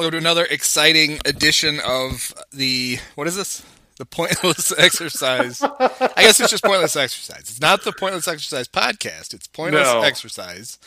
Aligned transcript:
Welcome 0.00 0.12
to 0.12 0.16
another 0.16 0.46
exciting 0.46 1.18
edition 1.26 1.78
of 1.86 2.32
the 2.50 3.00
what 3.16 3.26
is 3.26 3.36
this? 3.36 3.62
The 3.98 4.06
pointless 4.06 4.72
exercise. 4.78 5.60
I 5.62 6.10
guess 6.16 6.40
it's 6.40 6.48
just 6.50 6.64
pointless 6.64 6.96
exercise. 6.96 7.40
It's 7.40 7.60
not 7.60 7.84
the 7.84 7.92
pointless 7.92 8.26
exercise 8.26 8.66
podcast. 8.66 9.34
It's 9.34 9.46
pointless 9.46 9.84
No. 9.92 10.00
exercise. 10.00 10.78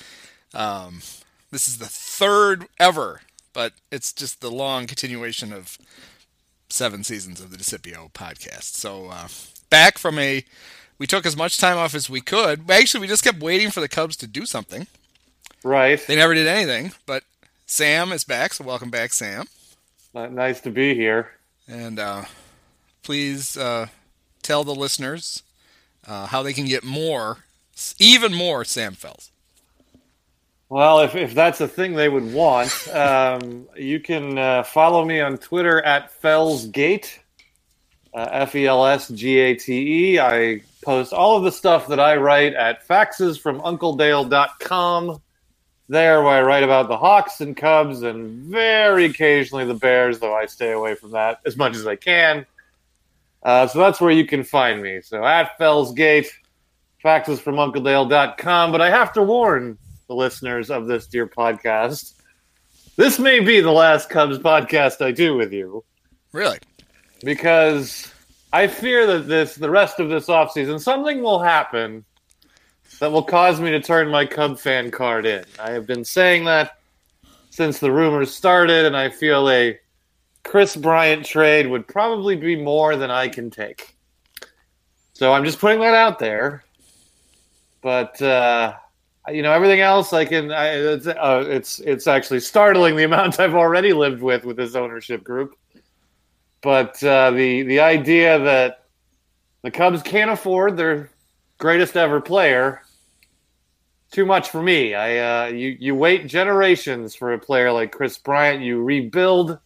Um, 0.55 1.03
this 1.51 1.67
is 1.67 1.77
the 1.77 1.85
third 1.85 2.65
ever, 2.79 3.21
but 3.53 3.73
it's 3.91 4.13
just 4.13 4.41
the 4.41 4.49
long 4.49 4.87
continuation 4.87 5.53
of 5.53 5.77
seven 6.71 7.03
seasons 7.03 7.39
of 7.39 7.51
the 7.51 7.57
Discipio 7.57 8.11
podcast. 8.13 8.73
So 8.73 9.09
uh, 9.11 9.27
back 9.69 9.99
from 9.99 10.17
a, 10.17 10.43
we 10.97 11.05
took 11.05 11.27
as 11.27 11.37
much 11.37 11.59
time 11.59 11.77
off 11.77 11.93
as 11.93 12.09
we 12.09 12.19
could. 12.19 12.67
Actually, 12.67 13.01
we 13.01 13.07
just 13.07 13.23
kept 13.23 13.39
waiting 13.41 13.69
for 13.69 13.79
the 13.79 13.87
Cubs 13.87 14.17
to 14.17 14.25
do 14.25 14.47
something. 14.47 14.87
Right. 15.63 16.03
They 16.07 16.15
never 16.15 16.33
did 16.33 16.47
anything, 16.47 16.93
but 17.05 17.21
Sam 17.65 18.11
is 18.11 18.23
back, 18.23 18.53
so 18.53 18.63
welcome 18.63 18.89
back, 18.89 19.13
Sam. 19.13 19.45
Nice 20.13 20.61
to 20.61 20.69
be 20.69 20.93
here. 20.93 21.31
And 21.67 21.97
uh, 21.97 22.25
please 23.01 23.57
uh, 23.57 23.87
tell 24.41 24.63
the 24.63 24.75
listeners 24.75 25.43
uh, 26.07 26.27
how 26.27 26.43
they 26.43 26.53
can 26.53 26.65
get 26.65 26.83
more, 26.83 27.39
even 27.99 28.33
more 28.33 28.63
Sam 28.63 28.93
Fels. 28.93 29.31
Well, 30.69 31.01
if, 31.01 31.15
if 31.15 31.33
that's 31.33 31.61
a 31.61 31.67
thing 31.67 31.93
they 31.93 32.09
would 32.09 32.33
want, 32.33 32.87
um, 32.93 33.67
you 33.77 33.99
can 33.99 34.37
uh, 34.37 34.63
follow 34.63 35.05
me 35.05 35.21
on 35.21 35.37
Twitter 35.37 35.81
at 35.81 36.21
Felsgate, 36.21 37.19
uh, 38.13 38.27
F 38.31 38.55
E 38.55 38.67
L 38.67 38.85
S 38.85 39.07
G 39.09 39.39
A 39.39 39.55
T 39.55 40.13
E. 40.13 40.19
I 40.19 40.61
post 40.83 41.13
all 41.13 41.37
of 41.37 41.43
the 41.43 41.51
stuff 41.51 41.87
that 41.87 41.99
I 41.99 42.17
write 42.17 42.53
at 42.53 42.87
faxesfromuncledale.com. 42.87 45.21
There, 45.93 46.23
where 46.23 46.33
I 46.33 46.41
write 46.41 46.63
about 46.63 46.87
the 46.87 46.97
Hawks 46.97 47.39
and 47.39 47.55
Cubs 47.55 48.01
and 48.01 48.43
very 48.45 49.05
occasionally 49.05 49.63
the 49.65 49.75
Bears, 49.75 50.17
though 50.19 50.33
I 50.35 50.47
stay 50.47 50.71
away 50.71 50.95
from 50.95 51.11
that 51.11 51.39
as 51.45 51.55
much 51.55 51.75
as 51.75 51.85
I 51.85 51.95
can. 51.95 52.45
Uh, 53.43 53.67
so 53.67 53.77
that's 53.77 54.01
where 54.01 54.09
you 54.11 54.25
can 54.25 54.43
find 54.43 54.81
me. 54.81 55.01
So 55.01 55.23
at 55.23 55.57
Felsgate, 55.59 56.27
faxesfromuncledale.com. 57.05 58.71
But 58.71 58.81
I 58.81 58.89
have 58.89 59.13
to 59.13 59.21
warn 59.23 59.77
the 60.07 60.15
listeners 60.15 60.69
of 60.69 60.87
this 60.87 61.07
dear 61.07 61.27
podcast. 61.27 62.13
This 62.95 63.19
may 63.19 63.39
be 63.39 63.59
the 63.59 63.71
last 63.71 64.09
Cubs 64.09 64.37
podcast 64.39 65.03
I 65.03 65.11
do 65.11 65.35
with 65.35 65.51
you 65.53 65.83
Really? 66.31 66.57
because 67.23 68.11
I 68.51 68.67
fear 68.67 69.05
that 69.07 69.27
this 69.27 69.55
the 69.55 69.69
rest 69.69 69.99
of 69.99 70.09
this 70.09 70.27
offseason 70.27 70.79
something 70.79 71.21
will 71.23 71.39
happen 71.39 72.03
that 73.03 73.11
will 73.11 73.21
cause 73.21 73.59
me 73.59 73.69
to 73.69 73.81
turn 73.81 74.07
my 74.07 74.25
Cub 74.25 74.57
fan 74.57 74.89
card 74.89 75.25
in. 75.25 75.43
I 75.59 75.71
have 75.71 75.85
been 75.85 76.05
saying 76.05 76.45
that 76.45 76.77
since 77.49 77.77
the 77.77 77.91
rumors 77.91 78.33
started, 78.33 78.85
and 78.85 78.95
I 78.95 79.09
feel 79.09 79.49
a 79.49 79.77
Kris 80.45 80.77
Bryant 80.77 81.25
trade 81.25 81.67
would 81.67 81.85
probably 81.85 82.37
be 82.37 82.55
more 82.55 82.95
than 82.95 83.11
I 83.11 83.27
can 83.27 83.49
take. 83.49 83.97
So 85.11 85.33
I'm 85.33 85.43
just 85.43 85.59
putting 85.59 85.81
that 85.81 85.93
out 85.93 86.17
there. 86.17 86.63
But 87.81 88.21
uh, 88.21 88.75
you 89.29 89.41
know, 89.41 89.51
everything 89.51 89.81
else 89.81 90.13
I 90.13 90.23
can. 90.23 90.53
I, 90.53 90.69
it's, 90.69 91.05
uh, 91.05 91.43
it's 91.45 91.79
it's 91.79 92.07
actually 92.07 92.39
startling 92.39 92.95
the 92.95 93.03
amount 93.11 93.37
I've 93.37 93.53
already 93.53 93.91
lived 93.91 94.21
with 94.21 94.45
with 94.45 94.55
this 94.55 94.75
ownership 94.75 95.25
group. 95.25 95.57
But 96.61 97.03
uh, 97.03 97.31
the 97.31 97.63
the 97.63 97.81
idea 97.81 98.39
that 98.39 98.85
the 99.61 99.71
Cubs 99.71 100.01
can't 100.01 100.31
afford 100.31 100.77
their 100.77 101.09
greatest 101.57 101.97
ever 101.97 102.21
player, 102.21 102.82
too 104.13 104.25
much 104.25 104.49
for 104.49 104.61
me. 104.61 104.93
I 104.93 105.17
uh, 105.17 105.47
you 105.47 105.75
you 105.79 105.95
wait 105.95 106.27
generations 106.27 107.15
for 107.15 107.33
a 107.33 107.39
player 107.39 107.71
like 107.71 107.91
Kris 107.91 108.17
Bryant. 108.17 108.63
You 108.63 108.81
rebuild, 108.81 109.57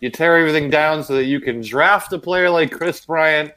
you 0.00 0.10
tear 0.10 0.36
everything 0.36 0.68
down 0.68 1.04
so 1.04 1.14
that 1.14 1.24
you 1.24 1.40
can 1.40 1.62
draft 1.62 2.12
a 2.12 2.18
player 2.18 2.50
like 2.50 2.72
Kris 2.72 3.06
Bryant. 3.06 3.52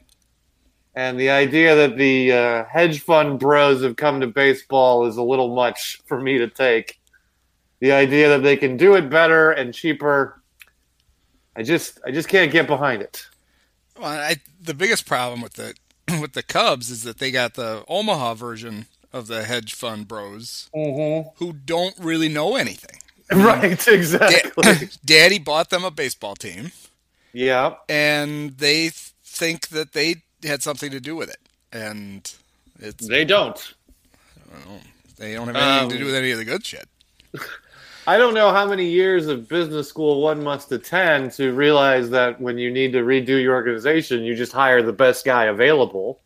And 0.95 1.19
the 1.19 1.29
idea 1.29 1.75
that 1.75 1.97
the 1.97 2.31
uh, 2.31 2.65
hedge 2.65 3.01
fund 3.01 3.39
bros 3.39 3.83
have 3.83 3.97
come 3.97 4.21
to 4.21 4.27
baseball 4.27 5.05
is 5.05 5.17
a 5.17 5.23
little 5.23 5.53
much 5.53 6.01
for 6.05 6.19
me 6.19 6.37
to 6.37 6.47
take. 6.47 6.99
The 7.79 7.91
idea 7.91 8.29
that 8.29 8.41
they 8.41 8.57
can 8.57 8.77
do 8.77 8.95
it 8.95 9.09
better 9.09 9.51
and 9.51 9.73
cheaper, 9.73 10.41
I 11.55 11.63
just 11.63 11.99
I 12.05 12.11
just 12.11 12.29
can't 12.29 12.51
get 12.51 12.67
behind 12.67 13.01
it. 13.01 13.27
Well, 13.99 14.09
I, 14.09 14.37
the 14.61 14.75
biggest 14.75 15.07
problem 15.07 15.41
with 15.41 15.53
the 15.53 15.73
with 16.21 16.33
the 16.33 16.43
Cubs 16.43 16.91
is 16.91 17.03
that 17.03 17.17
they 17.17 17.31
got 17.31 17.55
the 17.55 17.83
Omaha 17.87 18.35
version 18.35 18.85
of 19.13 19.27
the 19.27 19.43
hedge 19.43 19.73
fund 19.73 20.07
bros 20.07 20.69
Mm-hmm. 20.75 21.29
who 21.43 21.53
don't 21.53 21.95
really 21.99 22.29
know 22.29 22.55
anything. 22.55 22.99
Right, 23.31 23.79
Da- 23.85 23.91
exactly. 23.93 24.89
Daddy 25.05 25.39
bought 25.39 25.69
them 25.69 25.83
a 25.83 25.91
baseball 25.91 26.35
team, 26.35 26.71
yeah. 27.33 27.75
and 27.89 28.51
they 28.57 28.89
think 28.89 29.69
that 29.69 29.93
they 29.93 30.23
had 30.43 30.63
something 30.63 30.91
to 30.91 30.99
do 30.99 31.15
with 31.15 31.29
it, 31.29 31.39
and 31.73 32.31
it's 32.79 33.07
They 33.07 33.25
don't. 33.25 33.73
they 35.17 35.33
don't 35.33 35.47
have 35.47 35.55
anything 35.55 35.89
to 35.89 35.95
Um, 35.95 35.99
do 36.01 36.05
with 36.05 36.15
any 36.15 36.31
of 36.31 36.37
the 36.37 36.45
good 36.45 36.65
shit. 36.65 36.87
I 38.07 38.17
don't 38.17 38.33
know 38.33 38.51
how 38.51 38.65
many 38.65 38.85
years 38.85 39.27
of 39.27 39.49
business 39.49 39.89
school 39.89 40.21
one 40.21 40.41
must 40.41 40.71
attend 40.71 41.33
to 41.33 41.51
realize 41.51 42.09
that 42.11 42.39
when 42.39 42.57
you 42.57 42.71
need 42.71 42.93
to 42.93 42.99
redo 42.99 43.41
your 43.41 43.53
organization, 43.55 44.23
you 44.23 44.33
just 44.33 44.53
hire 44.53 44.81
the 44.81 44.93
best 44.93 45.25
guy 45.25 45.45
available. 45.45 46.21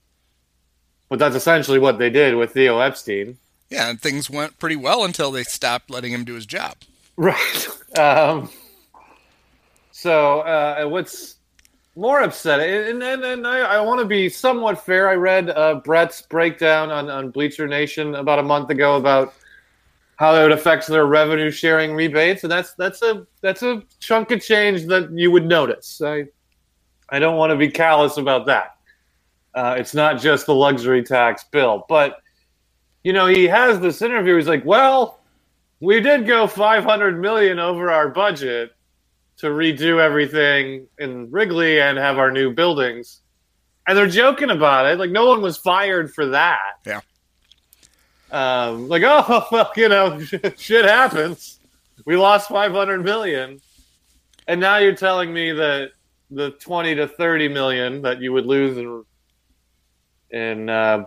But 1.11 1.19
that's 1.19 1.35
essentially 1.35 1.77
what 1.77 1.99
they 1.99 2.09
did 2.09 2.37
with 2.37 2.53
Theo 2.53 2.79
Epstein. 2.79 3.37
Yeah, 3.69 3.89
and 3.89 3.99
things 3.99 4.29
went 4.29 4.57
pretty 4.59 4.77
well 4.77 5.03
until 5.03 5.29
they 5.29 5.43
stopped 5.43 5.89
letting 5.89 6.13
him 6.13 6.23
do 6.23 6.35
his 6.35 6.45
job. 6.45 6.77
Right. 7.17 7.67
Um, 7.99 8.49
so 9.91 10.39
uh, 10.39 10.85
what's 10.85 11.35
more 11.97 12.21
upsetting, 12.21 12.89
and, 12.89 13.03
and, 13.03 13.21
and 13.21 13.45
I, 13.45 13.59
I 13.59 13.81
want 13.81 13.99
to 13.99 14.05
be 14.05 14.29
somewhat 14.29 14.85
fair. 14.85 15.09
I 15.09 15.15
read 15.15 15.49
uh, 15.49 15.81
Brett's 15.83 16.21
breakdown 16.21 16.89
on, 16.89 17.09
on 17.09 17.31
Bleacher 17.31 17.67
Nation 17.67 18.15
about 18.15 18.39
a 18.39 18.43
month 18.43 18.69
ago 18.69 18.95
about 18.95 19.33
how 20.15 20.33
it 20.35 20.53
affects 20.53 20.87
their 20.87 21.05
revenue 21.05 21.51
sharing 21.51 21.93
rebates, 21.93 22.43
and 22.43 22.51
that's 22.51 22.73
that's 22.75 23.01
a 23.01 23.27
that's 23.41 23.61
a 23.61 23.83
chunk 23.99 24.31
of 24.31 24.41
change 24.41 24.85
that 24.85 25.11
you 25.11 25.31
would 25.31 25.45
notice. 25.45 26.01
I 26.01 26.27
I 27.09 27.19
don't 27.19 27.35
want 27.35 27.51
to 27.51 27.57
be 27.57 27.69
callous 27.69 28.15
about 28.15 28.45
that. 28.45 28.77
Uh, 29.53 29.75
it's 29.77 29.93
not 29.93 30.19
just 30.19 30.45
the 30.45 30.55
luxury 30.55 31.03
tax 31.03 31.43
bill, 31.51 31.85
but 31.89 32.21
you 33.03 33.13
know 33.13 33.25
he 33.25 33.45
has 33.45 33.79
this 33.79 34.01
interview. 34.01 34.35
He's 34.35 34.47
like, 34.47 34.65
well 34.65 35.21
we 35.81 35.99
did 35.99 36.27
go 36.27 36.47
500 36.47 37.19
million 37.19 37.59
over 37.59 37.91
our 37.91 38.07
budget 38.07 38.73
to 39.37 39.47
redo 39.47 39.99
everything 39.99 40.87
in 40.99 41.29
Wrigley 41.31 41.81
and 41.81 41.97
have 41.97 42.19
our 42.19 42.31
new 42.31 42.53
buildings. 42.53 43.21
And 43.87 43.97
they're 43.97 44.07
joking 44.07 44.51
about 44.51 44.85
it. 44.85 44.99
Like 44.99 45.09
no 45.09 45.25
one 45.25 45.41
was 45.41 45.57
fired 45.57 46.13
for 46.13 46.27
that. 46.27 46.73
Yeah. 46.85 47.01
Um, 48.31 48.87
like, 48.87 49.01
oh, 49.05 49.47
well, 49.51 49.71
you 49.75 49.89
know, 49.89 50.19
shit 50.57 50.85
happens. 50.85 51.59
We 52.05 52.15
lost 52.15 52.47
500 52.49 53.03
million. 53.03 53.59
And 54.47 54.61
now 54.61 54.77
you're 54.77 54.95
telling 54.95 55.33
me 55.33 55.51
that 55.51 55.91
the 56.29 56.51
20 56.51 56.95
to 56.95 57.07
30 57.07 57.47
million 57.47 58.03
that 58.03 58.21
you 58.21 58.31
would 58.33 58.45
lose 58.45 58.77
in 58.77 59.03
in 60.31 60.69
uh, 60.69 61.05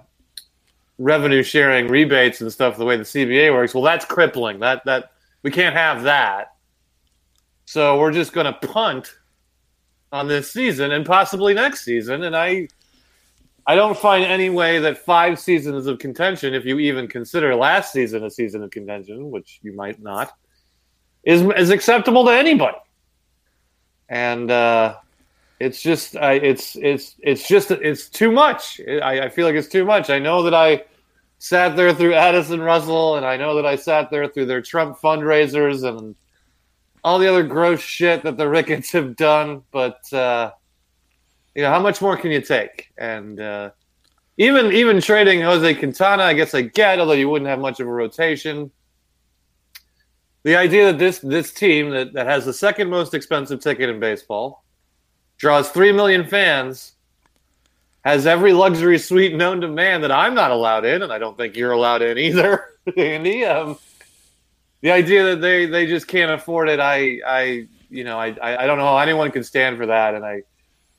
revenue 0.98 1.42
sharing 1.42 1.88
rebates 1.88 2.40
and 2.40 2.52
stuff 2.52 2.76
the 2.76 2.84
way 2.84 2.96
the 2.96 3.02
CBA 3.02 3.52
works, 3.52 3.74
well, 3.74 3.84
that's 3.84 4.04
crippling. 4.04 4.60
That 4.60 4.84
that 4.84 5.12
we 5.42 5.50
can't 5.50 5.74
have 5.74 6.02
that. 6.04 6.54
So 7.66 7.98
we're 7.98 8.12
just 8.12 8.32
going 8.32 8.46
to 8.46 8.52
punt 8.52 9.14
on 10.12 10.28
this 10.28 10.52
season 10.52 10.92
and 10.92 11.04
possibly 11.04 11.54
next 11.54 11.84
season. 11.84 12.22
And 12.24 12.36
I, 12.36 12.68
I 13.66 13.74
don't 13.74 13.98
find 13.98 14.24
any 14.24 14.48
way 14.48 14.78
that 14.78 14.98
five 14.98 15.38
seasons 15.40 15.86
of 15.86 15.98
contention, 15.98 16.54
if 16.54 16.64
you 16.64 16.78
even 16.78 17.08
consider 17.08 17.54
last 17.56 17.92
season 17.92 18.24
a 18.24 18.30
season 18.30 18.62
of 18.62 18.70
contention, 18.70 19.30
which 19.30 19.60
you 19.62 19.74
might 19.74 20.00
not, 20.00 20.32
is 21.24 21.42
is 21.56 21.70
acceptable 21.70 22.24
to 22.26 22.30
anybody. 22.30 22.76
And 24.08 24.50
uh, 24.50 24.96
it's 25.64 25.80
just 25.80 26.14
I, 26.16 26.34
it's 26.34 26.76
it's 26.76 27.16
it's 27.20 27.48
just 27.48 27.70
it's 27.70 28.08
too 28.10 28.30
much. 28.30 28.80
I, 28.86 29.22
I 29.22 29.28
feel 29.30 29.46
like 29.46 29.54
it's 29.54 29.68
too 29.68 29.84
much. 29.84 30.10
I 30.10 30.18
know 30.18 30.42
that 30.42 30.52
I 30.54 30.84
sat 31.38 31.74
there 31.74 31.94
through 31.94 32.14
Addison 32.14 32.60
Russell, 32.60 33.16
and 33.16 33.24
I 33.24 33.38
know 33.38 33.54
that 33.54 33.64
I 33.64 33.76
sat 33.76 34.10
there 34.10 34.28
through 34.28 34.46
their 34.46 34.60
Trump 34.60 34.98
fundraisers 34.98 35.88
and 35.88 36.14
all 37.02 37.18
the 37.18 37.28
other 37.28 37.42
gross 37.42 37.80
shit 37.80 38.22
that 38.24 38.36
the 38.36 38.48
Ricketts 38.48 38.92
have 38.92 39.16
done. 39.16 39.62
But 39.70 40.12
uh, 40.12 40.52
you 41.54 41.62
know, 41.62 41.70
how 41.70 41.80
much 41.80 42.02
more 42.02 42.16
can 42.16 42.30
you 42.30 42.42
take? 42.42 42.90
And 42.98 43.40
uh, 43.40 43.70
even 44.36 44.70
even 44.72 45.00
trading 45.00 45.40
Jose 45.40 45.74
Quintana, 45.76 46.24
I 46.24 46.34
guess 46.34 46.54
I 46.54 46.60
get, 46.60 47.00
although 47.00 47.12
you 47.12 47.30
wouldn't 47.30 47.48
have 47.48 47.58
much 47.58 47.80
of 47.80 47.88
a 47.88 47.92
rotation. 47.92 48.70
The 50.42 50.56
idea 50.56 50.92
that 50.92 50.98
this 50.98 51.20
this 51.20 51.54
team 51.54 51.88
that, 51.90 52.12
that 52.12 52.26
has 52.26 52.44
the 52.44 52.52
second 52.52 52.90
most 52.90 53.14
expensive 53.14 53.60
ticket 53.60 53.88
in 53.88 53.98
baseball 53.98 54.63
draws 55.36 55.70
three 55.70 55.92
million 55.92 56.26
fans, 56.26 56.92
has 58.04 58.26
every 58.26 58.52
luxury 58.52 58.98
suite 58.98 59.34
known 59.34 59.60
to 59.60 59.68
man 59.68 60.02
that 60.02 60.12
I'm 60.12 60.34
not 60.34 60.50
allowed 60.50 60.84
in, 60.84 61.02
and 61.02 61.12
I 61.12 61.18
don't 61.18 61.36
think 61.36 61.56
you're 61.56 61.72
allowed 61.72 62.02
in 62.02 62.18
either, 62.18 62.66
Andy. 62.96 63.44
Um, 63.44 63.78
the 64.82 64.90
idea 64.90 65.24
that 65.24 65.40
they, 65.40 65.66
they 65.66 65.86
just 65.86 66.06
can't 66.06 66.30
afford 66.30 66.68
it, 66.68 66.80
I 66.80 67.20
I 67.26 67.68
you 67.90 68.04
know, 68.04 68.18
I, 68.18 68.34
I 68.64 68.66
don't 68.66 68.78
know 68.78 68.86
how 68.86 68.98
anyone 68.98 69.30
can 69.30 69.44
stand 69.44 69.78
for 69.78 69.86
that, 69.86 70.14
and 70.14 70.24
I 70.24 70.42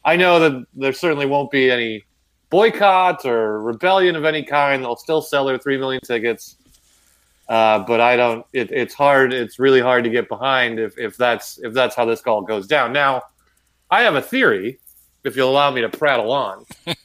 I 0.04 0.16
know 0.16 0.40
that 0.40 0.66
there 0.74 0.94
certainly 0.94 1.26
won't 1.26 1.52
be 1.52 1.70
any 1.70 2.06
boycott 2.50 3.26
or 3.26 3.62
rebellion 3.62 4.16
of 4.16 4.24
any 4.24 4.44
kind. 4.44 4.84
They'll 4.84 4.96
still 4.96 5.22
sell 5.22 5.46
their 5.46 5.58
three 5.58 5.78
million 5.78 6.02
tickets. 6.06 6.58
Uh, 7.50 7.80
but 7.80 8.00
I 8.00 8.16
don't. 8.16 8.46
It, 8.54 8.72
it's 8.72 8.94
hard. 8.94 9.34
It's 9.34 9.60
really 9.60 9.82
hard 9.82 10.04
to 10.04 10.10
get 10.10 10.30
behind 10.30 10.80
if, 10.80 10.98
if 10.98 11.18
that's 11.18 11.60
if 11.60 11.74
that's 11.74 11.96
how 11.96 12.06
this 12.06 12.22
all 12.22 12.42
goes 12.42 12.66
down. 12.66 12.94
Now, 12.94 13.24
I 13.96 14.02
have 14.02 14.16
a 14.16 14.22
theory, 14.22 14.80
if 15.24 15.36
you'll 15.38 15.50
allow 15.50 15.72
me 15.72 15.80
to 15.82 15.90
prattle 15.90 16.32
on, 16.34 16.66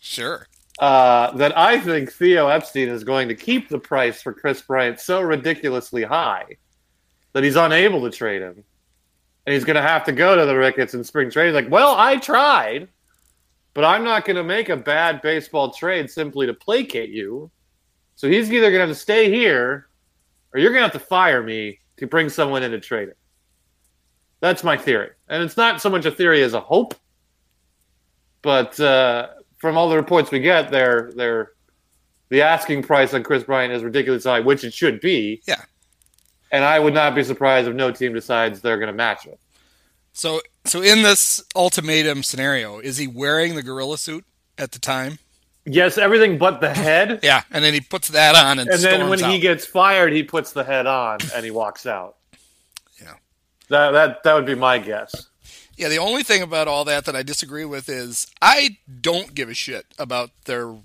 Sure. 0.00 0.46
uh, 0.80 1.30
that 1.36 1.56
I 1.56 1.78
think 1.78 2.12
Theo 2.12 2.48
Epstein 2.48 2.88
is 2.88 3.04
going 3.04 3.28
to 3.28 3.34
keep 3.36 3.68
the 3.68 3.78
price 3.78 4.20
for 4.20 4.32
Kris 4.32 4.60
Bryant 4.62 4.98
so 4.98 5.20
ridiculously 5.20 6.02
high 6.02 6.44
that 7.32 7.44
he's 7.44 7.54
unable 7.56 8.02
to 8.02 8.10
trade 8.10 8.42
him, 8.42 8.64
and 9.46 9.54
he's 9.54 9.64
going 9.64 9.76
to 9.76 9.82
have 9.82 10.02
to 10.04 10.12
go 10.12 10.34
to 10.34 10.44
the 10.44 10.56
Ricketts 10.56 10.94
in 10.94 11.04
spring 11.04 11.30
training. 11.30 11.54
Like, 11.54 11.70
well, 11.70 11.94
I 11.96 12.16
tried, 12.16 12.88
but 13.72 13.84
I'm 13.84 14.02
not 14.02 14.24
going 14.24 14.36
to 14.36 14.42
make 14.44 14.68
a 14.68 14.76
bad 14.76 15.22
baseball 15.22 15.70
trade 15.72 16.10
simply 16.10 16.46
to 16.46 16.54
placate 16.54 17.10
you. 17.10 17.50
So 18.16 18.28
he's 18.28 18.50
either 18.52 18.70
going 18.70 18.80
to 18.80 18.86
have 18.88 18.88
to 18.88 18.94
stay 18.96 19.30
here, 19.30 19.86
or 20.52 20.58
you're 20.60 20.72
going 20.72 20.80
to 20.82 20.88
have 20.92 21.00
to 21.00 21.06
fire 21.08 21.42
me 21.42 21.78
to 21.98 22.06
bring 22.08 22.28
someone 22.28 22.64
in 22.64 22.72
to 22.72 22.80
trade 22.80 23.08
him. 23.10 23.14
That's 24.42 24.62
my 24.62 24.76
theory, 24.76 25.10
and 25.28 25.42
it's 25.42 25.56
not 25.56 25.80
so 25.80 25.88
much 25.88 26.04
a 26.04 26.10
theory 26.10 26.42
as 26.42 26.52
a 26.52 26.60
hope, 26.60 26.94
but 28.42 28.78
uh, 28.78 29.28
from 29.56 29.78
all 29.78 29.88
the 29.88 29.96
reports 29.96 30.30
we 30.30 30.40
get, 30.40 30.70
they're 30.70 31.12
they're 31.14 31.52
the 32.28 32.42
asking 32.42 32.82
price 32.82 33.14
on 33.14 33.22
Kris 33.22 33.44
Bryant 33.44 33.72
is 33.72 33.84
ridiculously 33.84 34.30
high, 34.30 34.40
which 34.40 34.64
it 34.64 34.74
should 34.74 35.00
be. 35.00 35.42
Yeah. 35.46 35.62
And 36.50 36.64
I 36.64 36.78
would 36.78 36.94
not 36.94 37.14
be 37.14 37.22
surprised 37.22 37.68
if 37.68 37.74
no 37.74 37.92
team 37.92 38.14
decides 38.14 38.60
they're 38.60 38.78
going 38.78 38.88
to 38.88 38.92
match 38.92 39.26
it. 39.26 39.38
So, 40.14 40.40
so 40.64 40.82
in 40.82 41.02
this 41.02 41.44
ultimatum 41.54 42.22
scenario, 42.22 42.78
is 42.78 42.96
he 42.96 43.06
wearing 43.06 43.54
the 43.54 43.62
gorilla 43.62 43.98
suit 43.98 44.24
at 44.56 44.72
the 44.72 44.78
time? 44.78 45.18
Yes, 45.66 45.98
everything 45.98 46.38
but 46.38 46.60
the 46.60 46.72
head. 46.72 47.20
Yeah, 47.22 47.42
and 47.50 47.62
then 47.62 47.74
he 47.74 47.80
puts 47.80 48.08
that 48.08 48.34
on 48.34 48.58
and, 48.58 48.68
and 48.68 48.80
then 48.80 49.08
when 49.08 49.18
storms 49.18 49.34
he 49.34 49.40
gets 49.40 49.64
fired, 49.64 50.12
he 50.12 50.22
puts 50.22 50.52
the 50.52 50.64
head 50.64 50.86
on 50.86 51.18
and 51.34 51.44
he 51.44 51.50
walks 51.50 51.86
out. 51.86 52.16
That 53.72 53.92
that 53.92 54.22
that 54.22 54.34
would 54.34 54.44
be 54.44 54.54
my 54.54 54.78
guess. 54.78 55.28
Yeah, 55.78 55.88
the 55.88 55.96
only 55.96 56.22
thing 56.22 56.42
about 56.42 56.68
all 56.68 56.84
that 56.84 57.06
that 57.06 57.16
I 57.16 57.22
disagree 57.22 57.64
with 57.64 57.88
is 57.88 58.26
I 58.42 58.76
don't 59.00 59.34
give 59.34 59.48
a 59.48 59.54
shit 59.54 59.86
about 59.98 60.28
their 60.44 60.76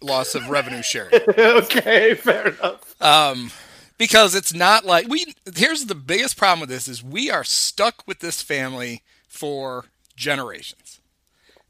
loss 0.00 0.34
of 0.34 0.50
revenue 0.50 0.82
sharing. 0.82 1.14
okay, 1.38 2.14
fair 2.14 2.48
enough. 2.48 3.00
Um, 3.00 3.52
because 3.96 4.34
it's 4.34 4.52
not 4.52 4.84
like 4.84 5.06
we. 5.06 5.36
Here's 5.54 5.86
the 5.86 5.94
biggest 5.94 6.36
problem 6.36 6.58
with 6.58 6.68
this: 6.68 6.88
is 6.88 7.00
we 7.00 7.30
are 7.30 7.44
stuck 7.44 8.02
with 8.08 8.18
this 8.18 8.42
family 8.42 9.04
for 9.28 9.84
generations. 10.16 10.98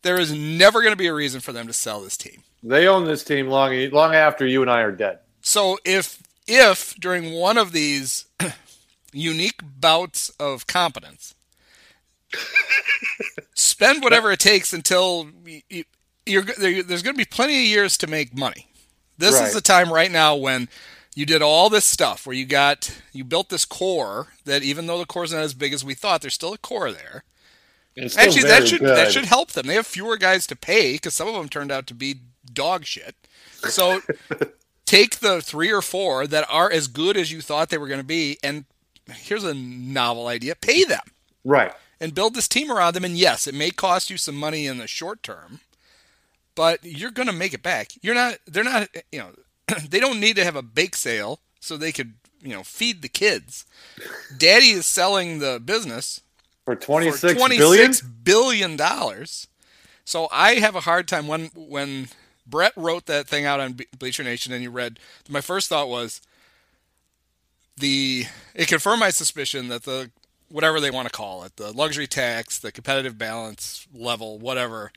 There 0.00 0.18
is 0.18 0.32
never 0.32 0.80
going 0.80 0.94
to 0.94 0.96
be 0.96 1.06
a 1.06 1.14
reason 1.14 1.42
for 1.42 1.52
them 1.52 1.66
to 1.66 1.74
sell 1.74 2.00
this 2.00 2.16
team. 2.16 2.44
They 2.62 2.88
own 2.88 3.04
this 3.04 3.24
team 3.24 3.48
long 3.48 3.90
long 3.90 4.14
after 4.14 4.46
you 4.46 4.62
and 4.62 4.70
I 4.70 4.80
are 4.80 4.92
dead. 4.92 5.18
So 5.42 5.76
if 5.84 6.22
if 6.46 6.94
during 6.96 7.34
one 7.34 7.58
of 7.58 7.72
these 7.72 8.24
unique 9.12 9.60
bouts 9.62 10.30
of 10.40 10.66
competence, 10.66 11.34
spend 13.54 14.02
whatever 14.02 14.30
it 14.32 14.40
takes 14.40 14.72
until 14.72 15.24
y- 15.44 15.62
y- 15.70 15.84
you're, 16.26 16.42
there, 16.42 16.82
there's 16.82 17.02
going 17.02 17.14
to 17.14 17.18
be 17.18 17.24
plenty 17.24 17.58
of 17.60 17.66
years 17.68 17.96
to 17.98 18.06
make 18.06 18.36
money. 18.36 18.68
This 19.18 19.34
Right. 19.38 19.48
is 19.48 19.54
the 19.54 19.60
time 19.60 19.92
right 19.92 20.10
now 20.10 20.34
when 20.36 20.68
you 21.14 21.26
did 21.26 21.42
all 21.42 21.68
this 21.68 21.84
stuff 21.84 22.26
where 22.26 22.34
you 22.34 22.46
got 22.46 22.98
you 23.12 23.22
built 23.24 23.50
this 23.50 23.64
core 23.66 24.28
that 24.46 24.62
even 24.62 24.86
though 24.86 24.98
the 24.98 25.04
core's 25.06 25.32
not 25.32 25.42
as 25.42 25.52
big 25.54 25.72
as 25.72 25.84
we 25.84 25.94
thought, 25.94 26.22
there's 26.22 26.34
still 26.34 26.54
a 26.54 26.58
core 26.58 26.90
there. 26.90 27.24
Actually, 27.98 28.44
that 28.44 28.66
should 28.66 28.80
good. 28.80 28.96
that 28.96 29.12
should 29.12 29.26
help 29.26 29.50
them. 29.52 29.66
They 29.66 29.74
have 29.74 29.86
fewer 29.86 30.16
guys 30.16 30.46
to 30.46 30.56
pay 30.56 30.94
because 30.94 31.12
some 31.12 31.28
of 31.28 31.34
them 31.34 31.50
turned 31.50 31.70
out 31.70 31.86
to 31.88 31.94
be 31.94 32.16
dog 32.50 32.86
shit. 32.86 33.14
So 33.68 34.00
take 34.86 35.18
the 35.18 35.42
three 35.42 35.70
or 35.70 35.82
four 35.82 36.26
that 36.26 36.46
are 36.48 36.70
as 36.72 36.86
good 36.86 37.18
as 37.18 37.30
you 37.30 37.42
thought 37.42 37.68
they 37.68 37.76
were 37.78 37.88
going 37.88 38.00
to 38.00 38.06
be, 38.06 38.38
and 38.42 38.64
here's 39.10 39.44
a 39.44 39.54
novel 39.54 40.26
idea: 40.26 40.54
pay 40.54 40.84
them 40.84 41.02
right. 41.44 41.72
and 42.00 42.14
build 42.14 42.34
this 42.34 42.48
team 42.48 42.70
around 42.70 42.94
them. 42.94 43.04
And 43.04 43.16
yes, 43.16 43.46
it 43.46 43.54
may 43.54 43.70
cost 43.70 44.10
you 44.10 44.16
some 44.16 44.36
money 44.36 44.66
in 44.66 44.78
the 44.78 44.86
short 44.86 45.22
term, 45.22 45.60
but 46.54 46.84
you're 46.84 47.10
going 47.10 47.28
to 47.28 47.34
make 47.34 47.54
it 47.54 47.62
back. 47.62 47.92
You're 48.02 48.14
not. 48.14 48.38
They're 48.46 48.64
not. 48.64 48.88
You 49.10 49.18
know, 49.18 49.30
they 49.88 50.00
don't 50.00 50.20
need 50.20 50.36
to 50.36 50.44
have 50.44 50.56
a 50.56 50.62
bake 50.62 50.96
sale 50.96 51.40
so 51.60 51.76
they 51.76 51.92
could 51.92 52.14
you 52.42 52.54
know 52.54 52.62
feed 52.62 53.02
the 53.02 53.08
kids. 53.08 53.64
Daddy 54.36 54.70
is 54.70 54.86
selling 54.86 55.38
the 55.38 55.60
business 55.64 56.20
For 56.64 56.76
twenty 56.76 57.10
for 57.10 57.16
six 57.16 57.34
billion. 57.34 57.60
twenty-six 57.60 58.00
billion 58.00 58.76
dollars. 58.76 59.46
So 60.04 60.28
I 60.32 60.54
have 60.54 60.74
a 60.74 60.80
hard 60.80 61.06
time 61.06 61.26
when 61.28 61.50
when 61.54 62.08
Brett 62.46 62.72
wrote 62.76 63.06
that 63.06 63.28
thing 63.28 63.44
out 63.44 63.60
on 63.60 63.78
Bleacher 63.98 64.24
Nation 64.24 64.52
and 64.52 64.62
you 64.62 64.70
read. 64.70 64.98
My 65.28 65.40
first 65.40 65.68
thought 65.68 65.88
was 65.88 66.20
the 67.76 68.26
it 68.54 68.68
confirmed 68.68 69.00
my 69.00 69.10
suspicion 69.10 69.68
that 69.68 69.84
the 69.84 70.10
whatever 70.48 70.80
they 70.80 70.90
want 70.90 71.08
to 71.08 71.12
call 71.12 71.44
it, 71.44 71.56
the 71.56 71.72
luxury 71.72 72.06
tax, 72.06 72.58
the 72.58 72.70
competitive 72.70 73.16
balance 73.16 73.86
level, 73.94 74.38
whatever, 74.38 74.92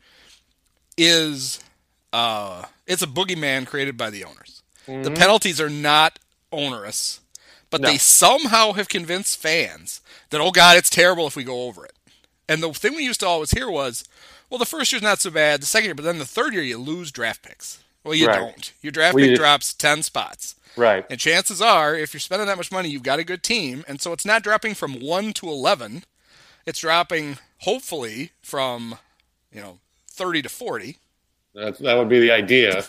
is 0.98 1.60
uh, 2.14 2.64
it's 2.88 3.02
a 3.02 3.08
boogeyman 3.08 3.66
created 3.68 3.98
by 3.98 4.10
the 4.10 4.24
owners. 4.24 4.62
The 4.88 5.12
penalties 5.12 5.60
are 5.60 5.70
not 5.70 6.20
onerous, 6.52 7.20
but 7.72 7.82
No. 7.82 7.90
they 7.90 7.98
somehow 7.98 8.74
have 8.74 8.88
convinced 8.88 9.42
fans 9.42 10.02
that 10.30 10.40
oh 10.42 10.52
god, 10.52 10.78
it's 10.78 10.90
terrible 10.90 11.26
if 11.28 11.36
we 11.36 11.44
go 11.44 11.64
over 11.64 11.86
it. 11.86 11.94
And 12.48 12.62
the 12.62 12.72
thing 12.72 12.96
we 12.96 13.04
used 13.04 13.22
to 13.22 13.28
always 13.28 13.50
hear 13.52 13.70
was, 13.72 14.04
well, 14.50 14.60
the 14.60 14.66
first 14.66 14.92
year's 14.92 15.02
not 15.02 15.20
so 15.20 15.32
bad, 15.32 15.62
the 15.62 15.66
second 15.66 15.86
year, 15.88 15.96
but 15.96 16.04
then 16.06 16.20
the 16.20 16.26
third 16.26 16.54
year 16.54 16.62
you 16.62 16.78
lose 16.78 17.12
draft 17.12 17.42
picks. 17.42 17.80
Well, 18.06 18.14
you 18.16 18.28
Right. 18.28 18.40
don't. 18.40 18.72
Your 18.82 18.92
draft 18.92 19.16
Well, 19.16 19.24
pick 19.24 19.32
you- 19.32 19.36
drops 19.38 19.74
ten 19.74 20.04
spots. 20.04 20.56
Right. 20.78 21.06
And 21.10 21.20
chances 21.20 21.62
are, 21.62 21.96
if 21.96 22.14
you're 22.14 22.20
spending 22.22 22.48
that 22.48 22.58
much 22.58 22.72
money, 22.72 22.90
you've 22.90 23.04
got 23.04 23.20
a 23.20 23.24
good 23.24 23.44
team. 23.44 23.84
And 23.88 24.02
so 24.02 24.12
it's 24.14 24.26
not 24.26 24.44
dropping 24.44 24.76
from 24.76 25.00
1 25.00 25.32
to 25.34 25.48
11. 25.50 26.04
It's 26.66 26.80
dropping, 26.80 27.38
hopefully, 27.60 28.32
from, 28.42 29.00
you 29.54 29.62
know, 29.62 29.80
30 30.12 30.42
to 30.42 30.50
40. 30.50 30.98
That 31.54 31.78
that 31.80 31.96
would 31.98 32.10
be 32.10 32.20
the 32.20 32.32
idea. 32.32 32.86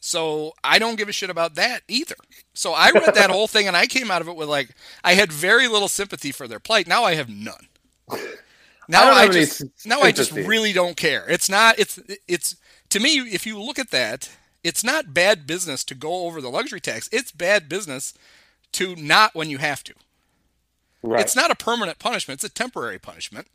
So 0.00 0.52
I 0.62 0.78
don't 0.78 0.96
give 0.96 1.08
a 1.08 1.12
shit 1.12 1.30
about 1.30 1.54
that 1.56 1.82
either. 1.88 2.16
So 2.54 2.72
I 2.74 2.90
read 2.90 3.14
that 3.14 3.30
whole 3.36 3.46
thing 3.48 3.66
and 3.66 3.76
I 3.76 3.86
came 3.86 4.10
out 4.10 4.20
of 4.22 4.28
it 4.28 4.36
with 4.36 4.48
like, 4.48 4.70
I 5.02 5.14
had 5.14 5.32
very 5.32 5.66
little 5.68 5.88
sympathy 5.88 6.32
for 6.32 6.46
their 6.46 6.60
plight. 6.60 6.86
Now 6.86 7.04
I 7.04 7.14
have 7.14 7.28
none. 7.28 7.68
Now 8.88 9.04
don't 9.04 9.18
I, 9.18 9.28
just, 9.28 9.62
now 9.86 10.00
I 10.00 10.10
just 10.10 10.32
really 10.32 10.72
don't 10.72 10.96
care. 10.96 11.24
It's 11.28 11.48
not, 11.48 11.78
it's, 11.78 12.00
it's, 12.26 12.56
to 12.90 13.00
me, 13.00 13.18
if 13.18 13.46
you 13.46 13.60
look 13.60 13.78
at 13.78 13.90
that, 13.90 14.30
it's 14.62 14.84
not 14.84 15.14
bad 15.14 15.46
business 15.46 15.84
to 15.84 15.94
go 15.94 16.26
over 16.26 16.40
the 16.40 16.50
luxury 16.50 16.80
tax. 16.80 17.08
It's 17.12 17.32
bad 17.32 17.68
business 17.68 18.14
to 18.72 18.94
not 18.96 19.34
when 19.34 19.48
you 19.48 19.58
have 19.58 19.82
to. 19.84 19.94
Right. 21.02 21.20
It's 21.20 21.34
not 21.34 21.50
a 21.50 21.54
permanent 21.54 21.98
punishment, 21.98 22.38
it's 22.38 22.52
a 22.52 22.54
temporary 22.54 22.98
punishment. 22.98 23.46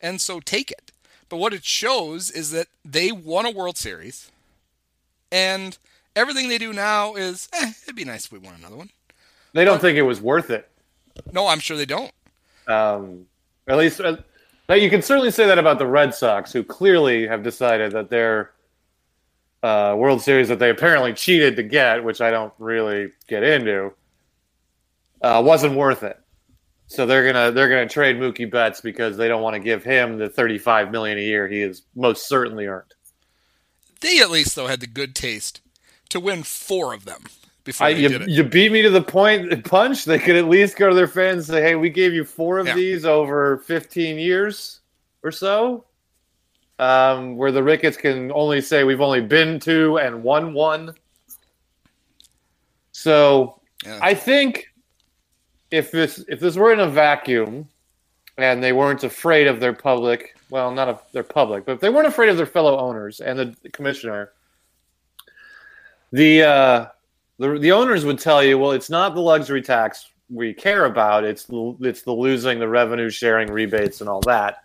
And 0.00 0.20
so 0.20 0.40
take 0.40 0.70
it. 0.70 0.90
But 1.28 1.36
what 1.36 1.52
it 1.52 1.64
shows 1.64 2.30
is 2.30 2.50
that 2.52 2.68
they 2.84 3.12
won 3.12 3.46
a 3.46 3.50
World 3.50 3.76
Series 3.76 4.30
and 5.30 5.76
everything 6.16 6.48
they 6.48 6.58
do 6.58 6.72
now 6.72 7.14
is, 7.14 7.48
eh, 7.52 7.72
it'd 7.82 7.94
be 7.94 8.04
nice 8.04 8.26
if 8.26 8.32
we 8.32 8.38
won 8.38 8.54
another 8.54 8.76
one. 8.76 8.90
they 9.52 9.64
don't 9.64 9.80
think 9.80 9.98
it 9.98 10.02
was 10.02 10.20
worth 10.20 10.50
it. 10.50 10.68
No, 11.32 11.46
I'm 11.46 11.60
sure 11.60 11.76
they 11.76 11.86
don't. 11.86 12.12
Um, 12.66 13.26
at 13.66 13.76
least, 13.76 14.00
uh, 14.00 14.16
now 14.68 14.76
you 14.76 14.88
can 14.88 15.02
certainly 15.02 15.30
say 15.30 15.46
that 15.46 15.58
about 15.58 15.78
the 15.78 15.86
Red 15.86 16.14
Sox, 16.14 16.52
who 16.52 16.62
clearly 16.62 17.26
have 17.26 17.42
decided 17.42 17.92
that 17.92 18.08
their 18.08 18.52
uh, 19.62 19.94
World 19.98 20.22
Series 20.22 20.48
that 20.48 20.58
they 20.58 20.70
apparently 20.70 21.12
cheated 21.12 21.56
to 21.56 21.62
get, 21.62 22.02
which 22.04 22.20
I 22.20 22.30
don't 22.30 22.52
really 22.58 23.10
get 23.26 23.42
into, 23.42 23.92
uh, 25.22 25.42
wasn't 25.44 25.74
worth 25.74 26.02
it. 26.02 26.18
So 26.86 27.04
they're 27.04 27.30
gonna 27.30 27.50
they're 27.50 27.68
gonna 27.68 27.88
trade 27.88 28.16
Mookie 28.16 28.50
Betts 28.50 28.80
because 28.80 29.16
they 29.16 29.28
don't 29.28 29.42
want 29.42 29.54
to 29.54 29.60
give 29.60 29.84
him 29.84 30.16
the 30.16 30.28
thirty 30.28 30.56
five 30.58 30.90
million 30.90 31.18
a 31.18 31.22
year 31.22 31.46
he 31.46 31.60
has 31.60 31.82
most 31.94 32.28
certainly 32.28 32.66
earned. 32.66 32.94
They 34.00 34.20
at 34.20 34.30
least, 34.30 34.54
though, 34.56 34.68
had 34.68 34.80
the 34.80 34.86
good 34.86 35.14
taste 35.14 35.60
to 36.10 36.20
win 36.20 36.44
four 36.44 36.94
of 36.94 37.04
them 37.04 37.24
before 37.64 37.88
I, 37.88 37.90
you, 37.90 38.08
did 38.08 38.22
it. 38.22 38.28
you 38.30 38.42
beat 38.44 38.72
me 38.72 38.80
to 38.82 38.90
the 38.90 39.02
point 39.02 39.64
punch. 39.64 40.04
They 40.06 40.18
could 40.18 40.36
at 40.36 40.46
least 40.48 40.76
go 40.78 40.88
to 40.88 40.94
their 40.94 41.08
fans 41.08 41.48
and 41.48 41.56
say, 41.58 41.62
"Hey, 41.62 41.74
we 41.74 41.90
gave 41.90 42.14
you 42.14 42.24
four 42.24 42.58
of 42.58 42.66
Yeah. 42.68 42.74
these 42.76 43.04
over 43.04 43.58
15 43.66 44.18
years 44.18 44.80
or 45.22 45.30
so." 45.30 45.84
Um, 46.78 47.36
where 47.36 47.50
the 47.50 47.62
Ricketts 47.62 47.96
can 47.96 48.30
only 48.32 48.60
say 48.60 48.84
we've 48.84 49.00
only 49.00 49.20
been 49.20 49.58
to 49.60 49.98
and 49.98 50.22
won 50.22 50.54
one. 50.54 50.94
So 52.92 53.60
Yeah. 53.84 53.98
I 54.02 54.14
think 54.14 54.72
if 55.70 55.90
this 55.90 56.24
if 56.28 56.40
this 56.40 56.56
were 56.56 56.72
in 56.72 56.80
a 56.80 56.88
vacuum 56.88 57.68
and 58.36 58.62
they 58.62 58.72
weren't 58.72 59.02
afraid 59.04 59.46
of 59.48 59.60
their 59.60 59.72
public, 59.72 60.36
well, 60.50 60.70
not 60.72 60.88
of 60.88 61.02
their 61.12 61.24
public, 61.24 61.64
but 61.64 61.72
if 61.72 61.80
they 61.80 61.90
weren't 61.90 62.06
afraid 62.06 62.28
of 62.28 62.36
their 62.36 62.46
fellow 62.46 62.78
owners 62.78 63.20
and 63.20 63.38
the 63.38 63.70
commissioner, 63.70 64.32
the 66.12 66.42
uh, 66.42 66.86
the 67.38 67.58
the 67.58 67.72
owners 67.72 68.04
would 68.04 68.18
tell 68.18 68.42
you, 68.42 68.58
well, 68.58 68.72
it's 68.72 68.90
not 68.90 69.14
the 69.14 69.20
luxury 69.20 69.62
tax 69.62 70.08
we 70.30 70.52
care 70.52 70.84
about. 70.84 71.24
It's 71.24 71.44
the, 71.44 71.76
it's 71.80 72.02
the 72.02 72.12
losing 72.12 72.58
the 72.58 72.68
revenue 72.68 73.10
sharing 73.10 73.50
rebates 73.50 74.00
and 74.00 74.10
all 74.10 74.20
that. 74.22 74.62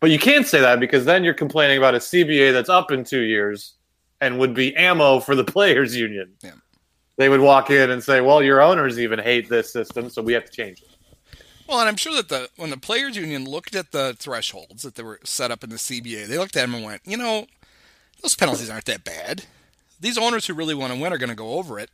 But 0.00 0.10
you 0.10 0.18
can't 0.18 0.46
say 0.46 0.60
that 0.60 0.80
because 0.80 1.04
then 1.04 1.24
you're 1.24 1.34
complaining 1.34 1.78
about 1.78 1.94
a 1.94 1.98
CBA 1.98 2.52
that's 2.52 2.68
up 2.68 2.90
in 2.90 3.04
two 3.04 3.22
years 3.22 3.74
and 4.20 4.38
would 4.38 4.54
be 4.54 4.74
ammo 4.76 5.20
for 5.20 5.34
the 5.34 5.44
players 5.54 5.96
union. 5.96 6.32
Yeah. 6.42 6.52
They 7.16 7.28
would 7.30 7.40
walk 7.40 7.70
in 7.70 7.90
and 7.90 8.04
say, 8.04 8.20
"Well, 8.20 8.42
your 8.42 8.60
owners 8.60 8.98
even 8.98 9.18
hate 9.18 9.48
this 9.48 9.72
system, 9.72 10.10
so 10.10 10.20
we 10.20 10.34
have 10.34 10.44
to 10.44 10.52
change 10.52 10.82
it." 10.82 10.88
Well, 11.66 11.80
and 11.80 11.88
I'm 11.88 11.96
sure 11.96 12.14
that 12.14 12.28
the 12.28 12.50
when 12.56 12.70
the 12.70 12.76
players 12.76 13.16
union 13.16 13.44
looked 13.44 13.74
at 13.74 13.92
the 13.92 14.14
thresholds 14.18 14.82
that 14.82 14.94
they 14.96 15.02
were 15.02 15.20
set 15.24 15.50
up 15.50 15.64
in 15.64 15.70
the 15.70 15.76
CBA, 15.76 16.26
they 16.26 16.38
looked 16.38 16.56
at 16.56 16.62
them 16.62 16.74
and 16.74 16.84
went, 16.84 17.02
you 17.06 17.16
know, 17.16 17.46
those 18.22 18.36
penalties 18.36 18.70
aren't 18.70 18.84
that 18.84 19.02
bad. 19.02 19.44
These 19.98 20.18
owners 20.18 20.46
who 20.46 20.54
really 20.54 20.74
want 20.74 20.92
to 20.92 21.00
win 21.00 21.12
are 21.12 21.18
going 21.18 21.30
to 21.30 21.34
go 21.34 21.54
over 21.54 21.78
it, 21.78 21.90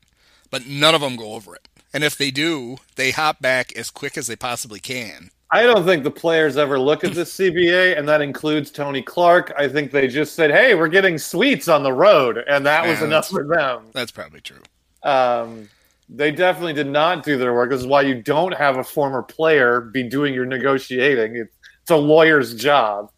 but 0.51 0.67
none 0.67 0.95
of 0.95 1.01
them 1.01 1.17
go 1.17 1.35
over 1.35 1.55
it. 1.55 1.69
And 1.95 2.03
if 2.03 2.17
they 2.17 2.31
do, 2.31 2.79
they 2.97 3.13
hop 3.13 3.41
back 3.41 3.75
as 3.77 3.91
quick 3.91 4.19
as 4.19 4.27
they 4.27 4.37
possibly 4.37 4.81
can. 4.81 5.31
I 5.55 5.65
don't 5.65 5.85
think 5.85 6.03
the 6.03 6.11
players 6.11 6.57
ever 6.57 6.79
look 6.79 7.05
at 7.05 7.13
this 7.13 7.37
CBA, 7.37 7.99
and 7.99 8.09
that 8.09 8.23
includes 8.23 8.71
Tony 8.71 9.03
Clark. 9.03 9.53
I 9.59 9.69
think 9.69 9.93
they 9.93 10.09
just 10.09 10.35
said, 10.35 10.51
"Hey, 10.51 10.75
we're 10.75 10.89
getting 10.89 11.19
suites 11.19 11.69
on 11.69 11.83
the 11.83 11.93
road," 11.93 12.43
and 12.49 12.65
that 12.65 12.87
was 12.87 13.03
enough 13.03 13.29
for 13.29 13.47
them. 13.47 13.91
That's 13.93 14.11
probably 14.11 14.41
true. 14.41 14.63
Um, 15.03 15.69
they 16.09 16.31
definitely 16.31 16.73
did 16.73 16.87
not 16.87 17.23
do 17.23 17.37
their 17.37 17.53
work. 17.53 17.69
This 17.69 17.81
is 17.81 17.87
why 17.87 18.01
you 18.01 18.23
don't 18.23 18.55
have 18.55 18.79
a 18.79 18.85
former 18.85 19.23
player 19.23 19.83
be 19.83 20.03
doing 20.03 20.33
your 20.33 20.47
negotiating. 20.47 21.37
It's, 21.37 21.55
it's 21.83 21.91
a 21.91 21.97
lawyer's 21.97 22.55
job. 22.55 23.11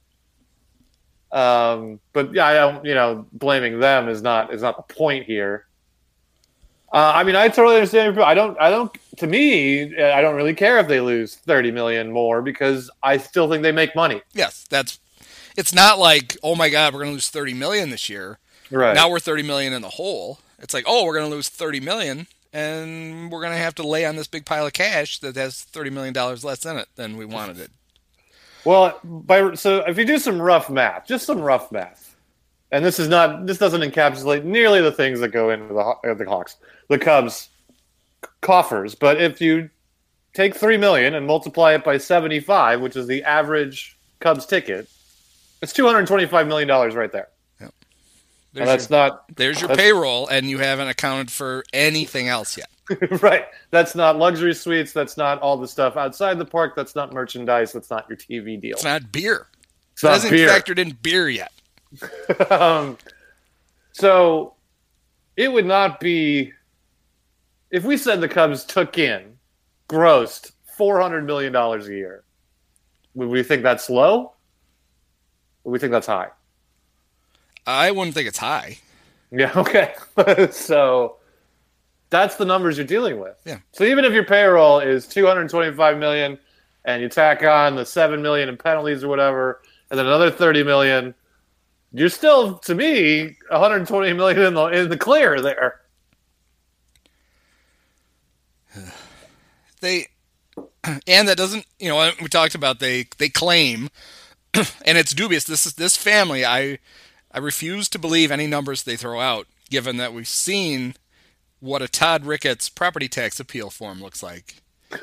Um, 1.30 2.00
but 2.12 2.34
yeah, 2.34 2.46
I 2.46 2.54
don't. 2.54 2.84
You 2.84 2.94
know, 2.94 3.26
blaming 3.32 3.78
them 3.78 4.08
is 4.08 4.22
not 4.22 4.52
is 4.52 4.62
not 4.62 4.76
the 4.76 4.94
point 4.94 5.24
here. 5.24 5.66
Uh, 6.94 7.12
I 7.12 7.24
mean, 7.24 7.34
I 7.34 7.48
totally 7.48 7.74
understand. 7.74 8.16
I 8.20 8.34
don't. 8.34 8.58
I 8.60 8.70
don't. 8.70 8.96
To 9.16 9.26
me, 9.26 10.00
I 10.00 10.22
don't 10.22 10.36
really 10.36 10.54
care 10.54 10.78
if 10.78 10.86
they 10.86 11.00
lose 11.00 11.34
thirty 11.34 11.72
million 11.72 12.12
more 12.12 12.40
because 12.40 12.88
I 13.02 13.16
still 13.16 13.50
think 13.50 13.64
they 13.64 13.72
make 13.72 13.96
money. 13.96 14.22
Yes, 14.32 14.64
that's. 14.70 15.00
It's 15.56 15.74
not 15.74 15.98
like, 15.98 16.36
oh 16.42 16.54
my 16.54 16.68
God, 16.68 16.92
we're 16.92 17.00
going 17.00 17.10
to 17.10 17.14
lose 17.14 17.30
30 17.30 17.54
million 17.54 17.90
this 17.90 18.08
year. 18.08 18.38
Right. 18.72 18.94
Now 18.94 19.08
we're 19.08 19.20
30 19.20 19.44
million 19.44 19.72
in 19.72 19.82
the 19.82 19.88
hole. 19.88 20.40
It's 20.58 20.74
like, 20.74 20.84
oh, 20.88 21.04
we're 21.04 21.14
going 21.14 21.30
to 21.30 21.34
lose 21.34 21.48
30 21.48 21.78
million, 21.78 22.26
and 22.52 23.30
we're 23.30 23.40
going 23.40 23.52
to 23.52 23.58
have 23.58 23.74
to 23.76 23.86
lay 23.86 24.04
on 24.04 24.16
this 24.16 24.26
big 24.26 24.46
pile 24.46 24.66
of 24.66 24.72
cash 24.72 25.20
that 25.20 25.36
has 25.36 25.62
30 25.62 25.90
million 25.90 26.12
dollars 26.14 26.44
less 26.44 26.64
in 26.64 26.76
it 26.76 26.88
than 26.96 27.16
we 27.16 27.24
wanted 27.24 27.60
it. 27.60 27.70
Well, 28.64 28.98
by 29.04 29.54
so 29.54 29.84
if 29.86 29.98
you 29.98 30.04
do 30.04 30.18
some 30.18 30.40
rough 30.40 30.70
math, 30.70 31.06
just 31.06 31.26
some 31.26 31.40
rough 31.40 31.70
math, 31.70 32.13
and 32.74 32.84
this 32.84 32.98
is 32.98 33.08
not 33.08 33.46
this 33.46 33.58
doesn't 33.58 33.82
encapsulate 33.82 34.42
nearly 34.42 34.80
the 34.82 34.90
things 34.90 35.20
that 35.20 35.28
go 35.28 35.50
into 35.50 35.72
the 35.72 35.80
uh, 35.80 36.14
the 36.14 36.24
Hawks, 36.24 36.56
the 36.88 36.98
Cubs 36.98 37.48
coffers, 38.40 38.96
but 38.96 39.22
if 39.22 39.40
you 39.40 39.70
take 40.32 40.56
three 40.56 40.76
million 40.76 41.14
and 41.14 41.24
multiply 41.24 41.74
it 41.74 41.84
by 41.84 41.98
seventy 41.98 42.40
five, 42.40 42.80
which 42.80 42.96
is 42.96 43.06
the 43.06 43.22
average 43.22 43.96
Cubs 44.18 44.44
ticket, 44.44 44.88
it's 45.62 45.72
two 45.72 45.86
hundred 45.86 46.08
twenty 46.08 46.26
five 46.26 46.48
million 46.48 46.66
dollars 46.66 46.96
right 46.96 47.12
there. 47.12 47.28
There's, 48.52 48.68
that's 48.68 48.90
your, 48.90 48.98
not 48.98 49.36
there's 49.36 49.60
your 49.60 49.74
payroll, 49.74 50.28
and 50.28 50.48
you 50.48 50.58
haven't 50.58 50.88
accounted 50.88 51.30
for 51.30 51.64
anything 51.72 52.28
else 52.28 52.56
yet. 52.56 52.68
right. 53.22 53.46
That's 53.70 53.94
not 53.96 54.16
luxury 54.16 54.54
suites. 54.54 54.92
That's 54.92 55.16
not 55.16 55.40
all 55.40 55.56
the 55.56 55.66
stuff 55.66 55.96
outside 55.96 56.38
the 56.38 56.44
park. 56.44 56.74
That's 56.76 56.94
not 56.94 57.12
merchandise. 57.12 57.72
That's 57.72 57.90
not 57.90 58.06
your 58.08 58.16
TV 58.16 58.60
deal. 58.60 58.74
It's 58.74 58.84
not 58.84 59.10
beer. 59.10 59.48
It's 59.92 60.04
It 60.04 60.06
not 60.06 60.12
hasn't 60.14 60.32
beer. 60.32 60.48
factored 60.48 60.78
in 60.78 60.92
beer 61.02 61.28
yet. 61.28 61.50
um, 62.50 62.98
so 63.92 64.54
it 65.36 65.52
would 65.52 65.66
not 65.66 66.00
be 66.00 66.52
if 67.70 67.84
we 67.84 67.96
said 67.96 68.20
the 68.20 68.28
Cubs 68.28 68.64
took 68.64 68.98
in, 68.98 69.36
grossed 69.88 70.52
four 70.76 71.00
hundred 71.00 71.26
million 71.26 71.52
dollars 71.52 71.88
a 71.88 71.92
year. 71.92 72.24
Would 73.14 73.28
we 73.28 73.42
think 73.42 73.62
that's 73.62 73.88
low? 73.88 74.32
Would 75.64 75.72
we 75.72 75.78
think 75.78 75.92
that's 75.92 76.06
high? 76.06 76.28
I 77.66 77.90
wouldn't 77.90 78.14
think 78.14 78.28
it's 78.28 78.38
high. 78.38 78.78
Yeah. 79.30 79.50
Okay. 79.56 79.94
so 80.52 81.16
that's 82.10 82.36
the 82.36 82.44
numbers 82.44 82.76
you're 82.78 82.86
dealing 82.86 83.18
with. 83.18 83.36
Yeah. 83.44 83.58
So 83.72 83.82
even 83.84 84.04
if 84.04 84.12
your 84.12 84.24
payroll 84.24 84.78
is 84.78 85.06
two 85.06 85.26
hundred 85.26 85.48
twenty-five 85.48 85.98
million, 85.98 86.38
and 86.84 87.02
you 87.02 87.08
tack 87.08 87.42
on 87.42 87.74
the 87.74 87.84
seven 87.84 88.22
million 88.22 88.48
in 88.48 88.56
penalties 88.56 89.02
or 89.02 89.08
whatever, 89.08 89.62
and 89.90 89.98
then 89.98 90.06
another 90.06 90.30
thirty 90.30 90.62
million, 90.62 91.14
you're 91.94 92.08
still, 92.08 92.58
to 92.58 92.74
me, 92.74 93.36
one 93.48 93.60
hundred 93.60 93.86
twenty 93.86 94.12
million 94.12 94.42
in 94.42 94.54
the 94.54 94.64
in 94.66 94.88
the 94.90 94.98
clear 94.98 95.40
there. 95.40 95.80
they 99.80 100.08
and 101.06 101.28
that 101.28 101.36
doesn't 101.36 101.66
you 101.78 101.88
know 101.88 102.10
we 102.20 102.28
talked 102.28 102.54
about 102.54 102.78
they 102.80 103.06
they 103.18 103.28
claim 103.28 103.88
and 104.54 104.98
it's 104.98 105.14
dubious 105.14 105.44
this 105.44 105.66
is 105.66 105.74
this 105.74 105.96
family 105.96 106.44
i 106.44 106.78
i 107.32 107.38
refuse 107.38 107.88
to 107.88 107.98
believe 107.98 108.30
any 108.30 108.46
numbers 108.46 108.82
they 108.82 108.96
throw 108.96 109.20
out 109.20 109.46
given 109.70 109.96
that 109.96 110.12
we've 110.12 110.28
seen 110.28 110.94
what 111.60 111.82
a 111.82 111.88
todd 111.88 112.24
ricketts 112.26 112.68
property 112.68 113.08
tax 113.08 113.40
appeal 113.40 113.70
form 113.70 114.00
looks 114.02 114.22
like 114.22 114.56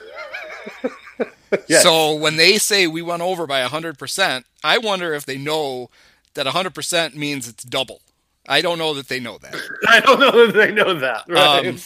Yes. 1.67 1.83
so 1.83 2.15
when 2.15 2.37
they 2.37 2.57
say 2.57 2.87
we 2.87 3.01
went 3.01 3.21
over 3.21 3.45
by 3.45 3.61
100% 3.65 4.43
i 4.63 4.77
wonder 4.77 5.13
if 5.13 5.25
they 5.25 5.37
know 5.37 5.89
that 6.33 6.45
100% 6.45 7.15
means 7.15 7.47
it's 7.47 7.63
double 7.63 8.01
i 8.47 8.61
don't 8.61 8.77
know 8.79 8.93
that 8.93 9.07
they 9.07 9.19
know 9.19 9.37
that 9.37 9.55
I 9.87 9.99
don't 9.99 10.19
know 10.19 10.47
that 10.47 10.53
they 10.55 10.71
know 10.71 10.93
that. 10.95 11.25
Right? 11.27 11.67
Um, 11.67 11.77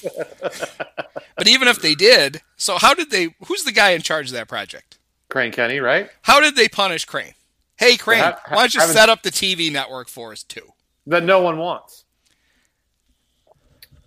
but 1.37 1.47
even 1.47 1.67
if 1.67 1.81
they 1.81 1.95
did 1.95 2.41
so 2.55 2.77
how 2.77 2.93
did 2.93 3.11
they 3.11 3.35
who's 3.47 3.63
the 3.63 3.71
guy 3.71 3.91
in 3.91 4.01
charge 4.01 4.27
of 4.27 4.33
that 4.33 4.47
project 4.47 4.97
Crane 5.27 5.51
Kenny, 5.51 5.79
right? 5.79 6.09
How 6.21 6.39
did 6.39 6.55
they 6.55 6.69
punish 6.69 7.03
Crane? 7.03 7.33
Hey, 7.77 7.97
Crane, 7.97 8.19
Ha- 8.23 8.39
ha- 8.45 8.55
why 8.55 8.61
don't 8.61 8.73
you 8.75 8.79
haven't- 8.79 8.95
set 8.95 9.09
up 9.09 9.23
the 9.23 9.31
TV 9.31 9.71
network 9.71 10.07
for 10.07 10.31
us 10.31 10.43
too? 10.43 10.71
That 11.07 11.23
no 11.23 11.41
one 11.41 11.57
wants. 11.57 12.05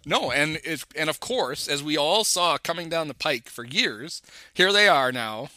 No, 0.06 0.30
and 0.30 0.58
it's, 0.64 0.86
and 0.96 1.10
of 1.10 1.20
course, 1.20 1.68
as 1.68 1.82
we 1.82 1.96
all 1.96 2.24
saw 2.24 2.56
coming 2.56 2.88
down 2.88 3.08
the 3.08 3.14
pike 3.14 3.48
for 3.50 3.64
years, 3.64 4.22
here 4.54 4.72
they 4.72 4.88
are 4.88 5.12
now. 5.12 5.48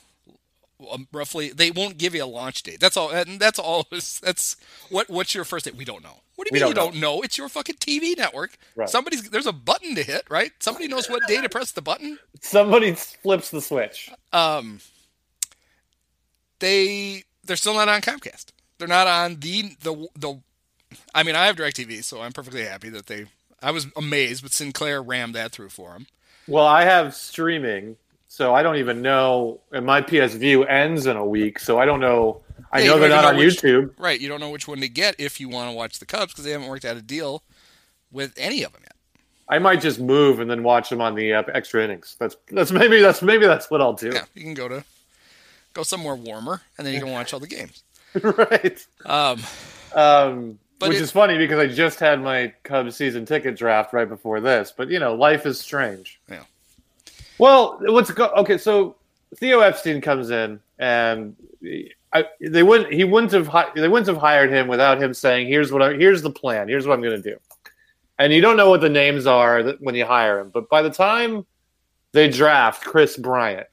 Um, 0.90 1.08
roughly, 1.12 1.50
they 1.50 1.72
won't 1.72 1.98
give 1.98 2.16
you 2.16 2.24
a 2.24 2.26
launch 2.26 2.64
date. 2.64 2.80
That's 2.80 2.98
all. 2.98 3.10
And 3.10 3.40
that's 3.40 3.60
all. 3.60 3.88
That's 3.92 4.58
what. 4.90 5.10
What's 5.10 5.36
your 5.36 5.44
first 5.44 5.66
date? 5.66 5.76
We 5.76 5.86
don't 5.86 6.04
know. 6.04 6.22
What 6.36 6.48
do 6.48 6.58
you 6.58 6.60
We 6.60 6.66
mean 6.66 6.76
don't 6.76 6.86
you 6.86 6.92
don't 6.94 7.02
know? 7.02 7.22
It's 7.22 7.38
your 7.38 7.50
fucking 7.50 7.76
TV 7.76 8.18
network. 8.18 8.58
Right. 8.76 8.90
Somebody's 8.90 9.30
there's 9.30 9.46
a 9.48 9.52
button 9.52 9.96
to 9.96 10.04
hit, 10.04 10.24
right? 10.30 10.52
Somebody 10.60 10.88
knows 10.88 11.10
what 11.10 11.28
day 11.28 11.42
to 11.42 11.50
press 11.50 11.72
the 11.72 11.82
button. 11.82 12.18
Somebody 12.40 12.94
flips 12.94 13.52
the 13.52 13.62
switch. 13.62 14.10
Um, 14.34 14.80
they 16.60 17.24
they're 17.44 17.56
still 17.56 17.74
not 17.74 17.90
on 17.90 18.02
Comcast. 18.02 18.48
They're 18.78 18.88
not 18.88 19.08
on 19.08 19.40
the 19.40 19.76
the 19.82 20.08
the. 20.16 20.40
I 21.14 21.24
mean, 21.24 21.36
I 21.36 21.46
have 21.46 21.56
Directv, 21.56 22.04
so 22.04 22.22
I'm 22.22 22.32
perfectly 22.32 22.64
happy 22.64 22.90
that 22.90 23.08
they. 23.08 23.26
I 23.62 23.72
was 23.72 23.88
amazed, 23.96 24.42
but 24.42 24.52
Sinclair 24.52 25.04
rammed 25.04 25.36
that 25.36 25.52
through 25.52 25.70
for 25.70 25.92
them. 25.92 26.08
Well, 26.48 26.66
I 26.66 26.84
have 26.86 27.14
streaming, 27.14 27.98
so 28.34 28.56
I 28.56 28.64
don't 28.64 28.78
even 28.78 29.02
know. 29.02 29.60
And 29.74 29.86
my 29.86 30.00
PS 30.00 30.36
Vue 30.36 30.64
ends 30.64 31.06
in 31.06 31.18
a 31.18 31.26
week, 31.26 31.60
so 31.60 31.80
I 31.80 31.86
don't 31.86 32.00
know. 32.00 32.40
I 32.72 32.80
Yeah, 32.80 32.88
know 32.92 33.00
they're 33.00 33.10
not 33.10 33.26
even 33.26 33.36
on 33.36 33.38
which- 33.46 33.62
YouTube. 33.62 33.92
Right, 33.98 34.18
you 34.22 34.30
don't 34.30 34.40
know 34.40 34.50
which 34.50 34.70
one 34.70 34.80
to 34.80 34.88
get 34.88 35.16
if 35.20 35.42
you 35.42 35.50
want 35.50 35.70
to 35.70 35.76
watch 35.76 36.00
the 36.00 36.06
Cubs 36.06 36.32
because 36.32 36.46
they 36.46 36.52
haven't 36.52 36.70
worked 36.70 36.86
out 36.86 36.96
a 36.96 37.02
deal 37.02 37.44
with 38.10 38.34
any 38.38 38.64
of 38.64 38.72
them 38.72 38.84
yet. 38.84 38.96
I 39.50 39.60
might 39.60 39.82
just 39.82 40.00
move 40.00 40.40
and 40.40 40.50
then 40.50 40.64
watch 40.64 40.90
them 40.90 41.02
on 41.02 41.14
the 41.16 41.34
uh, 41.34 41.44
extra 41.54 41.84
innings. 41.84 42.16
That's 42.20 42.38
that's 42.52 42.72
maybe 42.72 43.02
that's 43.02 43.22
maybe 43.22 43.46
that's 43.48 43.70
what 43.70 43.82
I'll 43.82 43.92
do. 43.92 44.12
Yeah, 44.14 44.24
you 44.34 44.44
can 44.44 44.54
go 44.54 44.70
to 44.70 44.86
go 45.74 45.84
somewhere 45.84 46.16
warmer 46.16 46.62
and 46.78 46.88
then 46.88 46.94
you 46.94 47.02
can 47.02 47.12
watch 47.12 47.34
all 47.34 47.42
the 47.42 47.48
games. 47.48 47.84
right. 48.22 48.86
Um, 49.06 49.42
Um, 49.94 50.58
But 50.80 50.90
which 50.90 51.00
it- 51.00 51.02
is 51.04 51.12
funny 51.12 51.38
because 51.38 51.60
I 51.60 51.68
just 51.68 52.00
had 52.00 52.22
my 52.22 52.54
Cubs 52.64 52.96
season 52.96 53.26
ticket 53.26 53.58
draft 53.58 53.92
right 53.92 54.08
before 54.08 54.40
this. 54.40 54.74
But 54.76 54.88
you 54.90 55.00
know, 55.00 55.16
life 55.16 55.46
is 55.46 55.60
strange. 55.60 56.22
Yeah. 56.30 56.44
Well, 57.42 57.80
what's 57.82 58.12
go- 58.12 58.32
okay? 58.38 58.60
So 58.60 58.96
Theo 59.38 59.62
Epstein 59.62 60.00
comes 60.00 60.30
in, 60.30 60.60
and 60.78 61.36
I, 62.14 62.26
they 62.40 62.62
wouldn't. 62.62 62.94
He 62.94 63.04
wouldn't 63.04 63.32
have. 63.32 63.48
hi- 63.48 63.72
They 63.76 63.88
wouldn't 63.88 64.08
have 64.08 64.18
hired 64.18 64.52
him 64.52 64.68
without 64.68 65.02
him 65.02 65.12
saying, 65.12 65.48
"Here's 65.48 65.72
what. 65.72 65.82
I, 65.82 65.94
here's 65.94 66.22
the 66.22 66.30
plan. 66.30 66.68
Here's 66.68 66.86
what 66.86 66.94
I'm 66.94 67.02
going 67.02 67.20
to 67.20 67.30
do." 67.32 67.38
And 68.20 68.32
you 68.32 68.42
don't 68.42 68.58
know 68.58 68.70
what 68.70 68.82
the 68.82 68.90
names 68.90 69.26
are 69.26 69.64
that, 69.64 69.82
when 69.82 69.96
you 69.96 70.06
hire 70.06 70.40
him, 70.40 70.52
but 70.52 70.70
by 70.70 70.84
the 70.84 70.92
time 70.92 71.44
they 72.12 72.30
draft 72.30 72.84
Kris 72.86 73.18
Bryant, 73.18 73.66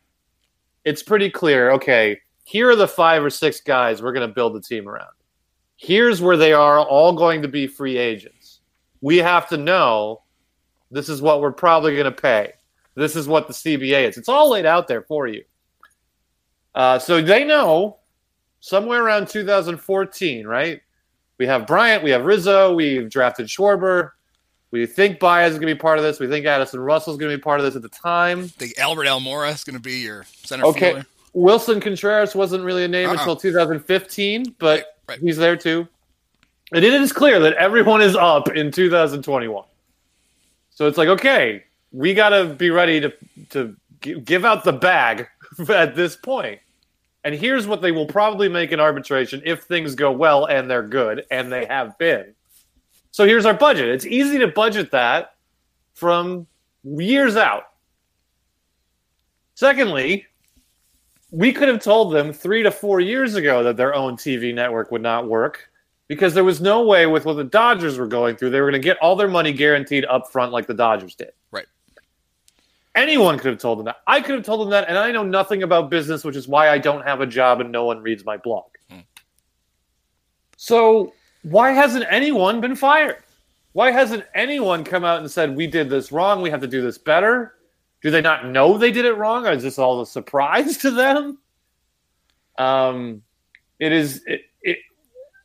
it's 0.86 1.02
pretty 1.02 1.28
clear. 1.28 1.72
Okay, 1.72 2.18
here 2.44 2.70
are 2.70 2.76
the 2.76 2.88
five 2.88 3.22
or 3.22 3.28
six 3.28 3.60
guys 3.60 4.00
we're 4.00 4.14
going 4.14 4.26
to 4.26 4.34
build 4.34 4.54
the 4.54 4.62
team 4.62 4.88
around 4.88 5.10
here's 5.80 6.20
where 6.20 6.36
they 6.36 6.52
are 6.52 6.80
all 6.80 7.12
going 7.12 7.40
to 7.40 7.46
be 7.46 7.64
free 7.64 7.96
agents. 7.96 8.58
We 9.00 9.18
have 9.18 9.48
to 9.50 9.56
know 9.56 10.22
this 10.90 11.08
is 11.08 11.22
what 11.22 11.40
we're 11.40 11.52
probably 11.52 11.92
going 11.94 12.12
to 12.12 12.20
pay. 12.20 12.54
This 12.98 13.16
is 13.16 13.28
what 13.28 13.46
the 13.46 13.52
CBA 13.54 14.08
is. 14.08 14.18
It's 14.18 14.28
all 14.28 14.50
laid 14.50 14.66
out 14.66 14.88
there 14.88 15.02
for 15.02 15.26
you. 15.26 15.44
Uh, 16.74 16.98
so 16.98 17.20
they 17.22 17.44
know 17.44 17.98
somewhere 18.60 19.02
around 19.04 19.28
2014, 19.28 20.46
right? 20.46 20.80
We 21.38 21.46
have 21.46 21.66
Bryant, 21.66 22.02
we 22.02 22.10
have 22.10 22.24
Rizzo, 22.24 22.74
we've 22.74 23.08
drafted 23.08 23.46
Schwarber. 23.46 24.10
We 24.70 24.84
think 24.86 25.18
Baez 25.18 25.52
is 25.52 25.58
going 25.58 25.68
to 25.68 25.74
be 25.74 25.78
part 25.78 25.98
of 25.98 26.04
this. 26.04 26.20
We 26.20 26.26
think 26.28 26.44
Addison 26.44 26.80
Russell 26.80 27.14
is 27.14 27.18
going 27.18 27.30
to 27.30 27.36
be 27.38 27.40
part 27.42 27.58
of 27.60 27.64
this 27.64 27.74
at 27.76 27.82
the 27.82 27.88
time. 27.88 28.48
think 28.48 28.78
Albert 28.78 29.06
Almora 29.06 29.52
is 29.54 29.64
going 29.64 29.76
to 29.76 29.82
be 29.82 30.00
your 30.00 30.24
center 30.44 30.66
Okay. 30.66 30.92
fielder. 30.92 31.06
Willson 31.34 31.80
Contreras 31.80 32.34
wasn't 32.34 32.64
really 32.64 32.84
a 32.84 32.88
name 32.88 33.08
Uh-uh. 33.08 33.14
until 33.18 33.36
2015, 33.36 34.56
but 34.58 34.66
Right, 34.80 34.84
right. 35.08 35.18
he's 35.20 35.36
there 35.36 35.56
too. 35.56 35.86
And 36.72 36.84
it 36.84 36.92
is 36.92 37.12
clear 37.12 37.38
that 37.40 37.54
everyone 37.54 38.02
is 38.02 38.14
up 38.16 38.48
in 38.54 38.70
2021. 38.70 39.64
So 40.70 40.86
it's 40.86 40.98
like, 40.98 41.08
okay, 41.08 41.64
we 41.92 42.14
got 42.14 42.30
to 42.30 42.46
be 42.46 42.70
ready 42.70 43.00
to 43.00 43.12
to 43.50 43.76
give 44.00 44.44
out 44.44 44.64
the 44.64 44.72
bag 44.72 45.26
at 45.68 45.94
this 45.96 46.16
point. 46.16 46.60
And 47.24 47.34
here's 47.34 47.66
what 47.66 47.82
they 47.82 47.92
will 47.92 48.06
probably 48.06 48.48
make 48.48 48.72
in 48.72 48.80
arbitration 48.80 49.42
if 49.44 49.64
things 49.64 49.94
go 49.94 50.12
well 50.12 50.46
and 50.46 50.70
they're 50.70 50.86
good, 50.86 51.24
and 51.30 51.52
they 51.52 51.66
have 51.66 51.98
been. 51.98 52.34
So 53.10 53.26
here's 53.26 53.44
our 53.44 53.54
budget. 53.54 53.88
It's 53.88 54.06
easy 54.06 54.38
to 54.38 54.48
budget 54.48 54.90
that 54.92 55.34
from 55.94 56.46
years 56.84 57.36
out. 57.36 57.64
Secondly, 59.54 60.24
we 61.30 61.52
could 61.52 61.68
have 61.68 61.82
told 61.82 62.12
them 62.12 62.32
three 62.32 62.62
to 62.62 62.70
four 62.70 63.00
years 63.00 63.34
ago 63.34 63.62
that 63.64 63.76
their 63.76 63.94
own 63.94 64.16
TV 64.16 64.54
network 64.54 64.90
would 64.90 65.02
not 65.02 65.28
work 65.28 65.68
because 66.06 66.32
there 66.32 66.44
was 66.44 66.60
no 66.60 66.84
way 66.84 67.06
with 67.06 67.24
what 67.24 67.34
the 67.34 67.44
Dodgers 67.44 67.98
were 67.98 68.06
going 68.06 68.36
through, 68.36 68.50
they 68.50 68.60
were 68.60 68.70
going 68.70 68.80
to 68.80 68.86
get 68.86 68.96
all 68.98 69.14
their 69.14 69.28
money 69.28 69.52
guaranteed 69.52 70.04
up 70.06 70.30
front 70.30 70.52
like 70.52 70.66
the 70.66 70.74
Dodgers 70.74 71.14
did. 71.14 71.32
Anyone 72.94 73.38
could 73.38 73.52
have 73.52 73.60
told 73.60 73.78
them 73.78 73.86
that. 73.86 73.98
I 74.06 74.20
could 74.20 74.34
have 74.34 74.44
told 74.44 74.60
them 74.60 74.70
that, 74.70 74.88
and 74.88 74.98
I 74.98 75.12
know 75.12 75.22
nothing 75.22 75.62
about 75.62 75.90
business, 75.90 76.24
which 76.24 76.36
is 76.36 76.48
why 76.48 76.68
I 76.68 76.78
don't 76.78 77.06
have 77.06 77.20
a 77.20 77.26
job 77.26 77.60
and 77.60 77.70
no 77.70 77.84
one 77.84 78.02
reads 78.02 78.24
my 78.24 78.36
blog. 78.36 78.64
So, 80.56 81.12
why 81.42 81.70
hasn't 81.70 82.04
anyone 82.10 82.60
been 82.60 82.74
fired? 82.74 83.22
Why 83.72 83.92
hasn't 83.92 84.24
anyone 84.34 84.82
come 84.82 85.04
out 85.04 85.20
and 85.20 85.30
said, 85.30 85.54
we 85.54 85.68
did 85.68 85.88
this 85.88 86.10
wrong, 86.10 86.42
we 86.42 86.50
have 86.50 86.62
to 86.62 86.66
do 86.66 86.82
this 86.82 86.98
better? 86.98 87.54
Do 88.02 88.10
they 88.10 88.20
not 88.20 88.46
know 88.46 88.76
they 88.76 88.90
did 88.90 89.04
it 89.04 89.14
wrong? 89.14 89.46
Or 89.46 89.52
is 89.52 89.62
this 89.62 89.78
all 89.78 90.00
a 90.00 90.06
surprise 90.06 90.76
to 90.78 90.90
them? 90.90 91.38
Um, 92.58 93.22
it 93.78 93.92
is. 93.92 94.22
It, 94.26 94.42
it, 94.62 94.78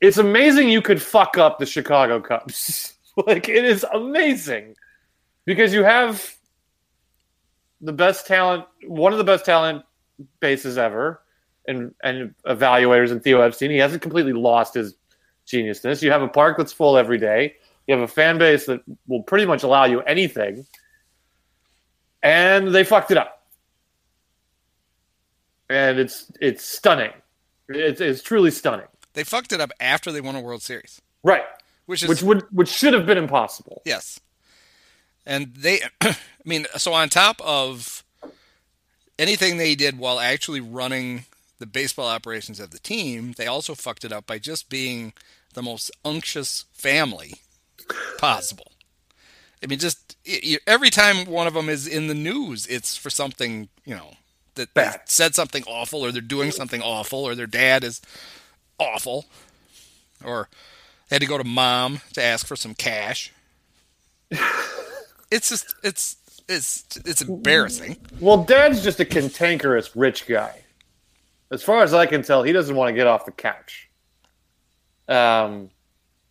it's 0.02 0.18
amazing 0.18 0.70
you 0.70 0.82
could 0.82 1.02
fuck 1.02 1.38
up 1.38 1.60
the 1.60 1.66
Chicago 1.66 2.20
Cubs. 2.20 2.96
like 3.28 3.48
it 3.48 3.64
is 3.64 3.86
amazing 3.94 4.76
because 5.46 5.74
you 5.74 5.84
have 5.84 6.36
the 7.84 7.94
best 7.94 8.26
talent, 8.26 8.66
one 8.88 9.12
of 9.12 9.18
the 9.18 9.24
best 9.24 9.46
talent 9.46 9.84
bases 10.40 10.78
ever, 10.78 11.22
and 11.68 11.94
and 12.04 12.34
evaluators 12.48 13.12
and 13.12 13.22
Theo 13.24 13.42
Epstein. 13.42 13.70
He 13.72 13.78
hasn't 13.78 14.02
completely 14.02 14.34
lost 14.34 14.74
his 14.74 14.96
geniusness. 15.48 16.02
You 16.02 16.12
have 16.12 16.22
a 16.22 16.28
park 16.28 16.58
that's 16.58 16.74
full 16.74 16.98
every 16.98 17.18
day. 17.18 17.56
You 17.88 17.94
have 17.96 18.04
a 18.04 18.08
fan 18.12 18.38
base 18.38 18.66
that 18.68 18.82
will 19.08 19.24
pretty 19.24 19.46
much 19.46 19.64
allow 19.64 19.84
you 19.86 20.00
anything 20.02 20.66
and 22.22 22.74
they 22.74 22.86
fucked 22.86 23.12
it 23.12 23.18
up. 23.18 23.46
And 25.70 26.00
it's 26.00 26.32
it's 26.40 26.64
stunning. 26.64 27.12
It's, 27.70 28.00
it's 28.02 28.22
truly 28.22 28.52
stunning. 28.52 28.88
They 29.14 29.24
fucked 29.24 29.52
it 29.54 29.62
up 29.62 29.72
after 29.80 30.12
they 30.12 30.22
won 30.22 30.36
a 30.36 30.42
World 30.42 30.62
Series, 30.62 31.02
Right. 31.24 31.44
which 31.86 32.04
is 32.04 32.10
Which 32.10 32.24
would 32.24 32.44
which 32.52 32.70
should 32.70 32.94
have 32.94 33.06
been 33.06 33.18
impossible. 33.18 33.82
yes. 33.86 34.20
And 35.26 35.54
they, 35.56 35.82
I 36.02 36.16
mean, 36.46 36.66
so 36.78 36.94
on 36.94 37.10
top 37.10 37.42
of 37.42 38.04
anything 39.18 39.58
they 39.58 39.76
did 39.76 39.98
while 39.98 40.20
actually 40.20 40.62
running 40.62 41.26
the 41.60 41.66
baseball 41.66 42.08
operations 42.08 42.60
of 42.60 42.72
the 42.72 42.80
team, 42.80 43.34
they 43.38 43.48
also 43.48 43.76
fucked 43.76 44.04
it 44.04 44.12
up 44.12 44.26
by 44.26 44.38
just 44.40 44.70
being 44.70 45.14
the 45.54 45.62
most 45.62 45.92
unctuous 46.04 46.66
family 46.74 47.36
possible. 48.18 48.72
I 49.64 49.68
mean, 49.68 49.80
just 49.80 50.18
it, 50.26 50.62
every 50.68 50.90
time 50.90 51.26
one 51.26 51.48
of 51.48 51.54
them 51.54 51.70
is 51.70 51.88
in 51.88 52.08
the 52.08 52.14
news, 52.14 52.68
it's 52.68 52.98
for 52.98 53.10
something 53.10 53.70
you 53.86 53.96
know 53.96 54.16
that 54.56 54.74
they 54.74 54.82
Bad. 54.82 55.02
said 55.06 55.36
something 55.36 55.64
awful, 55.66 56.04
or 56.04 56.12
they're 56.12 56.22
doing 56.22 56.52
something 56.52 56.82
awful, 56.82 57.24
or 57.24 57.34
their 57.34 57.48
dad 57.48 57.84
is 57.84 58.02
awful, 58.78 59.26
or 60.24 60.50
they 61.08 61.16
had 61.16 61.22
to 61.22 61.28
go 61.28 61.38
to 61.38 61.44
mom 61.46 62.02
to 62.14 62.22
ask 62.22 62.46
for 62.46 62.56
some 62.56 62.74
cash. 62.74 63.32
it's 65.34 65.50
just 65.50 65.76
it's 65.84 66.18
it's 66.48 66.86
it's 67.06 67.22
embarrassing. 67.22 67.98
Well, 68.20 68.44
Dad's 68.44 68.84
just 68.84 69.00
a 69.00 69.06
cantankerous 69.06 69.96
rich 69.96 70.28
guy. 70.28 70.62
As 71.52 71.64
far 71.64 71.84
as 71.84 71.94
I 71.94 72.06
can 72.06 72.22
tell, 72.22 72.44
he 72.44 72.54
doesn't 72.54 72.76
want 72.76 72.90
to 72.90 72.94
get 72.94 73.08
off 73.08 73.26
the 73.26 73.32
couch. 73.32 73.90
Um, 75.08 75.70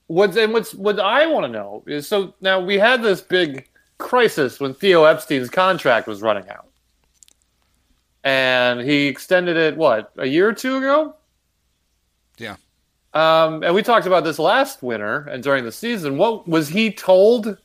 what's 0.06 0.36
and 0.36 0.52
what's 0.52 0.72
what 0.74 1.00
I 1.00 1.26
want 1.26 1.44
to 1.44 1.48
know 1.48 1.82
is 1.86 2.06
so 2.06 2.34
now 2.40 2.60
we 2.60 2.78
had 2.78 3.02
this 3.02 3.20
big 3.20 3.68
crisis 3.98 4.60
when 4.60 4.72
Theo 4.72 5.04
Epstein's 5.04 5.50
contract 5.50 6.06
was 6.06 6.22
running 6.22 6.48
out, 6.48 6.68
and 8.22 8.80
he 8.80 9.08
extended 9.08 9.56
it 9.56 9.76
what 9.76 10.12
a 10.16 10.26
year 10.26 10.48
or 10.48 10.52
two 10.52 10.76
ago. 10.76 11.16
Yeah. 12.38 12.56
Um, 13.14 13.62
and 13.62 13.74
we 13.74 13.82
talked 13.82 14.06
about 14.06 14.24
this 14.24 14.38
last 14.38 14.82
winter 14.82 15.28
and 15.30 15.42
during 15.42 15.64
the 15.64 15.72
season. 15.72 16.16
What 16.16 16.48
was 16.48 16.68
he 16.68 16.92
told? 16.92 17.58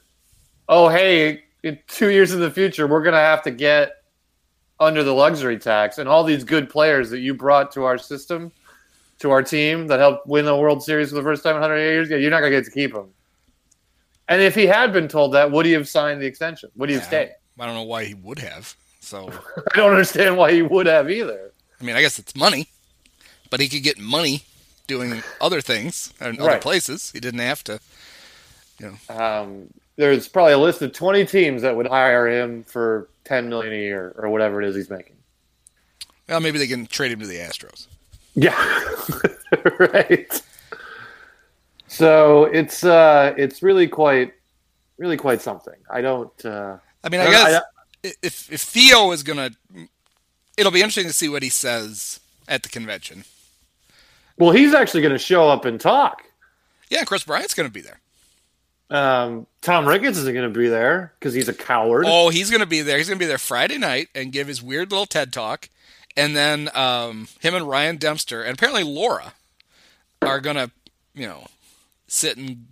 Oh, 0.69 0.89
hey, 0.89 1.43
in 1.63 1.79
two 1.87 2.09
years 2.09 2.33
in 2.33 2.39
the 2.39 2.51
future, 2.51 2.87
we're 2.87 3.03
going 3.03 3.13
to 3.13 3.19
have 3.19 3.41
to 3.43 3.51
get 3.51 3.93
under 4.79 5.03
the 5.03 5.13
luxury 5.13 5.57
tax, 5.57 5.97
and 5.97 6.07
all 6.07 6.23
these 6.23 6.43
good 6.43 6.69
players 6.69 7.09
that 7.09 7.19
you 7.19 7.33
brought 7.33 7.71
to 7.71 7.83
our 7.83 7.97
system, 7.97 8.51
to 9.19 9.31
our 9.31 9.41
team 9.41 9.87
that 9.87 9.99
helped 9.99 10.27
win 10.27 10.45
the 10.45 10.55
World 10.55 10.83
Series 10.83 11.09
for 11.09 11.15
the 11.15 11.23
first 11.23 11.41
time 11.43 11.55
in 11.55 11.61
100 11.61 11.79
years, 11.81 12.09
yeah, 12.09 12.17
you're 12.17 12.29
not 12.29 12.41
going 12.41 12.51
to 12.51 12.57
get 12.57 12.65
to 12.65 12.71
keep 12.71 12.93
them. 12.93 13.09
And 14.27 14.41
if 14.41 14.53
he 14.53 14.67
had 14.67 14.93
been 14.93 15.07
told 15.07 15.33
that, 15.33 15.51
would 15.51 15.65
he 15.65 15.71
have 15.71 15.87
signed 15.87 16.21
the 16.21 16.25
extension? 16.27 16.69
Would 16.75 16.89
he 16.89 16.95
have 16.95 17.05
stayed? 17.05 17.31
I 17.59 17.65
don't 17.65 17.73
know 17.75 17.83
why 17.83 18.05
he 18.05 18.13
would 18.13 18.39
have. 18.39 18.75
So 18.99 19.31
I 19.73 19.77
don't 19.77 19.91
understand 19.91 20.37
why 20.37 20.51
he 20.51 20.61
would 20.61 20.85
have 20.85 21.09
either. 21.09 21.53
I 21.79 21.83
mean, 21.83 21.95
I 21.95 22.01
guess 22.01 22.19
it's 22.19 22.35
money, 22.35 22.67
but 23.49 23.59
he 23.59 23.69
could 23.69 23.83
get 23.83 23.97
money 23.97 24.43
doing 24.85 25.23
other 25.41 25.61
things 25.61 26.13
in 26.21 26.39
other 26.39 26.49
Right. 26.49 26.61
places. 26.61 27.09
He 27.11 27.19
didn't 27.19 27.39
have 27.39 27.63
to. 27.63 27.79
you 28.79 28.97
know. 29.09 29.15
Um, 29.15 29.69
there's 29.97 30.27
probably 30.27 30.53
a 30.53 30.57
list 30.57 30.81
of 30.81 30.93
20 30.93 31.25
teams 31.25 31.61
that 31.63 31.75
would 31.75 31.87
hire 31.87 32.27
him 32.27 32.63
for 32.63 33.09
10 33.25 33.49
million 33.49 33.73
a 33.73 33.77
year 33.77 34.13
or 34.17 34.29
whatever 34.29 34.61
it 34.61 34.67
is 34.69 34.75
he's 34.75 34.89
making. 34.89 35.15
Well, 36.29 36.39
maybe 36.39 36.57
they 36.59 36.67
can 36.67 36.85
trade 36.87 37.11
him 37.11 37.19
to 37.19 37.27
the 37.27 37.37
Astros. 37.37 37.87
Yeah, 38.35 38.53
right. 39.79 40.41
So 41.87 42.45
it's 42.45 42.83
uh, 42.83 43.33
it's 43.37 43.63
really 43.63 43.87
quite, 43.87 44.33
really 44.97 45.17
quite 45.17 45.41
something. 45.41 45.73
I 45.89 46.01
don't. 46.01 46.45
Uh, 46.45 46.77
I 47.03 47.09
mean, 47.09 47.21
I 47.21 47.25
I- 47.25 47.29
guess 47.31 47.61
I- 48.03 48.13
if 48.23 48.51
if 48.51 48.61
Theo 48.61 49.11
is 49.11 49.23
gonna, 49.23 49.51
it'll 50.57 50.71
be 50.71 50.81
interesting 50.81 51.07
to 51.07 51.13
see 51.13 51.29
what 51.29 51.43
he 51.43 51.49
says 51.49 52.19
at 52.47 52.63
the 52.63 52.69
convention. 52.69 53.23
well, 54.37 54.51
he's 54.51 54.73
actually 54.73 55.01
going 55.01 55.13
to 55.13 55.17
show 55.19 55.49
up 55.49 55.65
and 55.65 55.79
talk. 55.81 56.23
Yeah, 56.89 57.03
Kris 57.05 57.23
Bryant's 57.23 57.53
gonna 57.53 57.69
be 57.69 57.81
there. 57.81 57.99
Um, 58.89 59.47
Tom 59.61 59.87
Ricketts 59.87 60.17
isn't 60.17 60.33
going 60.33 60.51
to 60.51 60.59
be 60.59 60.69
there 60.69 61.13
because 61.19 61.33
he's 61.33 61.49
a 61.49 61.53
coward. 61.53 62.05
Oh, 62.07 62.29
he's 62.29 62.49
gonna 62.49 62.65
be 62.65 62.81
there. 62.81 62.97
He's 62.97 63.09
gonna 63.09 63.19
be 63.19 63.25
there 63.25 63.37
Friday 63.37 63.77
night 63.77 64.07
and 64.15 64.31
give 64.31 64.47
his 64.47 64.63
weird 64.63 64.91
little 64.91 65.05
TED 65.05 65.33
talk, 65.33 65.69
and 66.15 66.35
then 66.35 66.69
um, 66.73 67.27
him 67.41 67.53
and 67.53 67.67
Ryan 67.67 67.97
Dempster 67.97 68.43
and 68.43 68.53
apparently 68.53 68.83
Laura 68.83 69.33
are 70.21 70.39
gonna, 70.39 70.71
you 71.13 71.27
know, 71.27 71.47
sit 72.07 72.37
and 72.37 72.65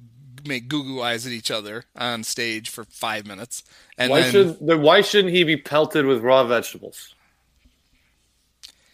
make 0.45 0.69
goo 0.69 0.83
goo 0.83 1.01
eyes 1.01 1.25
at 1.25 1.33
each 1.33 1.51
other 1.51 1.83
on 1.97 2.23
stage 2.23 2.69
for 2.69 2.85
five 2.85 3.27
minutes, 3.27 3.63
and 3.97 4.09
why 4.09 4.21
then 4.21 4.31
should 4.31 4.59
then 4.65 4.81
why 4.81 5.01
shouldn't 5.01 5.33
he 5.33 5.43
be 5.43 5.57
pelted 5.57 6.05
with 6.05 6.21
raw 6.21 6.45
vegetables? 6.45 7.13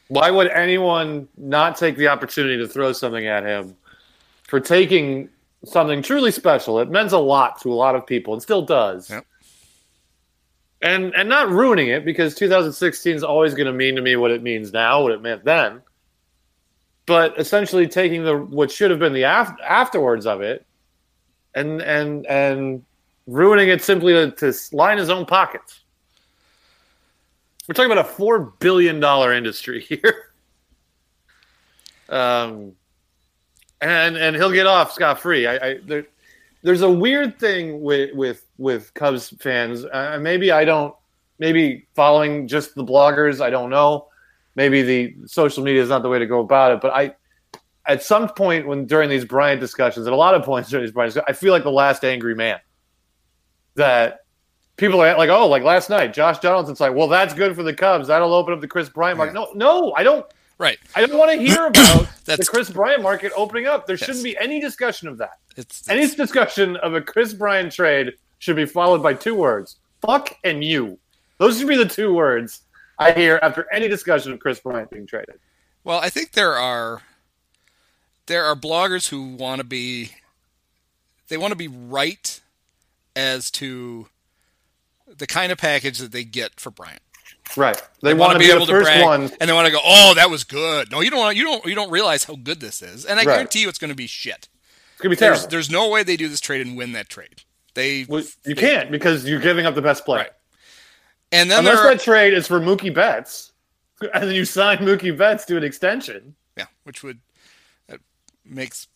Why 0.08 0.32
would 0.32 0.50
anyone 0.50 1.28
not 1.38 1.78
take 1.78 1.96
the 1.96 2.08
opportunity 2.10 2.58
to 2.58 2.68
throw 2.68 2.92
something 2.94 3.28
at 3.28 3.46
him 3.46 3.78
for 4.44 4.60
taking 4.60 5.30
something 5.66 6.02
truly 6.02 6.32
special? 6.32 6.80
It 6.80 6.90
means 6.90 7.14
a 7.14 7.20
lot 7.20 7.62
to 7.62 7.72
a 7.72 7.76
lot 7.76 7.96
of 7.96 8.06
people 8.06 8.34
and 8.34 8.42
still 8.42 8.62
does. 8.62 9.10
Yep. 9.10 9.26
And 10.82 11.14
and 11.16 11.30
not 11.30 11.50
ruining 11.50 11.90
it 11.90 12.06
because 12.06 12.34
2016 12.36 13.16
is 13.16 13.24
always 13.24 13.54
going 13.54 13.68
to 13.68 13.74
mean 13.74 13.96
to 13.96 14.02
me 14.02 14.16
what 14.16 14.32
it 14.32 14.42
means 14.42 14.74
now, 14.74 15.04
what 15.04 15.12
it 15.12 15.22
meant 15.22 15.44
then. 15.46 15.82
But 17.06 17.40
essentially 17.40 17.88
taking 17.88 18.24
the 18.24 18.38
what 18.38 18.72
should 18.72 18.90
have 18.90 19.00
been 19.00 19.14
the 19.14 19.24
af- 19.24 19.56
afterwards 19.64 20.26
of 20.26 20.42
it 20.42 20.66
and 21.54 21.82
and 21.82 22.26
and 22.26 22.84
ruining 23.28 23.70
it 23.70 23.82
simply 23.82 24.14
to, 24.14 24.32
to 24.32 24.54
line 24.76 24.98
his 24.98 25.10
own 25.10 25.26
pockets. 25.26 25.82
We're 27.68 27.74
talking 27.74 27.92
about 27.92 28.06
a 28.06 28.10
four 28.10 28.40
billion 28.60 29.00
dollar 29.00 29.34
industry 29.34 29.82
here, 29.88 30.34
um, 32.10 32.74
and 33.82 34.18
and 34.18 34.36
he'll 34.36 34.52
get 34.52 34.68
off 34.68 34.92
scot 34.92 35.20
free. 35.20 35.48
I, 35.48 35.56
I 35.56 35.80
there, 35.86 36.06
there's 36.62 36.82
a 36.82 36.90
weird 36.90 37.40
thing 37.40 37.82
with 37.82 38.14
with 38.14 38.46
with 38.58 38.94
Cubs 38.94 39.30
fans. 39.40 39.86
Uh, 39.86 40.18
maybe 40.22 40.52
I 40.52 40.66
don't. 40.66 40.96
Maybe 41.40 41.88
following 41.96 42.48
just 42.48 42.76
the 42.76 42.84
bloggers. 42.84 43.42
I 43.42 43.50
don't 43.50 43.72
know. 43.72 44.08
Maybe 44.56 44.84
the 44.84 45.16
social 45.26 45.64
media 45.64 45.82
is 45.82 45.90
not 45.90 46.04
the 46.04 46.10
way 46.10 46.20
to 46.20 46.28
go 46.28 46.40
about 46.40 46.74
it. 46.74 46.82
But 46.82 46.94
I, 46.94 47.16
at 47.88 48.04
some 48.04 48.30
point 48.30 48.68
when 48.68 48.86
during 48.86 49.10
these 49.10 49.26
Bryant 49.26 49.60
discussions, 49.60 50.06
at 50.06 50.14
a 50.14 50.16
lot 50.16 50.36
of 50.36 50.44
points 50.44 50.70
during 50.70 50.86
these 50.86 50.94
Bryant, 50.94 51.14
discussions, 51.14 51.36
I 51.36 51.40
feel 51.40 51.52
like 51.52 51.64
the 51.64 51.72
last 51.72 52.06
angry 52.06 52.36
man 52.36 52.60
that 53.74 54.20
people 54.78 55.02
are 55.02 55.18
like, 55.18 55.30
oh, 55.30 55.48
like 55.48 55.64
last 55.64 55.90
night, 55.90 56.14
Josh 56.14 56.38
Donaldson's 56.40 56.80
like, 56.80 56.94
well, 56.94 57.08
that's 57.08 57.34
good 57.34 57.56
for 57.56 57.64
the 57.64 57.74
Cubs. 57.74 58.08
That'll 58.08 58.34
open 58.34 58.54
up 58.54 58.62
the 58.62 58.68
Kris 58.68 58.90
Bryant 58.90 59.18
market. 59.18 59.34
No, 59.34 59.50
no, 59.56 59.94
I 59.94 60.04
don't. 60.04 60.26
Right. 60.62 60.78
I 60.96 61.04
don't 61.04 61.18
want 61.18 61.32
to 61.32 61.38
hear 61.38 61.66
about 61.68 62.08
the 62.26 62.46
Kris 62.48 62.70
Bryant 62.70 63.02
market 63.02 63.32
opening 63.36 63.66
up. 63.66 63.88
There 63.88 63.96
Yes. 63.96 64.06
shouldn't 64.06 64.24
be 64.24 64.38
any 64.38 64.60
discussion 64.62 65.08
of 65.08 65.18
that. 65.18 65.40
It's, 65.58 65.90
Any 65.90 66.04
it's 66.04 66.14
discussion 66.14 66.76
of 66.78 66.94
a 66.94 67.02
Kris 67.02 67.34
Bryant 67.34 67.74
trade 67.74 68.14
should 68.38 68.56
be 68.56 68.68
followed 68.68 69.02
by 69.02 69.16
two 69.16 69.34
words: 69.34 69.78
"fuck" 70.02 70.38
and 70.44 70.64
"you." 70.64 71.00
Those 71.40 71.58
should 71.58 71.68
be 71.68 71.78
the 71.78 71.88
two 71.88 72.14
words 72.14 72.62
I 73.00 73.12
hear 73.12 73.40
after 73.42 73.66
any 73.74 73.88
discussion 73.88 74.32
of 74.32 74.40
Kris 74.40 74.60
Bryant 74.60 74.92
being 74.92 75.08
traded. 75.08 75.40
well, 75.84 75.98
I 75.98 76.10
think 76.10 76.34
there 76.34 76.54
are 76.54 77.02
there 78.28 78.46
are 78.46 78.56
bloggers 78.56 79.10
who 79.10 79.34
want 79.36 79.58
to 79.60 79.64
be 79.66 80.12
they 81.28 81.38
want 81.38 81.52
to 81.54 81.58
be 81.58 81.68
right 81.68 82.40
as 83.16 83.50
to 83.52 84.08
the 85.08 85.26
kind 85.26 85.52
of 85.52 85.58
package 85.58 85.98
that 85.98 86.12
they 86.12 86.24
get 86.24 86.60
for 86.60 86.70
Bryant. 86.70 87.02
Right. 87.58 87.82
They, 88.02 88.14
want 88.14 88.34
to 88.34 88.40
be, 88.40 88.48
the 88.48 88.66
first 88.66 88.86
brag, 88.86 89.04
one. 89.04 89.32
and 89.40 89.50
they 89.50 89.54
want 89.54 89.66
to 89.68 89.72
go, 89.72 89.80
"Oh, 89.84 90.14
that 90.16 90.30
was 90.30 90.44
good." 90.44 90.92
No, 90.92 91.02
you 91.02 91.10
don't 91.10 91.20
want 91.20 91.36
you 91.38 91.44
don't 91.44 91.66
you 91.66 91.76
don't 91.76 91.92
realize 91.92 92.24
how 92.26 92.36
good 92.36 92.60
this 92.60 92.82
is, 92.82 93.06
and 93.06 93.20
I 93.20 93.24
Right. 93.24 93.34
guarantee 93.34 93.62
you 93.62 93.70
it's 93.70 93.78
going 93.80 93.90
to 93.90 93.96
be 93.96 94.08
shit. 94.08 94.48
It's 94.94 95.02
gonna 95.02 95.10
be 95.12 95.16
There's 95.16 95.40
terrible. 95.40 95.50
there's 95.52 95.70
no 95.70 95.90
way 95.90 96.04
they 96.04 96.18
do 96.18 96.28
this 96.28 96.40
trade 96.42 96.66
and 96.66 96.78
win 96.78 96.92
that 96.94 97.10
trade. 97.10 97.42
They 97.74 98.06
Well, 98.08 98.24
you 98.46 98.56
can't 98.56 98.92
because 98.92 99.26
you're 99.26 99.40
giving 99.40 99.66
up 99.66 99.76
the 99.76 99.82
best 99.82 100.06
player. 100.06 100.20
Right. 100.24 100.32
and 101.32 101.50
then 101.50 101.60
Unless 101.60 101.80
are, 101.80 101.90
that 101.96 102.02
trade 102.02 102.34
is 102.34 102.48
for 102.48 102.60
Mookie 102.60 102.94
Betts, 102.94 103.52
and 104.14 104.24
then 104.30 104.36
you 104.36 104.46
sign 104.46 104.78
Mookie 104.80 105.16
Betts 105.18 105.46
to 105.46 105.58
an 105.58 105.64
extension. 105.64 106.36
yeah, 106.58 106.66
which 106.84 107.04
would 107.04 107.20
that 107.88 108.00
makes 108.46 108.88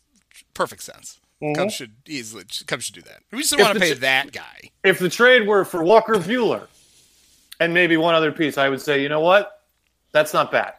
perfect 0.54 0.84
sense. 0.84 1.20
Mhm. 1.42 1.56
Cubs 1.56 1.74
should 1.74 1.94
easily 2.08 2.44
Cubs 2.68 2.86
should 2.86 2.96
do 2.96 3.02
that. 3.02 3.22
We 3.32 3.40
just 3.40 3.52
don't 3.52 3.62
want 3.62 3.74
to 3.74 3.80
pay 3.80 3.94
ch- 3.96 4.00
that 4.00 4.32
guy. 4.32 4.70
If 4.84 5.00
the 5.00 5.10
trade 5.10 5.48
were 5.48 5.66
for 5.66 5.84
Walker 5.84 6.14
Buehler 6.16 6.68
and 7.60 7.74
maybe 7.74 7.98
one 7.98 8.16
other 8.16 8.32
piece, 8.32 8.58
I 8.58 8.70
would 8.70 8.82
say, 8.82 9.02
you 9.02 9.10
know 9.10 9.22
what? 9.22 9.62
That's 10.12 10.34
not 10.34 10.52
bad 10.52 10.74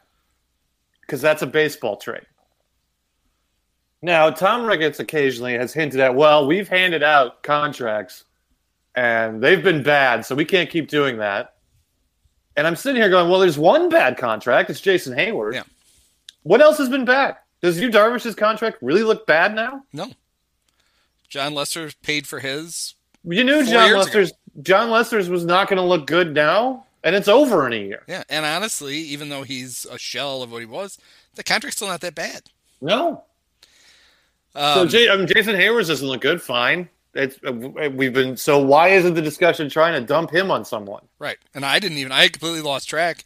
because 1.00 1.20
that's 1.20 1.42
a 1.42 1.46
baseball 1.46 1.96
trade. 1.96 2.26
Now, 4.02 4.30
Tom 4.30 4.66
Ricketts 4.66 5.00
occasionally 5.00 5.54
has 5.54 5.72
hinted 5.72 6.00
at, 6.00 6.14
well, 6.14 6.46
we've 6.46 6.68
handed 6.68 7.02
out 7.02 7.42
contracts 7.42 8.24
and 8.94 9.42
they've 9.42 9.62
been 9.62 9.82
bad, 9.82 10.24
so 10.24 10.34
we 10.34 10.44
can't 10.44 10.70
keep 10.70 10.88
doing 10.88 11.18
that. 11.18 11.54
And 12.56 12.66
I'm 12.66 12.76
sitting 12.76 13.00
here 13.00 13.10
going, 13.10 13.30
well, 13.30 13.40
there's 13.40 13.58
one 13.58 13.88
bad 13.88 14.16
contract. 14.16 14.70
It's 14.70 14.80
Jason 14.80 15.16
Heyward. 15.16 15.54
Yeah. 15.54 15.64
What 16.42 16.60
else 16.60 16.78
has 16.78 16.88
been 16.88 17.04
bad? 17.04 17.36
Does 17.60 17.80
Yu 17.80 17.90
Darvish's 17.90 18.34
contract 18.34 18.78
really 18.80 19.02
look 19.02 19.26
bad 19.26 19.54
now? 19.54 19.82
No, 19.92 20.10
Jon 21.28 21.54
Lester 21.54 21.90
paid 22.02 22.26
for 22.26 22.38
his. 22.38 22.94
You 23.24 23.42
knew 23.42 23.64
Jon 23.64 23.92
Lester's 23.92 24.32
Jon 24.62 24.90
Lester's 24.90 25.28
was 25.28 25.44
not 25.44 25.68
going 25.68 25.76
to 25.78 25.82
look 25.84 26.06
good 26.06 26.34
now, 26.34 26.84
and 27.04 27.14
it's 27.14 27.28
over 27.28 27.66
in 27.66 27.72
a 27.72 27.76
year. 27.76 28.02
Yeah, 28.06 28.24
and 28.28 28.44
honestly, 28.44 28.96
even 28.96 29.28
though 29.28 29.42
he's 29.42 29.86
a 29.90 29.98
shell 29.98 30.42
of 30.42 30.50
what 30.50 30.60
he 30.60 30.66
was, 30.66 30.98
the 31.34 31.44
contract's 31.44 31.76
still 31.76 31.88
not 31.88 32.00
that 32.00 32.14
bad. 32.14 32.42
No. 32.80 33.24
Um, 34.54 34.74
so 34.74 34.86
J- 34.86 35.10
I 35.10 35.16
mean, 35.16 35.26
Jason 35.26 35.54
Heyward 35.54 35.86
doesn't 35.86 36.06
look 36.06 36.22
good. 36.22 36.40
Fine. 36.40 36.88
It's, 37.14 37.38
uh, 37.46 37.52
we've 37.52 38.12
been 38.12 38.36
so. 38.36 38.58
Why 38.58 38.88
isn't 38.88 39.14
the 39.14 39.22
discussion 39.22 39.70
trying 39.70 39.94
to 39.94 40.06
dump 40.06 40.30
him 40.30 40.50
on 40.50 40.64
someone? 40.64 41.02
Right. 41.18 41.38
And 41.54 41.64
I 41.64 41.78
didn't 41.78 41.98
even 41.98 42.12
I 42.12 42.28
completely 42.28 42.60
lost 42.60 42.88
track 42.88 43.24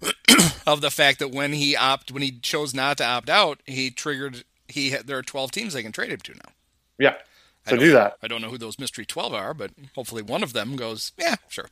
of 0.66 0.80
the 0.80 0.90
fact 0.90 1.18
that 1.18 1.32
when 1.32 1.52
he 1.52 1.76
opt 1.76 2.10
when 2.12 2.22
he 2.22 2.38
chose 2.40 2.74
not 2.74 2.98
to 2.98 3.04
opt 3.04 3.28
out, 3.28 3.60
he 3.66 3.90
triggered 3.90 4.44
he 4.68 4.90
there 4.90 5.18
are 5.18 5.22
12 5.22 5.50
teams 5.50 5.74
they 5.74 5.82
can 5.82 5.92
trade 5.92 6.10
him 6.10 6.20
to 6.20 6.32
now. 6.32 6.52
Yeah. 6.98 7.14
Don't- 7.70 7.80
do 7.80 7.92
that. 7.92 8.16
I 8.22 8.28
don't 8.28 8.40
know 8.42 8.48
who 8.50 8.58
those 8.58 8.78
mystery 8.78 9.04
12 9.06 9.34
are, 9.34 9.54
but 9.54 9.72
hopefully 9.94 10.22
one 10.22 10.42
of 10.42 10.52
them 10.52 10.76
goes, 10.76 11.12
yeah, 11.18 11.36
sure. 11.48 11.68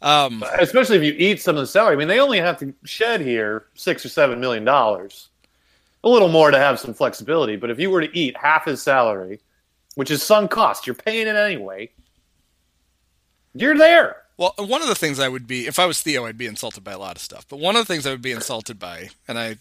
Um 0.00 0.44
Especially 0.60 0.96
if 0.96 1.02
you 1.02 1.14
eat 1.18 1.40
some 1.40 1.56
of 1.56 1.60
the 1.60 1.66
salary. 1.66 1.94
I 1.94 1.98
mean, 1.98 2.08
they 2.08 2.20
only 2.20 2.38
have 2.38 2.58
to 2.60 2.72
shed 2.84 3.20
here 3.20 3.66
six 3.74 4.04
or 4.04 4.08
seven 4.08 4.38
million 4.40 4.64
dollars. 4.64 5.28
A 6.04 6.08
little 6.08 6.28
more 6.28 6.52
to 6.52 6.58
have 6.58 6.78
some 6.78 6.94
flexibility, 6.94 7.56
but 7.56 7.70
if 7.70 7.80
you 7.80 7.90
were 7.90 8.00
to 8.06 8.16
eat 8.18 8.36
half 8.36 8.66
his 8.66 8.80
salary, 8.80 9.40
which 9.96 10.12
is 10.12 10.22
sunk 10.22 10.52
cost, 10.52 10.86
you're 10.86 10.94
paying 10.94 11.26
it 11.26 11.34
anyway. 11.34 11.90
You're 13.54 13.76
there. 13.76 14.22
well, 14.36 14.54
one 14.58 14.82
of 14.82 14.86
the 14.88 14.94
things 14.94 15.18
I 15.18 15.28
would 15.28 15.48
be 15.48 15.66
if 15.66 15.80
I 15.80 15.86
was 15.86 16.00
Theo, 16.00 16.26
I'd 16.26 16.38
be 16.38 16.46
insulted 16.46 16.84
by 16.84 16.92
a 16.92 16.98
lot 16.98 17.16
of 17.16 17.22
stuff. 17.22 17.46
But 17.48 17.58
one 17.58 17.74
of 17.74 17.84
the 17.84 17.92
things 17.92 18.06
I 18.06 18.10
would 18.12 18.22
be 18.22 18.30
insulted 18.30 18.78
by, 18.78 19.10
and 19.26 19.36
I 19.36 19.56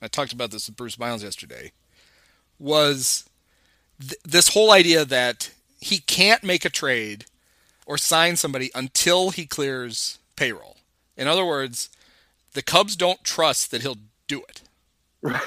I 0.00 0.08
talked 0.08 0.32
about 0.32 0.50
this 0.50 0.66
with 0.68 0.76
Bruce 0.76 0.98
Miles 0.98 1.22
yesterday, 1.22 1.72
was 2.58 3.25
th- 4.00 4.20
this 4.24 4.48
whole 4.48 4.72
idea 4.72 5.04
that 5.04 5.50
he 5.80 5.98
can't 5.98 6.42
make 6.44 6.64
a 6.64 6.70
trade 6.70 7.26
or 7.86 7.98
sign 7.98 8.36
somebody 8.36 8.70
until 8.74 9.30
he 9.30 9.46
clears 9.46 10.18
payroll. 10.34 10.76
In 11.16 11.28
other 11.28 11.44
words, 11.44 11.88
the 12.52 12.62
Cubs 12.62 12.96
don't 12.96 13.22
trust 13.24 13.70
that 13.70 13.82
he'll 13.82 13.98
do 14.26 14.42
it. 14.48 14.62
Right. 15.22 15.42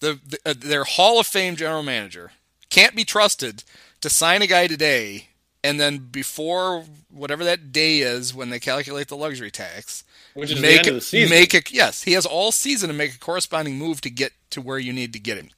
The, 0.00 0.18
the 0.26 0.38
uh, 0.46 0.54
their 0.56 0.84
Hall 0.84 1.20
of 1.20 1.26
Fame 1.26 1.56
general 1.56 1.82
manager 1.82 2.32
can't 2.70 2.96
be 2.96 3.04
trusted 3.04 3.64
to 4.00 4.08
sign 4.08 4.40
a 4.42 4.46
guy 4.46 4.66
today 4.66 5.28
and 5.62 5.78
then 5.78 5.98
before 5.98 6.84
whatever 7.10 7.44
that 7.44 7.72
day 7.72 7.98
is 8.00 8.34
when 8.34 8.50
they 8.50 8.58
calculate 8.58 9.08
the 9.08 9.16
luxury 9.16 9.50
tax, 9.50 10.04
Which 10.34 10.50
is 10.52 10.60
make 10.60 10.70
the 10.72 10.78
end 10.78 10.88
of 10.88 10.94
the 10.94 11.00
season. 11.02 11.36
make 11.36 11.54
a 11.54 11.62
yes, 11.70 12.02
he 12.04 12.12
has 12.12 12.24
all 12.24 12.50
season 12.52 12.88
to 12.88 12.94
make 12.94 13.14
a 13.14 13.18
corresponding 13.18 13.76
move 13.76 14.00
to 14.02 14.10
get 14.10 14.32
to 14.50 14.60
where 14.62 14.78
you 14.78 14.92
need 14.92 15.12
to 15.12 15.18
get 15.18 15.36
him. 15.36 15.50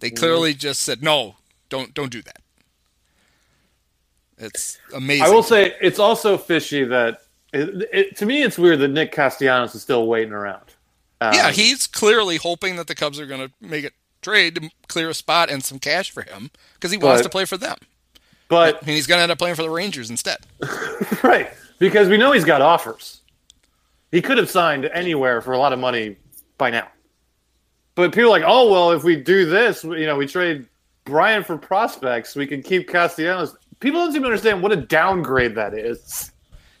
They 0.00 0.08
Mm-hmm. 0.08 0.16
clearly 0.16 0.54
just 0.54 0.82
said 0.82 1.02
no, 1.02 1.36
don't 1.68 1.94
don't 1.94 2.10
do 2.10 2.22
that. 2.22 2.38
It's 4.38 4.78
amazing. 4.94 5.24
I 5.24 5.30
will 5.30 5.42
say 5.42 5.74
it's 5.80 5.98
also 5.98 6.36
fishy 6.36 6.84
that 6.84 7.22
it, 7.52 7.88
it, 7.92 8.16
to 8.18 8.26
me 8.26 8.42
it's 8.42 8.58
weird 8.58 8.80
that 8.80 8.88
Nick 8.88 9.12
Castellanos 9.12 9.74
is 9.74 9.82
still 9.82 10.06
waiting 10.06 10.32
around. 10.32 10.62
Um, 11.22 11.32
yeah, 11.32 11.50
he's 11.50 11.86
clearly 11.86 12.36
hoping 12.36 12.76
that 12.76 12.86
the 12.86 12.94
Cubs 12.94 13.18
are 13.18 13.26
going 13.26 13.40
to 13.40 13.50
make 13.60 13.84
a 13.86 13.90
trade 14.20 14.56
to 14.56 14.70
clear 14.88 15.08
a 15.08 15.14
spot 15.14 15.50
and 15.50 15.64
some 15.64 15.78
cash 15.78 16.10
for 16.10 16.22
him 16.22 16.50
because 16.74 16.90
he 16.90 16.98
wants 16.98 17.22
to 17.22 17.30
play 17.30 17.46
for 17.46 17.56
them. 17.56 17.78
but 18.48 18.80
And 18.80 18.90
he's 18.90 19.06
going 19.06 19.18
to 19.18 19.22
end 19.22 19.32
up 19.32 19.38
playing 19.38 19.54
for 19.56 19.62
the 19.62 19.70
Rangers 19.70 20.10
instead. 20.10 20.38
right 21.22 21.50
because 21.78 22.08
we 22.08 22.18
know 22.18 22.32
he's 22.32 22.44
got 22.44 22.60
offers. 22.60 23.20
He 24.12 24.20
could 24.20 24.36
have 24.36 24.50
signed 24.50 24.84
anywhere 24.86 25.40
for 25.40 25.52
a 25.52 25.58
lot 25.58 25.72
of 25.72 25.78
money 25.78 26.16
by 26.58 26.70
now. 26.70 26.88
But 27.96 28.12
people 28.12 28.28
are 28.28 28.38
like, 28.38 28.44
oh 28.46 28.70
well, 28.70 28.92
if 28.92 29.02
we 29.02 29.16
do 29.16 29.46
this, 29.46 29.82
you 29.82 30.06
know, 30.06 30.16
we 30.16 30.26
trade 30.28 30.66
Bryant 31.04 31.44
for 31.46 31.56
prospects, 31.58 32.36
we 32.36 32.46
can 32.46 32.62
keep 32.62 32.88
Castellanos. 32.88 33.56
People 33.80 34.00
don't 34.04 34.12
seem 34.12 34.22
to 34.22 34.28
understand 34.28 34.62
what 34.62 34.70
a 34.72 34.76
downgrade 34.76 35.54
that 35.56 35.74
is. 35.74 36.30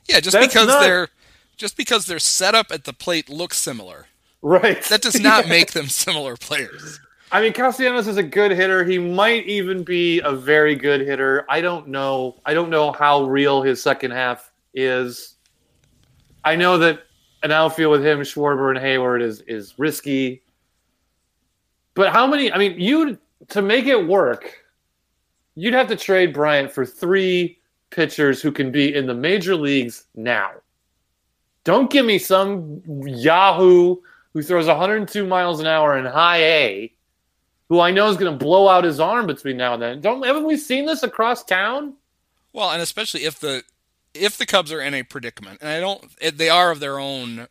Yeah, 0.08 0.20
just 0.20 0.34
That's 0.34 0.46
because 0.46 0.68
not- 0.68 0.80
they're 0.80 1.08
just 1.56 1.76
because 1.76 2.06
their 2.06 2.18
setup 2.18 2.66
at 2.70 2.84
the 2.84 2.92
plate 2.92 3.28
looks 3.30 3.56
similar, 3.56 4.06
Right. 4.42 4.82
that 4.84 5.00
does 5.00 5.18
not 5.18 5.48
make 5.48 5.72
them 5.72 5.86
similar 5.88 6.36
players. 6.36 7.00
I 7.32 7.40
mean, 7.40 7.54
Castellanos 7.54 8.06
is 8.06 8.18
a 8.18 8.22
good 8.22 8.50
hitter. 8.52 8.84
He 8.84 8.98
might 8.98 9.46
even 9.46 9.82
be 9.82 10.20
a 10.20 10.32
very 10.32 10.76
good 10.76 11.00
hitter. 11.00 11.44
I 11.48 11.60
don't 11.62 11.88
know. 11.88 12.36
I 12.44 12.52
don't 12.54 12.68
know 12.70 12.92
how 12.92 13.24
real 13.24 13.62
his 13.62 13.82
second 13.82 14.10
half 14.12 14.52
is. 14.74 15.34
I 16.44 16.54
know 16.56 16.76
that 16.78 17.04
an 17.42 17.50
outfield 17.52 17.92
with 17.92 18.04
him, 18.04 18.20
Schwarber 18.20 18.70
and 18.70 18.78
Heyward 18.78 19.22
is 19.22 19.40
is 19.42 19.74
risky. 19.78 20.42
But 21.96 22.12
how 22.12 22.26
many? 22.26 22.52
I 22.52 22.58
mean, 22.58 22.78
you 22.78 23.18
to 23.48 23.62
make 23.62 23.86
it 23.86 24.06
work, 24.06 24.54
you'd 25.56 25.74
have 25.74 25.88
to 25.88 25.96
trade 25.96 26.32
Bryant 26.32 26.70
for 26.70 26.86
three 26.86 27.58
pitchers 27.90 28.40
who 28.40 28.52
can 28.52 28.70
be 28.70 28.94
in 28.94 29.06
the 29.06 29.14
major 29.14 29.56
leagues 29.56 30.04
now. 30.14 30.50
Don't 31.64 31.90
give 31.90 32.06
me 32.06 32.18
some 32.18 32.82
Yahoo 32.86 33.96
who 34.32 34.42
throws 34.42 34.66
102 34.66 35.26
miles 35.26 35.58
an 35.58 35.66
hour 35.66 35.98
in 35.98 36.04
high 36.04 36.42
A 36.42 36.92
who 37.68 37.80
I 37.80 37.90
know 37.90 38.08
is 38.08 38.16
going 38.16 38.32
to 38.32 38.44
blow 38.44 38.68
out 38.68 38.84
his 38.84 39.00
arm 39.00 39.26
between 39.26 39.56
now 39.56 39.74
and 39.74 39.82
then. 39.82 40.00
Don't 40.00 40.24
haven't 40.24 40.44
we 40.44 40.56
seen 40.56 40.86
this 40.86 41.02
across 41.02 41.42
town? 41.44 41.94
Well, 42.52 42.70
and 42.70 42.80
especially 42.80 43.24
if 43.24 43.40
the 43.40 43.64
if 44.14 44.38
the 44.38 44.46
Cubs 44.46 44.72
are 44.72 44.80
in 44.80 44.94
a 44.94 45.02
predicament, 45.02 45.58
and 45.60 45.70
I 45.70 45.80
don't, 45.80 46.38
they 46.38 46.48
are 46.48 46.70
of 46.70 46.80
their 46.80 46.98
own. 46.98 47.48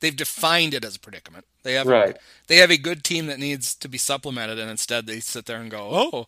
They've 0.00 0.14
defined 0.14 0.74
it 0.74 0.84
as 0.84 0.96
a 0.96 1.00
predicament. 1.00 1.44
They 1.64 1.74
have 1.74 1.86
Right. 1.86 2.16
they 2.46 2.56
have 2.56 2.70
a 2.70 2.76
good 2.78 3.04
team 3.04 3.26
that 3.26 3.38
needs 3.38 3.74
to 3.76 3.88
be 3.88 3.98
supplemented, 3.98 4.58
and 4.58 4.70
instead 4.70 5.06
they 5.06 5.20
sit 5.20 5.46
there 5.46 5.60
and 5.60 5.70
go, 5.70 5.88
"Oh, 5.92 6.26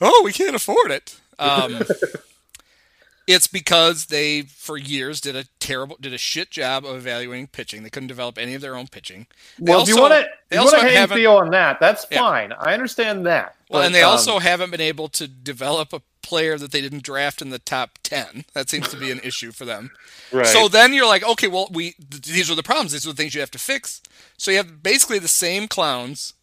oh, 0.00 0.22
we 0.24 0.32
can't 0.32 0.54
afford 0.54 0.90
it." 0.90 1.16
Um, 1.38 1.82
it's 3.26 3.46
because 3.46 4.06
they, 4.06 4.42
for 4.42 4.76
years, 4.76 5.20
did 5.20 5.36
a 5.36 5.44
terrible, 5.60 5.96
did 6.00 6.12
a 6.12 6.18
shit 6.18 6.50
job 6.50 6.84
of 6.84 6.96
evaluating 6.96 7.46
pitching. 7.48 7.82
They 7.82 7.90
couldn't 7.90 8.08
develop 8.08 8.38
any 8.38 8.54
of 8.54 8.60
their 8.60 8.74
own 8.76 8.88
pitching. 8.88 9.26
They 9.58 9.70
Well, 9.72 9.82
if 9.82 9.88
you 9.88 9.94
also- 9.94 10.10
want 10.10 10.24
to, 10.24 10.30
they 10.48 10.56
you 10.56 10.62
want 10.62 10.74
also 10.74 10.86
to 10.88 10.92
hang 10.92 11.08
Theo 11.08 11.36
on 11.36 11.50
that. 11.50 11.78
That's 11.80 12.06
Yeah. 12.10 12.18
fine. 12.20 12.52
I 12.52 12.74
understand 12.74 13.24
that. 13.26 13.54
Well, 13.68 13.82
But, 13.82 13.86
and 13.86 13.94
they 13.94 14.02
um, 14.02 14.10
also 14.12 14.38
haven't 14.40 14.70
been 14.70 14.80
able 14.80 15.08
to 15.10 15.28
develop 15.28 15.92
a 15.92 16.02
player 16.22 16.58
that 16.58 16.72
they 16.72 16.80
didn't 16.80 17.02
draft 17.02 17.40
in 17.42 17.50
the 17.50 17.58
top 17.58 17.98
ten. 18.02 18.44
That 18.54 18.68
seems 18.70 18.88
to 18.88 18.96
be 18.96 19.10
an 19.10 19.20
issue 19.20 19.52
for 19.52 19.64
them. 19.64 19.90
right. 20.32 20.46
So 20.46 20.68
then 20.68 20.92
you're 20.92 21.06
like, 21.06 21.24
okay, 21.24 21.48
well, 21.48 21.68
we 21.70 21.92
th- 21.92 22.22
these 22.22 22.50
are 22.50 22.54
the 22.54 22.62
problems. 22.62 22.92
These 22.92 23.06
are 23.06 23.10
the 23.10 23.16
things 23.16 23.34
you 23.34 23.40
have 23.40 23.50
to 23.52 23.58
fix. 23.58 24.02
So 24.36 24.50
you 24.50 24.56
have 24.58 24.82
basically 24.82 25.18
the 25.18 25.28
same 25.28 25.68
clowns 25.68 26.34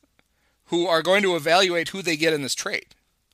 who 0.65 0.85
are 0.87 1.01
going 1.01 1.23
to 1.23 1.35
evaluate 1.35 1.89
who 1.89 2.01
they 2.01 2.17
get 2.17 2.33
in 2.33 2.41
this 2.41 2.55
trade. 2.55 2.87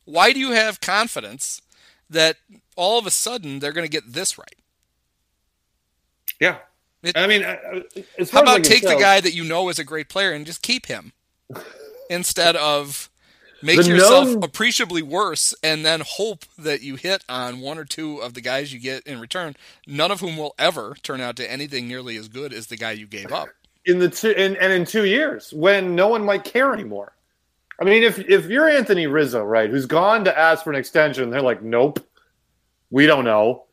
Why 0.06 0.34
do 0.34 0.40
you 0.40 0.52
have 0.52 0.82
confidence 0.82 1.62
that 2.10 2.38
all 2.76 3.00
of 3.00 3.06
a 3.06 3.12
sudden 3.12 3.60
they're 3.60 3.74
going 3.74 3.86
to 3.86 3.92
get 3.92 4.14
this 4.14 4.38
right. 4.38 4.56
Yeah. 6.40 6.58
It- 7.02 7.18
I 7.18 7.28
mean, 7.28 7.42
How 7.42 7.58
far 7.60 7.84
as 8.18 8.34
I 8.34 8.42
about 8.42 8.64
take 8.64 8.84
the 8.84 8.96
guy 8.96 9.20
that 9.20 9.34
you 9.34 9.44
know 9.44 9.70
is 9.70 9.80
a 9.80 9.84
great 9.84 10.10
player 10.10 10.32
and 10.32 10.46
just 10.46 10.62
keep 10.62 10.86
him 10.86 11.14
instead 12.10 12.56
of 12.56 13.10
make 13.64 13.78
The 13.82 13.88
yourself 13.90 14.28
known- 14.28 14.44
appreciably 14.44 15.02
worse 15.02 15.56
and 15.64 15.86
then 15.86 16.02
hope 16.06 16.46
that 16.58 16.82
you 16.82 16.96
hit 16.96 17.24
on 17.30 17.60
one 17.60 17.78
or 17.78 17.86
two 17.86 18.18
of 18.20 18.34
the 18.34 18.42
guys 18.42 18.74
you 18.74 18.80
get 18.80 19.08
in 19.08 19.20
return, 19.20 19.56
none 19.88 20.12
of 20.12 20.20
whom 20.20 20.38
will 20.38 20.54
ever 20.60 20.96
turn 21.02 21.22
out 21.22 21.36
to 21.38 21.52
anything 21.52 21.88
nearly 21.88 22.18
as 22.18 22.28
good 22.28 22.54
as 22.54 22.68
the 22.68 22.76
guy 22.78 22.92
you 22.92 23.08
gave 23.08 23.32
up. 23.32 23.48
in 23.86 24.00
the 24.00 24.10
two 24.10 24.32
and, 24.38 24.56
and 24.58 24.72
in 24.72 24.86
two 24.86 25.06
years 25.06 25.52
when 25.54 25.96
no 25.96 26.08
one 26.08 26.24
might 26.24 26.44
care 26.44 26.74
anymore. 26.74 27.14
I 27.82 27.86
mean, 27.86 28.04
if 28.04 28.20
if 28.20 28.46
you're 28.46 28.70
Anthony 28.70 29.08
Rizzo, 29.08 29.44
right, 29.44 29.70
who's 29.70 29.86
gone 29.88 30.24
to 30.26 30.38
ask 30.38 30.64
for 30.64 30.70
an 30.72 30.78
extension, 30.78 31.30
they're 31.30 31.42
like, 31.42 31.62
nope, 31.64 32.00
we 32.92 33.06
don't 33.08 33.26
know. 33.26 33.66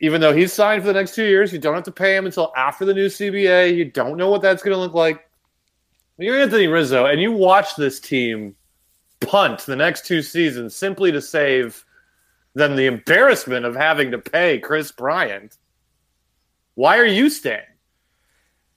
Even 0.00 0.20
though 0.20 0.32
he's 0.34 0.52
signed 0.52 0.82
for 0.82 0.88
the 0.88 0.92
next 0.94 1.14
two 1.14 1.24
years, 1.24 1.52
you 1.52 1.60
don't 1.60 1.74
have 1.74 1.84
to 1.84 1.92
pay 1.92 2.16
him 2.16 2.26
until 2.26 2.52
after 2.56 2.84
the 2.84 2.92
new 2.92 3.06
CBA. 3.06 3.76
You 3.76 3.84
don't 3.84 4.16
know 4.16 4.30
what 4.30 4.42
that's 4.42 4.62
going 4.62 4.74
to 4.74 4.80
look 4.80 4.94
like. 4.94 5.28
When 6.16 6.26
you're 6.26 6.40
Anthony 6.40 6.66
Rizzo 6.66 7.06
and 7.06 7.20
you 7.20 7.30
watch 7.30 7.76
this 7.76 8.00
team 8.00 8.56
punt 9.26 9.60
the 9.60 9.76
next 9.76 10.06
two 10.06 10.22
seasons 10.22 10.76
simply 10.76 11.12
to 11.12 11.20
save 11.22 11.84
them 12.54 12.76
the 12.76 12.86
embarrassment 12.86 13.64
of 13.64 13.74
having 13.74 14.10
to 14.10 14.18
pay 14.18 14.58
Kris 14.58 14.92
Bryant. 14.92 15.56
Why 16.74 16.98
are 16.98 17.06
you 17.06 17.30
staying? 17.30 17.62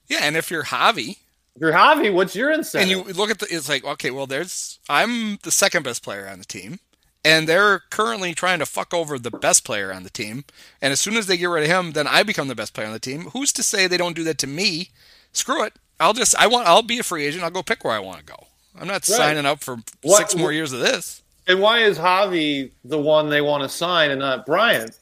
Yeah, 0.08 0.20
and 0.22 0.36
if 0.36 0.50
you're 0.50 0.64
Javi 0.64 1.10
If 1.56 1.60
you're 1.60 1.72
Javi, 1.72 2.12
what's 2.12 2.36
your 2.36 2.50
incentive? 2.52 2.98
and 2.98 3.08
you 3.08 3.12
look 3.14 3.30
at 3.30 3.38
the, 3.38 3.46
it's 3.50 3.68
like, 3.68 3.84
okay, 3.84 4.10
well, 4.10 4.26
there's, 4.26 4.78
I'm 4.88 5.38
the 5.42 5.50
second 5.50 5.82
best 5.82 6.02
player 6.02 6.28
on 6.28 6.38
the 6.38 6.44
team. 6.44 6.78
And 7.24 7.48
they're 7.48 7.80
currently 7.90 8.34
trying 8.34 8.60
to 8.60 8.66
fuck 8.66 8.94
over 8.94 9.18
the 9.18 9.32
best 9.32 9.64
player 9.64 9.92
on 9.92 10.04
the 10.04 10.10
team. 10.10 10.44
And 10.80 10.92
as 10.92 11.00
soon 11.00 11.16
as 11.16 11.26
they 11.26 11.36
get 11.36 11.46
rid 11.46 11.64
of 11.64 11.68
him, 11.68 11.92
then 11.92 12.06
I 12.06 12.22
become 12.22 12.46
the 12.46 12.54
best 12.54 12.72
player 12.72 12.86
on 12.86 12.92
the 12.92 13.00
team. 13.00 13.22
Who's 13.32 13.52
to 13.54 13.64
say 13.64 13.86
they 13.88 13.96
don't 13.96 14.14
do 14.14 14.22
that 14.24 14.38
to 14.38 14.46
me? 14.46 14.90
Screw 15.32 15.64
it. 15.64 15.72
I'll 15.98 16.12
just, 16.12 16.36
I 16.36 16.46
want, 16.46 16.68
I'll 16.68 16.82
be 16.82 17.00
a 17.00 17.02
free 17.02 17.24
agent. 17.26 17.42
I'll 17.42 17.50
go 17.50 17.64
pick 17.64 17.82
where 17.82 17.94
I 17.94 17.98
want 17.98 18.20
to 18.20 18.24
go. 18.24 18.46
I'm 18.78 18.86
not 18.86 19.04
signing 19.04 19.46
up 19.46 19.62
for 19.62 19.78
What- 20.02 20.18
six 20.18 20.34
more 20.36 20.52
years 20.52 20.72
of 20.72 20.80
this. 20.80 21.22
And 21.48 21.60
why 21.60 21.80
is 21.84 21.96
Javi 21.96 22.72
the 22.84 22.98
one 22.98 23.28
they 23.30 23.40
want 23.40 23.62
to 23.62 23.68
sign 23.68 24.10
and 24.10 24.20
not 24.20 24.44
Bryant? 24.46 24.96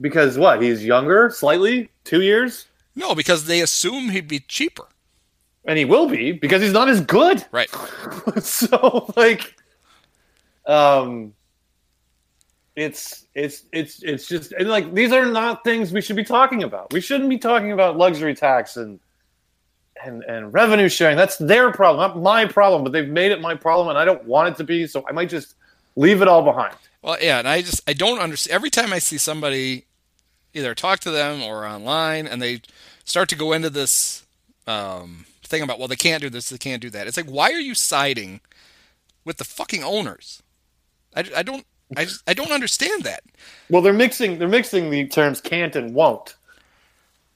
Because 0.00 0.36
what? 0.38 0.60
He's 0.62 0.84
younger, 0.84 1.30
slightly, 1.30 1.90
two 2.04 2.20
years, 2.22 2.66
No, 2.94 3.14
because 3.14 3.46
they 3.46 3.60
assume 3.60 4.10
he'd 4.10 4.28
be 4.28 4.40
cheaper. 4.40 4.84
and 5.64 5.78
he 5.78 5.84
will 5.84 6.08
be 6.08 6.32
because 6.32 6.60
he's 6.62 6.72
not 6.72 6.88
as 6.88 7.00
good. 7.02 7.44
Right. 7.52 7.70
so 8.42 9.12
like, 9.16 9.54
um, 10.66 11.32
it's 12.76 13.26
it's 13.34 13.64
it's 13.72 14.02
it's 14.02 14.26
just 14.28 14.52
and 14.52 14.68
like 14.68 14.94
these 14.94 15.12
are 15.12 15.26
not 15.26 15.64
things 15.64 15.92
we 15.92 16.00
should 16.00 16.16
be 16.16 16.24
talking 16.24 16.62
about. 16.62 16.92
We 16.92 17.00
shouldn't 17.00 17.28
be 17.30 17.38
talking 17.38 17.72
about 17.72 17.96
luxury 17.96 18.34
tax 18.34 18.76
and 18.76 19.00
and 20.04 20.22
and 20.24 20.52
revenue 20.52 20.88
sharing. 20.88 21.16
That's 21.16 21.36
their 21.36 21.70
problem, 21.72 22.00
not 22.00 22.22
my 22.22 22.46
problem. 22.46 22.84
But 22.84 22.92
they've 22.92 23.08
made 23.08 23.32
it 23.32 23.40
my 23.40 23.54
problem, 23.54 23.88
and 23.88 23.98
I 23.98 24.04
don't 24.04 24.24
want 24.24 24.48
it 24.48 24.56
to 24.58 24.64
be. 24.64 24.86
So 24.86 25.04
I 25.08 25.12
might 25.12 25.28
just 25.28 25.54
leave 25.96 26.22
it 26.22 26.28
all 26.28 26.42
behind. 26.42 26.74
Well, 27.02 27.18
yeah, 27.20 27.38
and 27.38 27.48
I 27.48 27.62
just 27.62 27.88
I 27.88 27.92
don't 27.92 28.18
understand. 28.18 28.54
Every 28.54 28.70
time 28.70 28.92
I 28.92 28.98
see 28.98 29.18
somebody 29.18 29.86
either 30.52 30.74
talk 30.74 31.00
to 31.00 31.10
them 31.10 31.42
or 31.42 31.66
online, 31.66 32.26
and 32.26 32.42
they 32.42 32.62
start 33.04 33.28
to 33.30 33.36
go 33.36 33.52
into 33.52 33.70
this 33.70 34.24
um, 34.66 35.26
thing 35.42 35.62
about 35.62 35.78
well, 35.78 35.88
they 35.88 35.96
can't 35.96 36.22
do 36.22 36.30
this, 36.30 36.48
they 36.48 36.58
can't 36.58 36.82
do 36.82 36.90
that. 36.90 37.06
It's 37.06 37.16
like, 37.16 37.30
why 37.30 37.50
are 37.52 37.60
you 37.60 37.74
siding 37.74 38.40
with 39.24 39.36
the 39.36 39.44
fucking 39.44 39.82
owners? 39.82 40.42
I, 41.16 41.24
I 41.36 41.42
don't 41.42 41.66
I 41.96 42.04
just, 42.04 42.22
I 42.28 42.34
don't 42.34 42.52
understand 42.52 43.02
that. 43.04 43.24
Well, 43.68 43.82
they're 43.82 43.92
mixing 43.92 44.38
they're 44.38 44.48
mixing 44.48 44.90
the 44.90 45.06
terms 45.06 45.40
can't 45.40 45.74
and 45.74 45.94
won't. 45.94 46.34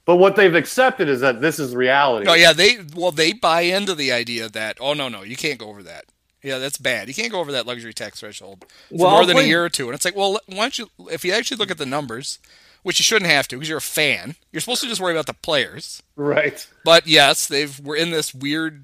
But 0.06 0.16
what 0.16 0.36
they've 0.36 0.54
accepted 0.54 1.08
is 1.08 1.20
that 1.20 1.40
this 1.40 1.58
is 1.58 1.74
reality. 1.74 2.26
Oh 2.28 2.34
yeah, 2.34 2.52
they 2.52 2.78
well 2.94 3.10
they 3.10 3.32
buy 3.32 3.62
into 3.62 3.94
the 3.94 4.12
idea 4.12 4.48
that 4.50 4.76
oh 4.80 4.92
no 4.92 5.08
no 5.08 5.22
you 5.22 5.36
can't 5.36 5.58
go 5.58 5.68
over 5.68 5.82
that. 5.82 6.04
Yeah, 6.42 6.58
that's 6.58 6.76
bad. 6.76 7.08
You 7.08 7.14
can't 7.14 7.32
go 7.32 7.40
over 7.40 7.52
that 7.52 7.66
luxury 7.66 7.94
tax 7.94 8.20
threshold 8.20 8.66
for 8.90 8.96
Well, 8.98 9.10
more 9.12 9.24
than 9.24 9.38
a 9.38 9.42
year 9.42 9.64
or 9.64 9.70
two. 9.70 9.86
And 9.86 9.94
it's 9.94 10.04
like, 10.04 10.14
well, 10.14 10.38
why 10.44 10.56
don't 10.56 10.78
you? 10.78 10.90
If 11.10 11.24
you 11.24 11.32
actually 11.32 11.56
look 11.56 11.70
at 11.70 11.78
the 11.78 11.86
numbers, 11.86 12.38
which 12.82 13.00
you 13.00 13.02
shouldn't 13.02 13.30
have 13.30 13.48
to 13.48 13.56
because 13.56 13.66
you're 13.70 13.78
a 13.78 13.80
fan, 13.80 14.34
you're 14.52 14.60
supposed 14.60 14.82
to 14.82 14.86
just 14.86 15.00
worry 15.00 15.14
about 15.14 15.24
the 15.24 15.32
players. 15.32 16.02
Right. 16.16 16.66
But 16.84 17.06
yes, 17.06 17.46
they've 17.46 17.80
we're 17.80 17.96
in 17.96 18.10
this 18.10 18.34
weird, 18.34 18.82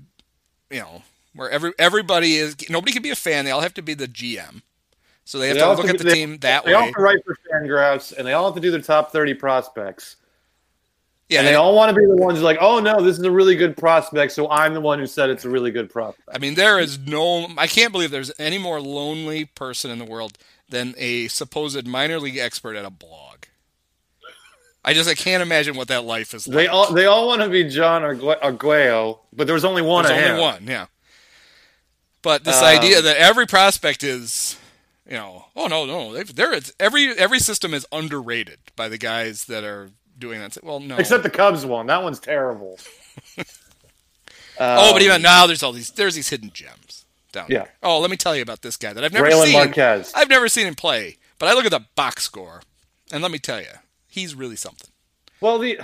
you 0.71 0.81
know, 0.81 1.03
where 1.35 1.51
every 1.51 1.73
everybody 1.79 2.37
is 2.37 2.57
nobody 2.71 2.93
can 2.93 3.03
be 3.03 3.11
a 3.11 3.15
fan. 3.15 3.45
They 3.45 3.51
all 3.51 3.61
have 3.61 3.75
to 3.75 3.83
be 3.83 3.93
the 3.93 4.09
GM. 4.09 4.63
So 5.27 5.39
they 5.39 5.49
have 5.49 5.57
They 5.57 5.61
to 5.61 5.67
all 5.67 5.77
look 5.77 5.85
have 5.85 5.97
at 5.97 5.99
to 5.99 6.05
the 6.05 6.11
be- 6.13 6.17
team 6.17 6.39
that 6.39 6.65
way. 6.65 6.71
They 6.71 6.75
all 6.77 6.85
have 6.87 6.95
to 6.95 7.01
write 7.03 7.19
for 7.27 7.37
Fangraphs, 7.53 8.17
and 8.17 8.27
they 8.27 8.33
all 8.33 8.47
have 8.47 8.55
to 8.55 8.61
do 8.61 8.71
their 8.71 8.81
top 8.81 9.13
thirty 9.13 9.35
prospects. 9.35 10.17
Yeah, 11.31 11.39
And 11.39 11.47
they 11.49 11.55
all 11.55 11.77
want 11.77 11.95
to 11.95 12.01
be 12.01 12.05
the 12.05 12.17
ones 12.17 12.43
like, 12.43 12.59
oh 12.61 12.81
no, 12.81 13.01
this 13.03 13.17
is 13.17 13.25
a 13.25 13.31
really 13.31 13.55
good 13.55 13.77
prospect, 13.77 14.33
so 14.33 14.51
I'm 14.51 14.75
the 14.75 14.81
one 14.81 14.99
who 14.99 15.07
said 15.07 15.31
it's 15.31 15.45
a 15.45 15.49
really 15.49 15.71
good 15.71 15.89
prospect. 15.89 16.29
I 16.35 16.39
mean, 16.39 16.55
there 16.55 16.81
is 16.81 16.99
no. 16.99 17.47
I 17.57 17.69
can't 17.69 17.93
believe 17.93 18.11
there's 18.11 18.33
any 18.39 18.59
more 18.59 18.81
lonely 18.81 19.45
person 19.45 19.93
in 19.93 20.01
the 20.01 20.05
world 20.05 20.37
than 20.69 20.93
a 20.99 21.29
supposed 21.29 21.87
minor 21.87 22.19
league 22.19 22.37
expert 22.37 22.75
at 22.75 22.85
a 22.85 22.91
blog. 22.91 23.45
I 24.85 24.93
just 24.93 25.09
I 25.09 25.15
can't 25.15 25.43
imagine 25.43 25.77
what 25.77 25.89
that 25.89 26.05
life 26.05 26.35
is 26.35 26.49
like. 26.49 26.57
They 26.57 26.67
all 26.67 26.93
they 26.93 27.07
all 27.07 27.29
want 27.29 27.43
to 27.43 27.49
be 27.49 27.63
John 27.69 28.03
Argu- 28.03 28.43
Arguello, 28.43 29.21
but 29.33 29.47
there 29.47 29.55
was 29.55 29.65
only 29.65 29.83
one 29.83 30.05
There's 30.07 30.19
only 30.19 30.35
him. 30.35 30.41
one, 30.41 30.67
yeah. 30.67 30.87
But 32.23 32.45
this 32.45 32.59
Um, 32.59 32.65
idea 32.65 33.01
that 33.03 33.17
every 33.19 33.47
prospect 33.47 34.03
is, 34.03 34.57
you 35.07 35.13
know, 35.17 35.47
oh 35.55 35.67
no, 35.69 35.85
no, 35.87 36.23
they're 36.25 36.53
it's, 36.55 36.73
every 36.81 37.11
every 37.17 37.39
system 37.39 37.73
is 37.73 37.87
underrated 37.93 38.59
by 38.75 38.89
the 38.89 38.99
guys 38.99 39.45
that 39.45 39.65
are 39.65 39.91
doing 40.21 40.39
that. 40.41 40.57
Well, 40.63 40.79
no, 40.81 40.97
Except 40.97 41.23
the 41.25 41.31
Cubs 41.31 41.67
one. 41.67 41.87
That 41.87 42.03
one's 42.03 42.21
terrible. 42.21 42.79
oh, 43.39 43.45
but 44.59 44.97
Um, 44.97 45.03
even 45.03 45.23
now 45.23 45.47
there's 45.47 45.63
all 45.63 45.73
these 45.73 45.91
there's 45.91 46.15
these 46.15 46.29
hidden 46.29 46.51
gems 46.53 47.05
down 47.33 47.47
Yeah. 47.49 47.59
there. 47.61 47.73
Oh, 47.83 47.99
let 48.01 48.11
me 48.11 48.17
tell 48.17 48.37
you 48.37 48.43
about 48.43 48.63
this 48.63 48.77
guy 48.77 48.93
that 48.93 49.03
I've 49.03 49.13
never 49.13 49.27
Brailyn 49.29 49.45
seen. 49.47 49.53
Marquez. 49.55 50.13
I've 50.15 50.29
never 50.29 50.49
seen 50.49 50.67
him 50.67 50.75
play, 50.75 51.17
but 51.39 51.49
I 51.49 51.55
look 51.55 51.65
at 51.65 51.71
the 51.71 51.85
box 51.97 52.25
score, 52.25 52.63
and 53.13 53.23
let 53.23 53.31
me 53.33 53.39
tell 53.39 53.61
you, 53.61 53.69
he's 54.09 54.35
really 54.35 54.57
something. 54.57 54.91
Well, 55.41 55.59
the 55.59 55.81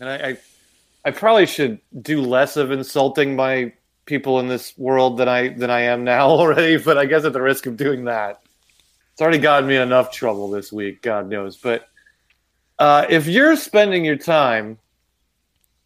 and 0.00 0.08
I, 0.08 0.28
I, 0.30 0.36
I 1.06 1.10
probably 1.10 1.46
should 1.46 1.80
do 2.02 2.20
less 2.22 2.56
of 2.56 2.70
insulting 2.70 3.34
my 3.36 3.72
people 4.06 4.40
in 4.40 4.48
this 4.48 4.72
world 4.78 5.18
than 5.18 5.28
I 5.28 5.48
than 5.48 5.70
I 5.70 5.80
am 5.82 6.04
now 6.04 6.28
already. 6.30 6.78
But 6.78 6.96
I 6.98 7.04
guess 7.06 7.24
at 7.24 7.32
the 7.32 7.42
risk 7.42 7.66
of 7.66 7.76
doing 7.76 8.04
that, 8.04 8.40
it's 9.12 9.20
already 9.20 9.38
gotten 9.38 9.68
me 9.68 9.76
enough 9.76 10.12
trouble 10.12 10.48
this 10.48 10.72
week. 10.72 11.02
God 11.02 11.28
knows. 11.28 11.56
But 11.56 11.87
uh, 12.78 13.06
if 13.08 13.26
you're 13.26 13.56
spending 13.56 14.04
your 14.04 14.16
time, 14.16 14.78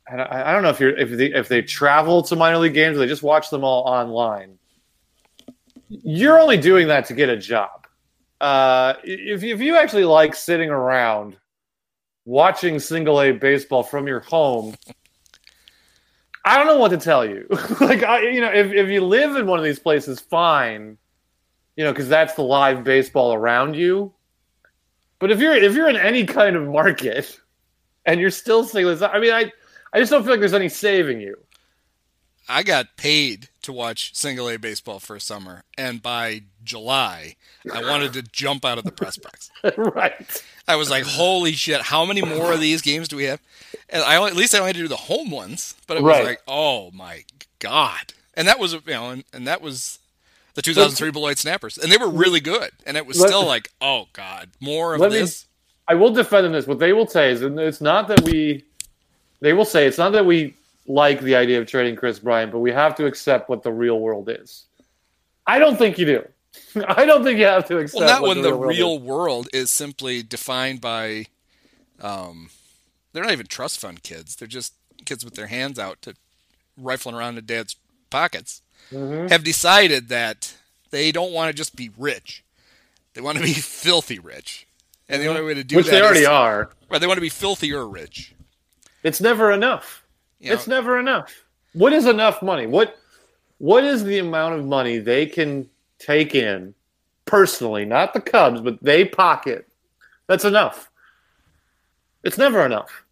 I, 0.09 0.51
I 0.51 0.53
don't 0.53 0.63
know 0.63 0.71
if 0.71 0.81
you're 0.81 0.97
if 0.99 1.11
they 1.11 1.27
if 1.33 1.49
they 1.49 1.63
travel 1.63 2.23
to 2.25 2.37
minor 2.37 2.59
league 2.59 2.75
games 2.75 2.97
or 2.97 3.01
they 3.01 3.07
just 3.07 3.23
watch 3.23 3.51
them 3.51 3.65
all 3.65 3.83
online. 3.85 4.59
You're 5.89 6.39
only 6.41 6.57
doing 6.57 6.89
that 6.89 7.07
to 7.07 7.15
get 7.15 7.29
a 7.29 7.37
job. 7.37 7.87
Uh, 8.41 8.95
if 9.05 9.43
if 9.43 9.61
you 9.61 9.77
actually 9.77 10.05
like 10.05 10.35
sitting 10.35 10.71
around 10.71 11.37
watching 12.25 12.79
single 12.79 13.21
A 13.21 13.33
baseball 13.33 13.83
from 13.83 14.07
your 14.07 14.21
home, 14.21 14.75
I 16.45 16.59
don't 16.59 16.67
know 16.67 16.79
what 16.79 16.91
to 16.91 16.97
tell 16.97 17.25
you. 17.25 17.47
like, 17.81 18.03
I, 18.03 18.29
you 18.29 18.41
know, 18.41 18.53
if, 18.53 18.73
if 18.73 18.89
you 18.89 19.05
live 19.05 19.37
in 19.37 19.47
one 19.47 19.59
of 19.59 19.65
these 19.65 19.79
places, 19.79 20.21
fine, 20.21 20.99
you 21.77 21.85
know, 21.85 21.93
because 21.93 22.09
that's 22.09 22.35
the 22.35 22.43
live 22.43 22.85
baseball 22.85 23.33
around 23.33 23.75
you. 23.75 24.13
But 25.23 25.31
if 25.31 25.39
you're 25.39 25.55
if 25.55 25.77
you're 25.77 25.89
in 25.89 25.95
any 25.95 26.27
kind 26.27 26.57
of 26.57 26.67
market 26.67 27.39
and 28.07 28.21
you're 28.21 28.33
still 28.33 28.65
single, 28.65 28.93
I 29.05 29.21
mean, 29.21 29.33
I 29.33 29.53
I 29.93 30.01
just 30.01 30.11
don't 30.11 30.25
feel 30.25 30.33
like 30.33 30.41
there's 30.41 30.53
any 30.53 30.69
saving 30.69 31.21
you. 31.21 31.37
I 32.49 32.65
got 32.65 32.97
paid 32.97 33.49
to 33.63 33.73
watch 33.73 34.17
single 34.17 34.49
A 34.49 34.57
baseball 34.57 34.99
for 34.99 35.15
a 35.15 35.21
summer, 35.21 35.63
and 35.79 36.03
by 36.03 36.43
July, 36.65 37.37
I 37.73 37.83
wanted 37.89 38.15
to 38.15 38.23
jump 38.33 38.65
out 38.65 38.79
of 38.79 38.85
the 38.85 38.91
press 38.91 39.17
box. 39.17 39.49
right. 39.77 40.43
I 40.67 40.75
was 40.75 40.91
like, 40.91 41.05
"Holy 41.05 41.53
shit! 41.53 41.83
How 41.83 42.05
many 42.05 42.21
more 42.21 42.53
of 42.53 42.61
these 42.61 42.83
games 42.83 43.07
do 43.07 43.15
we 43.15 43.25
have?" 43.25 43.41
And 43.91 44.03
I 44.03 44.17
at 44.27 44.35
least 44.35 44.57
I 44.57 44.59
only 44.59 44.71
had 44.71 44.75
to 44.77 44.83
do 44.83 44.89
the 44.89 44.97
home 44.97 45.31
ones, 45.31 45.77
but 45.87 45.97
it 45.99 46.03
was 46.03 46.11
Right. 46.17 46.25
like, 46.25 46.43
"Oh 46.49 46.91
my 46.91 47.23
god!" 47.61 48.13
And 48.35 48.49
that 48.49 48.59
was 48.59 48.73
you 48.73 48.81
know, 48.89 49.11
and, 49.11 49.25
and 49.33 49.47
that 49.47 49.63
was 49.63 50.01
the 50.55 50.63
2003 50.63 51.11
Beloit 51.11 51.39
Snappers, 51.39 51.79
and 51.79 51.91
they 51.91 51.97
were 51.97 52.09
really 52.11 52.41
good. 52.41 52.71
And 52.87 52.97
it 52.97 53.07
was 53.07 53.19
Let- 53.19 53.29
still 53.29 53.47
like, 53.47 53.71
"Oh 53.81 54.07
god, 54.13 54.51
more 54.61 54.95
of 54.95 55.01
Let 55.01 55.13
me- 55.13 55.19
this." 55.21 55.47
I 55.89 55.95
will 55.95 56.11
defend 56.11 56.45
them 56.47 56.53
this. 56.53 56.67
What 56.67 56.79
they 56.79 56.93
will 56.93 57.09
say 57.09 57.31
is, 57.33 57.43
and 57.43 57.59
it's 57.59 57.81
not 57.81 58.07
that 58.09 58.21
we, 58.23 58.65
they 59.41 59.53
will 59.53 59.65
say 59.65 59.87
it's 59.87 59.99
not 59.99 60.13
that 60.13 60.25
we 60.25 60.55
like 60.87 61.21
the 61.21 61.35
idea 61.35 61.61
of 61.61 61.67
trading 61.67 61.97
Kris 61.97 62.19
Bryant, 62.21 62.53
but 62.53 62.61
we 62.61 62.71
have 62.71 62.95
to 62.97 63.07
accept 63.07 63.49
what 63.49 63.63
the 63.63 63.73
real 63.73 63.99
world 63.99 64.29
is. 64.31 64.65
I 65.47 65.59
don't 65.59 65.77
think 65.77 65.99
you 65.99 66.07
do. 66.07 66.29
I 66.87 67.05
don't 67.05 67.25
think 67.25 67.39
you 67.39 67.47
have 67.47 67.67
to 67.67 67.79
accept. 67.79 68.01
Well, 68.01 68.09
not 68.21 68.29
when 68.29 68.43
the 68.43 68.57
world 68.57 68.69
real 68.77 68.95
is. 68.97 69.01
world 69.03 69.49
is 69.53 69.71
simply 69.71 70.23
defined 70.23 70.81
by, 70.81 71.27
um, 72.01 72.51
they're 73.13 73.25
not 73.25 73.33
even 73.33 73.47
trust 73.47 73.81
fund 73.81 74.03
kids. 74.03 74.37
They're 74.37 74.49
just 74.49 74.75
kids 75.05 75.25
with 75.25 75.35
their 75.35 75.49
hands 75.49 75.79
out 75.79 76.01
to 76.03 76.15
rifling 76.77 77.15
around 77.17 77.39
in 77.39 77.45
dad's 77.45 77.77
pockets. 78.09 78.62
Mhm. 78.93 79.31
Have 79.31 79.43
decided 79.45 80.09
that 80.09 80.55
they 80.91 81.13
don't 81.13 81.33
want 81.33 81.49
to 81.49 81.55
just 81.55 81.75
be 81.77 81.91
rich. 81.97 82.45
They 83.15 83.21
want 83.21 83.39
to 83.39 83.45
be 83.45 83.53
filthy 83.55 84.19
rich, 84.19 84.67
and 85.09 85.23
the 85.23 85.27
only 85.27 85.43
way 85.43 85.55
to 85.55 85.65
do 85.65 85.77
which 85.77 85.87
that 85.87 85.93
they 85.93 86.03
already 86.03 86.21
is- 86.21 86.27
are. 86.29 86.71
Right, 86.91 87.01
they 87.01 87.07
want 87.07 87.17
to 87.17 87.23
be 87.23 87.29
filthier 87.31 87.87
rich. 87.89 88.35
It's 89.03 89.21
never 89.21 89.51
enough. 89.53 90.05
You 90.41 90.49
know, 90.51 90.55
It's 90.55 90.67
never 90.67 90.99
enough. 90.99 91.45
What 91.73 91.93
is 91.93 92.07
enough 92.07 92.43
money? 92.43 92.67
What 92.67 92.97
what 93.59 93.85
is 93.85 94.05
the 94.05 94.19
amount 94.19 94.55
of 94.59 94.65
money 94.67 94.99
they 94.99 95.25
can 95.27 95.69
take 95.99 96.35
in 96.35 96.75
personally, 97.25 97.85
not 97.85 98.13
the 98.13 98.21
Cubs, 98.21 98.61
but 98.61 98.83
they 98.83 99.05
pocket? 99.05 99.67
That's 100.27 100.45
enough. 100.45 100.91
It's 102.25 102.39
never 102.39 102.65
enough. 102.67 103.05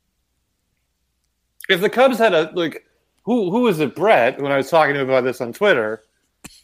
If 1.69 1.81
the 1.81 1.89
Cubs 1.91 2.19
had 2.19 2.35
a 2.35 2.51
like 2.55 2.85
who 3.31 3.51
who 3.53 3.61
was 3.61 3.79
it, 3.79 3.95
Brett, 3.95 4.43
when 4.43 4.51
I 4.51 4.57
was 4.57 4.69
talking 4.69 4.95
to 4.95 5.01
him 5.01 5.09
about 5.09 5.23
this 5.23 5.41
on 5.41 5.53
Twitter, 5.53 6.03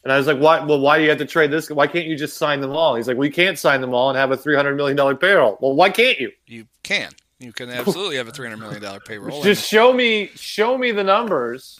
and 0.03 0.13
I 0.13 0.19
was 0.19 0.27
like, 0.27 0.39
Why 0.39 0.65
well, 0.65 0.81
why 0.81 0.99
do 0.99 1.05
you 1.05 1.11
have 1.11 1.19
to 1.19 1.25
trade 1.25 1.53
this? 1.53 1.71
Why 1.71 1.87
can't 1.87 2.07
you 2.07 2.17
just 2.17 2.37
sign 2.37 2.61
them 2.61 2.73
all? 2.73 2.97
He's 2.97 3.07
like, 3.07 3.17
We 3.17 3.31
can't 3.31 3.57
sign 3.57 3.81
them 3.81 3.95
all 3.95 4.11
and 4.11 4.19
have 4.19 4.33
a 4.33 4.37
three 4.37 4.57
hundred 4.57 4.75
million 4.75 4.97
dollar 4.97 5.15
payroll. 5.15 5.59
Well, 5.61 5.75
why 5.75 5.91
can't 5.91 6.19
you? 6.19 6.33
you 6.47 6.67
can. 6.83 7.13
You 7.39 7.53
can 7.53 7.71
absolutely 7.71 8.17
have 8.17 8.27
a 8.27 8.33
three 8.33 8.49
hundred 8.49 8.59
million 8.59 8.83
dollar 8.83 8.99
payroll. 8.99 9.43
Just 9.45 9.69
show 9.69 9.93
me 9.93 10.31
show 10.35 10.77
me 10.77 10.91
the 10.91 11.05
numbers. 11.05 11.79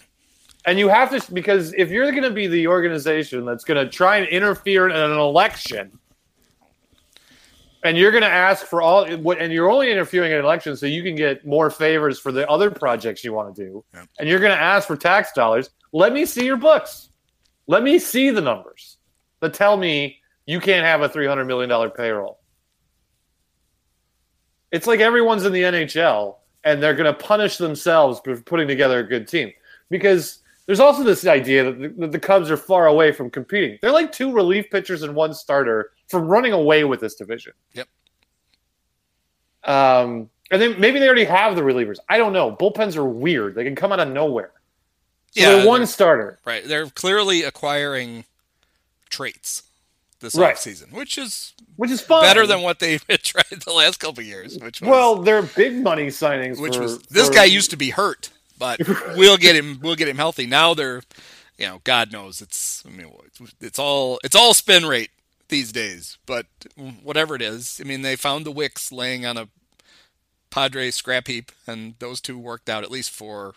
And 0.67 0.79
you 0.79 0.89
have 0.89 1.11
to 1.11 1.33
because 1.33 1.75
if 1.75 1.91
you're 1.91 2.11
going 2.13 2.23
to 2.23 2.31
be 2.31 2.47
the 2.47 2.69
organization 2.69 3.45
that's 3.45 3.65
going 3.65 3.85
to 3.85 3.91
try 3.91 4.19
and 4.19 4.29
interfere 4.29 4.89
in 4.89 4.95
an 4.95 5.19
election 5.19 5.99
and 7.87 7.97
you're 7.97 8.11
going 8.11 8.23
to 8.23 8.29
ask 8.29 8.67
for 8.67 8.83
all 8.83 9.07
what 9.19 9.39
and 9.41 9.53
you're 9.53 9.71
only 9.71 9.91
interviewing 9.91 10.33
in 10.33 10.39
an 10.39 10.45
election 10.45 10.77
so 10.77 10.87
you 10.87 11.03
can 11.03 11.15
get 11.15 11.47
more 11.47 11.71
favors 11.71 12.19
for 12.19 12.33
the 12.33 12.49
other 12.51 12.71
projects 12.71 13.23
you 13.25 13.33
want 13.33 13.55
to 13.55 13.65
do 13.65 13.85
Yeah. 13.95 14.05
and 14.19 14.29
you're 14.29 14.41
going 14.41 14.55
to 14.55 14.61
ask 14.61 14.87
for 14.87 14.97
tax 14.97 15.33
dollars, 15.33 15.71
let 15.93 16.13
me 16.13 16.27
see 16.27 16.45
your 16.45 16.57
books. 16.57 17.11
Let 17.67 17.83
me 17.83 17.99
see 17.99 18.31
the 18.31 18.41
numbers 18.41 18.99
that 19.41 19.55
tell 19.55 19.77
me 19.77 20.19
you 20.47 20.61
can't 20.61 20.85
have 20.85 21.03
a 21.03 21.09
300 21.09 21.45
million 21.45 21.69
dollar 21.69 21.91
payroll. 21.91 22.41
It's 24.73 24.87
like 24.87 25.01
everyone's 25.01 25.45
in 25.45 25.53
the 25.53 25.63
NHL 25.63 26.37
and 26.65 26.83
they're 26.83 26.95
going 26.95 27.13
to 27.13 27.19
punish 27.25 27.57
themselves 27.57 28.21
for 28.25 28.41
putting 28.43 28.69
together 28.69 28.99
a 28.99 29.05
good 29.05 29.29
team 29.29 29.53
because 29.91 30.41
there's 30.67 30.81
also 30.81 31.05
this 31.05 31.25
idea 31.27 31.65
that 31.65 31.81
the, 31.81 31.89
that 32.01 32.13
the 32.13 32.19
Cubs 32.19 32.51
are 32.51 32.57
far 32.57 32.87
away 32.87 33.13
from 33.13 33.31
competing. 33.31 33.79
They're 33.81 33.93
like 33.93 34.11
two 34.11 34.33
relief 34.33 34.69
pitchers 34.71 35.03
and 35.03 35.15
one 35.15 35.33
starter 35.33 35.93
from 36.09 36.27
running 36.29 36.53
away 36.53 36.85
with 36.85 37.01
this 37.01 37.15
division. 37.15 37.53
Yep. 37.75 37.89
Um, 39.65 40.31
and 40.51 40.63
then 40.63 40.79
maybe 40.81 40.99
they 41.01 41.07
already 41.07 41.25
have 41.25 41.57
the 41.57 41.63
relievers. 41.63 41.97
I 42.09 42.19
don't 42.19 42.33
know. 42.33 42.53
Bullpens 42.53 42.97
are 42.97 43.05
weird. 43.05 43.55
They 43.55 43.65
can 43.65 43.75
come 43.75 43.93
out 43.93 43.99
of 44.01 44.09
nowhere. 44.09 44.53
So 45.33 45.41
yeah, 45.41 45.57
they're 45.57 45.67
one 45.67 45.81
they're- 45.81 45.87
starter. 45.87 46.39
right. 46.45 46.65
They're 46.65 46.87
clearly 46.87 47.43
acquiring 47.43 48.25
traits 49.11 49.65
this 50.21 50.35
Right. 50.35 50.55
offseason, 50.57 50.93
which 50.93 51.19
is 51.19 51.53
Which 51.77 51.91
is 51.91 52.01
fine. 52.01 52.23
better 52.23 52.47
than 52.47 52.63
what 52.63 52.79
they've 52.79 53.05
tried 53.23 53.61
the 53.65 53.73
last 53.73 53.99
couple 53.99 54.21
of 54.21 54.27
years. 54.27 54.57
Which 54.59 54.81
was, 54.81 54.89
well, 54.89 55.17
they're 55.17 55.43
big 55.43 55.75
money 55.83 56.07
signings. 56.07 56.61
which 56.61 56.77
for- 56.77 56.83
was 56.83 57.03
this 57.03 57.29
for- 57.29 57.35
guy 57.35 57.45
used 57.45 57.71
to 57.71 57.77
be 57.77 57.91
hurt, 57.91 58.31
but 58.59 58.81
we'll 59.17 59.37
get 59.37 59.57
him. 59.57 59.81
We'll 59.83 59.97
get 59.97 60.09
him 60.09 60.17
healthy. 60.17 60.47
Now 60.47 60.75
they're, 60.75 61.03
you 61.59 61.67
know, 61.67 61.81
God 61.85 62.13
knows 62.13 62.41
it's. 62.41 62.83
I 62.87 62.91
mean, 62.91 63.13
it's 63.61 63.79
all 63.79 64.19
it's 64.25 64.37
all 64.37 64.55
spin 64.55 64.87
rate 64.87 65.11
these 65.49 65.73
days. 65.73 66.19
But 66.27 66.47
whatever 67.03 67.35
it 67.35 67.43
is, 67.43 67.81
I 67.83 67.87
mean, 67.87 68.03
they 68.03 68.17
found 68.17 68.45
the 68.45 68.51
wicks 68.51 68.93
laying 68.93 69.25
on 69.25 69.37
a 69.37 69.49
Padre 70.51 70.91
scrap 70.91 71.27
heap, 71.27 71.53
and 71.67 71.95
those 71.99 72.21
two 72.21 72.39
worked 72.39 72.69
out 72.69 72.85
at 72.85 72.91
least 72.91 73.11
for. 73.11 73.55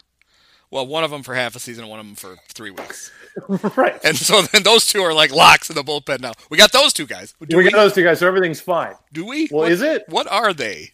Well, 0.71 0.85
one 0.85 1.03
of 1.03 1.09
them 1.09 1.23
for 1.23 1.33
half 1.33 1.55
a 1.55 1.59
season, 1.59 1.83
and 1.85 1.89
one 1.89 1.99
of 1.99 2.05
them 2.05 2.15
for 2.15 2.37
three 2.47 2.69
weeks, 2.69 3.11
right. 3.75 3.99
and 4.03 4.15
so 4.15 4.41
then 4.53 4.61
those 4.61 4.85
two 4.85 5.01
are 5.01 5.13
like 5.13 5.31
locks 5.31 5.67
in 5.67 5.75
the 5.75 5.81
bullpen 5.81 6.19
now. 6.19 6.33
We 6.51 6.57
got 6.59 6.71
those 6.71 6.93
two 6.93 7.07
guys. 7.07 7.33
Do 7.39 7.57
we 7.57 7.63
we? 7.63 7.69
get 7.71 7.73
those 7.73 7.93
two 7.93 8.03
guys, 8.03 8.19
so 8.19 8.27
everything's 8.27 8.61
fine. 8.61 8.93
Do 9.11 9.25
we? 9.25 9.47
Well, 9.49 9.63
what, 9.63 9.71
is 9.71 9.81
it? 9.81 10.03
What 10.09 10.27
are 10.31 10.53
they? 10.53 10.91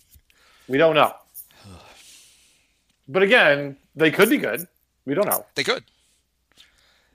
We 0.69 0.77
don't 0.77 0.95
know. 0.95 1.13
But 3.07 3.23
again, 3.23 3.77
they 3.95 4.11
could 4.11 4.29
be 4.29 4.37
good. 4.37 4.67
We 5.05 5.13
don't 5.13 5.27
know. 5.27 5.45
They 5.55 5.63
could. 5.63 5.83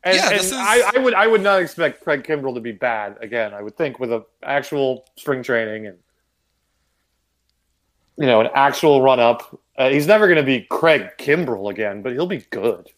And, 0.03 0.17
Yeah, 0.17 0.31
and 0.31 0.41
is- 0.41 0.53
I, 0.53 0.93
I 0.97 0.99
would 0.99 1.15
I 1.15 1.27
would 1.27 1.43
not 1.43 1.61
expect 1.61 2.03
Craig 2.03 2.25
Kimbrel 2.25 2.55
to 2.55 2.61
be 2.61 2.73
bad 2.73 3.17
again. 3.21 3.53
I 3.53 3.63
would 3.63 3.77
think 3.77 3.99
with 3.99 4.11
a 4.13 4.25
actual 4.43 5.05
spring 5.17 5.43
training 5.43 5.87
and 5.87 5.99
you 8.17 8.27
know 8.27 8.41
an 8.41 8.49
actual 8.55 9.03
run 9.03 9.21
up. 9.21 9.59
Uh, 9.77 9.89
he's 9.91 10.07
never 10.07 10.27
going 10.27 10.37
to 10.39 10.43
be 10.43 10.63
Craig 10.63 11.11
Kimbrel 11.19 11.71
again, 11.71 12.03
but 12.03 12.13
he'll 12.13 12.27
be 12.27 12.45
good. 12.51 12.89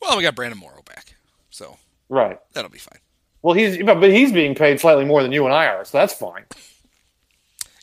Well, 0.00 0.16
we 0.16 0.22
got 0.22 0.34
Brandon 0.34 0.58
Morrow 0.58 0.82
back, 0.86 1.14
so 1.50 1.78
Right. 2.10 2.38
that'll 2.52 2.70
be 2.70 2.78
fine. 2.78 2.98
Well, 3.42 3.54
he's 3.54 3.82
but 3.82 4.02
he's 4.02 4.32
being 4.32 4.54
paid 4.54 4.80
slightly 4.80 5.04
more 5.04 5.22
than 5.22 5.32
you 5.32 5.44
and 5.44 5.54
I 5.54 5.66
are, 5.66 5.84
so 5.84 5.98
that's 5.98 6.14
fine. 6.14 6.44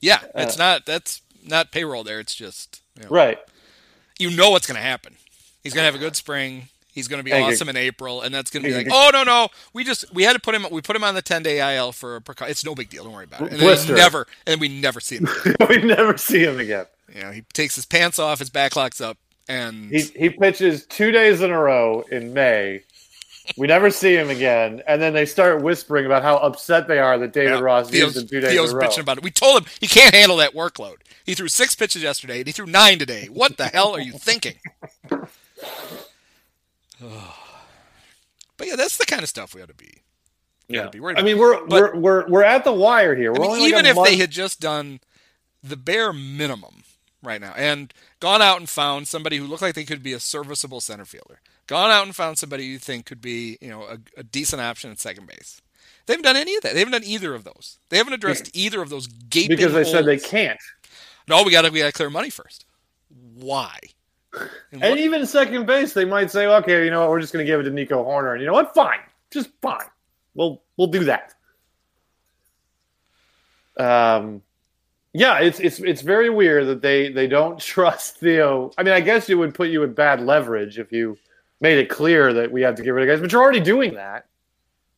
Yeah, 0.01 0.19
it's 0.35 0.57
not 0.57 0.85
that's 0.87 1.21
not 1.45 1.71
payroll 1.71 2.03
there. 2.03 2.19
It's 2.19 2.33
just 2.35 2.81
you 2.97 3.03
know, 3.03 3.09
Right. 3.09 3.39
you 4.19 4.35
know 4.35 4.49
what's 4.51 4.65
going 4.67 4.77
to 4.77 4.81
happen. 4.81 5.15
He's 5.63 5.73
going 5.75 5.81
to 5.83 5.85
have 5.85 5.95
a 5.95 6.03
good 6.03 6.15
spring. 6.15 6.69
He's 6.93 7.07
going 7.07 7.19
to 7.19 7.23
be 7.23 7.31
awesome 7.31 7.69
in 7.69 7.77
April, 7.77 8.21
and 8.21 8.33
that's 8.35 8.51
going 8.51 8.63
to 8.63 8.69
be 8.69 8.75
like, 8.75 8.87
oh 8.91 9.09
no 9.13 9.23
no, 9.23 9.47
we 9.73 9.83
just 9.83 10.13
we 10.13 10.23
had 10.23 10.33
to 10.33 10.39
put 10.39 10.53
him 10.55 10.65
we 10.71 10.81
put 10.81 10.95
him 10.95 11.03
on 11.03 11.15
the 11.15 11.21
ten 11.21 11.41
day 11.41 11.75
IL 11.77 11.91
for 11.93 12.17
a 12.17 12.21
precau- 12.21 12.49
It's 12.49 12.65
no 12.65 12.75
big 12.75 12.89
deal. 12.89 13.05
Don't 13.05 13.13
worry 13.13 13.23
about 13.25 13.41
it. 13.41 13.51
And 13.53 13.59
then 13.61 13.67
Blister. 13.67 13.95
never 13.95 14.27
and 14.45 14.59
we 14.59 14.67
never 14.67 14.99
see 14.99 15.17
him. 15.17 15.27
we 15.69 15.77
never 15.81 16.17
see 16.17 16.43
him 16.43 16.59
again. 16.59 16.85
you 17.15 17.21
know, 17.21 17.31
he 17.31 17.41
takes 17.53 17.75
his 17.75 17.85
pants 17.85 18.19
off, 18.19 18.39
his 18.39 18.49
back 18.49 18.75
locks 18.75 18.99
up, 18.99 19.17
and 19.47 19.89
He 19.89 20.01
he 20.01 20.29
pitches 20.29 20.85
two 20.85 21.11
days 21.11 21.41
in 21.41 21.49
a 21.49 21.57
row 21.59 22.03
in 22.11 22.33
May. 22.33 22.81
We 23.57 23.67
never 23.67 23.89
see 23.89 24.15
him 24.15 24.29
again, 24.29 24.83
and 24.87 25.01
then 25.01 25.13
they 25.13 25.25
start 25.25 25.61
whispering 25.63 26.05
about 26.05 26.21
how 26.23 26.37
upset 26.37 26.87
they 26.87 26.99
are 26.99 27.17
that 27.17 27.33
David 27.33 27.53
Yeah, 27.55 27.59
Ross 27.59 27.89
Theo's, 27.89 28.15
used 28.15 28.17
him 28.17 28.27
two 28.27 28.39
days 28.39 28.51
Theo's 28.51 28.69
in 28.71 28.75
a 28.77 28.79
row. 28.79 28.87
bitching 28.87 28.99
about 29.01 29.17
it. 29.17 29.23
We 29.23 29.31
told 29.31 29.63
him 29.63 29.69
he 29.79 29.87
can't 29.87 30.13
handle 30.13 30.37
that 30.37 30.53
workload. 30.53 30.97
He 31.25 31.33
threw 31.35 31.47
six 31.47 31.73
pitches 31.73 32.03
yesterday, 32.03 32.37
and 32.39 32.47
he 32.47 32.51
threw 32.53 32.67
nine 32.67 32.99
today. 32.99 33.27
What 33.31 33.57
the 33.57 33.67
hell 33.67 33.93
are 33.95 33.99
you 34.01 34.11
thinking? 34.13 34.55
but 38.57 38.67
yeah, 38.67 38.75
that's 38.75 38.97
the 38.97 39.05
kind 39.05 39.23
of 39.23 39.29
stuff 39.29 39.55
we 39.55 39.61
ought 39.61 39.69
to 39.69 39.73
be. 39.73 40.01
Yeah. 40.67 40.87
be 40.87 40.99
worried 40.99 41.19
I 41.19 41.21
mean, 41.21 41.37
we're, 41.37 41.65
But- 41.65 41.95
we're 41.95 41.99
we're 41.99 42.29
we're 42.29 42.43
at 42.43 42.63
the 42.63 42.71
wire 42.71 43.15
here. 43.15 43.33
We're 43.33 43.45
I 43.45 43.47
mean, 43.47 43.59
like 43.59 43.69
even 43.69 43.85
if 43.85 43.95
month- 43.95 44.07
they 44.07 44.17
had 44.17 44.31
just 44.31 44.59
done 44.59 45.01
the 45.63 45.75
bare 45.75 46.13
minimum 46.13 46.83
right 47.21 47.41
now 47.41 47.53
and 47.55 47.93
gone 48.19 48.41
out 48.41 48.57
and 48.57 48.69
found 48.69 49.07
somebody 49.07 49.37
who 49.37 49.45
looked 49.45 49.61
like 49.61 49.75
they 49.75 49.83
could 49.83 50.01
be 50.01 50.13
a 50.13 50.19
serviceable 50.19 50.81
center 50.81 51.05
fielder, 51.05 51.39
gone 51.67 51.91
out 51.91 52.05
and 52.05 52.15
found 52.15 52.37
somebody 52.37 52.65
you 52.65 52.79
think 52.79 53.05
could 53.05 53.21
be, 53.21 53.57
you 53.61 53.69
know, 53.69 53.83
a, 53.83 53.97
a 54.17 54.23
decent 54.23 54.61
option 54.61 54.91
at 54.91 54.99
second 54.99 55.27
base. 55.27 55.61
They 56.05 56.13
haven't 56.13 56.23
done 56.23 56.35
any 56.35 56.55
of 56.55 56.63
that. 56.63 56.73
They 56.73 56.79
haven't 56.79 56.93
done 56.93 57.03
either 57.03 57.35
of 57.35 57.43
those. 57.43 57.77
They 57.89 57.97
haven't 57.97 58.13
addressed 58.13 58.47
hmm. 58.47 58.51
either 58.53 58.81
of 58.81 58.89
those 58.89 59.07
gaping 59.07 59.55
because 59.55 59.73
they 59.73 59.83
said 59.83 60.05
they 60.05 60.17
can't. 60.17 60.59
No, 61.27 61.43
we 61.43 61.51
got 61.51 61.61
to 61.63 61.69
we 61.69 61.79
got 61.79 61.87
to 61.87 61.91
clear 61.91 62.09
money 62.09 62.29
first. 62.29 62.65
Why? 63.35 63.77
And 64.71 64.83
And 64.83 64.99
even 64.99 65.25
second 65.25 65.65
base, 65.65 65.93
they 65.93 66.05
might 66.05 66.31
say, 66.31 66.45
"Okay, 66.47 66.85
you 66.85 66.91
know 66.91 67.01
what? 67.01 67.09
We're 67.09 67.19
just 67.21 67.33
going 67.33 67.45
to 67.45 67.51
give 67.51 67.59
it 67.59 67.63
to 67.63 67.69
Nico 67.71 68.03
Hoerner." 68.03 68.31
And 68.33 68.39
you 68.41 68.47
know 68.47 68.53
what? 68.53 68.73
Fine, 68.73 68.99
just 69.29 69.49
fine. 69.61 69.85
We'll 70.35 70.61
we'll 70.77 70.87
do 70.87 71.03
that. 71.05 71.33
Um, 73.77 74.41
yeah, 75.13 75.39
it's 75.39 75.59
it's 75.59 75.79
it's 75.79 76.01
very 76.01 76.29
weird 76.29 76.67
that 76.67 76.81
they 76.81 77.09
they 77.09 77.27
don't 77.27 77.59
trust 77.75 78.17
Theo. 78.17 78.71
I 78.77 78.83
mean, 78.83 78.93
I 78.93 79.01
guess 79.01 79.29
it 79.29 79.35
would 79.35 79.53
put 79.53 79.69
you 79.69 79.83
in 79.83 79.93
bad 79.93 80.21
leverage 80.21 80.79
if 80.79 80.91
you 80.91 81.17
made 81.59 81.77
it 81.77 81.89
clear 81.89 82.33
that 82.33 82.51
we 82.51 82.61
have 82.61 82.75
to 82.75 82.83
get 82.83 82.91
rid 82.91 83.07
of 83.07 83.13
guys, 83.13 83.21
but 83.21 83.31
you're 83.31 83.41
already 83.41 83.59
doing 83.59 83.93
that. 83.95 84.25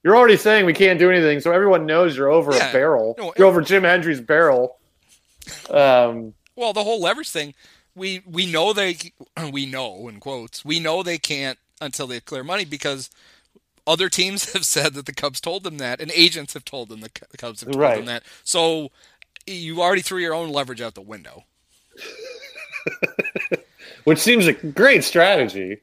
You're 0.03 0.15
already 0.15 0.37
saying 0.37 0.65
we 0.65 0.73
can't 0.73 0.99
do 0.99 1.09
anything, 1.09 1.39
so 1.39 1.51
everyone 1.51 1.85
knows 1.85 2.15
you're 2.15 2.29
over 2.29 2.53
Yeah. 2.53 2.69
a 2.69 2.73
barrel. 2.73 3.15
No, 3.17 3.33
you're 3.37 3.47
over 3.47 3.61
Jim 3.61 3.83
Hendry's 3.83 4.21
barrel. 4.21 4.77
Um, 5.69 6.33
Well, 6.55 6.71
the 6.73 6.83
whole 6.83 7.01
leverage 7.01 7.29
thing, 7.29 7.53
we 7.95 8.21
we 8.25 8.45
know 8.45 8.73
they 8.73 8.97
we 9.51 9.65
know 9.65 10.07
in 10.07 10.19
quotes 10.19 10.63
we 10.65 10.79
know 10.79 11.03
they 11.03 11.17
can't 11.17 11.59
until 11.81 12.07
they 12.07 12.19
clear 12.19 12.43
money 12.43 12.65
because 12.65 13.09
other 13.85 14.09
teams 14.09 14.53
have 14.53 14.65
said 14.65 14.93
that 14.93 15.05
the 15.05 15.13
Cubs 15.13 15.41
told 15.41 15.63
them 15.63 15.77
that, 15.77 15.99
and 15.99 16.11
agents 16.11 16.53
have 16.53 16.65
told 16.65 16.89
them 16.89 17.01
the 17.01 17.09
Cubs 17.09 17.61
have 17.61 17.71
told 17.71 17.81
Right. 17.81 17.95
them 17.97 18.05
that. 18.05 18.23
So 18.43 18.91
you 19.45 19.81
already 19.81 20.01
threw 20.01 20.19
your 20.19 20.33
own 20.33 20.49
leverage 20.49 20.81
out 20.81 20.95
the 20.95 21.01
window. 21.01 21.43
which 24.03 24.19
seems 24.19 24.47
a 24.47 24.53
great 24.53 25.03
strategy. 25.03 25.79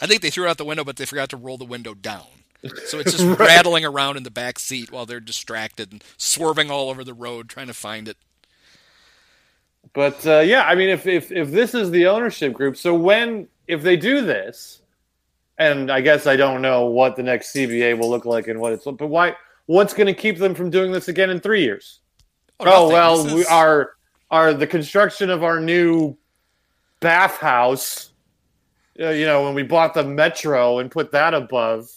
I 0.00 0.06
think 0.06 0.22
they 0.22 0.30
threw 0.30 0.46
it 0.46 0.50
out 0.50 0.58
the 0.58 0.64
window, 0.64 0.84
but 0.84 0.96
they 0.96 1.04
forgot 1.04 1.28
to 1.30 1.36
roll 1.36 1.58
the 1.58 1.64
window 1.64 1.94
down. 1.94 2.26
So 2.86 2.98
it's 2.98 3.12
just 3.16 3.38
rattling 3.38 3.84
around 3.84 4.16
in 4.16 4.22
the 4.22 4.30
back 4.30 4.58
seat 4.58 4.92
while 4.92 5.06
they're 5.06 5.20
distracted 5.20 5.92
and 5.92 6.04
swerving 6.16 6.70
all 6.70 6.88
over 6.90 7.02
the 7.04 7.14
road 7.14 7.48
trying 7.48 7.66
to 7.66 7.74
find 7.74 8.08
it. 8.08 8.16
But 9.94 10.24
uh, 10.26 10.40
yeah, 10.40 10.62
I 10.64 10.74
mean, 10.74 10.88
if, 10.90 11.06
if 11.06 11.32
if 11.32 11.50
this 11.50 11.74
is 11.74 11.90
the 11.90 12.06
ownership 12.06 12.52
group, 12.52 12.76
so 12.76 12.94
when 12.94 13.48
if 13.66 13.82
they 13.82 13.96
do 13.96 14.20
this, 14.20 14.82
and 15.58 15.90
I 15.90 16.00
guess 16.00 16.26
I 16.26 16.36
don't 16.36 16.62
know 16.62 16.86
what 16.86 17.16
the 17.16 17.22
next 17.22 17.54
CBA 17.54 17.98
will 17.98 18.10
look 18.10 18.24
like 18.24 18.48
and 18.48 18.60
what 18.60 18.72
it's, 18.72 18.84
but 18.84 19.06
why? 19.08 19.34
What's 19.66 19.92
going 19.94 20.06
to 20.06 20.14
keep 20.14 20.38
them 20.38 20.54
from 20.54 20.70
doing 20.70 20.92
this 20.92 21.08
again 21.08 21.30
in 21.30 21.40
three 21.40 21.62
years? 21.62 22.00
Oh, 22.60 22.64
nothing. 22.64 22.88
well, 22.92 23.24
This 23.24 23.32
we 23.34 23.44
are 23.46 23.92
are 24.30 24.52
the 24.54 24.66
construction 24.66 25.30
of 25.30 25.42
our 25.42 25.58
new 25.60 26.16
bathhouse. 27.00 28.10
Uh, 29.00 29.10
you 29.10 29.26
know, 29.26 29.44
when 29.44 29.54
we 29.54 29.62
bought 29.62 29.94
the 29.94 30.02
Metro 30.04 30.80
and 30.80 30.90
put 30.90 31.10
that 31.12 31.32
above. 31.34 31.88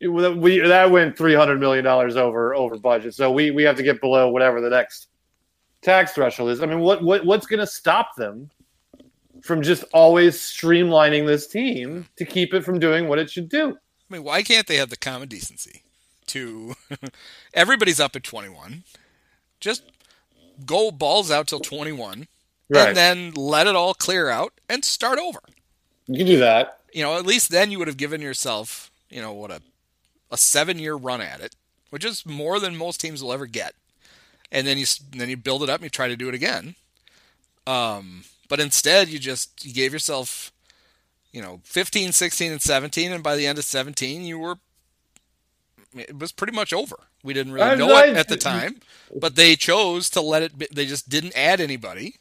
it- 0.00 0.08
we 0.08 0.58
that 0.60 0.90
went 0.90 1.16
three 1.16 1.34
hundred 1.34 1.60
million 1.60 1.84
dollars 1.84 2.16
over 2.16 2.54
over 2.54 2.76
budget. 2.78 3.14
So 3.14 3.30
we 3.30 3.50
we 3.50 3.62
have 3.64 3.76
to 3.76 3.82
get 3.82 4.00
below 4.00 4.30
whatever 4.30 4.60
the 4.60 4.70
next 4.70 5.08
tax 5.82 6.12
threshold 6.12 6.50
is. 6.50 6.62
I 6.62 6.66
mean, 6.66 6.80
what 6.80 7.02
what 7.02 7.24
what's 7.24 7.46
going 7.46 7.60
to 7.60 7.66
stop 7.66 8.16
them 8.16 8.50
from 9.42 9.62
just 9.62 9.84
always 9.92 10.38
streamlining 10.38 11.26
this 11.26 11.46
team 11.46 12.06
to 12.16 12.24
keep 12.24 12.54
it 12.54 12.64
from 12.64 12.78
doing 12.78 13.08
what 13.08 13.18
it 13.18 13.30
should 13.30 13.48
do? 13.48 13.70
I 14.10 14.14
mean, 14.14 14.24
why 14.24 14.42
can't 14.42 14.66
they 14.66 14.76
have 14.76 14.90
the 14.90 14.96
common 14.96 15.28
decency 15.28 15.82
to 16.28 16.74
everybody's 17.54 18.00
up 18.00 18.14
at 18.16 18.22
21? 18.22 18.84
Just 19.60 19.82
go 20.66 20.90
balls 20.90 21.30
out 21.30 21.46
till 21.46 21.60
21 21.60 22.26
and 22.74 22.96
then 22.96 23.32
let 23.34 23.66
it 23.66 23.74
all 23.76 23.94
clear 23.94 24.28
out 24.28 24.52
and 24.68 24.84
start 24.84 25.18
over. 25.18 25.40
you 26.06 26.18
can 26.18 26.26
do 26.26 26.38
that. 26.38 26.80
You 26.92 27.02
know, 27.02 27.16
at 27.16 27.26
least 27.26 27.50
then 27.50 27.70
you 27.70 27.78
would 27.78 27.88
have 27.88 27.96
given 27.96 28.20
yourself, 28.20 28.90
you 29.10 29.20
know, 29.22 29.32
what 29.32 29.50
a 29.50 29.62
a 30.30 30.36
7-year 30.36 30.94
run 30.94 31.20
at 31.20 31.40
it, 31.40 31.54
which 31.90 32.04
is 32.06 32.24
more 32.24 32.58
than 32.58 32.74
most 32.74 33.00
teams 33.00 33.22
will 33.22 33.34
ever 33.34 33.46
get. 33.46 33.74
And 34.52 34.66
then 34.66 34.78
you 34.78 34.86
then 35.10 35.28
you 35.28 35.36
build 35.36 35.64
it 35.64 35.68
up 35.68 35.80
and 35.80 35.84
you 35.84 35.90
try 35.90 36.06
to 36.08 36.16
do 36.16 36.28
it 36.28 36.34
again. 36.34 36.76
Um, 37.66 38.22
but 38.48 38.60
instead 38.60 39.08
you 39.08 39.18
just 39.18 39.64
you 39.64 39.72
gave 39.72 39.92
yourself 39.92 40.52
you 41.32 41.40
know 41.40 41.60
15 41.64 42.12
16 42.12 42.52
and 42.52 42.60
17 42.60 43.12
and 43.12 43.22
by 43.22 43.34
the 43.34 43.46
end 43.46 43.58
of 43.58 43.64
17 43.64 44.22
you 44.24 44.38
were 44.38 44.56
it 45.94 46.18
was 46.18 46.32
pretty 46.32 46.52
much 46.52 46.72
over 46.72 46.96
we 47.22 47.32
didn't 47.32 47.52
really 47.52 47.78
know 47.78 47.96
it 47.96 48.14
at 48.16 48.28
the 48.28 48.36
time 48.36 48.76
but 49.18 49.36
they 49.36 49.56
chose 49.56 50.10
to 50.10 50.20
let 50.20 50.42
it 50.42 50.58
be, 50.58 50.66
they 50.70 50.84
just 50.84 51.08
didn't 51.08 51.34
add 51.34 51.60
anybody 51.60 52.16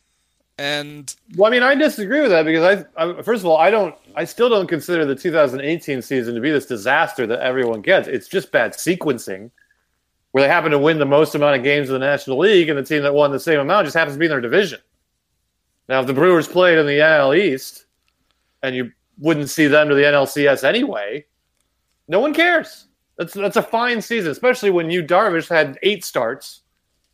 and 0.57 1.15
Well, 1.35 1.47
I 1.47 1.51
mean, 1.51 1.63
I 1.63 1.73
disagree 1.73 2.21
with 2.21 2.29
that 2.29 2.43
because 2.43 2.85
I, 2.95 3.03
I 3.03 3.21
first 3.23 3.41
of 3.41 3.47
all, 3.47 3.57
I 3.57 3.71
don't, 3.71 3.95
I 4.15 4.25
still 4.25 4.47
don't 4.47 4.67
consider 4.67 5.05
the 5.05 5.15
2018 5.15 6.03
season 6.03 6.35
to 6.35 6.41
be 6.41 6.51
this 6.51 6.67
disaster 6.67 7.25
that 7.25 7.39
everyone 7.39 7.81
gets. 7.81 8.07
It's 8.07 8.27
just 8.27 8.51
bad 8.51 8.73
sequencing, 8.73 9.49
where 10.31 10.43
they 10.43 10.47
happen 10.49 10.71
to 10.71 10.79
win 10.79 10.97
the 10.99 11.05
most 11.05 11.35
amount 11.35 11.57
of 11.57 11.63
games 11.63 11.89
in 11.89 11.93
the 11.93 11.99
National 11.99 12.37
League, 12.39 12.69
and 12.69 12.77
the 12.77 12.83
team 12.83 13.03
that 13.03 13.13
won 13.13 13.31
the 13.31 13.39
same 13.39 13.59
amount 13.59 13.85
just 13.85 13.95
happens 13.97 14.15
to 14.15 14.19
be 14.19 14.25
in 14.25 14.29
their 14.31 14.41
division. 14.41 14.79
Now, 15.89 15.99
if 16.01 16.07
the 16.07 16.13
Brewers 16.13 16.47
played 16.47 16.77
in 16.77 16.85
the 16.85 16.99
NL 16.99 17.37
East, 17.37 17.85
and 18.63 18.75
you 18.75 18.91
wouldn't 19.17 19.49
see 19.49 19.67
them 19.67 19.89
to 19.89 19.95
the 19.95 20.03
NLCS 20.03 20.63
anyway, 20.63 21.25
no 22.07 22.19
one 22.19 22.33
cares. 22.33 22.87
That's 23.17 23.33
that's 23.33 23.57
a 23.57 23.61
fine 23.61 24.01
season, 24.01 24.31
especially 24.31 24.69
when 24.71 24.89
you 24.89 25.03
Darvish 25.03 25.49
had 25.49 25.77
eight 25.83 26.03
starts. 26.05 26.61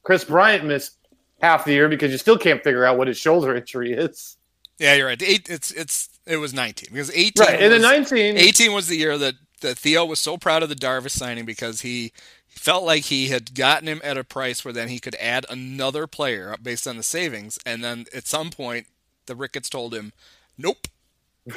Kris 0.04 0.24
Bryant 0.24 0.64
missed 0.66 0.98
half 1.42 1.66
the 1.66 1.74
year 1.74 1.90
because 1.90 2.12
you 2.12 2.18
still 2.18 2.38
can't 2.38 2.64
figure 2.64 2.86
out 2.86 2.98
what 2.98 3.08
his 3.08 3.18
shoulder 3.18 3.56
injury 3.56 3.94
is. 3.94 4.38
yeah 4.80 4.94
you're 4.96 5.06
right 5.08 5.22
Eight, 5.22 5.50
it's 5.50 5.72
it's 5.72 6.10
it 6.26 6.38
was 6.38 6.54
19 6.54 6.90
because 6.92 7.12
18 7.12 7.32
Right, 7.46 7.60
then 7.60 7.72
was- 7.72 7.82
19. 7.82 8.38
18 8.38 8.74
was 8.74 8.88
the 8.88 8.96
year 8.98 9.18
that, 9.18 9.36
that 9.62 9.78
Theo 9.78 10.06
was 10.06 10.20
so 10.20 10.38
proud 10.38 10.64
of 10.64 10.70
the 10.70 10.76
Darvish 10.76 11.12
signing 11.12 11.46
because 11.46 11.82
he 11.82 12.12
felt 12.60 12.84
like 12.84 13.06
he 13.06 13.28
had 13.30 13.56
gotten 13.56 13.88
him 13.88 14.02
at 14.04 14.18
a 14.18 14.24
price 14.24 14.66
where 14.66 14.74
then 14.74 14.90
he 14.90 15.00
could 15.00 15.16
add 15.16 15.46
another 15.50 16.08
player 16.08 16.56
based 16.62 16.88
on 16.88 16.98
the 16.98 17.04
savings. 17.04 17.60
And 17.66 17.84
then 17.84 18.06
at 18.14 18.28
some 18.28 18.50
point, 18.52 18.88
the 19.26 19.36
Ricketts 19.36 19.70
told 19.70 19.94
him, 19.94 20.14
"Nope, 20.58 20.88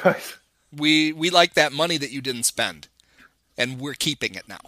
Right. 0.03 0.37
we 0.71 1.13
we 1.13 1.29
like 1.29 1.53
that 1.55 1.73
money 1.73 1.97
that 1.97 2.11
you 2.11 2.21
didn't 2.21 2.43
spend, 2.43 2.87
and 3.57 3.79
we're 3.79 3.93
keeping 3.93 4.35
it 4.35 4.47
now. 4.47 4.59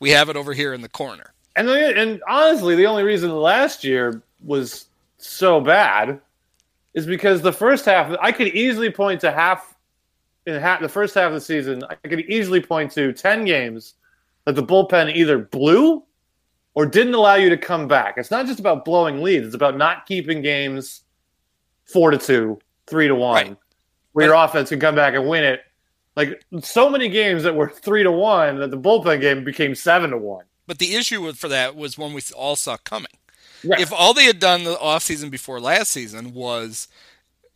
We 0.00 0.10
have 0.10 0.28
it 0.28 0.36
over 0.36 0.54
here 0.54 0.74
in 0.74 0.82
the 0.82 0.88
corner." 0.88 1.32
And 1.56 1.68
the, 1.68 1.98
and 1.98 2.22
honestly, 2.28 2.76
the 2.76 2.86
only 2.86 3.02
reason 3.02 3.30
last 3.30 3.84
year 3.84 4.22
was 4.44 4.86
so 5.18 5.60
bad 5.60 6.20
is 6.94 7.06
because 7.06 7.42
the 7.42 7.52
first 7.52 7.84
half. 7.84 8.16
I 8.20 8.32
could 8.32 8.48
easily 8.48 8.90
point 8.90 9.20
to 9.22 9.32
half 9.32 9.74
in 10.46 10.60
half 10.60 10.80
the 10.80 10.88
first 10.88 11.14
half 11.14 11.28
of 11.28 11.34
the 11.34 11.40
season. 11.40 11.84
I 11.88 11.94
could 12.08 12.20
easily 12.20 12.60
point 12.60 12.92
to 12.92 13.12
ten 13.12 13.44
games 13.44 13.94
that 14.44 14.54
the 14.54 14.62
bullpen 14.62 15.14
either 15.14 15.38
blew 15.38 16.02
or 16.74 16.86
didn't 16.86 17.14
allow 17.14 17.34
you 17.34 17.48
to 17.50 17.56
come 17.56 17.86
back. 17.86 18.14
It's 18.16 18.30
not 18.30 18.46
just 18.46 18.60
about 18.60 18.84
blowing 18.84 19.22
leads; 19.22 19.46
it's 19.46 19.54
about 19.54 19.76
not 19.76 20.06
keeping 20.06 20.42
games 20.42 21.02
four 21.84 22.10
to 22.10 22.18
two, 22.18 22.58
three 22.86 23.08
to 23.08 23.14
one, 23.14 23.34
Right. 23.48 23.56
where 24.12 24.26
your 24.26 24.34
offense 24.34 24.70
can 24.70 24.80
come 24.80 24.94
back 24.94 25.14
and 25.14 25.28
win 25.28 25.44
it. 25.44 25.60
Like 26.16 26.42
so 26.60 26.88
many 26.90 27.08
games 27.08 27.42
that 27.42 27.54
were 27.54 27.68
three 27.74 28.02
to 28.02 28.12
one 28.12 28.58
that 28.60 28.70
the 28.70 28.78
bullpen 28.78 29.20
game 29.20 29.44
became 29.44 29.74
seven 29.74 30.10
to 30.10 30.18
one. 30.18 30.44
But 30.66 30.78
the 30.78 30.94
issue 30.94 31.20
with, 31.22 31.36
for 31.36 31.48
that 31.48 31.74
was 31.76 31.98
one 31.98 32.14
we 32.14 32.22
all 32.36 32.56
saw 32.56 32.76
coming. 32.76 33.10
Right. 33.64 33.80
If 33.80 33.92
all 33.92 34.14
they 34.14 34.24
had 34.24 34.38
done 34.38 34.64
the 34.64 34.74
offseason 34.74 35.30
before 35.30 35.60
last 35.60 35.90
season 35.92 36.32
was 36.34 36.88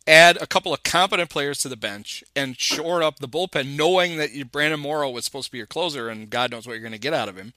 add 0.07 0.41
a 0.41 0.47
couple 0.47 0.73
of 0.73 0.83
competent 0.83 1.29
players 1.29 1.59
to 1.59 1.69
the 1.69 1.75
bench 1.75 2.23
and 2.35 2.57
shore 2.57 3.03
up 3.03 3.19
the 3.19 3.27
bullpen, 3.27 3.75
knowing 3.75 4.17
that 4.17 4.51
Brandon 4.51 4.79
Morrow 4.79 5.09
was 5.09 5.25
supposed 5.25 5.47
to 5.47 5.51
be 5.51 5.57
your 5.57 5.67
closer 5.67 6.09
and 6.09 6.29
God 6.29 6.51
knows 6.51 6.65
what 6.65 6.73
you're 6.73 6.81
going 6.81 6.91
to 6.93 6.97
get 6.97 7.13
out 7.13 7.29
of 7.29 7.35
him, 7.35 7.53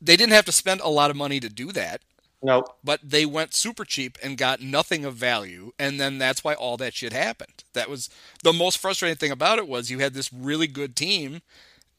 they 0.00 0.16
didn't 0.16 0.32
have 0.32 0.44
to 0.46 0.52
spend 0.52 0.80
a 0.80 0.88
lot 0.88 1.10
of 1.10 1.16
money 1.16 1.40
to 1.40 1.48
do 1.48 1.72
that. 1.72 2.02
Nope. 2.42 2.76
But 2.84 3.00
they 3.02 3.24
went 3.24 3.54
super 3.54 3.84
cheap 3.84 4.18
and 4.22 4.36
got 4.36 4.60
nothing 4.60 5.04
of 5.04 5.14
value, 5.14 5.72
and 5.78 5.98
then 5.98 6.18
that's 6.18 6.44
why 6.44 6.54
all 6.54 6.76
that 6.76 6.94
shit 6.94 7.12
happened. 7.12 7.64
That 7.72 7.88
was 7.88 8.10
the 8.42 8.52
most 8.52 8.78
frustrating 8.78 9.16
thing 9.16 9.30
about 9.30 9.58
it 9.58 9.66
was 9.66 9.90
you 9.90 10.00
had 10.00 10.14
this 10.14 10.32
really 10.32 10.66
good 10.66 10.94
team, 10.94 11.40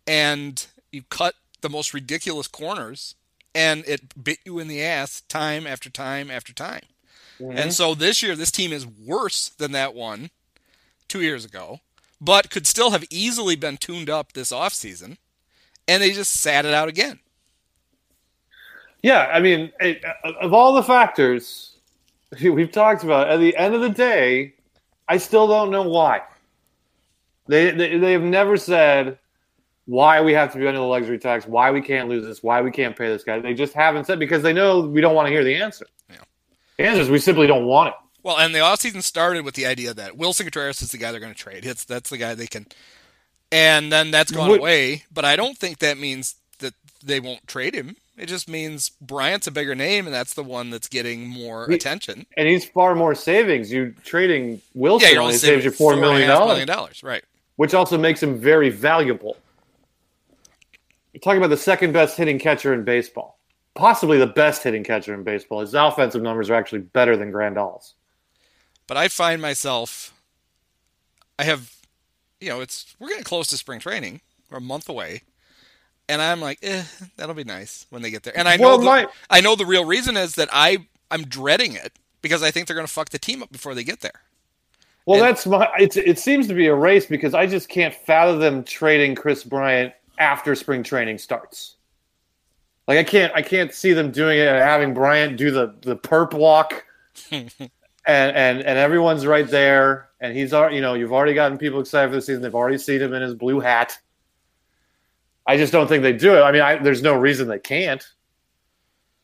and 0.05 0.65
you 0.91 1.03
cut 1.09 1.35
the 1.61 1.69
most 1.69 1.93
ridiculous 1.93 2.47
corners, 2.47 3.15
and 3.55 3.83
it 3.87 4.23
bit 4.23 4.37
you 4.45 4.59
in 4.59 4.67
the 4.67 4.81
ass 4.81 5.21
time 5.21 5.65
after 5.65 5.89
time 5.89 6.29
after 6.29 6.53
time. 6.53 6.83
And 7.39 7.51
mm-hmm. 7.57 7.69
so 7.69 7.93
this 7.93 8.23
year, 8.23 8.35
this 8.35 8.51
team 8.51 8.71
is 8.71 8.85
worse 8.85 9.49
than 9.49 9.71
that 9.73 9.93
one 9.93 10.29
two 11.07 11.21
years 11.21 11.45
ago, 11.45 11.79
but 12.19 12.49
could 12.49 12.67
still 12.67 12.91
have 12.91 13.05
easily 13.09 13.55
been 13.55 13.77
tuned 13.77 14.09
up 14.09 14.33
this 14.33 14.51
offseason, 14.51 15.17
and 15.87 16.01
they 16.01 16.11
just 16.11 16.33
sat 16.33 16.65
it 16.65 16.73
out 16.73 16.89
again. 16.89 17.19
Yeah, 19.03 19.29
I 19.31 19.39
mean, 19.39 19.71
it, 19.79 20.03
uh, 20.03 20.33
of 20.41 20.53
all 20.53 20.73
the 20.73 20.83
factors 20.83 21.77
we've 22.41 22.71
talked 22.71 23.03
about, 23.03 23.29
at 23.29 23.39
the 23.39 23.55
end 23.55 23.75
of 23.75 23.81
the 23.81 23.89
day, 23.89 24.55
I 25.07 25.17
still 25.17 25.47
don't 25.47 25.71
know 25.71 25.83
why. 25.83 26.21
They 27.47 27.71
they, 27.71 27.97
they 27.97 28.11
have 28.11 28.23
never 28.23 28.57
said 28.57 29.19
why 29.85 30.19
we 30.21 30.33
have 30.33 30.51
to 30.51 30.59
be 30.59 30.67
under 30.67 30.79
the 30.79 30.85
luxury 30.85 31.17
tax, 31.17 31.47
why 31.47 31.71
we 31.71 31.81
can't 31.81 32.09
lose 32.09 32.25
this, 32.25 32.43
why 32.43 32.61
we 32.61 32.71
can't 32.71 32.95
pay 32.95 33.07
this 33.07 33.23
guy. 33.23 33.39
They 33.39 33.53
just 33.53 33.73
haven't 33.73 34.05
said 34.05 34.19
because 34.19 34.43
they 34.43 34.51
know 34.51 34.81
we 34.81 34.99
don't 34.99 35.15
want 35.15 35.27
to 35.27 35.31
hear 35.31 35.45
the 35.45 35.55
answer. 35.55 35.85
The 36.77 36.85
answer 36.85 37.01
is 37.01 37.09
we 37.09 37.19
simply 37.19 37.47
don't 37.47 37.65
want 37.65 37.89
it. 37.89 37.95
Well, 38.23 38.37
and 38.37 38.53
the 38.53 38.59
offseason 38.59 39.01
started 39.03 39.45
with 39.45 39.55
the 39.55 39.65
idea 39.65 39.93
that 39.93 40.17
Willson 40.17 40.43
Contreras 40.43 40.81
is 40.81 40.91
the 40.91 40.97
guy 40.97 41.11
they're 41.11 41.19
going 41.19 41.33
to 41.33 41.39
trade. 41.39 41.65
It's 41.65 41.85
that's 41.85 42.09
the 42.09 42.17
guy 42.17 42.35
they 42.35 42.47
can, 42.47 42.65
and 43.51 43.91
then 43.91 44.11
that's 44.11 44.31
gone 44.31 44.49
What- 44.49 44.59
away. 44.59 45.03
But 45.11 45.25
I 45.25 45.35
don't 45.35 45.57
think 45.57 45.79
that 45.79 45.97
means 45.97 46.35
that 46.59 46.73
they 47.03 47.19
won't 47.19 47.47
trade 47.47 47.73
him. 47.73 47.95
It 48.17 48.25
just 48.25 48.49
means 48.49 48.89
Bryant's 48.99 49.45
a 49.47 49.51
bigger 49.51 49.75
name, 49.75 50.05
and 50.07 50.13
that's 50.13 50.33
the 50.33 50.43
one 50.43 50.71
that's 50.71 50.87
getting 50.87 51.27
more 51.27 51.67
He- 51.69 51.75
attention. 51.75 52.25
And 52.35 52.47
he's 52.47 52.65
far 52.65 52.95
more 52.95 53.13
savings. 53.15 53.71
You 53.71 53.93
trading 54.03 54.61
Willson 54.75 55.13
Yeah, 55.13 55.19
only 55.19 55.35
saves 55.37 55.63
you 55.63 55.71
four 55.71 55.93
four 55.93 55.93
and 55.93 56.03
a 56.03 56.25
million 56.35 56.67
dollars, 56.67 57.03
right? 57.03 57.23
which 57.55 57.73
also 57.73 57.97
makes 57.97 58.21
him 58.21 58.37
very 58.39 58.69
valuable. 58.69 59.37
You're 61.13 61.21
talking 61.21 61.37
about 61.37 61.49
the 61.49 61.57
second 61.57 61.93
best 61.93 62.17
hitting 62.17 62.37
catcher 62.39 62.73
in 62.73 62.83
baseball, 62.83 63.36
possibly 63.77 64.17
the 64.17 64.27
best 64.27 64.63
hitting 64.63 64.83
catcher 64.83 65.13
in 65.13 65.23
baseball. 65.23 65.61
His 65.61 65.73
offensive 65.73 66.21
numbers 66.21 66.49
are 66.49 66.55
actually 66.55 66.81
better 66.81 67.15
than 67.15 67.31
Grandal's. 67.31 67.93
But 68.87 68.97
I 68.97 69.07
find 69.07 69.41
myself, 69.41 70.13
I 71.39 71.43
have, 71.43 71.73
you 72.41 72.49
know, 72.49 72.61
it's 72.61 72.95
we're 72.99 73.09
getting 73.09 73.23
close 73.23 73.47
to 73.47 73.57
spring 73.57 73.79
training. 73.79 74.21
We're 74.49 74.57
a 74.57 74.61
month 74.61 74.87
away, 74.89 75.23
and 76.09 76.21
I'm 76.21 76.39
like, 76.41 76.59
eh, 76.63 76.83
that'll 77.17 77.35
be 77.35 77.43
nice 77.43 77.85
when 77.89 78.01
they 78.01 78.09
get 78.11 78.23
there. 78.23 78.37
And 78.37 78.47
I 78.47 78.55
know, 78.57 78.63
Well, 78.67 78.77
the, 78.79 78.85
my- 78.85 79.07
I 79.29 79.41
know 79.41 79.55
the 79.55 79.65
real 79.65 79.85
reason 79.85 80.17
is 80.17 80.35
that 80.35 80.49
I 80.51 80.87
I'm 81.11 81.23
dreading 81.25 81.73
it 81.73 81.93
because 82.21 82.43
I 82.43 82.51
think 82.51 82.67
they're 82.67 82.75
going 82.75 82.87
to 82.87 82.91
fuck 82.93 83.09
the 83.09 83.19
team 83.19 83.43
up 83.43 83.51
before 83.51 83.75
they 83.75 83.83
get 83.83 83.99
there. 84.01 84.21
Well, 85.05 85.19
And- 85.19 85.27
that's 85.29 85.45
my. 85.45 85.69
It's, 85.79 85.95
it 85.97 86.17
seems 86.19 86.47
to 86.47 86.53
be 86.53 86.67
a 86.67 86.75
race 86.75 87.05
because 87.05 87.33
I 87.33 87.45
just 87.45 87.69
can't 87.69 87.93
fathom 87.93 88.39
them 88.39 88.63
trading 88.63 89.15
Kris 89.15 89.43
Bryant 89.43 89.93
after 90.17 90.55
spring 90.55 90.81
training 90.83 91.17
starts. 91.17 91.75
Like 92.87 92.99
I 92.99 93.03
can't, 93.03 93.33
I 93.35 93.41
can't 93.41 93.73
see 93.73 93.93
them 93.93 94.11
doing 94.11 94.39
it 94.39 94.47
and 94.47 94.57
having 94.57 94.93
Bryant 94.93 95.37
do 95.37 95.51
the 95.51 95.75
the 95.81 95.97
perp 95.97 96.33
walk, 96.33 96.85
and 97.31 97.51
and 98.07 98.61
and 98.61 98.77
everyone's 98.79 99.25
right 99.25 99.47
there, 99.47 100.09
and 100.21 100.35
he's 100.35 100.53
already, 100.53 100.77
you 100.77 100.81
know, 100.81 100.93
you've 100.93 101.11
already 101.11 101.33
gotten 101.33 101.57
people 101.57 101.81
excited 101.81 102.09
for 102.09 102.15
the 102.15 102.21
season. 102.21 102.41
They've 102.41 102.55
already 102.55 102.77
seen 102.77 103.01
him 103.01 103.13
in 103.13 103.21
his 103.21 103.35
blue 103.35 103.59
hat. 103.59 103.97
I 105.45 105.57
just 105.57 105.73
don't 105.73 105.87
think 105.87 106.03
they 106.03 106.13
do 106.13 106.37
it. 106.37 106.41
I 106.41 106.51
mean, 106.51 106.61
I, 106.61 106.77
there's 106.77 107.01
no 107.01 107.15
reason 107.15 107.47
they 107.47 107.59
can't. 107.59 108.05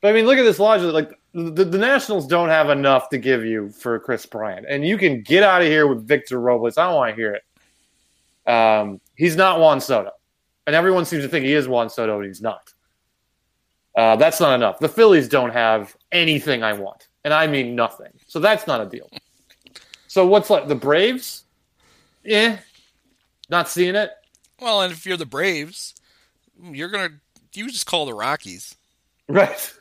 But 0.02 0.10
I 0.10 0.14
mean, 0.14 0.26
look 0.26 0.38
at 0.38 0.44
this 0.44 0.60
logic. 0.60 0.92
Like 0.92 1.18
the, 1.34 1.64
the 1.64 1.78
Nationals 1.78 2.28
don't 2.28 2.50
have 2.50 2.70
enough 2.70 3.08
to 3.10 3.18
give 3.18 3.46
you 3.46 3.70
for 3.70 3.98
Kris 4.00 4.26
Bryant, 4.26 4.66
and 4.68 4.86
you 4.86 4.98
can 4.98 5.22
get 5.22 5.42
out 5.42 5.62
of 5.62 5.68
here 5.68 5.88
with 5.88 6.06
Victor 6.06 6.42
Robles. 6.42 6.78
I 6.78 6.88
don't 6.88 6.96
want 6.96 7.12
to 7.12 7.16
hear 7.16 7.36
it. 7.36 8.52
Um, 8.52 9.00
he's 9.16 9.38
not 9.38 9.62
Juan 9.62 9.80
Soto, 9.80 10.12
and 10.68 10.76
everyone 10.76 11.06
seems 11.06 11.24
to 11.24 11.30
think 11.30 11.46
he 11.46 11.54
is 11.54 11.70
Juan 11.70 11.90
Soto, 11.90 12.18
and 12.18 12.28
he's 12.28 12.42
not. 12.42 12.73
Uh, 13.96 14.16
that's 14.16 14.40
not 14.40 14.56
enough. 14.56 14.80
The 14.80 14.90
Phillies 14.90 15.28
don't 15.30 15.52
have 15.52 15.96
anything 16.12 16.64
I 16.64 16.74
want, 16.74 17.08
and 17.24 17.34
I 17.34 17.46
mean 17.48 17.76
nothing. 17.76 18.12
So 18.28 18.40
that's 18.40 18.66
not 18.66 18.82
a 18.82 18.86
deal. 18.86 19.10
So 20.08 20.26
what's 20.26 20.50
like 20.50 20.68
the 20.68 20.76
Braves? 20.76 21.44
Eh, 22.26 22.58
not 23.50 23.70
seeing 23.70 23.96
it. 23.96 24.12
Well, 24.60 24.82
and 24.82 24.92
if 24.94 25.06
you're 25.06 25.18
the 25.18 25.26
Braves, 25.26 25.94
you're 26.62 26.90
gonna 26.90 27.10
you 27.54 27.70
just 27.70 27.86
call 27.86 28.06
the 28.06 28.14
Rockies 28.14 28.76
Right. 29.28 29.74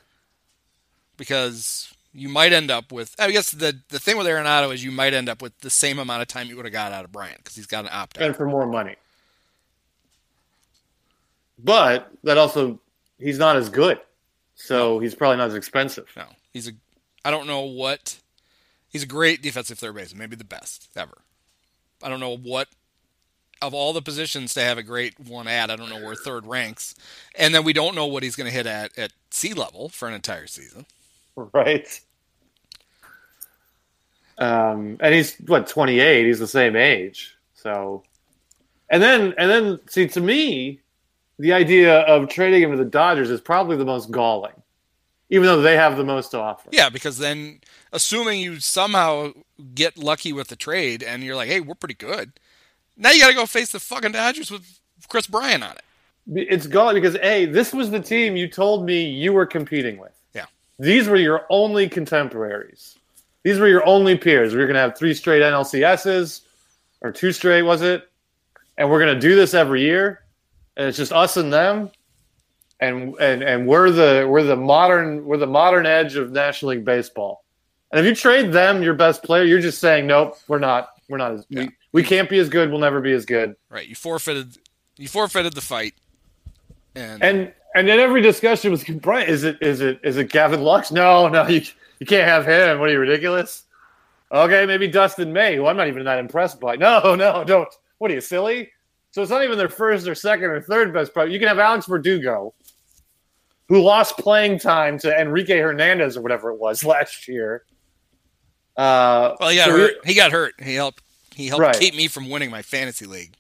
because 1.17 1.93
you 2.13 2.29
might 2.29 2.53
end 2.53 2.71
up 2.71 2.93
with. 2.93 3.15
I 3.19 3.31
guess 3.31 3.51
the 3.51 3.79
the 3.89 3.99
thing 3.99 4.19
with 4.19 4.27
Arenado 4.27 4.73
is 4.75 4.85
you 4.85 4.91
might 4.91 5.15
end 5.15 5.29
up 5.31 5.41
with 5.41 5.59
the 5.61 5.71
same 5.71 5.99
amount 5.99 6.21
of 6.23 6.29
time 6.29 6.49
you 6.49 6.57
would 6.57 6.65
have 6.67 6.73
got 6.73 6.93
out 6.93 7.05
of 7.05 7.13
Bryant 7.13 7.39
because 7.39 7.55
he's 7.57 7.67
got 7.67 7.85
an 7.85 7.91
opt 7.93 8.19
out. 8.19 8.25
And 8.25 8.37
for 8.37 8.47
more 8.47 8.67
money. 8.67 8.97
But 11.59 12.11
that 12.25 12.39
also 12.39 12.81
he's 13.23 13.39
not 13.39 13.57
as 13.57 13.69
good. 13.69 14.01
So 14.55 14.99
he's 14.99 15.15
probably 15.15 15.39
not 15.39 15.49
as 15.49 15.55
expensive. 15.55 16.09
No, 16.17 16.25
he's 16.53 16.69
a. 16.69 16.73
I 17.25 17.31
don't 17.31 17.47
know 17.47 17.61
what. 17.61 18.19
He's 18.89 19.05
a 19.05 19.07
great 19.07 19.43
defensive 19.43 19.79
third 19.79 19.95
baseman, 19.95 20.19
maybe 20.19 20.37
the 20.37 20.45
best 20.45 20.89
ever. 20.97 21.19
I 22.03 22.09
don't 22.09 22.21
know 22.21 22.37
what 22.37 22.69
of 23.63 23.73
all 23.73 23.93
the 23.93 24.03
positions 24.03 24.53
to 24.55 24.61
have 24.61 24.77
a 24.77 24.83
great 24.83 25.19
one 25.21 25.47
at. 25.47 25.71
I 25.71 25.77
don't 25.77 25.89
know 25.89 26.05
where 26.05 26.15
third 26.15 26.47
ranks, 26.47 26.95
and 27.37 27.55
then 27.55 27.65
we 27.65 27.73
don't 27.73 27.95
know 27.95 28.07
what 28.07 28.23
he's 28.23 28.37
going 28.37 28.51
to 28.51 28.55
hit 28.55 28.67
at 28.67 28.97
at 28.99 29.13
sea 29.31 29.55
level 29.55 29.89
for 29.89 30.09
an 30.09 30.15
entire 30.15 30.47
season. 30.47 30.87
Right. 31.35 31.99
Um, 34.37 34.99
and 35.01 35.15
he's 35.15 35.35
what 35.47 35.67
28. 35.67 36.27
He's 36.27 36.39
the 36.39 36.47
same 36.47 36.77
age. 36.77 37.35
So, 37.55 38.03
and 38.91 39.03
then 39.03 39.33
and 39.39 39.51
then 39.51 39.81
see 39.89 40.07
to 40.09 40.21
me, 40.21 40.81
the 41.39 41.53
idea 41.53 42.01
of 42.01 42.29
trading 42.29 42.63
him 42.63 42.71
to 42.73 42.77
the 42.77 42.85
Dodgers 42.85 43.31
is 43.31 43.41
probably 43.41 43.77
the 43.77 43.85
most 43.85 44.11
galling, 44.11 44.55
even 45.31 45.47
though 45.47 45.61
they 45.61 45.77
have 45.77 45.97
the 45.97 46.05
most 46.05 46.31
to 46.31 46.39
offer. 46.39 46.69
Yeah, 46.73 46.89
because 46.89 47.19
then 47.19 47.61
assuming 47.93 48.41
you 48.41 48.61
somehow 48.61 49.33
get 49.75 49.97
lucky 49.99 50.33
with 50.33 50.49
the 50.49 50.57
trade 50.57 51.03
and 51.03 51.23
you're 51.23 51.37
like, 51.37 51.49
hey, 51.49 51.61
we're 51.61 51.75
pretty 51.75 51.95
good. 51.95 52.33
Now 52.97 53.11
you 53.11 53.21
got 53.21 53.29
to 53.29 53.35
go 53.35 53.47
face 53.47 53.73
the 53.73 53.81
fucking 53.81 54.13
Dodgers 54.13 54.51
with 54.51 54.81
Kris 55.09 55.27
Bryant 55.27 55.65
on 55.65 55.73
it. 55.73 55.83
It's 56.51 56.67
galling 56.67 56.95
because 56.95 57.17
a 57.17 57.47
this 57.47 57.73
was 57.73 57.91
the 57.91 57.99
team 57.99 58.37
you 58.37 58.47
told 58.47 58.87
me 58.87 59.05
you 59.05 59.33
were 59.33 59.47
competing 59.47 59.99
with. 59.99 60.13
Yeah. 60.35 60.47
These 60.79 61.09
were 61.09 61.17
your 61.17 61.47
only 61.51 61.89
contemporaries. 61.89 62.97
These 63.43 63.59
were 63.59 63.67
your 63.67 63.85
only 63.85 64.17
peers. 64.17 64.55
We 64.55 64.61
were 64.61 64.67
going 64.67 64.75
to 64.75 64.81
have 64.81 64.97
three 64.97 65.15
straight 65.15 65.43
NLCSs, 65.43 66.43
or 67.03 67.11
two 67.11 67.33
straight, 67.33 67.63
was 67.63 67.83
it? 67.83 68.09
And 68.79 68.89
we're 68.89 69.01
going 69.01 69.15
to 69.15 69.21
do 69.21 69.35
this 69.35 69.53
every 69.53 69.83
year. 69.83 70.22
And 70.77 70.89
it's 70.89 70.97
just 70.99 71.13
us 71.13 71.37
and 71.37 71.53
them. 71.53 71.91
And 72.81 73.15
and 73.21 73.43
and 73.43 73.67
we're 73.67 73.91
the 73.91 74.27
we're 74.29 74.43
the 74.43 74.57
modern 74.57 75.25
we're 75.25 75.37
the 75.37 75.47
modern 75.47 75.87
edge 75.87 76.17
of 76.17 76.33
National 76.33 76.73
League 76.73 76.85
baseball. 76.85 77.45
And 77.93 78.01
if 78.01 78.07
you 78.07 78.15
trade 78.15 78.53
them 78.53 78.83
your 78.83 78.95
best 78.95 79.23
player, 79.23 79.45
you're 79.45 79.61
just 79.61 79.79
saying 79.81 80.07
nope, 80.07 80.37
we're 80.49 80.59
not 80.59 80.89
we're 81.09 81.19
not 81.19 81.33
as 81.33 81.47
Yeah. 81.49 81.61
we, 81.63 81.71
we 81.93 82.03
can't 82.03 82.29
be 82.29 82.39
as 82.39 82.49
good. 82.49 82.71
We'll 82.71 82.81
never 82.81 83.01
be 83.01 83.13
as 83.13 83.25
good. 83.25 83.55
Right, 83.71 83.87
you 83.87 83.95
forfeited. 83.95 84.57
You 84.97 85.09
forfeited 85.09 85.53
the 85.55 85.61
fight, 85.61 85.95
and, 86.97 87.23
And 87.23 87.53
and 87.75 87.89
in 87.89 88.01
every 88.01 88.21
discussion 88.21 88.71
was 88.73 88.83
Brian, 88.85 89.29
is 89.29 89.45
it 89.45 89.59
is 89.61 89.81
it 89.81 90.01
is 90.03 90.17
it 90.17 90.31
Gavin 90.31 90.63
Lux? 90.63 90.91
No, 90.91 91.29
no, 91.29 91.47
you 91.47 91.63
you 92.01 92.07
can't 92.07 92.27
have 92.29 92.45
him. 92.47 92.81
What 92.81 92.89
are 92.89 92.93
you 92.93 92.99
ridiculous? 92.99 93.65
Okay, 94.33 94.67
maybe 94.67 94.89
Dustin 94.89 95.33
May, 95.33 95.55
who 95.57 95.67
I'm 95.67 95.77
not 95.77 95.87
even 95.89 96.05
that 96.05 96.19
impressed 96.19 96.59
by. 96.59 96.75
No, 96.77 97.15
no, 97.15 97.45
don't. 97.45 97.69
What 97.99 98.11
are 98.11 98.15
you 98.15 98.21
silly? 98.21 98.72
So 99.13 99.23
it's 99.23 99.31
not 99.31 99.45
even 99.45 99.57
their 99.59 99.69
first 99.69 100.09
or 100.09 100.15
second 100.15 100.47
or 100.47 100.61
third 100.61 100.93
best 100.93 101.13
player. 101.15 101.27
You 101.29 101.39
can 101.39 101.47
have 101.49 101.59
Alex 101.59 101.87
Verdugo, 101.87 102.55
who 103.69 103.81
lost 103.83 104.17
playing 104.19 104.59
time 104.59 104.99
to 105.01 105.15
Enrique 105.17 105.59
Hernandez 105.59 106.17
or 106.17 106.23
whatever 106.23 106.51
it 106.51 106.59
was 106.59 106.85
last 106.85 107.29
year. 107.29 107.65
Uh, 108.77 109.37
well, 109.39 109.51
he 109.51 109.57
got 109.57 109.67
so 109.69 109.77
hurt. 109.77 109.93
He 110.05 110.15
got 110.15 110.33
hurt. 110.33 110.55
He 110.63 110.75
helped. 110.75 111.03
He 111.35 111.47
helped 111.49 111.63
Right. 111.63 111.79
keep 111.79 111.95
me 111.95 112.09
from 112.09 112.29
winning 112.31 112.51
my 112.51 112.63
fantasy 112.63 113.07
league. 113.07 113.35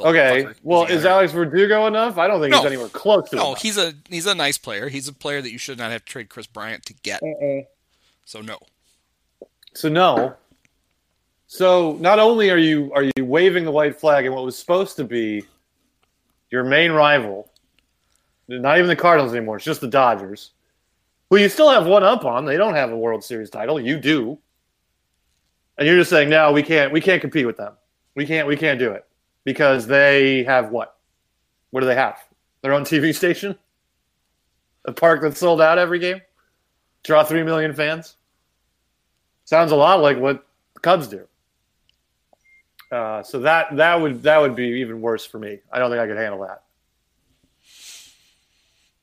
Okay, 0.00 0.44
fucker. 0.44 0.54
well, 0.62 0.84
is 0.84 1.02
hurt. 1.02 1.08
Alex 1.08 1.32
Verdugo 1.32 1.86
enough? 1.88 2.16
I 2.18 2.28
don't 2.28 2.40
think 2.40 2.54
he's 2.54 2.64
anywhere 2.64 2.88
close 2.88 3.28
to 3.30 3.36
No, 3.36 3.46
enough. 3.48 3.62
he's 3.62 3.76
a 3.76 3.94
he's 4.08 4.26
a 4.26 4.34
nice 4.36 4.56
player. 4.56 4.88
He's 4.88 5.08
a 5.08 5.12
player 5.12 5.42
that 5.42 5.50
you 5.50 5.58
should 5.58 5.78
not 5.78 5.90
have 5.90 6.04
to 6.04 6.12
trade 6.12 6.28
Kris 6.28 6.46
Bryant 6.46 6.84
to 6.86 6.94
get. 6.94 7.20
Uh-uh. 7.20 7.62
So 8.24 8.40
no. 8.40 8.58
So 9.74 9.88
no. 9.88 10.34
So 11.50 11.96
not 11.98 12.18
only 12.18 12.50
are 12.50 12.58
you 12.58 12.92
are 12.94 13.04
you 13.04 13.24
waving 13.24 13.64
the 13.64 13.70
white 13.70 13.98
flag 13.98 14.26
in 14.26 14.34
what 14.34 14.44
was 14.44 14.56
supposed 14.56 14.96
to 14.96 15.04
be 15.04 15.44
your 16.50 16.62
main 16.62 16.92
rival, 16.92 17.50
not 18.48 18.76
even 18.76 18.86
the 18.86 18.94
Cardinals 18.94 19.34
anymore, 19.34 19.56
it's 19.56 19.64
just 19.64 19.80
the 19.80 19.88
Dodgers, 19.88 20.50
who 21.30 21.38
you 21.38 21.48
still 21.48 21.70
have 21.70 21.86
one 21.86 22.04
up 22.04 22.26
on. 22.26 22.44
They 22.44 22.58
don't 22.58 22.74
have 22.74 22.90
a 22.90 22.96
World 22.96 23.24
Series 23.24 23.48
title. 23.48 23.80
You 23.80 23.98
do. 23.98 24.38
And 25.78 25.86
you're 25.88 25.96
just 25.96 26.10
saying, 26.10 26.28
no, 26.28 26.52
we 26.52 26.62
can't 26.62 26.92
we 26.92 27.00
can't 27.00 27.22
compete 27.22 27.46
with 27.46 27.56
them. 27.56 27.72
We 28.14 28.26
can't 28.26 28.46
we 28.46 28.56
can't 28.56 28.78
do 28.78 28.92
it. 28.92 29.06
Because 29.44 29.86
they 29.86 30.44
have 30.44 30.70
what? 30.70 30.98
What 31.70 31.80
do 31.80 31.86
they 31.86 31.94
have? 31.94 32.18
Their 32.60 32.74
own 32.74 32.82
TV 32.82 33.14
station? 33.14 33.56
A 34.84 34.92
park 34.92 35.22
that's 35.22 35.40
sold 35.40 35.62
out 35.62 35.78
every 35.78 35.98
game? 35.98 36.20
Draw 37.04 37.24
three 37.24 37.42
million 37.42 37.72
fans? 37.72 38.16
Sounds 39.46 39.72
a 39.72 39.76
lot 39.76 40.02
like 40.02 40.18
what 40.18 40.46
the 40.74 40.80
Cubs 40.80 41.08
do. 41.08 41.26
Uh, 42.90 43.22
so 43.22 43.40
that 43.40 43.76
that 43.76 44.00
would 44.00 44.22
that 44.22 44.40
would 44.40 44.54
be 44.54 44.80
even 44.80 45.00
worse 45.00 45.26
for 45.26 45.38
me. 45.38 45.58
I 45.70 45.78
don't 45.78 45.90
think 45.90 46.00
I 46.00 46.06
could 46.06 46.16
handle 46.16 46.40
that. 46.40 46.62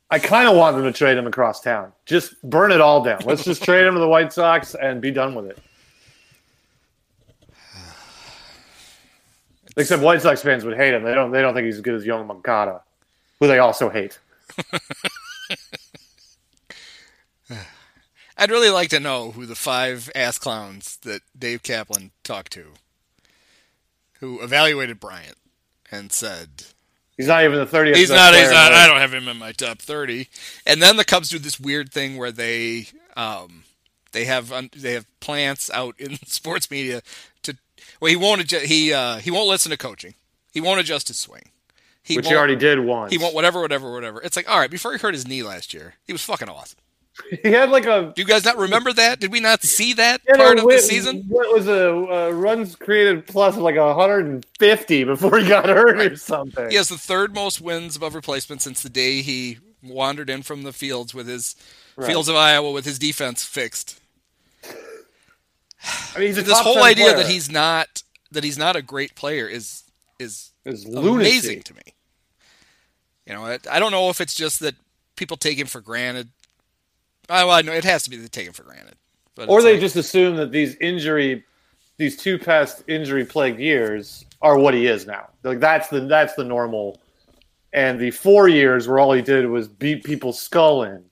I 0.09 0.19
kind 0.19 0.47
of 0.47 0.55
want 0.55 0.75
them 0.75 0.86
to 0.86 0.91
trade 0.91 1.17
him 1.17 1.27
across 1.27 1.61
town. 1.61 1.91
Just 2.05 2.41
burn 2.43 2.71
it 2.71 2.79
all 2.79 3.03
down. 3.03 3.21
Let's 3.25 3.43
just 3.43 3.63
trade 3.63 3.86
him 3.86 3.95
to 3.95 3.99
the 3.99 4.07
White 4.07 4.31
Sox 4.31 4.75
and 4.75 5.01
be 5.01 5.11
done 5.11 5.36
with 5.36 5.47
it. 5.47 5.57
Except 9.77 10.01
White 10.01 10.21
Sox 10.21 10.41
fans 10.41 10.63
would 10.63 10.77
hate 10.77 10.93
him. 10.93 11.03
They 11.03 11.13
don't. 11.13 11.31
They 11.31 11.41
don't 11.41 11.53
think 11.53 11.65
he's 11.65 11.75
as 11.75 11.81
good 11.81 11.95
as 11.95 12.05
Yoan 12.05 12.27
Moncada, 12.27 12.81
who 13.39 13.47
they 13.47 13.59
also 13.59 13.89
hate. 13.89 14.19
I'd 18.38 18.51
really 18.51 18.69
like 18.69 18.89
to 18.89 18.99
know 18.99 19.31
who 19.31 19.45
the 19.45 19.55
five 19.55 20.11
ass 20.15 20.38
clowns 20.38 20.97
that 21.03 21.21
Dave 21.38 21.63
Kaplan 21.63 22.11
talked 22.23 22.51
to, 22.53 22.73
who 24.20 24.41
evaluated 24.41 24.99
Bryant 24.99 25.38
and 25.91 26.11
said 26.11 26.66
He's 27.18 27.28
not 27.28 27.43
even 27.45 27.59
the 27.59 27.66
thirtieth. 27.66 27.95
he's 27.95 28.09
not. 28.09 28.34
He's 28.34 28.51
not. 28.51 28.74
I 28.74 28.88
don't 28.88 28.99
have 28.99 29.13
him 29.13 29.28
in 29.28 29.38
my 29.38 29.53
top 29.53 29.80
thirty. 29.80 30.28
And 30.66 30.82
then 30.82 30.97
the 30.97 31.05
Cubs 31.05 31.30
do 31.30 31.39
this 31.39 31.59
weird 31.59 31.91
thing 31.91 32.18
where 32.18 32.32
they 32.32 32.88
um, 33.16 33.63
they 34.11 34.26
have 34.26 34.51
they 34.76 34.93
have 34.93 35.05
plants 35.22 35.70
out 35.74 35.95
in 35.97 36.16
sports 36.26 36.70
media 36.70 37.01
to. 37.43 37.55
Well, 38.01 38.09
he 38.09 38.18
won't 38.18 38.41
adjust. 38.41 38.66
He 38.66 38.91
uh, 38.93 39.18
he 39.18 39.32
won't 39.32 39.47
listen 39.47 39.70
to 39.70 39.78
coaching. 39.78 40.16
He 40.51 40.59
won't 40.59 40.82
adjust 40.82 41.07
his 41.07 41.18
swing. 41.18 41.51
He 42.03 42.18
Which 42.18 42.28
he 42.28 42.36
already 42.36 42.55
did 42.55 42.80
once. 42.80 43.11
He 43.11 43.18
won't 43.18 43.34
whatever, 43.34 43.61
whatever, 43.61 43.91
whatever. 43.91 44.22
It's 44.22 44.36
like 44.36 44.49
all 44.49 44.59
right. 44.59 44.70
Before 44.70 44.91
he 44.91 44.97
hurt 44.97 45.13
his 45.13 45.26
knee 45.26 45.41
last 45.41 45.74
year, 45.74 45.95
he 46.05 46.11
was 46.11 46.22
fucking 46.22 46.49
awesome. 46.49 46.80
He 47.43 47.51
had 47.51 47.70
like 47.70 47.86
a 47.86 48.11
Do 48.16 48.22
you 48.22 48.28
guys 48.28 48.43
not 48.43 48.57
remember 48.57 48.91
that? 48.93 49.20
Did 49.22 49.32
we 49.32 49.39
not 49.39 49.61
see 49.63 49.93
that 49.93 50.22
part 50.26 50.59
of 50.59 50.68
the 50.68 50.80
season? 50.80 51.24
What 51.30 51.53
was 51.53 51.68
a 51.68 51.95
uh, 52.28 52.30
runs 52.32 52.76
created 52.76 53.26
plus 53.26 53.55
of 53.55 53.61
like 53.61 53.78
150 53.78 55.03
before 55.05 55.38
he 55.39 55.47
got 55.47 55.66
hurt 55.70 55.99
or 55.99 56.16
something? 56.18 56.70
He 56.70 56.76
has 56.76 56.89
the 56.89 56.97
third 56.97 57.34
most 57.34 57.61
wins 57.61 57.95
above 57.95 58.16
replacement 58.16 58.61
since 58.61 58.82
the 58.84 58.89
day 58.89 59.22
he 59.22 59.59
wandered 59.82 60.30
in 60.30 60.43
from 60.43 60.63
the 60.63 60.74
fields 60.74 61.13
with 61.13 61.28
his 61.28 61.55
Right. 61.97 62.07
fields 62.07 62.28
of 62.28 62.36
Iowa 62.36 62.72
with 62.72 62.84
his 62.84 62.99
defense 62.99 63.45
fixed. 63.45 63.97
I 64.66 66.20
mean, 66.20 66.28
he's 66.28 66.38
a 66.38 66.41
this 66.41 66.59
whole 66.59 66.84
idea 66.84 67.05
player. 67.05 67.18
that 67.18 67.28
he's 67.28 67.49
not 67.49 68.03
that 68.32 68.43
he's 68.43 68.57
not 68.57 68.76
a 68.76 68.82
great 68.82 69.16
player 69.16 69.47
is 69.47 69.84
is 70.20 70.51
lunacy. 70.66 71.30
amazing 71.30 71.61
to 71.63 71.74
me. 71.76 71.82
You 73.26 73.34
know, 73.34 73.45
I, 73.45 73.59
I 73.72 73.80
don't 73.80 73.91
know 73.91 74.09
if 74.09 74.20
it's 74.20 74.36
just 74.36 74.59
that 74.59 74.76
people 75.16 75.38
take 75.38 75.57
him 75.57 75.68
for 75.68 75.80
granted. 75.80 76.30
I, 77.30 77.43
well, 77.45 77.55
I 77.55 77.61
know 77.61 77.71
it 77.73 77.84
has 77.84 78.03
to 78.03 78.09
be 78.09 78.17
they 78.17 78.28
take 78.28 78.47
him 78.47 78.53
for 78.53 78.63
granted. 78.63 78.95
But 79.36 79.49
Or 79.49 79.61
they 79.61 79.73
like- 79.73 79.82
just 79.82 79.95
assume 79.95 80.36
that 80.38 80.51
these 80.51 80.76
injury, 80.78 81.43
these 81.97 82.15
two 82.17 82.38
past 82.38 82.84
injury 82.88 83.26
plagued 83.26 83.59
years 83.59 84.26
are 84.41 84.57
what 84.57 84.73
he 84.73 84.88
is 84.88 85.05
now. 85.07 85.30
Like 85.43 85.59
that's 85.59 85.88
the 85.89 86.01
that's 86.01 86.36
the 86.36 86.43
normal, 86.43 87.01
and 87.73 87.99
the 87.99 88.11
four 88.11 88.47
years 88.47 88.88
where 88.88 88.99
all 88.99 89.11
he 89.13 89.21
did 89.21 89.47
was 89.47 89.67
beat 89.67 90.03
people's 90.03 90.39
skull 90.41 90.84
in. 90.84 91.03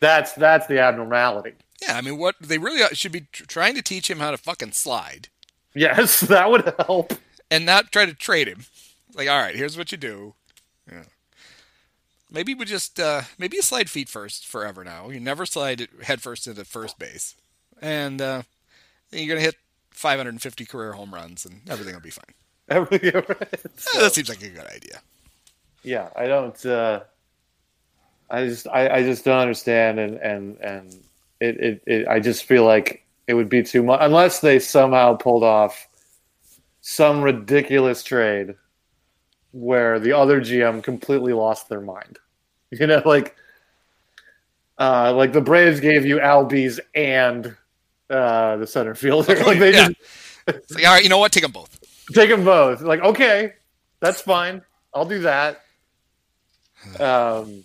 That's 0.00 0.32
that's 0.32 0.66
the 0.66 0.78
abnormality. 0.80 1.54
yeah. 1.82 1.96
I 1.96 2.00
mean, 2.02 2.18
what 2.18 2.36
they 2.40 2.58
really 2.58 2.82
should 2.94 3.12
be 3.12 3.22
tr- 3.32 3.44
trying 3.46 3.74
to 3.74 3.82
teach 3.82 4.08
him 4.10 4.18
how 4.20 4.30
to 4.30 4.36
fucking 4.38 4.72
slide. 4.72 5.28
Yes, 5.74 6.20
that 6.28 6.50
would 6.50 6.72
help. 6.86 7.12
and 7.50 7.66
not 7.66 7.90
try 7.90 8.06
to 8.06 8.14
trade 8.14 8.46
him. 8.48 8.64
Like, 9.14 9.28
all 9.28 9.40
right, 9.40 9.56
here's 9.56 9.76
what 9.76 9.90
you 9.90 9.98
do. 9.98 10.34
Maybe 12.30 12.54
we 12.54 12.64
just 12.64 13.00
uh, 13.00 13.22
maybe 13.38 13.56
you 13.56 13.62
slide 13.62 13.88
feet 13.88 14.08
first 14.08 14.46
forever 14.46 14.84
now. 14.84 15.08
You 15.10 15.18
never 15.20 15.46
slide 15.46 15.80
it 15.80 15.90
head 16.02 16.20
first 16.20 16.46
into 16.46 16.64
first 16.64 16.98
base, 16.98 17.34
and 17.80 18.20
uh, 18.20 18.42
you're 19.10 19.28
gonna 19.28 19.40
hit 19.44 19.56
550 19.90 20.64
career 20.66 20.92
home 20.92 21.14
runs, 21.14 21.46
and 21.46 21.62
everything 21.70 21.94
will 21.94 22.02
be 22.02 22.10
fine. 22.10 22.34
Everything- 22.68 23.12
that 23.98 24.12
seems 24.12 24.28
like 24.28 24.42
a 24.42 24.48
good 24.50 24.66
idea. 24.66 25.00
yeah, 25.82 26.10
I 26.14 26.26
don't. 26.26 26.66
Uh, 26.66 27.00
I 28.30 28.44
just, 28.46 28.68
I, 28.68 28.96
I 28.96 29.02
just 29.02 29.24
don't 29.24 29.38
understand, 29.40 29.98
and 29.98 30.16
and 30.16 30.58
and 30.60 30.92
it, 31.40 31.56
it, 31.60 31.82
it, 31.86 32.08
I 32.08 32.20
just 32.20 32.44
feel 32.44 32.66
like 32.66 33.06
it 33.26 33.32
would 33.34 33.48
be 33.48 33.62
too 33.62 33.82
much 33.82 34.00
unless 34.02 34.40
they 34.40 34.58
somehow 34.58 35.16
pulled 35.16 35.44
off 35.44 35.88
some 36.82 37.22
ridiculous 37.22 38.02
trade 38.02 38.54
where 39.52 39.98
the 39.98 40.12
other 40.12 40.40
GM 40.40 40.82
completely 40.82 41.32
lost 41.32 41.68
their 41.68 41.80
mind. 41.80 42.18
You 42.70 42.86
know, 42.86 43.00
like 43.06 43.34
uh, 44.78 45.14
like 45.14 45.32
the 45.32 45.40
Braves 45.40 45.80
gave 45.80 46.04
you 46.04 46.18
Albies 46.18 46.78
and 46.94 47.56
uh, 48.10 48.58
the 48.58 48.66
center 48.66 48.94
fielder. 48.94 49.36
like 49.44 49.58
they 49.58 49.72
Yeah. 49.72 49.88
just 49.88 50.00
It's 50.48 50.74
like, 50.74 50.86
all 50.86 50.92
right, 50.92 51.02
you 51.02 51.08
know 51.08 51.16
what? 51.16 51.32
Take 51.32 51.44
them 51.44 51.52
both. 51.52 51.80
take 52.12 52.28
them 52.28 52.44
both. 52.44 52.82
Like 52.82 53.00
okay, 53.00 53.54
that's 54.00 54.20
fine. 54.20 54.60
I'll 54.92 55.06
do 55.06 55.20
that. 55.20 55.62
Um, 57.00 57.64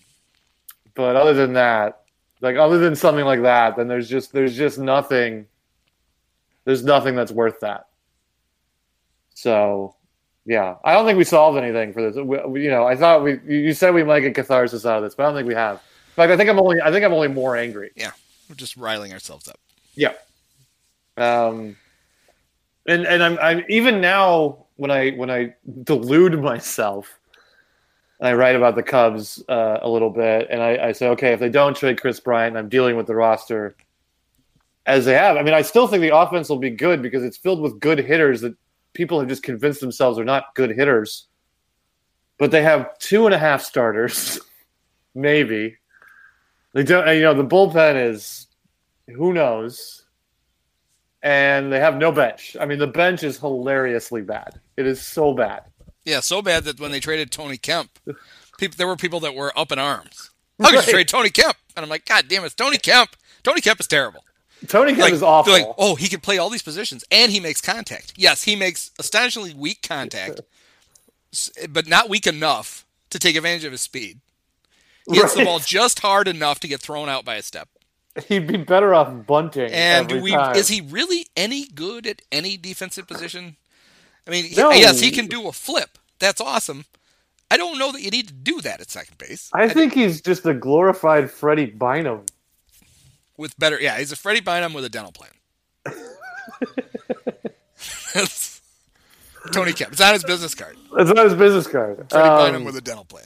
but 0.96 1.16
other 1.18 1.34
than 1.34 1.54
that, 1.54 2.04
like 2.42 2.56
other 2.56 2.78
than 2.80 2.96
something 2.96 3.26
like 3.26 3.42
that, 3.42 3.76
then 3.76 3.88
there's 3.90 4.08
just 4.10 4.32
there's 4.32 4.56
just 4.56 4.80
nothing. 4.80 5.46
There's 6.66 6.84
nothing 6.86 7.16
that's 7.16 7.32
worth 7.32 7.60
that. 7.60 7.88
So, 9.36 9.96
yeah, 10.46 10.76
I 10.84 10.94
don't 10.94 11.06
think 11.06 11.18
we 11.18 11.24
solved 11.24 11.58
anything 11.58 11.94
for 11.94 12.02
this. 12.02 12.18
We, 12.18 12.64
you 12.64 12.70
know, 12.70 12.86
I 12.86 12.96
thought 12.96 13.24
we 13.24 13.40
you 13.48 13.74
said 13.74 13.94
we 13.94 14.04
might 14.04 14.22
get 14.22 14.36
catharsis 14.36 14.86
out 14.86 14.98
of 14.98 15.04
this, 15.04 15.16
but 15.16 15.24
I 15.24 15.26
don't 15.28 15.36
think 15.36 15.48
we 15.48 15.54
have. 15.54 15.76
In 15.76 16.16
fact, 16.16 16.32
I 16.32 16.38
think 16.38 16.50
I'm 16.50 16.60
only 16.60 16.82
I 16.82 16.92
think 16.92 17.06
I'm 17.06 17.14
only 17.14 17.30
more 17.30 17.56
angry. 17.56 17.92
Yeah, 17.96 18.12
we're 18.50 18.56
just 18.56 18.76
riling 18.76 19.14
ourselves 19.14 19.48
up. 19.48 19.60
Yeah. 19.96 20.14
Um, 21.16 21.78
and 22.88 23.06
and 23.06 23.24
I'm 23.24 23.38
I'm 23.40 23.64
even 23.70 24.02
now 24.02 24.66
when 24.76 24.92
I 24.92 25.12
when 25.12 25.30
I 25.30 25.56
delude 25.84 26.42
myself, 26.42 27.20
and 28.20 28.28
I 28.28 28.34
write 28.34 28.56
about 28.56 28.76
the 28.76 28.84
Cubs 28.84 29.42
uh, 29.48 29.80
a 29.82 29.90
little 29.90 30.10
bit, 30.10 30.48
and 30.50 30.62
I, 30.62 30.88
I 30.88 30.92
say, 30.92 31.08
okay, 31.10 31.32
if 31.34 31.40
they 31.40 31.50
don't 31.50 31.76
trade 31.76 32.02
Kris 32.02 32.20
Bryant, 32.20 32.58
I'm 32.58 32.70
dealing 32.70 32.98
with 32.98 33.08
the 33.08 33.16
roster 33.16 33.76
as 34.86 35.06
they 35.06 35.14
have. 35.14 35.38
I 35.38 35.44
mean, 35.44 35.54
I 35.54 35.62
still 35.62 35.88
think 35.88 36.02
the 36.02 36.16
offense 36.16 36.50
will 36.50 36.58
be 36.58 36.70
good 36.70 37.02
because 37.02 37.24
it's 37.24 37.38
filled 37.38 37.62
with 37.62 37.80
good 37.80 38.00
hitters 38.00 38.42
that 38.42 38.56
people 38.94 39.20
have 39.20 39.30
just 39.30 39.44
convinced 39.44 39.82
themselves 39.82 40.18
they're 40.18 40.26
not 40.26 40.56
good 40.56 40.70
hitters. 40.72 41.28
But 42.40 42.52
they 42.52 42.64
have 42.64 42.98
two 43.00 43.26
and 43.26 43.34
a 43.34 43.38
half 43.38 43.62
starters, 43.64 44.40
maybe. 45.16 45.78
They 46.74 46.84
don't. 46.84 47.08
You 47.16 47.22
know, 47.22 47.34
the 47.36 47.46
bullpen 47.46 48.10
is 48.10 48.48
who 49.08 49.34
knows 49.34 50.06
and 51.22 51.72
they 51.72 51.80
have 51.80 51.96
no 51.98 52.12
bench. 52.12 52.58
I 52.60 52.66
mean, 52.66 52.80
the 52.80 52.88
bench 52.88 53.24
is 53.24 53.38
hilariously 53.40 54.22
bad. 54.22 54.60
It 54.76 54.86
is 54.86 55.02
so 55.02 55.34
bad. 55.34 55.64
Yeah, 56.06 56.20
so 56.20 56.42
bad 56.42 56.66
that 56.66 56.80
when 56.80 56.92
they 56.92 57.00
traded 57.00 57.32
Tony 57.32 57.58
Kemp, 57.58 57.98
people 58.58 58.76
there 58.78 58.88
were 58.88 58.96
people 58.98 59.20
that 59.22 59.36
were 59.36 59.58
up 59.58 59.72
in 59.72 59.80
arms. 59.80 60.32
How 60.60 60.70
could 60.70 60.76
Right. 60.78 60.88
you 60.88 60.94
trade 60.94 61.08
Tony 61.08 61.30
Kemp? 61.30 61.56
And 61.76 61.84
I'm 61.84 61.90
like, 61.90 62.06
God 62.06 62.28
damn 62.28 62.44
it, 62.44 62.48
it's 62.48 62.56
Tony 62.56 62.78
Kemp. 62.78 63.16
Tony 63.44 63.62
Kemp 63.62 63.80
is 63.80 63.88
terrible. 63.88 64.24
Tony 64.68 64.92
Kemp 64.92 65.02
Like, 65.04 65.14
is 65.14 65.24
awful. 65.24 65.54
like, 65.54 65.66
oh, 65.78 65.96
he 65.96 66.08
can 66.08 66.20
play 66.20 66.38
all 66.38 66.50
these 66.50 66.62
positions 66.64 67.04
and 67.12 67.32
he 67.32 67.40
makes 67.40 67.62
contact. 67.62 68.14
Yes, 68.16 68.44
he 68.44 68.56
makes 68.56 68.92
astonishingly 69.00 69.54
weak 69.54 69.82
contact, 69.88 70.42
but 71.70 71.88
not 71.88 72.10
weak 72.10 72.28
enough 72.28 72.86
to 73.10 73.20
take 73.20 73.36
advantage 73.36 73.64
of 73.64 73.72
his 73.72 73.82
speed. 73.82 74.20
He 75.10 75.18
hits 75.18 75.34
the 75.34 75.44
ball 75.44 75.60
just 75.60 76.00
hard 76.00 76.28
enough 76.28 76.60
to 76.62 76.68
get 76.68 76.80
thrown 76.80 77.10
out 77.10 77.26
by 77.26 77.36
a 77.36 77.42
step. 77.42 77.68
He'd 78.28 78.48
be 78.48 78.58
better 78.58 78.94
off 78.94 79.26
bunting. 79.26 79.72
And 79.72 80.22
we 80.22 80.32
time. 80.32 80.56
is 80.56 80.68
he 80.68 80.82
really 80.82 81.28
any 81.36 81.66
good 81.68 82.06
at 82.08 82.22
any 82.32 82.58
defensive 82.58 83.08
position? 83.08 83.58
I 84.28 84.32
mean, 84.32 84.46
he- 84.46 84.56
yes, 84.56 85.00
he 85.02 85.12
can 85.12 85.28
do 85.28 85.48
a 85.48 85.52
flip. 85.52 85.98
That's 86.20 86.40
awesome. 86.40 86.86
I 87.52 87.58
don't 87.58 87.78
know 87.78 87.92
that 87.92 88.02
you 88.02 88.10
need 88.12 88.28
to 88.30 88.34
do 88.34 88.62
that 88.62 88.82
at 88.82 88.90
second 88.90 89.18
base. 89.18 89.50
I 89.54 89.68
think 89.68 89.94
he's 89.94 90.22
just 90.22 90.46
a 90.46 90.54
glorified 90.54 91.30
Freddie 91.30 91.66
Bynum. 91.68 92.26
With 93.38 93.58
better, 93.60 93.80
yeah, 93.82 93.98
he's 93.98 94.12
a 94.12 94.16
Freddie 94.16 94.42
Bynum 94.42 94.74
with 94.74 94.86
a 94.86 94.90
dental 94.90 95.12
plan. 95.12 95.32
That's 98.14 98.62
Tony 99.52 99.74
Kemp. 99.74 99.92
It's 99.92 100.02
on 100.02 100.14
his 100.14 100.24
business 100.24 100.56
card. 100.56 100.78
That's 100.96 101.10
not 101.10 101.26
his 101.26 101.34
business 101.34 101.68
card. 101.68 102.06
Freddie 102.10 102.30
Um, 102.30 102.46
Bynum 102.46 102.64
with 102.64 102.76
a 102.78 102.82
dental 102.82 103.06
plan. 103.06 103.26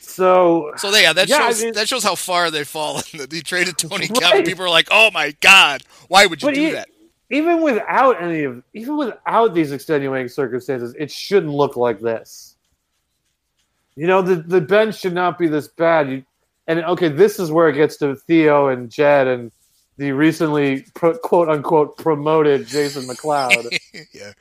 so 0.00 0.72
So 0.76 0.90
yeah, 0.96 1.12
that 1.12 1.28
Yeah, 1.28 1.36
I 1.36 1.48
shows 1.50 1.62
mean- 1.62 1.74
that 1.74 1.88
shows 1.88 2.02
how 2.04 2.14
far 2.14 2.50
they've 2.50 2.66
fallen. 2.66 3.04
That 3.16 3.30
he 3.32 3.42
traded 3.42 3.78
Tony 3.78 4.08
Kemp. 4.20 4.44
People 4.46 4.64
are 4.64 4.70
like, 4.70 4.88
"Oh 4.90 5.10
my 5.12 5.34
god, 5.40 5.82
why 6.08 6.26
would 6.26 6.42
you 6.42 6.48
But 6.48 6.54
do 6.54 6.60
he- 6.60 6.70
that?" 6.72 6.88
even 7.30 7.62
without 7.62 8.20
any 8.22 8.44
of, 8.44 8.62
even 8.74 8.96
without 8.98 9.54
these 9.54 9.72
extenuating 9.72 10.28
circumstances, 10.28 10.94
it 10.98 11.10
shouldn't 11.10 11.52
look 11.52 11.76
like 11.76 11.98
this. 12.00 12.56
You 13.96 14.06
know, 14.06 14.20
the 14.22 14.36
the 14.36 14.60
bench 14.60 14.98
should 15.00 15.14
not 15.14 15.38
be 15.38 15.48
this 15.48 15.68
bad. 15.68 16.10
You, 16.10 16.24
and 16.66 16.80
okay, 16.84 17.08
this 17.08 17.38
is 17.38 17.50
where 17.50 17.68
it 17.68 17.74
gets 17.74 17.96
to 17.98 18.14
Theo 18.14 18.68
and 18.68 18.90
Jed 18.90 19.26
and 19.26 19.52
the 19.98 20.12
recently 20.12 20.84
pro, 20.94 21.16
quote 21.18 21.48
unquote 21.48 21.96
promoted 21.98 22.66
Jason 22.66 23.02
McLeod. 23.04 23.76
yeah, 24.14 24.32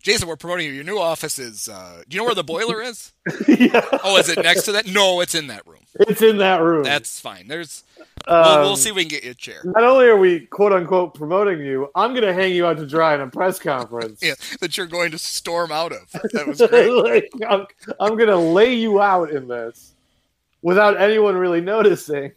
Jason, 0.00 0.28
we're 0.28 0.36
promoting 0.36 0.66
you. 0.66 0.72
Your 0.72 0.84
new 0.84 0.98
office 0.98 1.38
is. 1.38 1.68
Uh, 1.68 2.02
do 2.08 2.14
you 2.14 2.20
know 2.20 2.26
where 2.26 2.34
the 2.36 2.44
boiler 2.44 2.80
is? 2.80 3.12
yeah, 3.48 3.84
Oh, 4.04 4.16
is 4.18 4.28
it 4.28 4.42
next 4.42 4.62
to 4.64 4.72
that? 4.72 4.86
No, 4.86 5.20
it's 5.20 5.34
in 5.34 5.48
that 5.48 5.66
room. 5.66 5.80
it's 5.98 6.22
in 6.22 6.38
that 6.38 6.62
room. 6.62 6.84
That's 6.84 7.18
fine. 7.18 7.48
There's. 7.48 7.82
Um, 8.28 8.42
we'll, 8.44 8.60
we'll 8.62 8.76
see 8.76 8.90
if 8.90 8.94
we 8.94 9.02
can 9.02 9.08
get 9.08 9.24
you 9.24 9.32
a 9.32 9.34
chair. 9.34 9.62
Not 9.64 9.82
only 9.82 10.06
are 10.06 10.16
we 10.16 10.46
quote 10.46 10.72
unquote 10.72 11.14
promoting 11.14 11.58
you, 11.58 11.90
I'm 11.96 12.12
going 12.12 12.22
to 12.24 12.32
hang 12.32 12.52
you 12.52 12.66
out 12.66 12.76
to 12.76 12.86
dry 12.86 13.14
in 13.16 13.20
a 13.20 13.26
press 13.28 13.58
conference. 13.58 14.22
Yeah, 14.22 14.34
that 14.60 14.76
you're 14.76 14.86
going 14.86 15.10
to 15.10 15.18
storm 15.18 15.72
out 15.72 15.90
of. 15.92 16.10
That 16.32 16.46
was 16.46 16.58
great. 16.58 16.92
like, 16.92 17.30
I'm, 17.48 17.66
I'm 17.98 18.16
going 18.16 18.28
to 18.28 18.36
lay 18.36 18.74
you 18.74 19.00
out 19.02 19.30
in 19.30 19.48
this 19.48 19.95
without 20.66 21.00
anyone 21.00 21.36
really 21.36 21.60
noticing. 21.60 22.32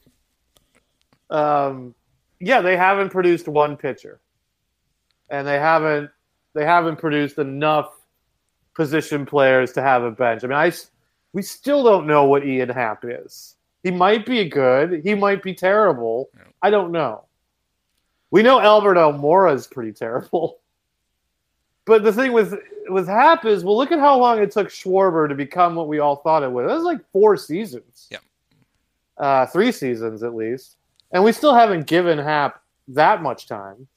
Um, 1.31 1.95
yeah, 2.39 2.61
they 2.61 2.77
haven't 2.77 3.09
produced 3.09 3.47
one 3.47 3.75
pitcher, 3.75 4.19
and 5.31 5.47
they 5.47 5.57
haven't 5.59 6.11
they 6.53 6.63
haven't 6.63 6.97
produced 6.97 7.39
enough 7.39 7.91
position 8.75 9.25
players 9.25 9.71
to 9.73 9.81
have 9.81 10.03
a 10.03 10.11
bench. 10.11 10.43
I 10.43 10.47
mean, 10.47 10.57
I 10.57 10.71
we 11.33 11.41
still 11.41 11.83
don't 11.83 12.05
know 12.05 12.25
what 12.25 12.45
Ian 12.45 12.69
Happ 12.69 13.03
is. 13.03 13.55
He 13.81 13.89
might 13.89 14.27
be 14.27 14.47
good. 14.47 15.01
He 15.03 15.15
might 15.15 15.41
be 15.41 15.55
terrible. 15.55 16.29
Yeah. 16.37 16.43
I 16.61 16.69
don't 16.69 16.91
know. 16.91 17.23
We 18.29 18.43
know 18.43 18.59
Albert 18.59 18.95
Almora 18.95 19.55
is 19.55 19.65
pretty 19.65 19.91
terrible. 19.91 20.59
But 21.85 22.03
the 22.03 22.13
thing 22.13 22.33
with 22.33 22.53
with 22.89 23.07
Happ 23.07 23.45
is, 23.45 23.63
well, 23.63 23.75
look 23.75 23.91
at 23.91 23.97
how 23.97 24.15
long 24.19 24.37
it 24.37 24.51
took 24.51 24.67
Schwarber 24.67 25.27
to 25.27 25.33
become 25.33 25.73
what 25.73 25.87
we 25.87 25.97
all 25.97 26.17
thought 26.17 26.43
it 26.43 26.51
would. 26.51 26.67
That 26.67 26.75
was 26.75 26.83
like 26.83 26.99
four 27.11 27.35
seasons. 27.35 27.88
Uh, 29.19 29.45
three 29.45 29.71
seasons 29.71 30.23
at 30.23 30.33
least, 30.33 30.77
and 31.11 31.23
we 31.23 31.31
still 31.31 31.53
haven't 31.53 31.85
given 31.87 32.17
Happ 32.17 32.61
that 32.87 33.21
much 33.21 33.47
time. 33.47 33.87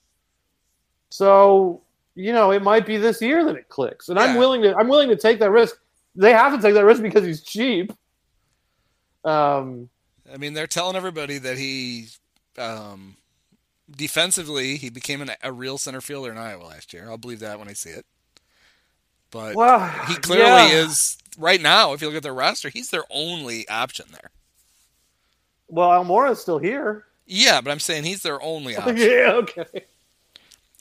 So 1.11 1.83
you 2.15 2.33
know, 2.33 2.51
it 2.51 2.63
might 2.63 2.87
be 2.87 2.97
this 2.97 3.23
year 3.23 3.45
that 3.45 3.57
it 3.57 3.69
clicks, 3.69 4.09
and 4.09 4.19
I'm 4.19 4.37
willing 4.37 4.63
to 4.63 4.77
I'm 4.77 4.89
willing 4.89 5.09
to 5.09 5.17
take 5.17 5.39
that 5.39 5.51
risk. 5.51 5.79
They 6.15 6.33
have 6.33 6.55
to 6.55 6.61
take 6.61 6.75
that 6.75 6.85
risk 6.85 7.03
because 7.03 7.25
he's 7.25 7.43
cheap. 7.43 7.93
Um, 9.25 9.89
I 10.33 10.37
mean, 10.37 10.55
they're 10.55 10.67
telling 10.67 10.97
everybody 10.97 11.39
that 11.39 11.57
he, 11.57 12.09
um, 12.59 13.17
defensively, 13.91 14.77
he 14.77 14.91
became 14.91 15.23
an, 15.23 15.31
a 15.43 15.53
real 15.53 15.79
center 15.79 16.01
fielder 16.01 16.31
in 16.31 16.39
Iowa 16.39 16.65
last 16.65 16.93
year. 16.93 17.09
I'll 17.09 17.19
believe 17.19 17.41
that 17.41 17.59
when 17.59 17.69
I 17.69 17.73
see 17.73 17.91
it. 17.91 18.05
But 19.31 19.55
well, 19.55 19.89
he 20.09 20.15
clearly 20.17 20.45
yeah. 20.45 20.85
is 20.85 21.17
right 21.39 21.61
now. 21.61 21.95
If 21.95 22.03
you 22.03 22.09
look 22.09 22.17
at 22.17 22.23
their 22.23 22.35
roster, 22.35 22.69
he's 22.69 22.91
their 22.91 23.05
only 23.11 23.67
option 23.69 24.07
there. 24.13 24.31
Well, 25.73 25.89
Almora's 25.91 26.39
still 26.41 26.59
here. 26.59 27.07
Yeah, 27.27 27.61
but 27.63 27.71
I'm 27.71 27.81
saying 27.81 28.05
he's 28.05 28.23
their 28.23 28.41
only 28.43 28.77
option. 28.77 28.97
yeah, 28.99 29.33
okay. 29.37 29.85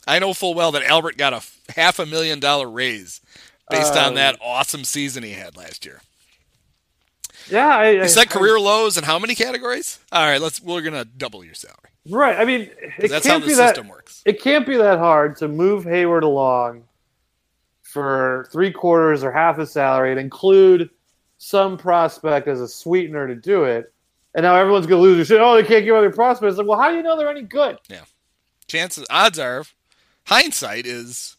I 0.05 0.19
know 0.19 0.33
full 0.33 0.53
well 0.53 0.71
that 0.73 0.83
Albert 0.83 1.15
got 1.17 1.31
a 1.33 1.41
half 1.75 1.97
a 1.99 2.05
million 2.05 2.39
dollar 2.41 2.69
raise 2.69 3.21
based 3.69 3.93
on 3.95 4.09
Um, 4.09 4.15
that 4.15 4.37
awesome 4.43 4.83
season 4.83 5.23
he 5.23 5.31
had 5.31 5.55
last 5.55 5.85
year. 5.85 6.01
Yeah, 7.49 7.67
I, 7.77 7.93
He 7.93 7.99
I- 8.01 8.07
set 8.07 8.29
career 8.29 8.59
lows 8.59 8.97
in 8.97 9.03
how 9.05 9.17
many 9.17 9.33
categories? 9.33 9.99
All 10.11 10.25
right, 10.25 10.41
let's 10.41 10.61
we're 10.61 10.81
gonna 10.81 11.05
double 11.05 11.43
your 11.43 11.53
salary. 11.53 11.77
Right. 12.09 12.37
I 12.37 12.45
mean, 12.45 12.69
it 12.97 13.09
That's 13.09 13.25
how 13.25 13.33
can't 13.33 13.43
the 13.43 13.47
be 13.49 13.53
that. 13.55 13.69
system 13.75 13.87
works. 13.87 14.21
It 14.25 14.41
can't 14.41 14.65
be 14.65 14.75
that 14.77 14.97
hard 14.97 15.37
to 15.37 15.47
move 15.47 15.85
Heyward 15.85 16.23
along 16.23 16.83
for 17.83 18.47
three 18.51 18.71
quarters 18.71 19.23
or 19.23 19.31
half 19.31 19.57
his 19.57 19.71
salary 19.71 20.11
and 20.11 20.19
include 20.19 20.89
some 21.37 21.77
prospect 21.77 22.47
as 22.47 22.59
a 22.59 22.67
sweetener 22.67 23.27
to 23.27 23.35
do 23.35 23.63
it. 23.65 23.93
And 24.33 24.43
now 24.43 24.55
everyone's 24.55 24.87
gonna 24.87 25.01
lose 25.01 25.17
their 25.17 25.37
shit. 25.37 25.43
Oh, 25.43 25.55
they 25.55 25.63
can't 25.63 25.83
give 25.83 25.95
other 25.95 26.11
prospects. 26.11 26.57
Like, 26.57 26.67
well, 26.67 26.79
how 26.79 26.89
do 26.89 26.97
you 26.97 27.03
know 27.03 27.17
they're 27.17 27.29
any 27.29 27.41
good? 27.41 27.77
Yeah, 27.89 28.05
chances, 28.67 29.05
odds 29.09 29.39
are, 29.39 29.63
hindsight 30.25 30.85
is 30.85 31.35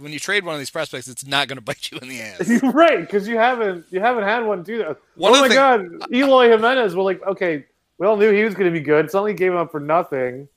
when 0.00 0.12
you 0.12 0.18
trade 0.18 0.44
one 0.44 0.54
of 0.54 0.60
these 0.60 0.70
prospects, 0.70 1.08
it's 1.08 1.26
not 1.26 1.48
going 1.48 1.56
to 1.58 1.62
bite 1.62 1.90
you 1.90 1.98
in 2.00 2.08
the 2.08 2.20
ass. 2.20 2.62
right, 2.74 3.00
because 3.00 3.28
you 3.28 3.36
haven't 3.36 3.86
you 3.90 4.00
haven't 4.00 4.24
had 4.24 4.44
one 4.44 4.62
do 4.62 4.78
that. 4.78 4.96
One 5.16 5.34
oh 5.34 5.40
my 5.40 5.48
the 5.48 5.54
god, 5.54 6.12
Eloy 6.12 6.48
Jimenez. 6.48 6.96
We're 6.96 7.02
like, 7.02 7.22
okay, 7.26 7.66
we 7.98 8.06
all 8.06 8.16
knew 8.16 8.32
he 8.32 8.44
was 8.44 8.54
going 8.54 8.72
to 8.72 8.78
be 8.78 8.84
good. 8.84 9.10
Suddenly 9.10 9.34
gave 9.34 9.52
him 9.52 9.58
up 9.58 9.70
for 9.70 9.80
nothing, 9.80 10.48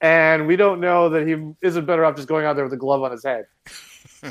and 0.00 0.46
we 0.46 0.56
don't 0.56 0.80
know 0.80 1.08
that 1.08 1.26
he 1.26 1.36
isn't 1.62 1.86
better 1.86 2.04
off 2.04 2.16
just 2.16 2.28
going 2.28 2.44
out 2.44 2.56
there 2.56 2.64
with 2.64 2.74
a 2.74 2.78
glove 2.78 3.02
on 3.02 3.10
his 3.10 3.24
head. 3.24 3.46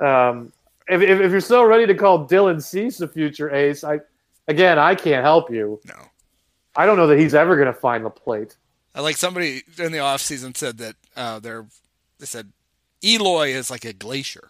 um, 0.00 0.52
if, 0.88 1.02
if, 1.02 1.20
if 1.20 1.30
you're 1.30 1.40
so 1.40 1.62
ready 1.64 1.86
to 1.86 1.94
call 1.94 2.26
Dylan 2.26 2.62
Cease 2.62 2.98
the 2.98 3.08
future 3.08 3.54
ace, 3.54 3.84
I 3.84 4.00
again 4.48 4.78
I 4.78 4.94
can't 4.94 5.24
help 5.24 5.50
you. 5.50 5.80
No. 5.86 5.94
I 6.76 6.86
don't 6.86 6.96
know 6.96 7.06
that 7.08 7.18
he's 7.18 7.34
ever 7.34 7.56
going 7.56 7.66
to 7.66 7.72
find 7.72 8.04
the 8.04 8.10
plate. 8.10 8.56
I 8.94 9.00
like 9.00 9.16
somebody 9.16 9.62
in 9.78 9.92
the 9.92 9.98
offseason 9.98 10.56
said 10.56 10.78
that 10.78 10.96
uh, 11.16 11.38
they're 11.38 11.66
they 12.18 12.26
said 12.26 12.52
Eloy 13.02 13.48
is 13.48 13.70
like 13.70 13.84
a 13.84 13.92
glacier 13.92 14.48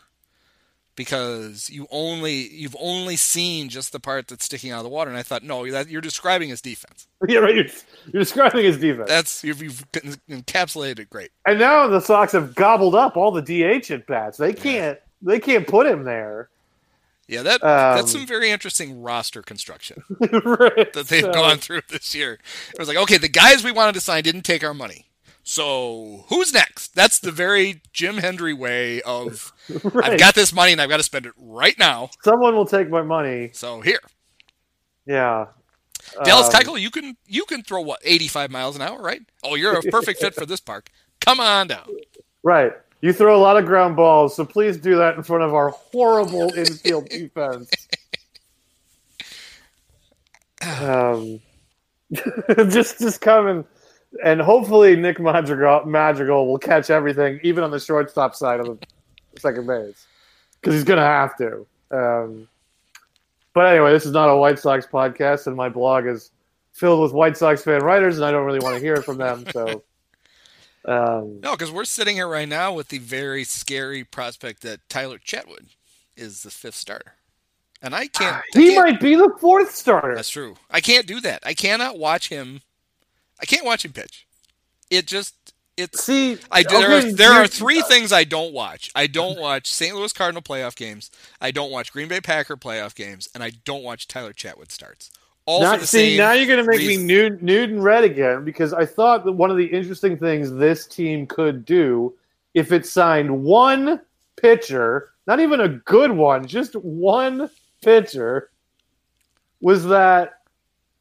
because 0.99 1.71
you 1.71 1.87
only 1.93 2.49
you've 2.49 2.77
only 2.81 3.15
seen 3.15 3.69
just 3.69 3.93
the 3.93 4.01
part 4.01 4.27
that's 4.27 4.45
sticking 4.45 4.73
out 4.73 4.79
of 4.79 4.83
the 4.85 4.91
water. 4.91 5.11
And 5.11 5.19
I 5.19 5.23
thought, 5.23 5.45
no, 5.45 5.71
that 5.71 5.89
you're 5.89 6.01
describing 6.01 6.51
his 6.51 6.61
defense. 6.61 7.07
Yeah, 7.29 7.39
right. 7.41 7.55
You're, 7.55 7.67
you're 8.13 8.23
describing 8.23 8.65
his 8.65 8.79
defense. 8.79 9.09
That's 9.09 9.43
you've, 9.45 9.63
you've 9.63 9.85
encapsulated 9.93 11.01
it 11.01 11.11
great. 11.11 11.31
And 11.47 11.59
now 11.59 11.87
the 11.89 12.01
Sox 12.01 12.33
have 12.33 12.55
gobbled 12.55 12.95
up 12.95 13.17
all 13.17 13.31
the 13.31 13.43
DH 13.43 13.91
at 13.91 14.07
bats. 14.07 14.39
They 14.39 14.53
can't. 14.53 14.99
They 15.21 15.41
can't 15.41 15.67
put 15.67 15.87
him 15.87 16.05
there. 16.05 16.49
Yeah, 17.29 17.43
that 17.43 17.63
Um, 17.63 17.97
that's 17.97 18.11
some 18.13 18.27
very 18.27 18.51
interesting 18.51 19.03
roster 19.03 19.43
construction 19.43 20.03
right. 20.19 20.93
that 20.95 21.07
they've 21.09 21.23
So- 21.23 21.33
gone 21.33 21.59
through 21.59 21.83
this 21.89 22.15
year. 22.15 22.39
It 22.73 22.79
was 22.79 22.89
like, 22.89 22.97
okay, 22.97 23.19
the 23.19 23.29
guys 23.29 23.63
we 23.63 23.71
wanted 23.71 23.93
to 23.95 24.01
sign 24.01 24.23
didn't 24.23 24.43
take 24.43 24.65
our 24.65 24.73
money. 24.75 25.05
So 25.45 26.25
who's 26.29 26.53
next? 26.53 26.95
That's 26.95 27.19
the 27.19 27.31
very 27.33 27.83
Jim 27.93 28.19
Hendry 28.19 28.53
way 28.55 29.01
of 29.03 29.53
right. 29.85 30.13
I've 30.13 30.19
got 30.19 30.35
this 30.35 30.53
money 30.53 30.73
and 30.73 30.81
I've 30.81 30.89
got 30.91 30.99
to 30.99 31.03
spend 31.03 31.27
it 31.27 31.33
right 31.39 31.79
now. 31.79 32.11
Someone 32.23 32.55
will 32.57 32.67
take 32.67 32.89
my 32.91 33.03
money. 33.03 33.51
So 33.53 33.81
here, 33.81 34.01
Yeah. 35.07 35.47
Dallas 36.25 36.47
Um, 36.47 36.61
Keuchel, 36.61 36.81
you 36.81 36.91
can 36.91 37.17
you 37.27 37.45
can 37.45 37.63
throw 37.63 37.81
what 37.83 38.01
85 38.03 38.51
miles 38.51 38.77
an 38.77 38.83
hour, 38.83 39.01
right? 39.03 39.21
Oh, 39.43 39.55
you're 39.55 39.75
a 39.79 39.83
perfect 39.83 40.21
fit 40.21 40.35
for 40.35 40.47
this 40.47 40.61
park. 40.61 40.91
Come 41.21 41.41
on 41.41 41.67
down. 41.69 41.87
Right. 42.45 42.73
You 43.01 43.13
throw 43.13 43.37
a 43.37 43.41
lot 43.41 43.57
of 43.57 43.65
ground 43.65 43.97
balls, 43.97 44.35
so 44.35 44.45
please 44.45 44.77
do 44.77 44.97
that 44.97 45.17
in 45.17 45.23
front 45.23 45.45
of 45.45 45.55
our 45.55 45.71
horrible 45.71 46.53
infield 46.55 47.09
defense. 47.11 47.71
Um, 50.61 51.41
just, 52.69 52.99
just 52.99 53.21
come 53.21 53.47
and, 53.47 53.65
and 54.25 54.41
hopefully 54.41 54.97
Nick 54.97 55.21
Madrigal, 55.21 55.85
Madrigal 55.87 56.49
will 56.49 56.59
catch 56.59 56.91
everything, 56.91 57.39
even 57.45 57.63
on 57.63 57.71
the 57.71 57.79
shortstop 57.79 58.35
side 58.35 58.59
of 58.59 58.67
the 58.67 58.79
second 59.39 59.69
base, 59.69 60.07
because 60.61 60.75
he's 60.75 60.83
going 60.83 60.99
to 60.99 61.05
have 61.05 61.37
to. 61.37 61.67
Um, 61.93 62.49
but 63.53 63.67
anyway, 63.67 63.93
this 63.93 64.05
is 64.07 64.13
not 64.13 64.29
a 64.29 64.37
White 64.37 64.59
Sox 64.59 64.87
podcast, 64.87 65.47
and 65.47 65.57
my 65.57 65.69
blog 65.69 66.07
is 66.07 66.31
filled 66.73 67.03
with 67.03 67.13
White 67.13 67.37
Sox 67.37 67.63
fan 67.63 67.83
writers, 67.83 68.17
and 68.17 68.25
I 68.25 68.31
don't 68.31 68.47
really 68.47 68.61
want 68.61 68.77
to 68.77 68.81
hear 68.81 68.95
it 68.95 69.05
from 69.05 69.19
them. 69.19 69.45
So, 69.53 69.83
um, 70.85 71.41
No, 71.41 71.53
because 71.53 71.71
we're 71.71 71.85
sitting 71.85 72.17
here 72.17 72.29
right 72.29 72.49
now 72.49 72.73
with 72.73 72.89
the 72.89 72.99
very 72.99 73.45
scary 73.45 74.05
prospect 74.05 74.63
that 74.63 74.81
Tyler 74.89 75.19
Chatwood 75.19 75.67
is 76.17 76.43
the 76.43 76.51
fifth 76.51 76.75
starter, 76.77 77.15
and 77.83 77.95
I 77.95 78.07
can't. 78.09 78.37
I 78.37 78.43
he 78.53 78.75
can't- 78.75 78.77
might 78.85 79.01
be 79.01 79.15
the 79.15 79.31
fourth 79.41 79.75
starter. 79.75 80.15
That's 80.15 80.31
true. 80.31 80.57
I 80.71 80.81
can't 80.81 81.07
do 81.07 81.21
that. 81.21 81.43
I 81.45 81.55
cannot 81.55 81.99
watch 81.99 82.29
him. 82.29 82.63
I 83.41 83.47
can't 83.47 83.65
watch 83.65 83.85
him 83.85 83.93
pitch. 83.93 84.27
It 84.91 85.07
just 85.07 85.35
it's. 85.77 86.03
See, 86.03 86.39
I 86.51 86.63
do, 86.63 86.79
there, 86.79 86.91
are, 86.99 87.13
there 87.13 87.33
are 87.33 87.47
three 87.47 87.83
things 87.83 88.13
I 88.13 88.25
don't 88.25 88.53
watch. 88.53 88.91
I 88.97 89.07
don't 89.07 89.39
watch 89.41 89.71
St. 89.73 89.95
Louis 89.95 90.13
Cardinal 90.13 90.43
playoff 90.43 90.75
games. 90.75 91.11
I 91.41 91.51
don't 91.53 91.71
watch 91.71 91.93
Green 91.93 92.09
Bay 92.09 92.21
Packer 92.21 92.57
playoff 92.57 92.95
games, 92.95 93.29
and 93.35 93.45
I 93.45 93.51
don't 93.65 93.85
watch 93.85 94.09
Tyler 94.09 94.33
Chatwood 94.33 94.73
starts. 94.73 95.11
All 95.49 95.63
Now, 95.63 95.79
see, 95.79 96.19
now 96.19 96.33
you're 96.33 96.47
going 96.47 96.63
to 96.63 96.71
make 96.71 96.81
reason. 96.81 97.07
me 97.07 97.15
nude, 97.15 97.43
nude 97.43 97.71
and 97.71 97.83
red 97.83 98.05
again 98.05 98.45
because 98.45 98.75
I 98.75 98.85
thought 98.85 99.25
that 99.25 99.33
one 99.33 99.51
of 99.51 99.57
the 99.57 99.65
interesting 99.65 100.19
things 100.19 100.53
this 100.53 100.87
team 100.87 101.27
could 101.27 101.65
do 101.65 102.15
if 102.53 102.71
it 102.71 102.85
signed 102.85 103.45
one 103.45 103.99
pitcher, 104.37 105.15
not 105.27 105.41
even 105.41 105.61
a 105.61 105.69
good 105.71 106.11
one, 106.11 106.47
just 106.47 106.75
one 106.75 107.49
pitcher, 107.83 108.51
was 109.63 109.87
that 109.87 110.43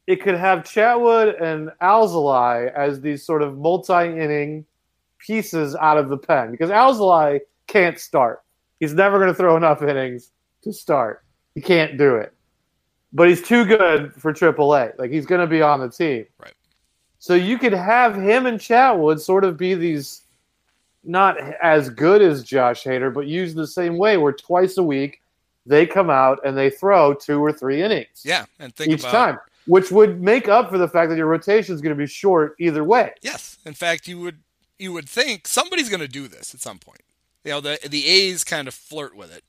it 0.06 0.22
could 0.22 0.36
have 0.36 0.60
Chatwood 0.60 1.42
and 1.42 1.70
Alzolay 1.82 2.72
as 2.72 3.02
these 3.02 3.26
sort 3.26 3.42
of 3.42 3.58
multi-inning 3.58 4.64
pieces 5.18 5.76
out 5.76 5.98
of 5.98 6.08
the 6.08 6.16
pen 6.16 6.52
because 6.52 6.70
Alzolay 6.70 7.40
can't 7.66 8.00
start. 8.00 8.42
He's 8.80 8.94
never 8.94 9.18
going 9.18 9.28
to 9.28 9.34
throw 9.34 9.58
enough 9.58 9.82
innings 9.82 10.30
to 10.62 10.72
start. 10.72 11.22
He 11.54 11.60
can't 11.60 11.98
do 11.98 12.16
it. 12.16 12.32
But 13.12 13.28
he's 13.28 13.42
too 13.42 13.64
good 13.64 14.12
for 14.14 14.32
AAA. 14.32 14.98
Like 14.98 15.10
he's 15.10 15.26
going 15.26 15.40
to 15.40 15.46
be 15.46 15.62
on 15.62 15.80
the 15.80 15.88
team. 15.88 16.26
Right. 16.38 16.52
So 17.18 17.34
you 17.34 17.58
could 17.58 17.72
have 17.72 18.14
him 18.14 18.46
and 18.46 18.58
Chatwood 18.58 19.20
sort 19.20 19.44
of 19.44 19.56
be 19.56 19.74
these 19.74 20.22
not 21.04 21.38
as 21.62 21.88
good 21.88 22.22
as 22.22 22.44
Josh 22.44 22.84
Hader, 22.84 23.12
but 23.12 23.26
used 23.26 23.56
the 23.56 23.66
same 23.66 23.96
way 23.96 24.16
where 24.18 24.32
twice 24.32 24.76
a 24.76 24.82
week 24.82 25.20
they 25.66 25.86
come 25.86 26.10
out 26.10 26.40
and 26.44 26.56
they 26.56 26.70
throw 26.70 27.14
two 27.14 27.44
or 27.44 27.52
three 27.52 27.82
innings 27.82 28.22
Yeah, 28.24 28.46
and 28.58 28.74
think 28.74 28.92
each 28.92 29.00
about 29.00 29.12
time, 29.12 29.38
which 29.66 29.90
would 29.90 30.20
make 30.20 30.48
up 30.48 30.70
for 30.70 30.78
the 30.78 30.88
fact 30.88 31.10
that 31.10 31.16
your 31.16 31.26
rotation 31.26 31.74
is 31.74 31.80
going 31.80 31.94
to 31.94 31.98
be 31.98 32.06
short 32.06 32.56
either 32.58 32.84
way. 32.84 33.12
Yes, 33.22 33.58
in 33.64 33.74
fact, 33.74 34.08
you 34.08 34.20
would 34.20 34.38
you 34.78 34.92
would 34.92 35.08
think 35.08 35.46
somebody's 35.46 35.88
going 35.88 36.00
to 36.00 36.08
do 36.08 36.28
this 36.28 36.54
at 36.54 36.60
some 36.60 36.78
point. 36.78 37.02
You 37.44 37.52
know, 37.52 37.60
the 37.60 37.78
the 37.88 38.06
A's 38.06 38.44
kind 38.44 38.68
of 38.68 38.74
flirt 38.74 39.16
with 39.16 39.34
it, 39.34 39.44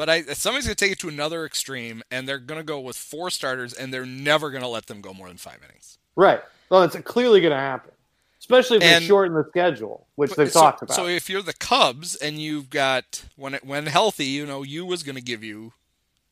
but 0.00 0.08
I 0.08 0.22
somebody's 0.22 0.64
going 0.64 0.76
to 0.76 0.82
take 0.82 0.92
it 0.92 0.98
to 1.00 1.10
another 1.10 1.44
extreme, 1.44 2.02
and 2.10 2.26
they're 2.26 2.38
going 2.38 2.58
to 2.58 2.64
go 2.64 2.80
with 2.80 2.96
four 2.96 3.28
starters, 3.28 3.74
and 3.74 3.92
they're 3.92 4.06
never 4.06 4.50
going 4.50 4.62
to 4.62 4.68
let 4.68 4.86
them 4.86 5.02
go 5.02 5.12
more 5.12 5.28
than 5.28 5.36
five 5.36 5.58
innings. 5.62 5.98
Right. 6.16 6.40
Well, 6.70 6.84
it's 6.84 6.96
clearly 7.00 7.42
going 7.42 7.50
to 7.50 7.58
happen, 7.58 7.92
especially 8.38 8.78
if 8.78 8.82
And- 8.82 9.04
they 9.04 9.06
shorten 9.06 9.34
the 9.34 9.44
schedule, 9.50 10.06
which 10.14 10.32
they've 10.36 10.50
so, 10.50 10.58
talked 10.58 10.80
about. 10.80 10.94
So 10.94 11.06
if 11.06 11.28
you're 11.28 11.42
the 11.42 11.52
Cubs 11.52 12.16
and 12.16 12.38
you've 12.38 12.70
got 12.70 13.24
when 13.36 13.52
it, 13.52 13.62
when 13.62 13.84
healthy, 13.84 14.24
you 14.24 14.46
know, 14.46 14.62
you 14.62 14.86
was 14.86 15.02
going 15.02 15.16
to 15.16 15.20
give 15.20 15.44
you 15.44 15.74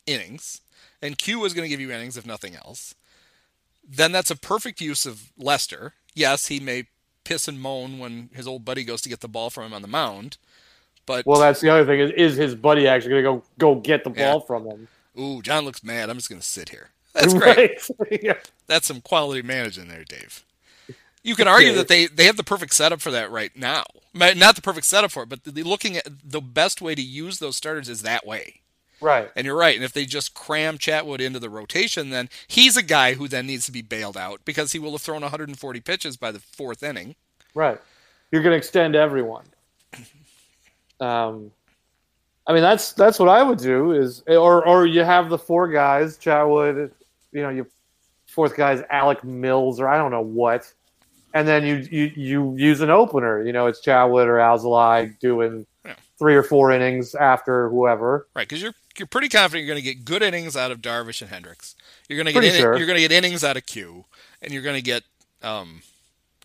innings, 0.07 0.61
and 0.99 1.15
Q 1.15 1.37
was 1.37 1.53
going 1.53 1.65
to 1.65 1.69
give 1.69 1.79
you 1.79 1.91
innings 1.91 2.17
if 2.17 2.25
nothing 2.25 2.55
else. 2.55 2.95
Then 3.87 4.11
that's 4.11 4.31
a 4.31 4.35
perfect 4.35 4.81
use 4.81 5.05
of 5.05 5.31
Lester. 5.37 5.93
Yes, 6.15 6.47
he 6.47 6.59
may 6.59 6.85
piss 7.23 7.47
and 7.47 7.61
moan 7.61 7.99
when 7.99 8.31
his 8.33 8.47
old 8.47 8.65
buddy 8.65 8.83
goes 8.83 9.03
to 9.03 9.09
get 9.09 9.19
the 9.19 9.27
ball 9.27 9.51
from 9.51 9.65
him 9.65 9.73
on 9.75 9.83
the 9.83 9.87
mound, 9.87 10.37
but 11.09 11.25
well, 11.25 11.39
that's 11.39 11.59
the 11.59 11.69
other 11.69 11.85
thing 11.85 11.99
is, 11.99 12.11
is 12.11 12.37
his 12.37 12.53
buddy 12.55 12.87
actually 12.87 13.09
going 13.21 13.23
to 13.23 13.29
go 13.57 13.73
go 13.75 13.81
get 13.81 14.03
the 14.03 14.11
Yeah. 14.11 14.31
ball 14.31 14.41
from 14.41 14.65
him? 14.67 14.87
ooh, 15.19 15.41
Jon 15.41 15.65
looks 15.65 15.83
mad. 15.83 16.09
I'm 16.09 16.17
just 16.17 16.29
going 16.29 16.39
to 16.39 16.45
sit 16.47 16.69
here. 16.69 16.89
That's 17.13 17.33
great. 17.33 17.81
Right. 17.99 18.19
yeah. 18.23 18.35
That's 18.67 18.85
some 18.87 19.01
quality 19.01 19.41
managing 19.41 19.87
there, 19.87 20.03
Dave. 20.03 20.45
You 21.23 21.35
can 21.35 21.47
argue 21.47 21.69
Okay. 21.69 21.77
that 21.77 21.87
they, 21.89 22.05
they 22.05 22.25
have 22.25 22.37
the 22.37 22.43
perfect 22.43 22.73
setup 22.73 23.01
for 23.01 23.11
that 23.11 23.29
right 23.31 23.51
now. 23.57 23.83
Not 24.13 24.55
the 24.55 24.61
perfect 24.61 24.85
setup 24.85 25.11
for 25.11 25.23
it, 25.23 25.29
but 25.29 25.43
the, 25.43 25.63
looking 25.63 25.97
at 25.97 26.07
the 26.23 26.39
best 26.39 26.81
way 26.81 26.95
to 26.95 27.01
use 27.01 27.39
those 27.39 27.57
starters 27.57 27.89
is 27.89 28.03
that 28.03 28.25
way. 28.25 28.61
Right. 29.01 29.29
And 29.35 29.45
you're 29.45 29.57
right. 29.57 29.75
And 29.75 29.83
if 29.83 29.91
they 29.93 30.05
just 30.05 30.33
cram 30.33 30.77
Chatwood 30.77 31.19
into 31.19 31.39
the 31.39 31.49
rotation, 31.49 32.09
then 32.11 32.29
he's 32.47 32.77
a 32.77 32.83
guy 32.83 33.15
who 33.15 33.27
then 33.27 33.47
needs 33.47 33.65
to 33.65 33.71
be 33.71 33.81
bailed 33.81 34.15
out 34.15 34.41
because 34.45 34.71
he 34.73 34.79
will 34.79 34.91
have 34.91 35.01
thrown 35.01 35.21
140 35.21 35.79
pitches 35.81 36.15
by 36.17 36.31
the 36.31 36.39
fourth 36.39 36.83
inning. 36.83 37.15
Right. 37.53 37.79
You're 38.31 38.43
going 38.43 38.53
to 38.53 38.57
extend 38.57 38.95
everyone. 38.95 39.45
Um, 40.99 41.51
I 42.47 42.53
mean, 42.53 42.61
that's 42.63 42.93
that's 42.93 43.19
what 43.19 43.29
I 43.29 43.43
would 43.43 43.59
do 43.59 43.91
is, 43.91 44.23
or 44.27 44.65
or 44.65 44.85
you 44.85 45.03
have 45.03 45.29
the 45.29 45.37
four 45.37 45.67
guys, 45.67 46.17
Chatwood, 46.17 46.91
you 47.31 47.41
know, 47.41 47.49
your 47.49 47.67
fourth 48.27 48.55
guy's 48.55 48.81
Alec 48.89 49.23
Mills, 49.23 49.79
or 49.79 49.87
I 49.87 49.97
don't 49.97 50.11
know 50.11 50.21
what, 50.21 50.71
and 51.33 51.47
then 51.47 51.65
you 51.65 51.75
you 51.91 52.11
you 52.15 52.55
use 52.57 52.81
an 52.81 52.89
opener. 52.89 53.43
You 53.43 53.53
know, 53.53 53.67
it's 53.67 53.81
Chatwood 53.85 54.25
or 54.25 54.37
Alzolay 54.37 55.17
doing 55.19 55.65
Yeah. 55.85 55.93
three 56.17 56.35
or 56.35 56.43
four 56.43 56.71
innings 56.71 57.13
after 57.13 57.69
whoever. 57.69 58.27
Right, 58.35 58.47
because 58.47 58.61
you're 58.63 58.73
you're 58.97 59.07
pretty 59.07 59.29
confident 59.29 59.65
you're 59.65 59.73
going 59.75 59.83
to 59.85 59.93
get 59.95 60.03
good 60.03 60.23
innings 60.23 60.57
out 60.57 60.71
of 60.71 60.81
Darvish 60.81 61.21
and 61.21 61.29
Hendricks. 61.29 61.75
You're 62.09 62.17
going 62.17 62.25
to 62.25 62.33
get 62.33 62.43
in, 62.55 62.59
sure. 62.59 62.75
you're 62.77 62.87
going 62.87 62.97
to 62.97 63.07
get 63.07 63.11
innings 63.11 63.43
out 63.43 63.57
of 63.57 63.65
Q, 63.67 64.05
and 64.41 64.51
you're 64.51 64.63
going 64.63 64.75
to 64.75 64.81
get 64.81 65.03
um, 65.43 65.83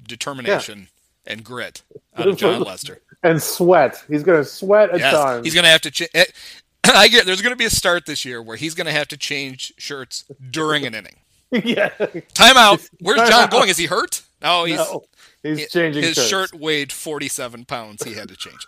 determination 0.06 0.88
and 1.26 1.42
grit 1.42 1.82
out 2.16 2.28
of 2.28 2.36
Jon 2.36 2.60
Lester. 2.66 3.00
And 3.24 3.42
sweat. 3.42 4.04
He's 4.08 4.22
going 4.22 4.38
to 4.38 4.44
sweat 4.48 4.94
a 4.94 4.98
Yes, 4.98 5.12
ton. 5.14 5.42
he's 5.44 5.54
going 5.54 5.64
to 5.64 5.70
have 5.70 5.80
to. 5.80 5.90
Ch- 5.90 6.08
eh, 6.14 6.24
I 6.84 7.08
get 7.08 7.26
there's 7.26 7.40
going 7.42 7.52
to 7.52 7.56
be 7.56 7.64
a 7.64 7.70
start 7.70 8.06
this 8.06 8.24
year 8.24 8.40
where 8.42 8.56
he's 8.56 8.74
going 8.74 8.86
to 8.86 8.92
have 8.92 9.08
to 9.08 9.16
change 9.16 9.72
shirts 9.78 10.24
during 10.50 10.86
an 10.86 10.94
inning. 10.94 11.16
yeah. 11.50 11.88
Timeout. 11.88 12.88
Where's 13.00 13.28
Jon 13.28 13.48
Timeout. 13.48 13.50
going? 13.50 13.68
Is 13.70 13.78
he 13.78 13.86
hurt? 13.86 14.22
No, 14.42 14.64
he's 14.64 14.76
no, 14.76 15.04
he's 15.42 15.70
changing 15.70 16.02
his 16.02 16.14
shirts. 16.16 16.28
shirt 16.28 16.54
weighed 16.54 16.92
47 16.92 17.64
pounds 17.64 18.02
he 18.04 18.12
had 18.12 18.28
to 18.28 18.36
change 18.36 18.66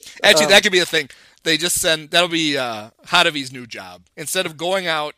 it 0.00 0.20
actually 0.22 0.44
Um, 0.44 0.50
that 0.50 0.62
could 0.62 0.72
be 0.72 0.80
a 0.80 0.84
thing 0.84 1.08
they 1.44 1.56
just 1.56 1.80
send 1.80 2.10
that'll 2.10 2.28
be 2.28 2.58
uh 2.58 2.90
Hottovy's 3.06 3.50
new 3.50 3.66
job 3.66 4.02
instead 4.18 4.44
of 4.44 4.58
going 4.58 4.86
out 4.86 5.14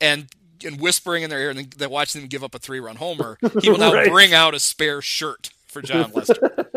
and 0.00 0.28
and 0.64 0.80
whispering 0.80 1.24
in 1.24 1.30
their 1.30 1.40
ear 1.40 1.50
and 1.50 1.58
then 1.58 1.70
they 1.76 1.88
watch 1.88 2.12
them 2.12 2.26
give 2.28 2.44
up 2.44 2.54
a 2.54 2.60
three 2.60 2.78
run 2.78 2.94
homer 2.96 3.36
he 3.60 3.68
will 3.68 3.78
now 3.78 3.92
Right. 3.92 4.08
bring 4.08 4.32
out 4.32 4.54
a 4.54 4.60
spare 4.60 5.02
shirt 5.02 5.50
for 5.66 5.82
jon 5.82 6.12
lester 6.14 6.68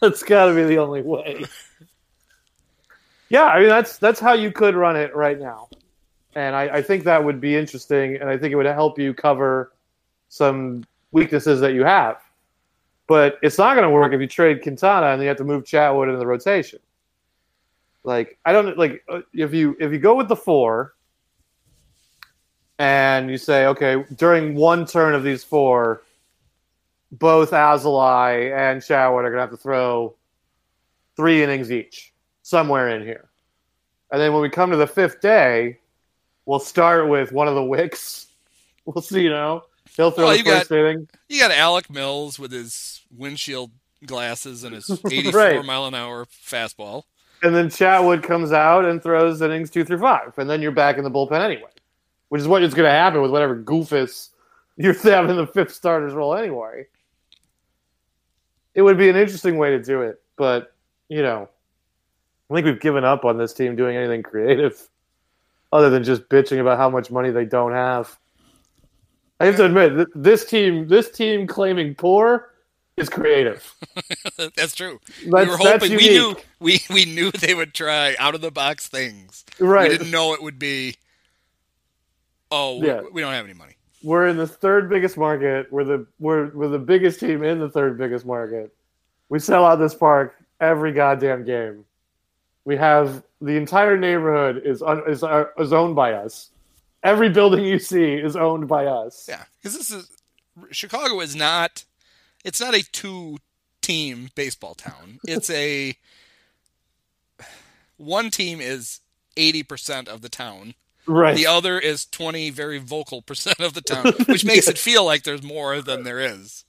That's 0.00 0.22
got 0.22 0.46
to 0.46 0.54
be 0.54 0.64
the 0.64 0.78
only 0.78 1.02
way. 1.02 1.44
Yeah, 3.28 3.44
I 3.44 3.60
mean 3.60 3.68
that's 3.68 3.96
that's 3.98 4.18
how 4.18 4.32
you 4.32 4.50
could 4.50 4.74
run 4.74 4.96
it 4.96 5.14
right 5.14 5.38
now, 5.38 5.68
and 6.34 6.56
I, 6.56 6.62
I 6.78 6.82
think 6.82 7.04
that 7.04 7.22
would 7.22 7.40
be 7.40 7.54
interesting, 7.54 8.16
and 8.16 8.28
I 8.28 8.36
think 8.36 8.52
it 8.52 8.56
would 8.56 8.66
help 8.66 8.98
you 8.98 9.14
cover 9.14 9.72
some 10.28 10.84
weaknesses 11.12 11.60
that 11.60 11.72
you 11.72 11.84
have. 11.84 12.18
But 13.06 13.38
it's 13.42 13.58
not 13.58 13.74
going 13.74 13.84
to 13.84 13.90
work 13.90 14.12
if 14.12 14.20
you 14.20 14.26
trade 14.26 14.62
Quintana 14.62 15.08
and 15.08 15.22
you 15.22 15.28
have 15.28 15.36
to 15.38 15.44
move 15.44 15.64
Chatwood 15.64 16.06
into 16.06 16.18
the 16.18 16.26
rotation. 16.26 16.80
Like 18.02 18.38
I 18.44 18.52
don't 18.52 18.76
like 18.76 19.04
uh, 19.08 19.20
if 19.32 19.52
you 19.52 19.76
if 19.78 19.92
you 19.92 19.98
go 19.98 20.14
with 20.14 20.28
the 20.28 20.36
four, 20.36 20.94
and 22.78 23.30
you 23.30 23.38
say 23.38 23.66
okay 23.66 24.04
during 24.16 24.54
one 24.54 24.86
turn 24.86 25.14
of 25.14 25.22
these 25.22 25.44
four, 25.44 26.02
both 27.12 27.50
Alzolay 27.50 28.56
and 28.56 28.80
Chatwood 28.80 29.24
are 29.24 29.30
going 29.30 29.34
to 29.34 29.40
have 29.40 29.50
to 29.50 29.56
throw 29.56 30.14
three 31.16 31.42
innings 31.42 31.70
each 31.72 32.12
somewhere 32.42 32.88
in 32.90 33.02
here. 33.02 33.28
And 34.12 34.20
then 34.20 34.32
when 34.32 34.42
we 34.42 34.48
come 34.50 34.70
to 34.70 34.76
the 34.76 34.86
fifth 34.86 35.20
day, 35.20 35.78
we'll 36.46 36.58
start 36.58 37.08
with 37.08 37.32
one 37.32 37.48
of 37.48 37.54
the 37.54 37.64
wicks. 37.64 38.26
We'll 38.86 39.02
see, 39.02 39.20
you 39.20 39.30
know. 39.30 39.64
He'll 39.94 40.10
throw 40.10 40.24
Well, 40.24 40.32
the 40.32 40.38
you 40.38 40.44
got- 40.44 40.58
first 40.60 40.72
inning. 40.72 41.06
You 41.28 41.38
got 41.40 41.52
Alec 41.52 41.90
Mills 41.90 42.38
with 42.40 42.50
his 42.50 43.02
windshield 43.16 43.70
glasses 44.04 44.64
and 44.64 44.74
his 44.74 44.90
84 45.06 45.32
Right. 45.38 45.64
mile 45.64 45.86
an 45.86 45.94
hour 45.94 46.24
fastball. 46.24 47.04
And 47.42 47.54
then 47.54 47.68
Chatwood 47.68 48.22
comes 48.24 48.50
out 48.52 48.84
and 48.86 49.00
throws 49.00 49.42
innings 49.42 49.70
two 49.70 49.84
through 49.84 49.98
five. 50.00 50.36
And 50.38 50.48
then 50.50 50.60
you're 50.62 50.72
back 50.72 50.96
in 50.96 51.04
the 51.04 51.10
bullpen 51.10 51.40
anyway. 51.44 51.70
Which 52.30 52.40
is 52.40 52.48
what 52.48 52.62
is 52.62 52.74
going 52.74 52.86
to 52.86 52.90
happen 52.90 53.20
with 53.22 53.30
whatever 53.30 53.54
goofus 53.56 54.30
you're 54.76 54.94
having 55.02 55.30
in 55.30 55.36
the 55.36 55.46
fifth 55.46 55.72
starters 55.74 56.14
role 56.14 56.34
anyway. 56.34 56.86
It 58.74 58.82
would 58.82 58.98
be 58.98 59.08
an 59.08 59.16
interesting 59.16 59.58
way 59.58 59.70
to 59.70 59.82
do 59.82 60.02
it. 60.02 60.20
But, 60.36 60.72
you 61.08 61.22
know, 61.22 61.48
I 62.50 62.54
think 62.54 62.64
we've 62.66 62.80
given 62.80 63.04
up 63.04 63.24
on 63.24 63.36
this 63.38 63.52
team 63.52 63.76
doing 63.76 63.96
anything 63.96 64.22
creative 64.22 64.88
other 65.72 65.90
than 65.90 66.02
just 66.04 66.28
bitching 66.28 66.60
about 66.60 66.78
how 66.78 66.90
much 66.90 67.10
money 67.10 67.30
they 67.30 67.44
don't 67.44 67.72
have. 67.72 68.18
I 69.38 69.46
have 69.46 69.56
to 69.56 69.64
admit, 69.64 69.94
th- 69.94 70.08
this 70.14 70.44
team, 70.44 70.88
this 70.88 71.10
team 71.10 71.46
claiming 71.46 71.94
poor 71.94 72.50
is 72.96 73.08
creative. 73.08 73.74
That's 74.56 74.74
true. 74.74 75.00
That's, 75.26 75.46
we 75.46 75.50
were 75.50 75.56
hoping 75.56 75.96
we 75.96 76.08
knew 76.10 76.36
we, 76.58 76.80
we 76.90 77.04
knew 77.06 77.30
they 77.30 77.54
would 77.54 77.72
try 77.72 78.14
out 78.18 78.34
of 78.34 78.40
the 78.42 78.50
box 78.50 78.88
things. 78.88 79.44
right. 79.58 79.90
We 79.90 79.96
didn't 79.96 80.10
know 80.10 80.34
it 80.34 80.42
would 80.42 80.58
be 80.58 80.96
oh 82.50 82.78
we- 82.78 83.10
we 83.12 83.20
don't 83.22 83.32
have 83.32 83.44
any 83.44 83.54
money. 83.54 83.76
We're 84.02 84.26
in 84.28 84.36
the 84.36 84.46
third 84.46 84.88
biggest 84.88 85.16
market. 85.16 85.70
We're 85.70 85.84
the 85.84 86.06
we're 86.18 86.50
we're 86.50 86.68
the 86.68 86.78
biggest 86.78 87.20
team 87.20 87.42
in 87.42 87.58
the 87.58 87.68
third 87.68 87.98
biggest 87.98 88.24
market. 88.24 88.74
We 89.28 89.38
sell 89.38 89.64
out 89.64 89.76
this 89.76 89.94
park 89.94 90.36
every 90.60 90.92
goddamn 90.92 91.44
game. 91.44 91.84
We 92.64 92.76
have 92.76 93.22
the 93.40 93.56
entire 93.56 93.96
neighborhood 93.96 94.62
is 94.64 94.82
un, 94.82 95.02
is 95.08 95.22
uh, 95.22 95.46
is 95.58 95.72
owned 95.72 95.96
by 95.96 96.12
us. 96.12 96.50
Every 97.02 97.30
building 97.30 97.64
you 97.64 97.78
see 97.78 98.14
is 98.14 98.36
owned 98.36 98.68
by 98.68 98.86
us. 98.86 99.26
Yeah, 99.28 99.44
because 99.58 99.76
this 99.76 99.90
is 99.90 100.10
Chicago 100.70 101.20
is 101.20 101.34
not. 101.34 101.84
It's 102.44 102.60
not 102.60 102.74
a 102.74 102.82
two-team 102.82 104.30
baseball 104.34 104.74
town. 104.74 105.20
It's 105.28 105.50
a 105.50 105.94
one 107.96 108.30
team 108.30 108.60
is 108.60 109.00
eighty 109.36 109.62
percent 109.62 110.08
of 110.08 110.22
the 110.22 110.28
town. 110.28 110.74
Right. 111.12 111.36
The 111.36 111.46
other 111.46 111.78
is 111.78 112.06
twenty 112.06 112.50
very 112.50 112.78
vocal 112.78 113.20
percent 113.22 113.58
of 113.60 113.74
the 113.74 113.80
town, 113.80 114.12
which 114.26 114.44
makes 114.44 114.68
it 114.68 114.78
feel 114.88 115.04
like 115.04 115.24
there's 115.24 115.42
more 115.42 115.80
than 115.82 116.04
there 116.04 116.20
is. 116.20 116.64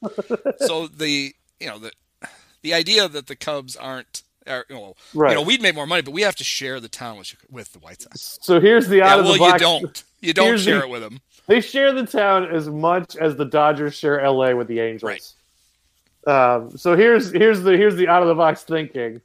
So 0.59 0.87
the 0.87 1.33
you 1.59 1.67
know 1.67 1.77
the 1.79 1.91
the 2.63 2.73
idea 2.73 3.07
that 3.07 3.27
the 3.27 3.35
Cubs 3.35 3.75
aren't. 3.75 4.23
Are, 4.47 4.65
you 4.69 4.75
know, 4.75 4.95
Right. 5.13 5.29
you 5.29 5.35
know, 5.35 5.43
we'd 5.43 5.61
make 5.61 5.75
more 5.75 5.85
money, 5.85 6.01
but 6.01 6.15
we 6.15 6.23
have 6.23 6.35
to 6.37 6.43
share 6.43 6.79
the 6.79 6.89
town 6.89 7.19
with 7.19 7.35
with 7.51 7.71
the 7.73 7.79
White 7.79 8.01
Sox. 8.01 8.39
so 8.41 8.59
here's 8.59 8.87
the 8.87 8.97
Yeah, 8.97 9.13
out 9.13 9.19
of 9.19 9.25
well, 9.25 9.33
the 9.33 9.39
box. 9.39 9.53
you 9.53 9.59
don't. 9.59 10.03
You 10.21 10.33
don't 10.33 10.47
here's 10.47 10.63
share 10.63 10.79
the- 10.79 10.85
it 10.85 10.89
with 10.89 11.01
them. 11.03 11.19
They 11.45 11.61
share 11.61 11.93
the 11.93 12.07
town 12.07 12.45
as 12.51 12.67
much 12.67 13.15
as 13.17 13.35
the 13.35 13.45
Dodgers 13.45 13.93
share 13.95 14.19
LA 14.27 14.53
with 14.55 14.67
the 14.67 14.79
Angels. 14.79 15.35
Um, 16.25 16.75
so 16.77 16.95
here's 16.95 17.31
here's 17.31 17.61
the 17.61 17.77
here's 17.77 17.95
the 17.95 18.07
out 18.07 18.23
of 18.23 18.27
the 18.29 18.35
box 18.35 18.63
thinking. 18.63 19.21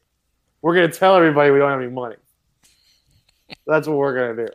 We're 0.60 0.74
gonna 0.74 0.92
tell 0.92 1.16
everybody 1.16 1.50
we 1.50 1.58
don't 1.58 1.70
have 1.70 1.80
any 1.80 1.90
money. 1.90 2.16
That's 3.66 3.86
what 3.88 3.96
we're 3.96 4.14
gonna 4.34 4.46
do. 4.48 4.52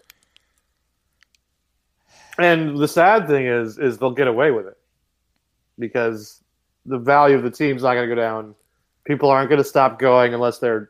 And 2.43 2.77
the 2.77 2.87
sad 2.87 3.27
thing 3.27 3.45
is, 3.45 3.77
is 3.77 3.97
they'll 3.97 4.11
get 4.11 4.27
away 4.27 4.51
with 4.51 4.67
it 4.67 4.77
because 5.79 6.41
the 6.85 6.97
value 6.97 7.35
of 7.35 7.43
the 7.43 7.51
team's 7.51 7.83
not 7.83 7.95
gonna 7.95 8.07
go 8.07 8.15
down. 8.15 8.55
People 9.03 9.29
aren't 9.29 9.49
gonna 9.49 9.63
stop 9.63 9.99
going 9.99 10.33
unless 10.33 10.59
they're 10.59 10.89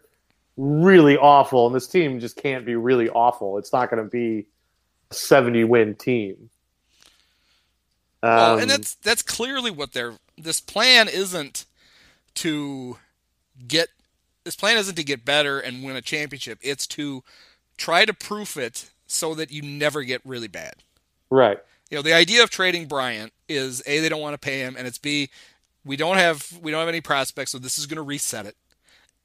really 0.58 1.18
awful, 1.18 1.66
and 1.68 1.76
this 1.76 1.88
team 1.88 2.20
just 2.20 2.36
can't 2.38 2.66
be 2.66 2.76
really 2.76 3.10
awful. 3.10 3.58
It's 3.58 3.74
not 3.74 3.90
gonna 3.90 4.04
be 4.06 4.48
a 5.10 5.14
seventy 5.14 5.64
win 5.64 5.96
team. 5.96 6.50
Well, 8.24 8.56
Um, 8.56 8.60
and 8.62 8.70
that's 8.70 8.96
that's 8.96 9.24
clearly 9.24 9.72
what 9.72 9.94
they're. 9.94 10.14
This 10.38 10.62
plan 10.62 11.08
isn't 11.08 11.66
to 12.36 12.98
get. 13.68 13.90
This 14.44 14.56
plan 14.56 14.78
isn't 14.78 14.96
to 14.96 15.04
get 15.04 15.26
better 15.26 15.60
and 15.60 15.84
win 15.84 15.96
a 15.96 16.02
championship. 16.02 16.60
It's 16.62 16.88
to 16.88 17.24
try 17.78 18.06
to 18.06 18.14
proof 18.14 18.58
it 18.58 18.92
so 19.08 19.34
that 19.36 19.52
you 19.52 19.62
never 19.62 20.04
get 20.04 20.22
really 20.24 20.48
bad. 20.48 20.76
Right. 21.32 21.58
You 21.90 21.98
know, 21.98 22.02
the 22.04 22.14
idea 22.14 22.44
of 22.44 22.50
trading 22.50 22.86
Bryant 22.88 23.34
is 23.50 23.82
a 23.86 24.00
they 24.00 24.08
don't 24.10 24.22
want 24.22 24.34
to 24.34 24.38
pay 24.38 24.60
him, 24.60 24.76
and 24.78 24.86
it's 24.88 24.98
b 25.00 25.30
we 25.84 25.98
don't 25.98 26.18
have 26.18 26.58
we 26.62 26.72
don't 26.72 26.80
have 26.80 26.88
any 26.90 27.02
prospects, 27.02 27.52
so 27.52 27.58
this 27.58 27.78
is 27.80 27.86
going 27.88 27.96
to 27.98 28.02
reset 28.04 28.46
it, 28.46 28.56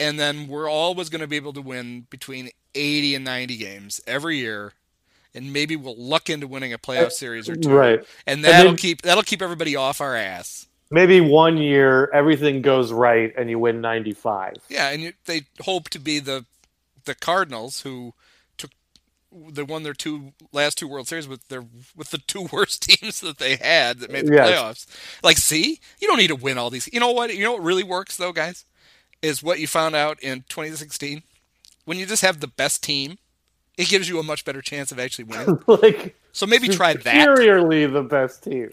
and 0.00 0.18
then 0.18 0.48
we're 0.48 0.68
always 0.70 1.08
going 1.10 1.20
to 1.20 1.26
be 1.26 1.36
able 1.36 1.52
to 1.52 1.60
win 1.62 2.06
between 2.10 2.48
eighty 2.74 3.14
and 3.14 3.24
ninety 3.24 3.56
games 3.56 4.00
every 4.06 4.38
year, 4.38 4.72
and 5.34 5.52
maybe 5.52 5.76
we'll 5.76 5.94
luck 5.96 6.28
into 6.30 6.46
winning 6.48 6.72
a 6.72 6.78
playoff 6.78 7.06
uh, 7.06 7.10
series 7.10 7.48
or 7.48 7.54
two, 7.56 7.70
Right. 7.70 8.00
And 8.26 8.38
And 8.38 8.44
that'll 8.44 8.72
then- 8.72 8.76
keep 8.78 9.02
that'll 9.02 9.22
keep 9.22 9.42
everybody 9.42 9.76
off 9.76 10.00
our 10.00 10.16
ass. 10.16 10.66
Maybe 10.90 11.20
one 11.20 11.58
year 11.58 12.08
everything 12.14 12.62
goes 12.62 12.92
right 12.92 13.32
and 13.36 13.50
you 13.50 13.58
win 13.58 13.80
95. 13.80 14.54
Yeah, 14.68 14.90
and 14.90 15.02
you, 15.02 15.12
they 15.24 15.42
hope 15.60 15.88
to 15.90 15.98
be 15.98 16.18
the 16.20 16.46
the 17.04 17.14
Cardinals 17.14 17.80
who 17.82 18.14
they 19.50 19.62
won 19.62 19.82
their 19.82 19.94
two 19.94 20.32
last 20.52 20.78
two 20.78 20.88
World 20.88 21.08
Series 21.08 21.28
with 21.28 21.48
their 21.48 21.64
with 21.96 22.10
the 22.10 22.18
two 22.18 22.48
worst 22.52 22.82
teams 22.82 23.20
that 23.20 23.38
they 23.38 23.56
had 23.56 23.98
that 24.00 24.10
made 24.10 24.26
the 24.26 24.32
Yes. 24.32 24.48
playoffs. 24.48 24.86
Like, 25.22 25.38
see, 25.38 25.80
you 26.00 26.08
don't 26.08 26.18
need 26.18 26.28
to 26.28 26.36
win 26.36 26.58
all 26.58 26.70
these. 26.70 26.88
You 26.92 27.00
know 27.00 27.10
what? 27.12 27.34
You 27.34 27.42
know 27.44 27.52
what 27.52 27.62
really 27.62 27.84
works 27.84 28.16
though, 28.16 28.32
guys, 28.32 28.64
is 29.22 29.42
what 29.42 29.60
you 29.60 29.66
found 29.66 29.94
out 29.94 30.18
in 30.22 30.44
2016 30.48 31.22
when 31.84 31.98
you 31.98 32.06
just 32.06 32.22
have 32.22 32.40
the 32.40 32.48
best 32.48 32.82
team. 32.82 33.18
It 33.78 33.88
gives 33.88 34.08
you 34.08 34.18
a 34.18 34.22
much 34.22 34.44
better 34.46 34.62
chance 34.62 34.90
of 34.90 34.98
actually 34.98 35.24
winning. 35.26 35.58
like 35.66 36.16
So 36.32 36.46
maybe 36.46 36.66
try 36.68 36.94
that. 36.94 37.28
superiorly 37.28 37.86
the 37.86 38.02
best 38.02 38.42
team. 38.44 38.70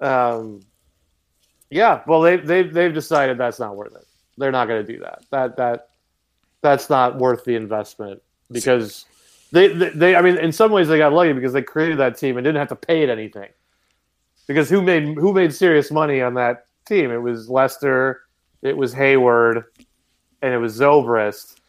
Um, 0.00 0.60
yeah, 1.70 2.02
well 2.06 2.20
they 2.20 2.36
they 2.36 2.62
they've 2.62 2.94
decided 2.94 3.38
that's 3.38 3.58
not 3.58 3.76
worth 3.76 3.94
it. 3.96 4.06
They're 4.36 4.52
not 4.52 4.68
going 4.68 4.84
to 4.86 4.92
do 4.92 5.00
that. 5.00 5.24
That 5.30 5.56
that 5.56 5.88
that's 6.62 6.88
not 6.88 7.18
worth 7.18 7.44
the 7.44 7.56
investment 7.56 8.22
because 8.50 9.06
they, 9.54 9.68
they 9.68 9.90
they 9.90 10.16
I 10.16 10.20
mean 10.20 10.36
in 10.36 10.50
some 10.50 10.72
ways 10.72 10.88
they 10.88 10.98
got 10.98 11.12
lucky 11.12 11.32
because 11.32 11.52
they 11.52 11.62
created 11.62 11.98
that 11.98 12.18
team 12.18 12.36
and 12.36 12.44
didn't 12.44 12.58
have 12.58 12.68
to 12.68 12.76
pay 12.76 13.02
it 13.02 13.08
anything. 13.08 13.48
Because 14.48 14.68
who 14.68 14.82
made 14.82 15.16
who 15.16 15.32
made 15.32 15.54
serious 15.54 15.92
money 15.92 16.20
on 16.20 16.34
that 16.34 16.66
team? 16.86 17.12
It 17.12 17.22
was 17.22 17.48
Lester, 17.48 18.22
it 18.62 18.76
was 18.76 18.92
Heyward, 18.92 19.64
and 20.42 20.52
it 20.52 20.58
was 20.58 20.78
Zobrist, 20.78 21.60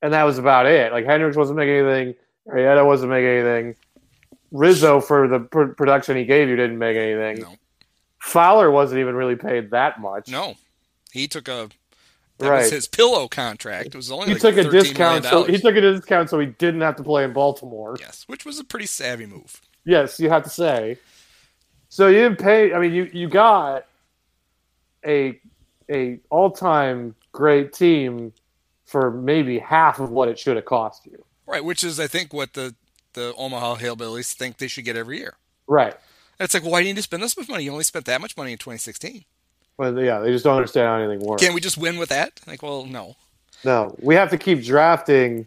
and 0.00 0.12
that 0.14 0.24
was 0.24 0.38
about 0.38 0.64
it. 0.64 0.90
Like 0.90 1.04
Hendricks 1.04 1.36
wasn't 1.36 1.58
making 1.58 1.74
anything, 1.74 2.14
Arrieta 2.48 2.84
wasn't 2.84 3.10
making 3.10 3.28
anything. 3.28 3.76
Rizzo 4.50 5.00
for 5.00 5.28
the 5.28 5.40
pr- 5.40 5.72
production 5.72 6.16
he 6.16 6.24
gave 6.24 6.48
you 6.48 6.56
didn't 6.56 6.78
make 6.78 6.96
anything. 6.96 7.42
No. 7.42 7.56
Fowler 8.20 8.70
wasn't 8.70 9.00
even 9.00 9.14
really 9.14 9.36
paid 9.36 9.70
that 9.72 10.00
much. 10.00 10.30
No, 10.30 10.54
he 11.12 11.28
took 11.28 11.46
a 11.48 11.68
that 12.38 12.48
right. 12.48 12.62
was 12.62 12.70
his 12.70 12.88
pillow 12.88 13.28
contract. 13.28 13.88
It 13.88 13.94
was 13.94 14.10
only 14.10 14.26
he 14.26 14.32
like 14.34 14.42
took 14.42 14.56
a 14.56 14.64
$13 14.64 14.64
million 14.64 14.82
discount. 14.82 15.24
So 15.24 15.44
he 15.44 15.58
took 15.58 15.76
a 15.76 15.80
discount 15.80 16.30
so 16.30 16.38
he 16.40 16.46
didn't 16.46 16.80
have 16.80 16.96
to 16.96 17.02
play 17.02 17.24
in 17.24 17.32
Baltimore. 17.32 17.96
yes, 18.00 18.24
which 18.26 18.44
was 18.44 18.58
a 18.58 18.64
pretty 18.64 18.86
savvy 18.86 19.26
move. 19.26 19.60
Yes, 19.84 20.18
you 20.18 20.30
have 20.30 20.42
to 20.44 20.50
say. 20.50 20.98
So 21.88 22.08
you 22.08 22.18
didn't 22.22 22.40
pay. 22.40 22.72
I 22.72 22.80
mean, 22.80 22.92
you 22.92 23.08
you 23.12 23.28
got 23.28 23.86
a 25.06 25.40
a 25.90 26.18
all 26.30 26.50
time 26.50 27.14
great 27.32 27.72
team 27.72 28.32
for 28.84 29.10
maybe 29.10 29.58
half 29.58 30.00
of 30.00 30.10
what 30.10 30.28
it 30.28 30.38
should 30.38 30.56
have 30.56 30.64
cost 30.64 31.06
you. 31.06 31.24
Right, 31.46 31.64
which 31.64 31.84
is 31.84 32.00
I 32.00 32.06
think 32.06 32.32
what 32.32 32.54
the 32.54 32.74
the 33.12 33.32
Omaha 33.36 33.76
Hillbillies 33.76 34.32
think 34.32 34.58
they 34.58 34.66
should 34.66 34.84
get 34.84 34.96
every 34.96 35.18
year. 35.18 35.36
Right. 35.66 35.94
And 36.38 36.44
it's 36.44 36.54
like, 36.54 36.64
well, 36.64 36.72
why 36.72 36.80
do 36.80 36.88
you 36.88 36.92
need 36.92 36.98
to 36.98 37.02
spend 37.02 37.22
this 37.22 37.36
much 37.36 37.48
money? 37.48 37.64
You 37.64 37.70
only 37.70 37.84
spent 37.84 38.06
that 38.06 38.20
much 38.20 38.36
money 38.36 38.52
in 38.52 38.58
2016. 38.58 39.24
Well, 39.76 39.98
yeah, 40.00 40.20
they 40.20 40.30
just 40.30 40.44
don't 40.44 40.56
understand 40.56 40.86
how 40.86 40.96
anything 40.96 41.26
works. 41.26 41.42
Can't 41.42 41.54
we 41.54 41.60
just 41.60 41.78
win 41.78 41.98
with 41.98 42.10
that? 42.10 42.40
Like, 42.46 42.62
well, 42.62 42.84
no. 42.84 43.16
No, 43.64 43.96
we 44.00 44.14
have 44.14 44.30
to 44.30 44.38
keep 44.38 44.62
drafting 44.62 45.46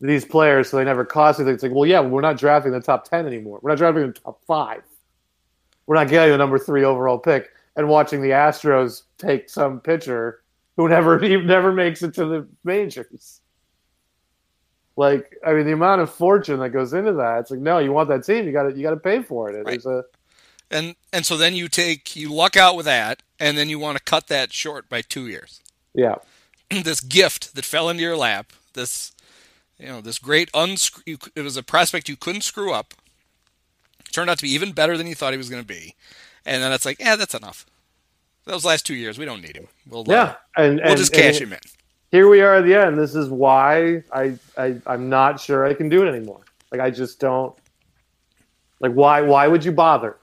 these 0.00 0.24
players 0.24 0.68
so 0.68 0.76
they 0.76 0.84
never 0.84 1.04
cost 1.04 1.38
anything. 1.38 1.54
It's 1.54 1.62
like, 1.62 1.72
well, 1.72 1.86
yeah, 1.86 2.00
we're 2.00 2.20
not 2.20 2.36
drafting 2.36 2.72
the 2.72 2.80
top 2.80 3.08
ten 3.08 3.26
anymore. 3.26 3.60
We're 3.62 3.70
not 3.70 3.78
drafting 3.78 4.06
the 4.06 4.12
top 4.12 4.40
five. 4.46 4.82
We're 5.86 5.94
not 5.94 6.08
getting 6.08 6.32
the 6.32 6.38
number 6.38 6.58
three 6.58 6.84
overall 6.84 7.18
pick 7.18 7.50
and 7.76 7.88
watching 7.88 8.20
the 8.20 8.30
Astros 8.30 9.02
take 9.18 9.48
some 9.48 9.80
pitcher 9.80 10.42
who 10.76 10.88
never 10.88 11.18
never 11.42 11.72
makes 11.72 12.02
it 12.02 12.14
to 12.14 12.26
the 12.26 12.48
majors. 12.64 13.40
Like, 14.96 15.36
I 15.46 15.52
mean, 15.52 15.66
the 15.66 15.72
amount 15.72 16.00
of 16.00 16.10
fortune 16.10 16.58
that 16.60 16.70
goes 16.70 16.94
into 16.94 17.12
that. 17.12 17.40
It's 17.40 17.50
like, 17.50 17.60
no, 17.60 17.78
you 17.78 17.92
want 17.92 18.08
that 18.08 18.24
team, 18.24 18.46
you 18.46 18.52
got 18.52 18.64
to 18.64 18.76
you 18.76 18.82
got 18.82 18.90
to 18.90 18.96
pay 18.96 19.22
for 19.22 19.50
it. 19.50 19.64
Right. 19.64 19.74
It's 19.74 19.86
a 19.86 20.04
And 20.70 20.96
and 21.12 21.24
so 21.24 21.36
then 21.36 21.54
you 21.54 21.68
take 21.68 22.16
you 22.16 22.32
luck 22.32 22.56
out 22.56 22.76
with 22.76 22.86
that, 22.86 23.22
and 23.38 23.56
then 23.56 23.68
you 23.68 23.78
want 23.78 23.98
to 23.98 24.02
cut 24.04 24.26
that 24.28 24.52
short 24.52 24.88
by 24.88 25.00
two 25.02 25.28
years. 25.28 25.60
yeah, 25.94 26.16
this 26.70 27.00
gift 27.00 27.54
that 27.54 27.64
fell 27.64 27.88
into 27.88 28.02
your 28.02 28.16
lap, 28.16 28.52
this 28.74 29.12
you 29.78 29.86
know, 29.86 30.00
this 30.00 30.18
great 30.18 30.50
unscrew. 30.54 31.02
you- 31.06 31.18
It 31.34 31.42
was 31.42 31.56
a 31.56 31.62
prospect 31.62 32.08
you 32.08 32.16
couldn't 32.16 32.40
screw 32.42 32.72
up. 32.72 32.94
Turned 34.12 34.30
out 34.30 34.38
to 34.38 34.42
be 34.42 34.50
even 34.50 34.72
better 34.72 34.96
than 34.96 35.06
you 35.06 35.14
thought 35.14 35.32
he 35.34 35.36
was 35.38 35.50
going 35.50 35.62
to 35.62 35.66
be, 35.68 35.94
and 36.46 36.62
then 36.62 36.72
it's 36.72 36.86
like, 36.86 36.98
yeah, 36.98 37.14
that's 37.16 37.34
enough. 37.34 37.66
Those 38.44 38.64
last 38.64 38.86
two 38.86 38.94
years, 38.94 39.18
we 39.18 39.24
don't 39.24 39.42
need 39.42 39.56
him. 39.56 39.66
We'll 39.88 40.00
uh, 40.02 40.04
yeah, 40.08 40.34
and, 40.56 40.76
we'll 40.80 40.88
and- 40.90 40.96
just 40.98 41.12
and 41.12 41.22
cash 41.22 41.38
he- 41.38 41.44
him 41.44 41.52
in. 41.52 41.58
here 42.10 42.28
we 42.28 42.40
are 42.40 42.56
at 42.56 42.64
the 42.64 42.74
end. 42.74 42.98
This 42.98 43.14
is 43.14 43.28
why 43.28 44.02
I, 44.12 44.36
I 44.56 44.76
I'm 44.86 45.08
not 45.08 45.38
sure 45.38 45.64
I 45.66 45.74
can 45.74 45.88
do 45.88 46.04
it 46.04 46.08
anymore. 46.12 46.40
Like 46.72 46.80
I 46.80 46.90
just 46.90 47.20
don't. 47.20 47.54
Like 48.80 48.92
why 48.92 49.20
why 49.20 49.46
would 49.46 49.64
you 49.64 49.72
bother? 49.72 50.16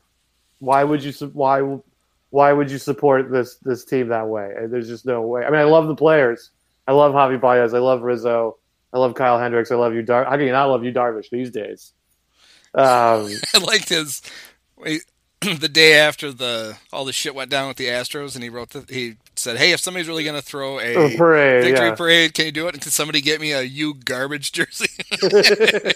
Why 0.63 0.85
would 0.85 1.03
you 1.03 1.11
why 1.33 1.77
why 2.29 2.53
would 2.53 2.71
you 2.71 2.77
support 2.77 3.29
this 3.29 3.55
this 3.57 3.83
team 3.83 4.07
that 4.07 4.29
way? 4.29 4.53
There's 4.67 4.87
just 4.87 5.05
no 5.05 5.21
way. 5.23 5.43
I 5.43 5.49
mean, 5.49 5.59
I 5.59 5.65
love 5.65 5.87
the 5.87 5.95
players. 5.95 6.51
I 6.87 6.93
love 6.93 7.13
Javi 7.13 7.39
Baez. 7.39 7.73
I 7.73 7.79
love 7.79 8.01
Rizzo. 8.01 8.57
I 8.93 8.97
love 8.97 9.13
Kyle 9.13 9.37
Hendricks. 9.37 9.71
I 9.71 9.75
love 9.75 9.93
you. 9.93 10.03
Dar- 10.03 10.23
How 10.23 10.37
can 10.37 10.45
you 10.45 10.53
not 10.53 10.69
love 10.69 10.85
you, 10.85 10.93
Darvish, 10.93 11.29
these 11.29 11.49
days? 11.49 11.91
Um, 12.73 13.29
I 13.53 13.57
liked 13.61 13.89
his 13.89 14.21
wait, 14.77 15.01
the 15.41 15.69
day 15.69 15.95
after 15.95 16.31
the 16.31 16.77
all 16.93 17.03
the 17.03 17.11
shit 17.11 17.35
went 17.35 17.51
down 17.51 17.67
with 17.67 17.75
the 17.75 17.87
Astros, 17.87 18.35
and 18.35 18.43
he 18.43 18.49
wrote 18.49 18.69
that 18.69 18.89
he 18.89 19.17
said, 19.35 19.57
"Hey, 19.57 19.73
if 19.73 19.81
somebody's 19.81 20.07
really 20.07 20.23
going 20.23 20.39
to 20.39 20.41
throw 20.41 20.79
a 20.79 21.13
a 21.13 21.17
parade, 21.17 21.65
victory 21.65 21.87
yeah. 21.89 21.95
parade, 21.95 22.33
can 22.33 22.45
you 22.45 22.53
do 22.53 22.67
it? 22.67 22.75
And 22.75 22.81
can 22.81 22.91
somebody 22.91 23.19
get 23.19 23.41
me 23.41 23.51
a 23.51 23.63
you 23.63 23.95
garbage 23.95 24.53
jersey?" 24.53 24.89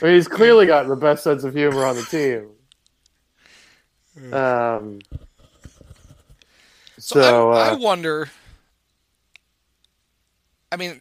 I 0.00 0.04
mean, 0.04 0.14
he's 0.14 0.28
clearly 0.28 0.66
got 0.66 0.86
the 0.86 0.94
best 0.94 1.24
sense 1.24 1.42
of 1.42 1.54
humor 1.54 1.84
on 1.84 1.96
the 1.96 2.04
team. 2.04 2.50
Um, 4.32 5.00
So, 6.98 7.20
so, 7.20 7.50
I, 7.52 7.68
I 7.68 7.70
uh, 7.70 7.78
wonder. 7.78 8.28
I 10.70 10.76
mean, 10.76 11.00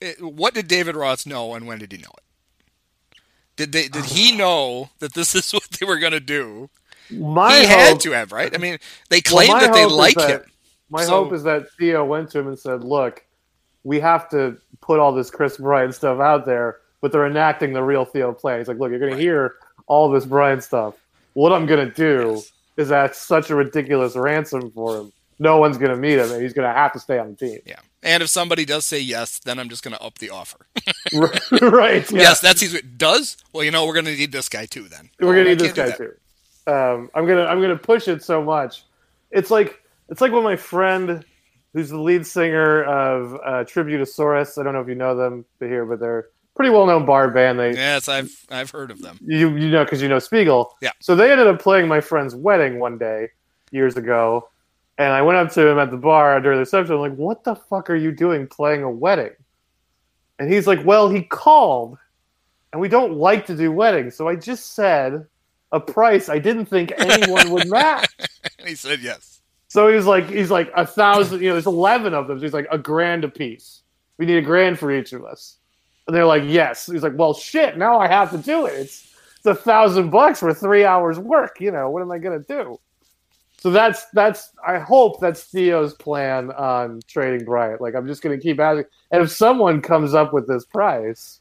it, 0.00 0.20
what 0.20 0.54
did 0.54 0.66
David 0.66 0.96
Roth 0.96 1.26
know, 1.26 1.54
and 1.54 1.66
when 1.66 1.78
did 1.78 1.92
he 1.92 1.98
know 1.98 2.10
it? 2.16 3.18
Did 3.56 3.72
they? 3.72 3.88
Did 3.88 4.06
he 4.06 4.36
know 4.36 4.90
that 4.98 5.14
this 5.14 5.34
is 5.34 5.50
what 5.52 5.64
they 5.78 5.86
were 5.86 5.98
going 5.98 6.12
to 6.12 6.20
do? 6.20 6.68
my 7.10 7.60
he 7.60 7.66
hope, 7.66 7.78
had 7.78 8.00
to 8.00 8.10
have, 8.12 8.32
right? 8.32 8.52
I 8.52 8.58
mean, 8.58 8.78
they 9.10 9.22
well, 9.30 9.44
claim 9.46 9.48
my 9.52 9.60
that 9.60 9.72
they 9.72 9.84
like 9.86 10.16
that- 10.16 10.30
him. 10.30 10.50
My 10.88 11.04
So- 11.04 11.24
hope 11.24 11.32
is 11.32 11.42
that 11.42 11.70
Theo 11.72 12.04
went 12.04 12.30
to 12.30 12.38
him 12.38 12.48
and 12.48 12.58
said, 12.58 12.82
"Look, 12.84 13.24
we 13.84 13.98
have 14.00 14.28
to 14.30 14.56
put 14.80 14.98
all 15.00 15.12
this 15.12 15.30
Kris 15.30 15.56
Bryant 15.58 15.94
stuff 15.94 16.20
out 16.20 16.46
there, 16.46 16.78
but 17.00 17.10
they're 17.12 17.26
enacting 17.26 17.72
the 17.72 17.82
real 17.82 18.04
Theo 18.04 18.32
plan." 18.32 18.58
He's 18.58 18.68
like, 18.68 18.78
"Look, 18.78 18.90
you're 18.90 18.98
going 19.00 19.12
Right. 19.12 19.18
to 19.18 19.22
hear 19.22 19.54
all 19.86 20.08
this 20.10 20.24
Bryant 20.24 20.62
stuff. 20.64 20.94
What 21.36 21.52
I'm 21.52 21.66
going 21.66 21.86
to 21.86 21.94
do 21.94 22.32
Yes. 22.36 22.52
is 22.78 22.90
ask 22.92 23.14
such 23.14 23.50
a 23.50 23.54
ridiculous 23.54 24.16
ransom 24.16 24.70
for 24.70 24.96
him. 24.96 25.12
No 25.38 25.58
one's 25.58 25.76
going 25.76 25.90
to 25.90 25.96
meet 25.98 26.18
him, 26.18 26.32
and 26.32 26.40
he's 26.40 26.54
going 26.54 26.66
to 26.66 26.72
have 26.74 26.94
to 26.94 26.98
stay 26.98 27.18
on 27.18 27.32
the 27.32 27.36
team." 27.36 27.58
Yeah, 27.66 27.80
and 28.02 28.22
if 28.22 28.30
somebody 28.30 28.64
does 28.64 28.86
say 28.86 29.00
yes, 29.00 29.38
then 29.40 29.58
I'm 29.58 29.68
just 29.68 29.82
going 29.84 29.94
to 29.94 30.02
up 30.02 30.16
the 30.18 30.30
offer. 30.30 30.66
right? 31.60 32.10
yeah. 32.10 32.20
Yes, 32.20 32.40
that's 32.40 32.62
easy. 32.62 32.80
Does 32.80 33.36
well, 33.52 33.64
you 33.64 33.70
know, 33.70 33.84
we're 33.84 33.92
going 33.92 34.06
to 34.06 34.16
need 34.16 34.32
this 34.32 34.48
guy 34.48 34.64
too. 34.64 34.84
Then 34.88 35.10
We're 35.20 35.28
Oh, 35.28 35.32
gonna 35.32 35.40
I 35.40 35.48
need 35.50 35.58
this 35.58 35.72
guy 35.74 35.90
too. 35.90 36.14
Um, 36.66 37.10
I'm 37.14 37.26
gonna 37.26 37.44
I'm 37.44 37.60
gonna 37.60 37.76
push 37.76 38.08
it 38.08 38.22
so 38.24 38.42
much. 38.42 38.84
It's 39.30 39.50
like 39.50 39.82
it's 40.08 40.22
like 40.22 40.32
when 40.32 40.42
my 40.42 40.56
friend, 40.56 41.22
who's 41.74 41.90
the 41.90 42.00
lead 42.00 42.26
singer 42.26 42.82
of 42.84 43.34
uh, 43.34 43.64
Tributosaurus. 43.64 44.58
I 44.58 44.62
don't 44.64 44.72
know 44.72 44.80
if 44.80 44.88
you 44.88 44.94
know 44.94 45.14
them 45.16 45.44
here, 45.60 45.84
but 45.84 46.00
they're 46.00 46.28
pretty 46.56 46.70
well 46.70 46.86
known 46.86 47.06
bar 47.06 47.30
band. 47.30 47.60
They 47.60 47.72
Yes, 47.74 48.08
I've 48.08 48.32
I've 48.50 48.70
heard 48.70 48.90
of 48.90 49.00
them. 49.02 49.18
you 49.22 49.54
you 49.56 49.70
know 49.70 49.84
because 49.84 50.02
you 50.02 50.08
know 50.08 50.18
Spiegel. 50.18 50.74
Yeah. 50.80 50.92
So 51.00 51.14
they 51.14 51.30
ended 51.30 51.46
up 51.46 51.60
playing 51.60 51.86
my 51.86 52.00
friend's 52.00 52.34
wedding 52.34 52.80
one 52.80 52.98
day 52.98 53.28
years 53.70 53.96
ago, 53.96 54.48
and 54.98 55.12
I 55.12 55.22
went 55.22 55.38
up 55.38 55.52
to 55.52 55.66
him 55.68 55.78
at 55.78 55.90
the 55.90 55.96
bar 55.96 56.40
during 56.40 56.56
the 56.56 56.60
reception. 56.60 56.94
I'm 56.94 57.00
like, 57.00 57.14
"What 57.14 57.44
the 57.44 57.54
fuck 57.54 57.90
are 57.90 57.94
you 57.96 58.10
doing 58.10 58.46
playing 58.48 58.82
a 58.82 58.90
wedding?" 58.90 59.32
And 60.38 60.52
he's 60.52 60.66
like, 60.66 60.84
"Well, 60.84 61.08
he 61.08 61.22
called, 61.22 61.98
and 62.72 62.80
we 62.80 62.88
don't 62.88 63.14
like 63.14 63.46
to 63.46 63.56
do 63.56 63.70
weddings, 63.70 64.16
so 64.16 64.26
I 64.28 64.34
just 64.36 64.74
said 64.74 65.26
a 65.72 65.80
price 65.80 66.28
I 66.28 66.38
didn't 66.38 66.66
think 66.66 66.92
anyone 66.96 67.50
would 67.50 67.68
match." 67.68 68.08
And 68.58 68.68
he 68.68 68.74
said 68.74 69.00
yes. 69.00 69.40
So 69.68 69.92
he's 69.92 70.06
like, 70.06 70.30
he's 70.30 70.50
like 70.50 70.70
a 70.74 70.86
thousand. 70.86 71.42
You 71.42 71.48
know, 71.48 71.54
there's 71.54 71.66
eleven 71.66 72.14
of 72.14 72.28
them. 72.28 72.38
So 72.38 72.42
he's 72.44 72.54
like 72.54 72.68
a 72.70 72.78
grand 72.78 73.24
a 73.24 73.28
piece. 73.28 73.82
We 74.16 74.24
need 74.24 74.36
a 74.38 74.42
grand 74.42 74.78
for 74.78 74.90
each 74.90 75.12
of 75.12 75.24
us. 75.24 75.58
And 76.06 76.14
they're 76.14 76.26
like, 76.26 76.44
yes. 76.46 76.86
He's 76.86 77.02
like, 77.02 77.16
well, 77.16 77.34
shit. 77.34 77.76
Now 77.76 77.98
I 77.98 78.06
have 78.06 78.30
to 78.30 78.38
do 78.38 78.66
it. 78.66 78.74
It's 78.74 79.14
it's 79.36 79.46
a 79.46 79.54
thousand 79.54 80.10
bucks 80.10 80.40
for 80.40 80.52
three 80.52 80.84
hours 80.84 81.18
work. 81.18 81.60
You 81.60 81.70
know, 81.70 81.90
what 81.90 82.02
am 82.02 82.10
I 82.10 82.18
gonna 82.18 82.40
do? 82.40 82.78
So 83.58 83.70
that's 83.70 84.06
that's. 84.12 84.50
I 84.66 84.78
hope 84.78 85.20
that's 85.20 85.44
Theo's 85.44 85.94
plan 85.94 86.50
on 86.52 87.00
trading 87.08 87.44
Bryant. 87.44 87.80
Like 87.80 87.94
I'm 87.94 88.06
just 88.06 88.22
gonna 88.22 88.38
keep 88.38 88.60
asking, 88.60 88.86
and 89.10 89.22
if 89.22 89.30
someone 89.30 89.80
comes 89.80 90.14
up 90.14 90.32
with 90.32 90.46
this 90.46 90.64
price, 90.64 91.40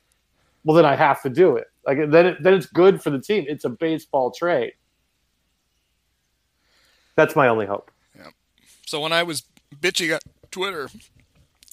well, 0.63 0.76
then 0.76 0.86
I 0.86 0.95
have 0.95 1.22
to 1.24 1.30
do 1.30 1.55
it. 1.55 1.68
Like 1.86 1.97
then, 2.09 2.26
it, 2.26 2.43
then 2.43 2.53
it's 2.53 2.66
good 2.66 3.01
for 3.01 3.09
the 3.09 3.20
team. 3.20 3.45
It's 3.47 3.66
a 3.66 3.70
baseball 3.70 4.32
trade. 4.32 4.74
That's 7.16 7.36
my 7.36 7.47
only 7.47 7.66
hope. 7.66 7.91
Yeah. 8.16 8.30
So 8.86 8.99
when 8.99 9.13
I 9.13 9.24
was 9.24 9.43
bitching 9.80 10.11
at 10.13 10.24
Twitter 10.51 10.89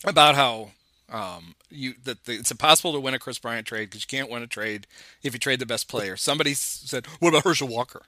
about 0.04 0.34
how 0.34 0.70
um, 1.08 1.54
you 1.72 1.94
that 2.04 2.24
the, 2.24 2.34
it's 2.34 2.50
impossible 2.50 2.92
to 2.92 3.00
win 3.00 3.14
a 3.14 3.18
Kris 3.18 3.38
Bryant 3.38 3.66
trade 3.66 3.90
because 3.90 4.02
you 4.02 4.06
can't 4.06 4.30
win 4.30 4.42
a 4.42 4.46
trade 4.46 4.86
if 5.22 5.32
you 5.32 5.38
trade 5.38 5.58
the 5.58 5.66
best 5.66 5.88
player. 5.88 6.16
Somebody 6.16 6.54
said, 6.54 7.06
"What 7.18 7.30
about 7.30 7.44
Herschel 7.44 7.68
Walker?" 7.68 8.02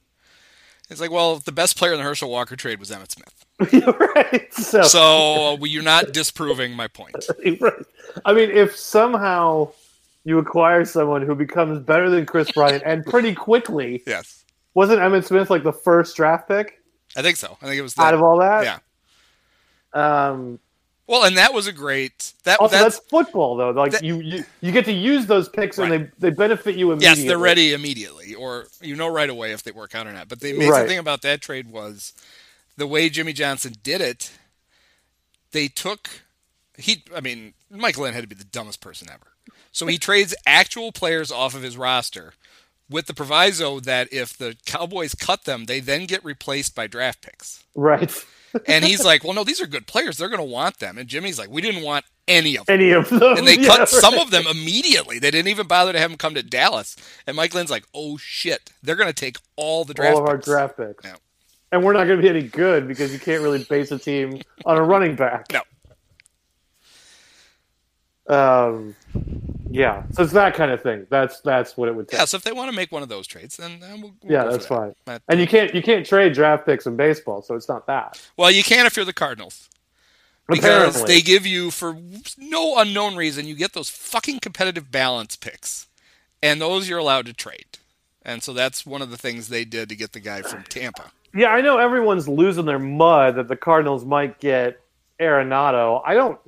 It's 0.90 1.00
like, 1.00 1.10
well, 1.10 1.36
the 1.36 1.52
best 1.52 1.78
player 1.78 1.92
in 1.92 1.98
the 1.98 2.04
Herschel 2.04 2.30
Walker 2.30 2.56
trade 2.56 2.78
was 2.78 2.90
Emmitt 2.90 3.10
Smith. 3.10 3.46
right. 4.16 4.52
So, 4.52 4.82
So 4.82 5.54
uh, 5.54 5.64
you're 5.64 5.82
not 5.82 6.12
disproving 6.12 6.72
my 6.72 6.88
point. 6.88 7.16
right. 7.60 7.72
I 8.26 8.34
mean, 8.34 8.50
if 8.50 8.76
somehow 8.76 9.72
you 10.24 10.38
acquire 10.38 10.84
someone 10.84 11.22
who 11.22 11.34
becomes 11.34 11.80
better 11.80 12.10
than 12.10 12.26
Kris 12.26 12.52
Bryant 12.52 12.82
and 12.84 13.02
pretty 13.02 13.34
quickly, 13.34 14.02
Yes, 14.06 14.44
wasn't 14.74 15.00
Emmitt 15.00 15.24
Smith 15.24 15.48
like 15.48 15.62
the 15.62 15.72
first 15.72 16.16
draft 16.16 16.48
pick 16.48 16.82
I 17.16 17.22
think 17.22 17.36
so. 17.36 17.56
I 17.62 17.66
think 17.66 17.78
it 17.78 17.82
was 17.82 17.98
out 17.98 18.04
that. 18.04 18.14
of 18.14 18.22
all 18.22 18.38
that? 18.38 18.64
Yeah. 18.64 20.28
Um, 20.28 20.58
Well, 21.06 21.24
and 21.24 21.36
that 21.36 21.52
was 21.52 21.66
a 21.66 21.72
great. 21.72 22.32
That 22.44 22.60
also, 22.60 22.76
that's, 22.76 22.96
that's, 22.96 23.08
football, 23.08 23.56
though. 23.56 23.70
Like 23.70 23.92
that- 23.92 24.02
you, 24.04 24.20
you, 24.20 24.44
you 24.62 24.72
get 24.72 24.86
to 24.86 24.92
use 24.92 25.26
those 25.26 25.48
picks, 25.48 25.76
and 25.78 25.92
they 25.92 26.10
they 26.18 26.30
benefit 26.30 26.76
you 26.76 26.92
immediately. 26.92 27.22
yes, 27.22 27.28
they're 27.28 27.38
ready 27.38 27.74
immediately, 27.74 28.34
or 28.34 28.66
you 28.80 28.96
know 28.96 29.08
right 29.08 29.28
away 29.28 29.52
if 29.52 29.62
they 29.62 29.70
work 29.70 29.94
out 29.94 30.06
or 30.06 30.12
not. 30.12 30.28
But 30.28 30.40
the 30.40 30.52
amazing 30.52 30.70
Right. 30.72 30.88
thing 30.88 30.98
about 30.98 31.22
that 31.22 31.40
trade 31.42 31.70
was 31.70 32.14
the 32.76 32.86
way 32.86 33.08
Jimmy 33.10 33.32
Johnson 33.34 33.74
did 33.82 34.00
it. 34.00 34.30
They 35.52 35.68
took 35.68 36.08
he. 36.78 37.04
I 37.14 37.20
mean, 37.20 37.52
Mike 37.70 37.98
Lynn 37.98 38.14
had 38.14 38.22
to 38.22 38.28
be 38.28 38.34
the 38.34 38.44
dumbest 38.44 38.80
person 38.80 39.08
ever. 39.10 39.26
So 39.72 39.86
he 39.86 39.98
trades 39.98 40.34
actual 40.46 40.90
players 40.92 41.30
off 41.30 41.54
of 41.54 41.62
his 41.62 41.76
roster 41.76 42.32
with 42.88 43.06
the 43.06 43.14
proviso 43.14 43.80
that 43.80 44.12
if 44.12 44.36
the 44.36 44.56
Cowboys 44.66 45.14
cut 45.14 45.44
them, 45.44 45.64
they 45.66 45.80
then 45.80 46.06
get 46.06 46.24
replaced 46.24 46.74
by 46.74 46.86
draft 46.86 47.20
picks. 47.22 47.62
Right. 47.74 48.24
And 48.66 48.84
he's 48.84 49.04
like, 49.04 49.24
"Well, 49.24 49.32
no, 49.34 49.44
these 49.44 49.60
are 49.60 49.66
good 49.66 49.86
players. 49.86 50.16
They're 50.18 50.28
going 50.28 50.38
to 50.38 50.44
want 50.44 50.78
them." 50.78 50.98
And 50.98 51.08
Jimmy's 51.08 51.38
like, 51.38 51.50
"We 51.50 51.60
didn't 51.62 51.82
want 51.82 52.04
any 52.28 52.56
of 52.56 52.66
them." 52.66 52.74
Any 52.74 52.90
of 52.92 53.08
them. 53.08 53.36
and 53.38 53.46
they 53.46 53.56
Yeah, 53.58 53.68
cut 53.68 53.88
some 53.88 54.14
of 54.18 54.30
them 54.30 54.44
immediately. 54.50 55.18
They 55.18 55.30
didn't 55.30 55.48
even 55.48 55.66
bother 55.66 55.92
to 55.92 55.98
have 55.98 56.10
them 56.10 56.18
come 56.18 56.34
to 56.34 56.42
Dallas. 56.42 56.96
And 57.26 57.36
Mike 57.36 57.54
Lynn's 57.54 57.70
like, 57.70 57.84
"Oh 57.94 58.16
shit, 58.16 58.70
they're 58.82 58.96
going 58.96 59.08
to 59.08 59.14
take 59.14 59.36
all 59.56 59.84
the 59.84 59.94
draft 59.94 60.16
all 60.16 60.22
of 60.22 60.28
our 60.28 60.36
picks." 60.36 60.46
draft 60.46 60.76
picks. 60.76 61.04
Yeah. 61.04 61.16
And 61.72 61.82
we're 61.84 61.92
not 61.92 62.04
going 62.06 62.18
to 62.18 62.22
be 62.22 62.28
any 62.28 62.42
good 62.46 62.86
because 62.86 63.12
you 63.12 63.18
can't 63.18 63.42
really 63.42 63.64
base 63.64 63.90
a 63.90 63.98
team 63.98 64.40
on 64.64 64.76
a 64.76 64.82
running 64.82 65.16
back. 65.16 65.46
No. 65.52 65.62
Um, 68.26 68.94
yeah. 69.74 70.04
So 70.12 70.22
it's 70.22 70.32
that 70.32 70.54
kind 70.54 70.70
of 70.70 70.82
thing. 70.82 71.06
That's 71.10 71.40
that's 71.40 71.76
what 71.76 71.88
it 71.88 71.94
would 71.94 72.08
take. 72.08 72.18
Yeah, 72.20 72.24
so 72.26 72.36
if 72.36 72.42
they 72.44 72.52
want 72.52 72.70
to 72.70 72.76
make 72.76 72.92
one 72.92 73.02
of 73.02 73.08
those 73.08 73.26
trades, 73.26 73.56
then, 73.56 73.80
then 73.80 74.00
we'll, 74.00 74.12
we'll 74.22 74.32
yeah, 74.32 74.44
that's 74.44 74.66
that. 74.66 74.74
fine. 74.74 74.94
But- 75.04 75.22
And 75.28 75.40
you 75.40 75.46
can't 75.46 75.74
you 75.74 75.82
can't 75.82 76.06
trade 76.06 76.32
draft 76.32 76.64
picks 76.66 76.86
in 76.86 76.96
baseball, 76.96 77.42
so 77.42 77.54
it's 77.54 77.68
not 77.68 77.86
that. 77.86 78.20
well, 78.36 78.50
you 78.50 78.62
can 78.62 78.86
if 78.86 78.96
you're 78.96 79.04
the 79.04 79.12
Cardinals 79.12 79.68
because 80.48 80.64
Apparently. 80.64 81.04
they 81.14 81.20
give 81.22 81.46
you 81.46 81.70
for 81.70 81.96
no 82.38 82.78
unknown 82.78 83.16
reason 83.16 83.46
you 83.46 83.54
get 83.54 83.72
those 83.72 83.88
fucking 83.88 84.40
competitive 84.40 84.90
balance 84.90 85.36
picks, 85.36 85.86
and 86.42 86.60
those 86.60 86.88
you're 86.88 86.98
allowed 86.98 87.26
to 87.26 87.32
trade. 87.32 87.66
And 88.22 88.42
so 88.42 88.52
that's 88.52 88.86
one 88.86 89.02
of 89.02 89.10
the 89.10 89.18
things 89.18 89.48
they 89.48 89.64
did 89.66 89.88
to 89.90 89.96
get 89.96 90.12
the 90.12 90.20
guy 90.20 90.42
from 90.42 90.62
Tampa. 90.64 91.10
Yeah, 91.34 91.48
I 91.48 91.60
know 91.62 91.78
everyone's 91.78 92.28
losing 92.28 92.64
their 92.64 92.78
mud 92.78 93.34
that 93.36 93.48
the 93.48 93.56
Cardinals 93.56 94.04
might 94.04 94.38
get 94.40 94.80
Arenado. 95.20 96.00
I 96.06 96.14
don't 96.14 96.38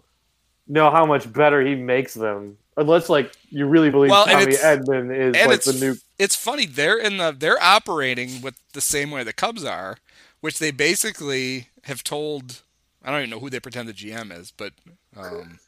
know 0.69 0.91
how 0.91 1.05
much 1.07 1.31
better 1.33 1.61
he 1.61 1.75
makes 1.75 2.15
them, 2.15 2.57
unless 2.77 3.09
like 3.09 3.33
you 3.51 3.67
really 3.67 3.91
believe 3.91 4.11
Well, 4.11 4.27
Tommy 4.27 4.53
Edman 4.53 5.15
is 5.15 5.37
and 5.37 5.51
like 5.51 5.63
the 5.63 5.73
new. 5.73 5.97
it's 6.19 6.37
funny 6.37 6.67
they're 6.67 6.99
in 6.99 7.17
the 7.17 7.33
they're 7.33 7.63
operating 7.63 8.41
with 8.43 8.59
the 8.73 8.81
same 8.81 9.11
way 9.11 9.25
the 9.25 9.33
Cubs 9.33 9.65
are, 9.65 9.99
which 10.41 10.59
they 10.59 10.71
basically 10.71 11.69
have 11.85 12.03
told. 12.03 12.63
I 13.05 13.11
don't 13.11 13.21
even 13.21 13.31
know 13.31 13.41
who 13.41 13.51
they 13.51 13.61
pretend 13.61 13.89
the 13.89 13.93
GM 13.93 14.37
is, 14.37 14.51
but 14.51 14.73
um, 15.17 15.61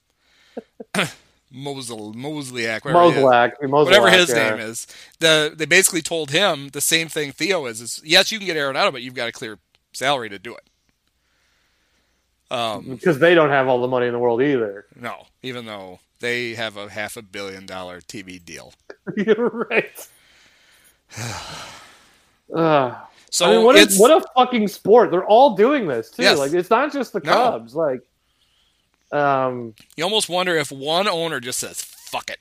Mosel 1.53 2.13
Mozeliak, 2.15 2.85
whatever, 2.85 3.05
he 3.05 3.19
is, 3.19 3.25
Mozlak, 3.25 3.53
Mozlak, 3.63 3.85
whatever 3.85 4.11
his 4.11 4.31
yeah. 4.31 4.51
name 4.51 4.61
is. 4.61 4.87
The 5.21 5.53
they 5.55 5.67
basically 5.67 6.03
told 6.03 6.31
him 6.31 6.69
the 6.71 6.81
same 6.81 7.09
thing 7.09 7.33
Theo 7.33 7.67
is. 7.67 7.81
Is 7.81 8.01
yes, 8.05 8.33
you 8.33 8.39
can 8.39 8.47
get 8.47 8.57
Arenado, 8.57 8.93
but 8.93 9.03
you've 9.03 9.15
got 9.15 9.29
a 9.29 9.33
clear 9.33 9.59
salary 9.93 10.29
to 10.29 10.39
do 10.39 10.55
it. 10.55 10.65
Um, 12.51 12.87
because 12.89 13.19
they 13.19 13.35
don't 13.35 13.51
have 13.51 13.69
all 13.69 13.81
the 13.81 13.89
money 13.89 14.07
in 14.07 14.13
the 14.15 14.19
world 14.19 14.41
either. 14.41 14.87
no, 14.99 15.27
even 15.43 15.67
though 15.67 16.01
they 16.21 16.55
have 16.55 16.77
a 16.77 16.89
half 16.89 17.17
a 17.17 17.23
billion 17.23 17.67
dollar 17.67 18.01
TV 18.01 18.43
deal. 18.45 18.73
You're 19.17 19.49
right. 19.71 20.09
Ugh. 22.55 22.97
So 23.31 23.45
I 23.47 23.57
mean, 23.57 23.65
what 23.65 23.77
a, 23.77 23.95
what 23.99 24.11
a 24.11 24.25
fucking 24.35 24.69
sport! 24.69 25.11
They're 25.11 25.25
all 25.25 25.55
doing 25.55 25.87
this 25.87 26.11
too. 26.11 26.23
Yes. 26.23 26.39
Like 26.39 26.53
it's 26.55 26.71
not 26.71 26.93
just 26.93 27.13
the 27.13 27.21
No. 27.21 27.33
Cubs. 27.33 27.75
Like 27.75 28.01
Um, 29.13 29.75
You 29.97 30.05
almost 30.05 30.29
wonder 30.31 30.57
if 30.57 30.73
one 30.73 31.07
owner 31.09 31.39
just 31.39 31.59
says, 31.59 31.83
"Fuck 31.83 32.31
it, 32.31 32.39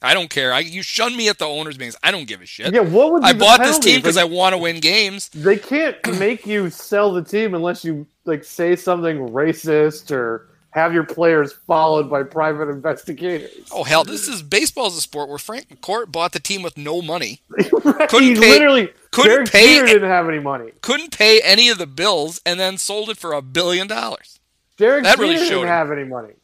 I 0.00 0.14
don't 0.14 0.30
care. 0.30 0.54
I, 0.54 0.60
you 0.60 0.82
shun 0.82 1.16
me 1.18 1.28
at 1.28 1.38
the 1.38 1.44
owners' 1.44 1.78
meetings. 1.78 1.96
I 2.02 2.10
don't 2.12 2.26
give 2.26 2.40
a 2.40 2.46
shit. 2.46 2.72
yeah, 2.72 2.80
what 2.80 3.12
would 3.12 3.24
I 3.24 3.34
bought 3.34 3.60
this 3.60 3.78
team 3.78 3.96
because 3.98 4.16
Like, 4.16 4.24
I 4.24 4.28
want 4.28 4.54
to 4.54 4.58
win 4.58 4.80
games. 4.80 5.28
they 5.30 5.58
can't 5.58 5.96
make 6.18 6.46
you 6.46 6.70
sell 6.70 7.12
the 7.12 7.22
team 7.22 7.54
unless 7.54 7.84
you 7.84 8.06
like 8.24 8.42
say 8.42 8.74
something 8.74 9.18
racist 9.28 10.10
or 10.10 10.48
have 10.76 10.92
your 10.94 11.04
players 11.04 11.52
followed 11.52 12.08
by 12.08 12.22
private 12.22 12.68
investigators. 12.68 13.50
Oh 13.72 13.82
hell, 13.82 14.04
this 14.04 14.28
is 14.28 14.42
baseball's 14.42 14.96
a 14.96 15.00
sport 15.00 15.28
where 15.28 15.38
Frank 15.38 15.68
McCourt 15.68 16.12
bought 16.12 16.32
the 16.32 16.38
team 16.38 16.62
with 16.62 16.76
no 16.76 17.02
money, 17.02 17.40
right? 17.48 18.08
Couldn't 18.08 18.28
he 18.28 18.34
pay- 18.36 18.50
literally 18.50 18.88
couldn't 19.10 19.30
Derek 19.32 19.50
pay 19.50 19.66
Jeter 19.76 19.86
didn't 19.86 20.08
have 20.10 20.28
any 20.28 20.38
money. 20.38 20.70
couldn't 20.82 21.16
pay 21.16 21.40
any 21.40 21.68
of 21.70 21.78
the 21.78 21.86
bills, 21.86 22.40
and 22.46 22.60
then 22.60 22.76
sold 22.78 23.08
it 23.10 23.16
for 23.16 23.32
a 23.32 23.42
billion 23.42 23.86
dollars. 23.88 24.38
Derek 24.76 25.04
That 25.04 25.16
Jeter 25.16 25.22
really 25.22 25.36
didn't 25.36 25.62
him. 25.62 25.66
have 25.68 25.90
any 25.90 26.04
money. 26.04 26.34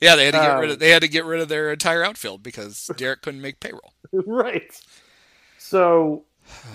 Yeah, 0.00 0.16
they 0.16 0.26
had 0.26 0.34
to 0.34 0.40
get 0.40 0.50
Um, 0.50 0.60
rid 0.60 0.70
of 0.70 0.78
they 0.78 0.90
had 0.90 1.02
to 1.02 1.08
get 1.08 1.24
rid 1.24 1.40
of 1.40 1.48
their 1.48 1.72
entire 1.72 2.04
outfield 2.04 2.42
because 2.42 2.90
Derek 2.96 3.22
couldn't 3.22 3.40
make 3.40 3.58
payroll. 3.60 3.94
right. 4.12 4.70
So, 5.58 6.24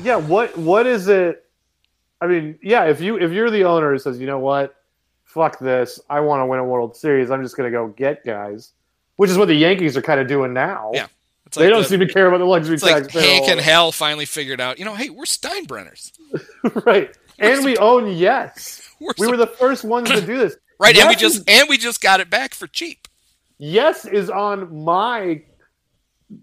yeah, 0.01 0.15
what 0.15 0.57
what 0.57 0.87
is 0.87 1.07
it? 1.07 1.43
I 2.21 2.27
mean, 2.27 2.57
yeah, 2.63 2.85
if 2.85 3.01
you 3.01 3.17
if 3.19 3.31
you're 3.31 3.51
the 3.51 3.65
owner 3.65 3.91
who 3.91 3.99
says, 3.99 4.19
you 4.19 4.25
know 4.25 4.39
what, 4.39 4.75
fuck 5.35 5.59
this, 5.59 5.99
I 6.09 6.21
want 6.21 6.39
to 6.41 6.45
win 6.47 6.59
a 6.59 6.63
World 6.63 6.95
Series, 6.95 7.29
I'm 7.29 7.43
just 7.43 7.55
gonna 7.57 7.69
go 7.69 7.89
get 7.89 8.25
guys, 8.25 8.71
which 9.17 9.29
is 9.29 9.37
what 9.37 9.47
the 9.49 9.53
Yankees 9.53 9.95
are 9.97 10.01
kind 10.01 10.19
of 10.19 10.27
doing 10.27 10.53
now. 10.53 10.89
Yeah, 10.93 11.07
they 11.53 11.65
like 11.65 11.69
don't 11.73 11.83
the- 11.83 11.89
seem 11.89 11.99
to 11.99 12.07
care 12.07 12.25
about 12.27 12.37
the 12.39 12.45
luxury 12.45 12.73
It's 12.75 12.83
like 12.83 13.03
tax. 13.03 13.13
Hank 13.13 13.43
bill. 13.45 13.51
and 13.51 13.61
Hal 13.61 13.91
finally 13.91 14.25
figured 14.25 14.59
out. 14.61 14.79
You 14.79 14.85
know, 14.85 14.95
hey, 14.95 15.09
we're 15.11 15.25
Steinbrenners. 15.25 16.13
right, 16.85 17.15
and 17.37 17.63
we 17.63 17.77
own 17.77 18.07
Yes. 18.15 18.81
We're 19.01 19.11
We 19.19 19.25
so- 19.25 19.31
were 19.31 19.37
the 19.37 19.47
first 19.47 19.83
ones 19.83 20.09
to 20.09 20.21
do 20.25 20.37
this. 20.37 20.55
right, 20.79 20.97
and 20.97 21.09
we 21.09 21.15
just 21.15 21.39
is- 21.39 21.43
and 21.47 21.67
we 21.69 21.77
just 21.77 22.01
got 22.01 22.21
it 22.21 22.29
back 22.29 22.53
for 22.53 22.65
cheap. 22.65 23.07
Yes 23.57 24.05
is 24.05 24.29
on 24.29 24.83
my 24.85 25.41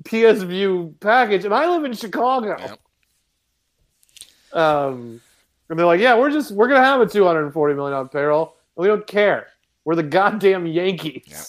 PS 0.05 0.43
Vue 0.43 0.95
package, 1.01 1.45
and 1.47 1.53
I 1.55 1.67
live 1.69 1.85
in 1.85 1.95
Chicago. 1.95 2.57
Yep. 2.59 2.79
Um, 4.53 5.21
and 5.69 5.79
they're 5.79 5.87
like, 5.87 6.01
"Yeah, 6.01 6.19
we're 6.19 6.31
just 6.31 6.51
we're 6.53 6.69
gonna 6.69 6.85
have 6.85 7.01
a 7.01 7.07
two 7.07 7.25
hundred 7.25 7.45
and 7.45 7.53
forty 7.55 7.75
million 7.75 7.93
dollar 7.93 8.09
payroll. 8.09 8.55
We 8.77 8.87
don't 8.89 9.07
care. 9.07 9.49
We're 9.85 9.95
the 9.97 10.03
goddamn 10.03 10.67
Yankees." 10.67 11.25
Yeah. 11.27 11.43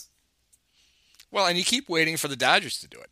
Well, 1.32 1.48
and 1.48 1.58
you 1.58 1.64
keep 1.64 1.90
waiting 1.90 2.18
for 2.18 2.28
the 2.28 2.36
Dodgers 2.36 2.80
to 2.82 2.88
do 2.88 3.00
it, 3.00 3.10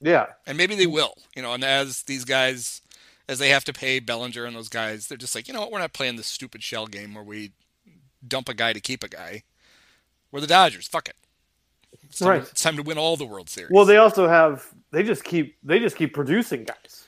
Yeah, 0.00 0.26
and 0.46 0.58
maybe 0.58 0.74
they 0.74 0.86
will. 0.86 1.14
You 1.34 1.42
know, 1.42 1.54
and 1.54 1.64
as 1.64 2.02
these 2.02 2.24
guys, 2.24 2.82
as 3.28 3.38
they 3.38 3.48
have 3.48 3.64
to 3.64 3.72
pay 3.72 4.00
Bellinger 4.00 4.44
and 4.44 4.54
those 4.54 4.68
guys, 4.68 5.06
they're 5.08 5.16
just 5.16 5.34
like, 5.34 5.48
you 5.48 5.54
know 5.54 5.60
what, 5.60 5.72
we're 5.72 5.78
not 5.78 5.94
playing 5.94 6.16
this 6.16 6.26
stupid 6.26 6.62
shell 6.62 6.86
game 6.86 7.14
where 7.14 7.24
we 7.24 7.52
dump 8.26 8.48
a 8.50 8.54
guy 8.54 8.72
to 8.74 8.80
keep 8.80 9.02
a 9.02 9.08
guy. 9.08 9.44
We're 10.30 10.40
the 10.40 10.46
Dodgers. 10.46 10.86
Fuck 10.88 11.08
it. 11.08 11.16
It's 12.02 12.18
time, 12.18 12.28
Right. 12.28 12.42
it's 12.42 12.62
time 12.62 12.76
to 12.76 12.82
win 12.82 12.98
all 12.98 13.16
the 13.16 13.24
World 13.24 13.48
Series. 13.48 13.70
Well, 13.72 13.84
they 13.86 13.96
also 13.96 14.28
have 14.28 14.66
they 14.90 15.02
just 15.02 15.24
keep 15.24 15.56
they 15.62 15.78
just 15.78 15.96
keep 15.96 16.12
producing 16.12 16.64
guys. 16.64 17.06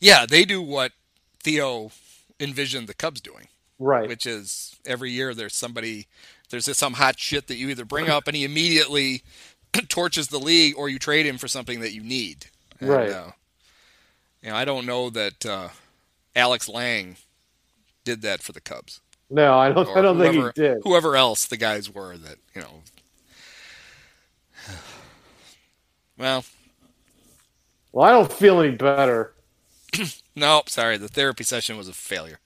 yeah, 0.00 0.26
they 0.26 0.44
do 0.44 0.60
what 0.60 0.92
Theo 1.42 1.92
envisioned 2.38 2.88
the 2.88 2.94
Cubs 2.94 3.20
doing. 3.22 3.48
Right. 3.78 4.08
which 4.08 4.24
is 4.24 4.76
every 4.86 5.10
year 5.10 5.34
there's 5.34 5.54
somebody 5.54 6.06
there's 6.50 6.74
some 6.76 6.94
hot 6.94 7.18
shit 7.18 7.48
that 7.48 7.56
you 7.56 7.68
either 7.70 7.84
bring 7.84 8.08
up 8.08 8.28
and 8.28 8.36
he 8.36 8.44
immediately 8.44 9.22
torches 9.88 10.28
the 10.28 10.38
league 10.38 10.74
or 10.76 10.88
you 10.88 10.98
trade 10.98 11.26
him 11.26 11.38
for 11.38 11.48
something 11.48 11.80
that 11.80 11.92
you 11.92 12.02
need. 12.02 12.46
And, 12.80 12.88
Right. 12.88 13.10
Uh, 13.10 13.30
you 14.42 14.50
know, 14.50 14.56
I 14.56 14.64
don't 14.64 14.84
know 14.86 15.10
that 15.10 15.44
uh, 15.46 15.68
Alex 16.36 16.68
Lange 16.68 17.16
did 18.04 18.20
that 18.22 18.42
for 18.42 18.52
the 18.52 18.60
Cubs. 18.60 19.00
no, 19.30 19.58
I 19.58 19.72
don't. 19.72 19.88
Or 19.88 19.98
I 19.98 20.02
don't 20.02 20.16
whoever, 20.16 20.52
think 20.52 20.56
he 20.56 20.62
did. 20.62 20.82
Whoever 20.84 21.16
else 21.16 21.46
the 21.46 21.56
guys 21.56 21.92
were 21.92 22.16
that 22.18 22.36
you 22.54 22.60
know. 22.60 22.82
Well, 26.16 26.44
Well, 27.90 28.06
I 28.06 28.12
don't 28.12 28.32
feel 28.32 28.60
any 28.60 28.76
better. 28.76 29.32
no, 30.36 30.62
sorry. 30.68 30.96
The 30.96 31.08
therapy 31.08 31.42
session 31.42 31.76
was 31.76 31.88
a 31.88 31.92
failure. 31.92 32.38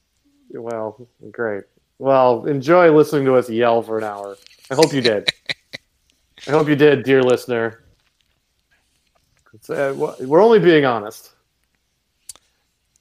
Well, 0.50 1.06
great. 1.30 1.64
Well, 1.98 2.46
enjoy 2.46 2.90
listening 2.94 3.24
to 3.26 3.34
us 3.36 3.50
yell 3.50 3.82
for 3.82 3.98
an 3.98 4.04
hour. 4.04 4.36
I 4.70 4.74
hope 4.74 4.92
you 4.92 5.00
did. 5.00 5.28
I 6.46 6.50
hope 6.52 6.68
you 6.68 6.76
did, 6.76 7.02
dear 7.02 7.22
listener. 7.22 7.82
Uh, 9.68 9.92
we're 10.20 10.42
only 10.42 10.58
being 10.60 10.84
honest. 10.84 11.32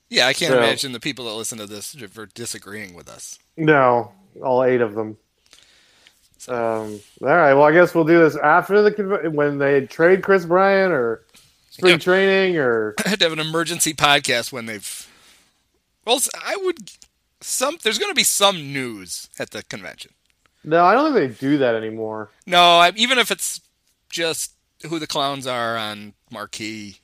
Yeah, 0.09 0.27
I 0.27 0.33
can't 0.33 0.51
So- 0.51 0.57
imagine 0.57 0.91
the 0.93 0.99
people 0.99 1.25
that 1.25 1.33
listen 1.33 1.57
to 1.59 1.65
this 1.67 1.93
for 2.11 2.25
disagreeing 2.27 2.93
with 2.95 3.07
us. 3.09 3.37
No, 3.57 4.11
all 4.41 4.63
eight 4.63 4.81
of 4.81 4.95
them. 4.95 5.17
Um, 6.47 6.99
all 7.21 7.27
right. 7.27 7.53
Well, 7.53 7.63
I 7.63 7.73
guess 7.73 7.93
we'll 7.93 8.05
do 8.05 8.19
this 8.19 8.37
after 8.37 8.81
the 8.89 9.29
when 9.31 9.57
they 9.57 9.85
trade 9.85 10.23
Kris 10.23 10.45
Bryant 10.45 10.93
or 10.93 11.25
spring 11.71 11.93
Yep. 11.93 12.01
training 12.01 12.57
or 12.57 12.95
I 13.05 13.09
had 13.09 13.19
to 13.19 13.25
have 13.25 13.33
an 13.33 13.39
emergency 13.39 13.93
podcast 13.93 14.51
when 14.53 14.65
they've. 14.65 15.07
Well, 16.05 16.21
I 16.41 16.55
would. 16.55 16.77
Some 17.41 17.77
there's 17.83 17.99
going 17.99 18.11
to 18.11 18.15
be 18.15 18.23
some 18.23 18.73
news 18.73 19.29
at 19.39 19.51
the 19.51 19.63
convention. 19.63 20.11
no. 20.63 20.83
I 20.83 20.93
don't 20.93 21.13
think 21.13 21.37
they 21.37 21.39
do 21.39 21.57
that 21.59 21.75
anymore. 21.75 22.29
No, 22.45 22.61
I, 22.79 22.91
even 22.95 23.17
if 23.19 23.29
it's 23.31 23.61
just 24.09 24.53
who 24.87 24.99
the 24.99 25.07
clowns 25.07 25.45
are 25.45 25.77
on 25.77 26.13
marquee, 26.31 26.97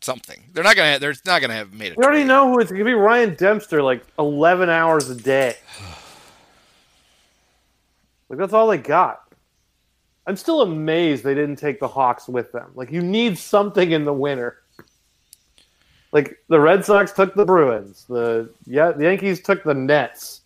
something. 0.00 0.42
They're 0.52 0.64
not 0.64 0.74
gonna. 0.76 0.98
They're 0.98 1.14
not 1.24 1.40
gonna 1.40 1.54
have 1.54 1.72
made 1.72 1.92
it. 1.92 1.98
We 1.98 2.04
already 2.04 2.24
know 2.24 2.50
who 2.50 2.58
it's 2.60 2.70
going 2.70 2.80
to 2.80 2.84
be. 2.84 2.94
Ryan 2.94 3.34
Dempster, 3.34 3.82
like 3.82 4.04
eleven 4.18 4.68
hours 4.68 5.08
a 5.10 5.14
day. 5.14 5.56
Like 8.28 8.38
that's 8.38 8.54
all 8.54 8.66
they 8.68 8.78
got. 8.78 9.30
I'm 10.26 10.36
still 10.36 10.62
amazed 10.62 11.22
they 11.22 11.34
didn't 11.34 11.56
take 11.56 11.80
the 11.80 11.88
Hawks 11.88 12.28
with 12.28 12.50
them. 12.50 12.70
Like 12.74 12.90
you 12.90 13.02
need 13.02 13.36
something 13.36 13.90
in 13.90 14.06
the 14.06 14.12
winter. 14.14 14.61
Like 16.12 16.38
the 16.48 16.60
Red 16.60 16.84
Sox 16.84 17.12
took 17.12 17.34
the 17.34 17.44
Bruins. 17.44 18.04
The 18.08 18.50
yeah, 18.66 18.92
the 18.92 19.04
Yankees 19.04 19.40
took 19.40 19.64
the 19.64 19.74
Nets. 19.74 20.42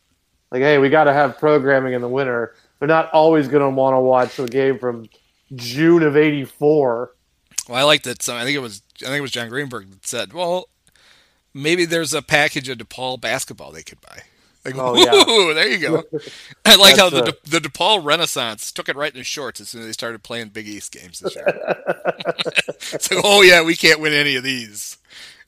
Like 0.50 0.62
hey, 0.62 0.78
we 0.78 0.88
got 0.88 1.04
to 1.04 1.12
have 1.12 1.38
programming 1.38 1.92
in 1.92 2.00
the 2.00 2.08
winter. 2.08 2.54
They're 2.78 2.88
not 2.88 3.10
always 3.12 3.48
going 3.48 3.62
to 3.62 3.70
want 3.70 3.94
to 3.94 4.00
watch 4.00 4.36
the 4.36 4.46
game 4.46 4.78
from 4.78 5.08
June 5.54 6.02
of 6.02 6.16
'84. 6.16 7.12
Well, 7.68 7.78
I 7.78 7.82
like 7.82 8.02
that. 8.04 8.22
Some, 8.22 8.36
I 8.36 8.44
think 8.44 8.56
it 8.56 8.60
was. 8.60 8.82
I 9.02 9.06
think 9.06 9.18
it 9.18 9.22
was 9.22 9.32
Jon 9.32 9.48
Greenberg 9.48 9.90
that 9.90 10.06
said, 10.06 10.32
"Well, 10.32 10.68
maybe 11.52 11.84
there's 11.84 12.14
a 12.14 12.22
package 12.22 12.68
of 12.68 12.78
DePaul 12.78 13.20
basketball 13.20 13.72
they 13.72 13.82
could 13.82 14.00
buy." 14.00 14.22
Like, 14.66 14.74
Oh, 14.78 14.96
yeah. 14.96 15.54
there 15.54 15.68
you 15.68 15.78
go. 15.78 16.02
I 16.64 16.74
like 16.74 16.96
how 16.96 17.08
the 17.08 17.22
De, 17.22 17.36
the 17.44 17.68
DePaul 17.68 18.04
Renaissance 18.04 18.72
took 18.72 18.88
it 18.88 18.96
right 18.96 19.12
in 19.12 19.18
the 19.18 19.24
shorts 19.24 19.60
as 19.60 19.68
soon 19.68 19.82
as 19.82 19.86
they 19.86 19.92
started 19.92 20.24
playing 20.24 20.48
Big 20.48 20.66
East 20.66 20.90
games 20.90 21.20
this 21.20 21.36
year. 21.36 21.46
it's 22.92 23.10
like, 23.10 23.20
oh 23.24 23.42
yeah, 23.42 23.62
we 23.62 23.76
can't 23.76 24.00
win 24.00 24.12
any 24.12 24.34
of 24.34 24.42
these. 24.42 24.98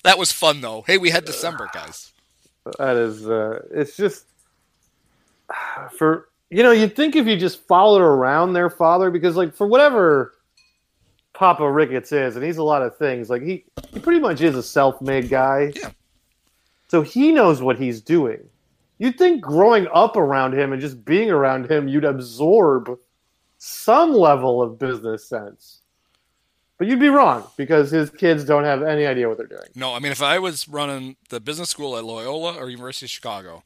That 0.04 0.18
was 0.18 0.32
fun 0.32 0.60
though. 0.60 0.82
Hey, 0.82 0.98
we 0.98 1.10
had 1.10 1.24
December, 1.24 1.68
guys. 1.72 2.12
That 2.78 2.96
is, 2.96 3.28
uh, 3.28 3.62
it's 3.70 3.96
just 3.96 4.26
for 5.96 6.28
you 6.50 6.62
know. 6.62 6.72
You'd 6.72 6.94
think 6.94 7.16
if 7.16 7.26
you 7.26 7.36
just 7.36 7.66
followed 7.66 8.02
around 8.02 8.52
their 8.52 8.70
father, 8.70 9.10
because 9.10 9.36
like 9.36 9.54
for 9.54 9.66
whatever 9.66 10.34
Papa 11.32 11.70
Ricketts 11.70 12.12
is, 12.12 12.36
and 12.36 12.44
he's 12.44 12.58
a 12.58 12.62
lot 12.62 12.82
of 12.82 12.96
things. 12.96 13.30
Like 13.30 13.42
he, 13.42 13.64
he 13.92 14.00
pretty 14.00 14.20
much 14.20 14.40
is 14.40 14.54
a 14.54 14.62
self-made 14.62 15.28
guy. 15.28 15.72
Yeah. 15.74 15.90
So 16.88 17.02
he 17.02 17.32
knows 17.32 17.62
what 17.62 17.78
he's 17.78 18.00
doing. 18.00 18.40
You'd 18.98 19.18
think 19.18 19.40
growing 19.40 19.86
up 19.92 20.16
around 20.16 20.54
him 20.54 20.72
and 20.72 20.80
just 20.80 21.04
being 21.04 21.30
around 21.30 21.70
him, 21.70 21.86
you'd 21.86 22.04
absorb 22.04 22.98
some 23.58 24.12
level 24.12 24.60
of 24.60 24.78
business 24.78 25.24
sense. 25.24 25.77
But 26.78 26.86
you'd 26.86 27.00
be 27.00 27.08
wrong 27.08 27.44
because 27.56 27.90
his 27.90 28.08
kids 28.08 28.44
don't 28.44 28.62
have 28.64 28.82
any 28.84 29.04
idea 29.04 29.28
what 29.28 29.36
they're 29.36 29.46
doing. 29.48 29.68
No, 29.74 29.94
I 29.94 29.98
mean 29.98 30.12
if 30.12 30.22
I 30.22 30.38
was 30.38 30.68
running 30.68 31.16
the 31.28 31.40
business 31.40 31.70
school 31.70 31.96
at 31.96 32.04
Loyola 32.04 32.54
or 32.56 32.70
University 32.70 33.06
of 33.06 33.10
Chicago, 33.10 33.64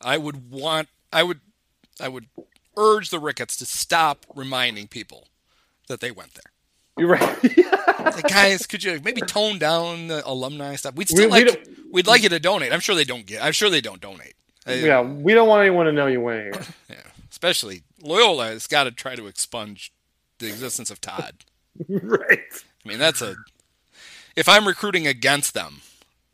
I 0.00 0.18
would 0.18 0.50
want 0.50 0.88
I 1.12 1.22
would 1.22 1.40
I 2.00 2.08
would 2.08 2.26
urge 2.76 3.10
the 3.10 3.18
Ricketts 3.20 3.56
to 3.58 3.66
stop 3.66 4.26
reminding 4.34 4.88
people 4.88 5.28
that 5.88 6.00
they 6.00 6.10
went 6.10 6.34
there. 6.34 6.52
You're 6.98 7.08
right. 7.08 7.38
Like, 8.00 8.28
guys, 8.28 8.66
could 8.66 8.82
you 8.82 8.98
maybe 9.04 9.20
tone 9.20 9.58
down 9.58 10.08
the 10.08 10.26
alumni 10.26 10.74
stuff? 10.76 10.94
We'd 10.94 11.08
still 11.08 11.28
We- 11.30 11.44
we 11.44 11.50
like 11.50 11.68
we'd 11.92 12.06
like 12.06 12.22
you 12.22 12.30
to 12.30 12.40
donate. 12.40 12.72
I'm 12.72 12.80
sure 12.80 12.94
they 12.94 13.04
don't 13.04 13.26
get. 13.26 13.44
I'm 13.44 13.52
sure 13.52 13.68
they 13.68 13.82
don't 13.82 14.00
donate. 14.00 14.34
Yeah, 14.66 15.02
we 15.02 15.34
don't 15.34 15.46
want 15.48 15.60
anyone 15.60 15.84
to 15.84 15.92
know 15.92 16.06
you 16.06 16.20
went 16.20 16.42
here. 16.54 16.64
yeah. 16.88 16.96
Especially 17.30 17.82
Loyola 18.02 18.46
has 18.48 18.66
got 18.66 18.84
to 18.84 18.90
try 18.90 19.16
to 19.16 19.26
expunge 19.26 19.92
the 20.38 20.46
existence 20.48 20.90
of 20.90 21.00
Todd. 21.02 21.44
right. 21.88 22.38
I 22.84 22.88
mean, 22.88 22.98
that's 22.98 23.22
a. 23.22 23.36
If 24.36 24.48
I'm 24.48 24.66
recruiting 24.66 25.06
against 25.06 25.54
them, 25.54 25.80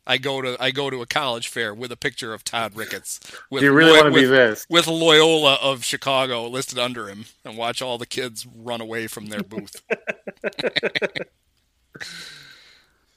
I 0.06 0.18
go 0.18 0.40
to 0.42 0.56
I 0.62 0.70
go 0.70 0.90
to 0.90 1.02
a 1.02 1.06
college 1.06 1.48
fair 1.48 1.74
with 1.74 1.90
a 1.90 1.96
picture 1.96 2.32
of 2.34 2.44
Todd 2.44 2.76
Ricketts. 2.76 3.20
With, 3.50 3.60
Do 3.60 3.66
you 3.66 3.72
really 3.72 3.92
with- 3.92 4.02
want 4.02 4.14
to 4.14 4.20
be 4.20 4.26
this? 4.26 4.66
with 4.70 4.86
Loyola 4.86 5.54
of 5.62 5.84
Chicago 5.84 6.46
listed 6.48 6.78
under 6.78 7.08
him, 7.08 7.24
and 7.44 7.56
watch 7.56 7.80
all 7.82 7.98
the 7.98 8.06
kids 8.06 8.46
run 8.54 8.80
away 8.80 9.06
from 9.06 9.26
their 9.26 9.42
booth. 9.42 9.82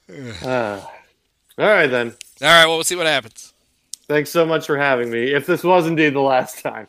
Uh, 0.08 0.80
all 1.58 1.66
right, 1.66 1.86
then. 1.86 2.08
all 2.42 2.48
right, 2.48 2.66
well, 2.66 2.76
we'll 2.76 2.84
see 2.84 2.96
what 2.96 3.06
happens. 3.06 3.52
Thanks 4.08 4.30
so 4.30 4.44
much 4.44 4.66
for 4.66 4.76
having 4.76 5.10
me. 5.10 5.32
If 5.32 5.46
this 5.46 5.62
was 5.62 5.86
indeed 5.86 6.14
the 6.14 6.20
last 6.20 6.60
time. 6.62 6.88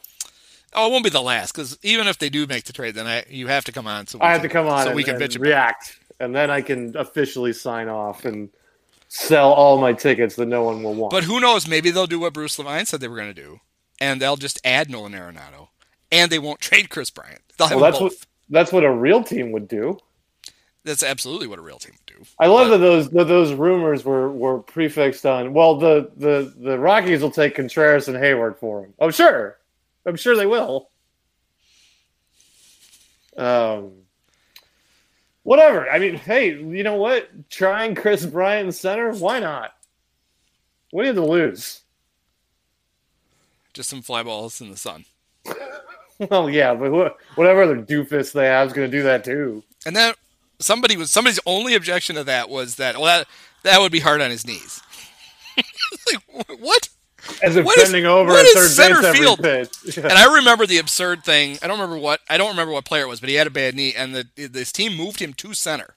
Oh, 0.73 0.87
it 0.87 0.91
won't 0.91 1.03
be 1.03 1.09
the 1.09 1.21
last 1.21 1.53
because 1.53 1.77
even 1.83 2.07
if 2.07 2.17
they 2.17 2.29
do 2.29 2.47
make 2.47 2.63
the 2.63 2.73
trade, 2.73 2.95
then 2.95 3.05
I, 3.07 3.25
you 3.29 3.47
have 3.47 3.65
to 3.65 3.71
come 3.71 3.87
on. 3.87 4.07
So 4.07 4.17
we 4.17 4.23
I 4.25 4.31
have 4.31 4.41
can- 4.41 4.49
to 4.49 4.53
come 4.53 4.67
on 4.67 4.83
so 4.83 4.87
and, 4.89 4.95
we 4.95 5.03
can 5.03 5.21
and 5.21 5.35
react, 5.37 5.99
and 6.19 6.35
then 6.35 6.49
I 6.49 6.61
can 6.61 6.95
officially 6.95 7.51
sign 7.53 7.89
off 7.89 8.23
and 8.25 8.49
sell 9.09 9.51
all 9.51 9.77
my 9.79 9.91
tickets 9.93 10.35
that 10.37 10.45
no 10.45 10.63
one 10.63 10.81
will 10.83 10.93
want. 10.95 11.11
But 11.11 11.23
who 11.25 11.39
knows? 11.41 11.67
Maybe 11.67 11.91
they'll 11.91 12.07
do 12.07 12.19
what 12.19 12.33
Bruce 12.33 12.57
Levine 12.57 12.85
said 12.85 13.01
they 13.01 13.09
were 13.09 13.17
going 13.17 13.33
to 13.33 13.41
do, 13.41 13.59
and 13.99 14.21
they'll 14.21 14.37
just 14.37 14.61
add 14.63 14.89
Nolan 14.89 15.11
Arenado, 15.11 15.67
and 16.11 16.31
they 16.31 16.39
won't 16.39 16.61
trade 16.61 16.89
Kris 16.89 17.09
Bryant. 17.09 17.41
They'll 17.57 17.67
have 17.67 17.75
well, 17.81 17.91
that's 17.91 18.01
what 18.01 18.11
both. 18.11 18.27
that's 18.49 18.71
what 18.71 18.83
a 18.85 18.91
real 18.91 19.23
team 19.23 19.51
would 19.51 19.67
do. 19.67 19.97
That's 20.83 21.03
absolutely 21.03 21.45
what 21.47 21.59
a 21.59 21.61
real 21.61 21.77
team 21.77 21.93
would 22.07 22.17
do. 22.17 22.23
I 22.39 22.47
love 22.47 22.69
But- 22.69 22.77
that 22.77 22.83
those 22.83 23.09
that 23.09 23.27
those 23.27 23.53
rumors 23.53 24.05
were 24.05 24.31
were 24.31 24.59
prefixed 24.59 25.25
on. 25.25 25.53
Well, 25.53 25.75
the 25.77 26.09
the 26.15 26.53
the 26.57 26.79
Rockies 26.79 27.21
will 27.21 27.29
take 27.31 27.55
Contreras 27.55 28.07
and 28.07 28.15
Heyward 28.17 28.57
for 28.57 28.85
him. 28.85 28.93
I'm 28.99 29.11
sure. 29.11 29.57
I'm 30.05 30.15
sure 30.15 30.35
they 30.35 30.45
will. 30.45 30.89
Um. 33.37 33.91
Whatever. 35.43 35.89
I 35.89 35.97
mean, 35.97 36.15
hey, 36.15 36.49
you 36.49 36.83
know 36.83 36.95
what? 36.95 37.49
Trying 37.49 37.95
Kris 37.95 38.25
Bryant 38.25 38.75
center, 38.75 39.11
why 39.13 39.39
not? 39.39 39.73
What 40.91 41.01
do 41.01 41.07
you 41.07 41.15
have 41.15 41.23
to 41.23 41.29
lose? 41.29 41.81
Just 43.73 43.89
some 43.89 44.01
fly 44.03 44.21
balls 44.21 44.61
in 44.61 44.69
the 44.69 44.77
sun. 44.77 45.05
Well, 46.29 46.51
yeah, 46.51 46.75
but 46.75 46.91
wha- 46.91 47.15
whatever 47.33 47.63
other 47.63 47.81
doofus 47.81 48.31
they 48.31 48.45
have 48.45 48.67
is 48.67 48.73
going 48.73 48.91
to 48.91 48.95
do 48.95 49.01
that 49.01 49.23
too. 49.23 49.63
And 49.87 49.95
then 49.95 50.13
somebody 50.59 50.95
was 50.95 51.09
somebody's 51.09 51.39
only 51.47 51.73
objection 51.73 52.15
to 52.15 52.23
that 52.25 52.47
was 52.47 52.75
that 52.75 52.95
well 52.97 53.05
that 53.05 53.27
that 53.63 53.79
would 53.81 53.91
be 53.91 54.01
hard 54.01 54.21
on 54.21 54.29
his 54.29 54.45
knees. 54.45 54.83
like 56.13 56.59
what? 56.59 56.89
As 57.43 57.55
if 57.55 57.65
What 57.65 57.77
is- 57.77 57.85
bending 57.85 58.05
over 58.05 58.29
what 58.29 58.39
at 58.39 58.45
is 58.45 58.53
third 58.55 58.69
center 58.71 59.13
field? 59.13 59.39
pitch. 59.39 59.69
And 59.97 60.11
I 60.13 60.35
remember 60.35 60.65
the 60.65 60.77
absurd 60.79 61.23
thing. 61.23 61.57
I 61.61 61.67
don't 61.67 61.79
remember 61.79 61.97
what 62.01 62.21
I 62.29 62.37
don't 62.37 62.49
remember 62.49 62.73
what 62.73 62.85
player 62.85 63.03
it 63.03 63.07
was, 63.07 63.19
but 63.19 63.29
he 63.29 63.35
had 63.35 63.47
a 63.47 63.51
bad 63.51 63.75
knee, 63.75 63.93
and 63.95 64.15
the 64.15 64.27
this 64.47 64.71
team 64.71 64.95
moved 64.97 65.19
him 65.19 65.33
to 65.35 65.53
center 65.53 65.95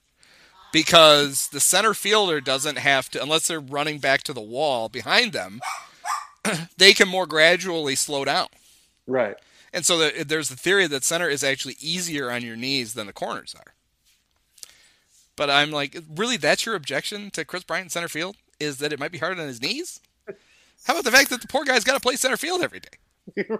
because 0.71 1.47
the 1.47 1.59
center 1.59 1.93
fielder 1.93 2.41
doesn't 2.41 2.77
have 2.77 3.09
to 3.11 3.21
unless 3.21 3.47
they're 3.47 3.59
running 3.59 3.99
back 3.99 4.21
to 4.23 4.33
the 4.33 4.41
wall 4.41 4.87
behind 4.89 5.31
them. 5.33 5.61
they 6.77 6.93
can 6.93 7.07
more 7.07 7.25
gradually 7.25 7.95
slow 7.95 8.23
down, 8.25 8.47
right. 9.07 9.35
and 9.73 9.83
so 9.83 9.97
the, 9.97 10.23
there's 10.23 10.49
the 10.49 10.55
theory 10.55 10.85
that 10.85 11.03
center 11.03 11.27
is 11.27 11.43
actually 11.43 11.75
easier 11.79 12.29
on 12.29 12.43
your 12.43 12.55
knees 12.55 12.93
than 12.93 13.07
the 13.07 13.13
corners 13.13 13.55
are. 13.57 13.73
But 15.35 15.49
I'm 15.49 15.71
like, 15.71 15.97
really, 16.15 16.37
that's 16.37 16.65
your 16.67 16.75
objection 16.75 17.31
to 17.31 17.43
Kris 17.45 17.63
Bryant 17.63 17.91
center 17.91 18.07
field? 18.07 18.35
Is 18.59 18.77
that 18.77 18.93
it 18.93 18.99
might 18.99 19.11
be 19.11 19.17
hard 19.17 19.39
on 19.39 19.47
his 19.47 19.61
knees? 19.61 19.99
How 20.85 20.93
about 20.93 21.03
the 21.03 21.11
fact 21.11 21.29
that 21.31 21.41
the 21.41 21.47
poor 21.47 21.65
guy's 21.65 21.83
got 21.83 21.93
to 21.93 21.99
play 21.99 22.15
center 22.15 22.37
field 22.37 22.61
every 22.61 22.79
day? 22.79 23.45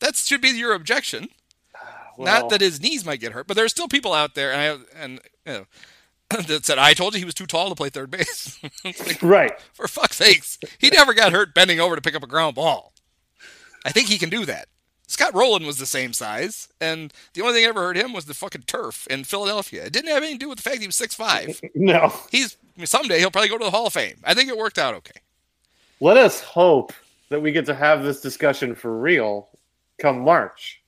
That 0.00 0.14
should 0.14 0.42
be 0.42 0.50
your 0.50 0.74
objection. 0.74 1.28
Well, 2.18 2.40
Not 2.42 2.48
that 2.50 2.62
his 2.62 2.80
knees 2.80 3.04
might 3.04 3.20
get 3.20 3.32
hurt, 3.32 3.46
but 3.46 3.56
there 3.56 3.64
are 3.66 3.68
still 3.68 3.88
people 3.88 4.14
out 4.14 4.34
there, 4.34 4.50
and 4.50 4.60
I 4.60 5.02
and 5.02 5.20
you 5.44 5.52
know, 5.52 5.66
that 6.48 6.64
said, 6.64 6.78
"I 6.78 6.94
told 6.94 7.12
you 7.12 7.18
he 7.18 7.26
was 7.26 7.34
too 7.34 7.44
tall 7.44 7.68
to 7.68 7.74
play 7.74 7.90
third 7.90 8.10
base." 8.10 8.58
Like, 8.84 9.22
Right. 9.22 9.52
for 9.74 9.86
fuck's 9.86 10.16
sakes, 10.16 10.58
he 10.78 10.88
never 10.88 11.12
got 11.12 11.32
hurt 11.32 11.52
bending 11.54 11.78
over 11.78 11.94
to 11.94 12.00
pick 12.00 12.14
up 12.14 12.22
a 12.22 12.26
ground 12.26 12.54
ball. 12.54 12.94
I 13.84 13.92
think 13.92 14.08
he 14.08 14.16
can 14.16 14.30
do 14.30 14.46
that. 14.46 14.68
Scott 15.06 15.34
Rolen 15.34 15.66
was 15.66 15.76
the 15.76 15.84
same 15.84 16.14
size, 16.14 16.68
and 16.80 17.12
the 17.34 17.42
only 17.42 17.52
thing 17.52 17.64
that 17.64 17.68
ever 17.68 17.82
hurt 17.82 17.98
him 17.98 18.14
was 18.14 18.24
the 18.24 18.32
fucking 18.32 18.62
turf 18.62 19.06
in 19.08 19.24
Philadelphia. 19.24 19.84
It 19.84 19.92
didn't 19.92 20.08
have 20.08 20.22
anything 20.22 20.38
to 20.38 20.44
do 20.46 20.48
with 20.48 20.56
the 20.58 20.62
fact 20.70 20.80
he 20.80 20.86
was 20.88 20.96
six 20.96 21.14
five. 21.14 21.60
No. 21.74 22.14
He's 22.30 22.56
someday 22.84 23.18
he'll 23.18 23.30
probably 23.30 23.50
go 23.50 23.58
to 23.58 23.64
the 23.64 23.70
Hall 23.70 23.86
of 23.88 23.92
Fame. 23.92 24.16
I 24.24 24.32
think 24.32 24.48
it 24.48 24.56
worked 24.56 24.78
out 24.78 24.94
okay. 24.94 25.20
Let 26.00 26.16
us 26.16 26.40
hope 26.40 26.92
that 27.30 27.40
we 27.40 27.52
get 27.52 27.66
to 27.66 27.74
have 27.74 28.02
this 28.02 28.20
discussion 28.20 28.74
for 28.74 28.98
real 28.98 29.48
come 29.98 30.20
March. 30.20 30.82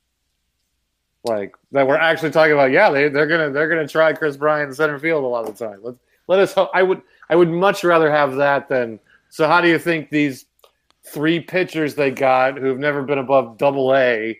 Like 1.25 1.55
that 1.73 1.87
we're 1.87 1.97
actually 1.97 2.31
talking 2.31 2.53
about, 2.53 2.71
yeah, 2.71 2.91
they, 2.91 3.09
they're 3.09 3.27
gonna 3.27 3.51
they're 3.51 3.69
gonna 3.69 3.89
try 3.89 4.13
Kris 4.13 4.37
Bryant 4.37 4.69
in 4.69 4.75
center 4.75 4.99
field 4.99 5.25
a 5.25 5.27
lot 5.27 5.49
of 5.49 5.57
the 5.57 5.67
time. 5.67 5.81
Let, 5.83 5.97
let 6.27 6.39
us 6.39 6.53
hope 6.53 6.71
I 6.73 6.83
would 6.83 7.03
I 7.29 7.37
would 7.37 7.51
much 7.51 7.85
rather 7.85 8.11
have 8.11 8.37
that 8.37 8.69
than 8.69 9.01
so 9.29 9.47
how 9.47 9.61
do 9.61 9.69
you 9.69 9.79
think 9.79 10.11
these 10.11 10.47
three 11.05 11.41
pitchers 11.41 11.95
they 11.95 12.11
got 12.11 12.57
who've 12.57 12.79
never 12.79 13.03
been 13.03 13.19
above 13.19 13.59
double 13.59 13.95
A 13.95 14.39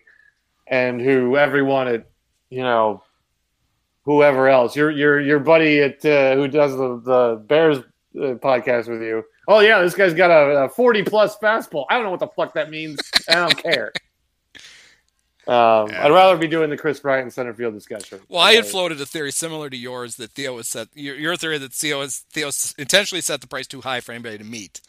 and 0.67 1.01
who 1.01 1.35
everyone 1.35 1.87
at 1.87 2.09
you 2.49 2.63
know 2.63 3.03
whoever 4.05 4.47
else 4.47 4.75
your 4.75 4.89
your 4.89 5.19
your 5.19 5.39
buddy 5.39 5.81
at 5.81 6.03
uh, 6.05 6.35
who 6.35 6.47
does 6.47 6.71
the 6.71 7.01
the 7.01 7.43
Bears 7.47 7.79
uh, 7.79 8.35
podcast 8.35 8.87
with 8.87 9.01
you. 9.01 9.23
Oh 9.49 9.61
yeah, 9.61 9.81
this 9.81 9.95
guy's 9.95 10.13
got 10.13 10.29
a, 10.29 10.65
a 10.65 10.69
forty 10.69 11.01
plus 11.03 11.35
fastball. 11.37 11.85
I 11.89 11.95
don't 11.95 12.03
know 12.03 12.11
what 12.11 12.19
the 12.19 12.27
fuck 12.27 12.53
that 12.53 12.69
means. 12.69 12.99
I 13.27 13.33
don't 13.33 13.57
care. 13.63 13.91
Um, 15.47 15.89
Yeah. 15.89 16.05
I'd 16.05 16.11
rather 16.11 16.37
be 16.37 16.47
doing 16.47 16.69
the 16.69 16.77
Kris 16.77 16.99
Bryant 16.99 17.33
center 17.33 17.55
field 17.55 17.73
discussion. 17.73 18.19
Well, 18.29 18.41
I 18.41 18.53
had 18.53 18.67
floated 18.67 19.01
a 19.01 19.07
theory 19.07 19.31
similar 19.31 19.67
to 19.71 19.75
yours 19.75 20.17
that 20.17 20.31
Theo 20.31 20.57
has 20.57 20.67
set 20.69 20.89
your, 20.93 21.15
your 21.15 21.35
theory 21.35 21.57
that 21.57 21.73
Theo 21.73 22.01
has 22.01 22.19
Theo 22.31 22.51
intentionally 22.77 23.21
set 23.21 23.41
the 23.41 23.47
price 23.47 23.65
too 23.65 23.81
high 23.81 24.01
for 24.01 24.11
anybody 24.11 24.37
to 24.37 24.43
meet. 24.43 24.81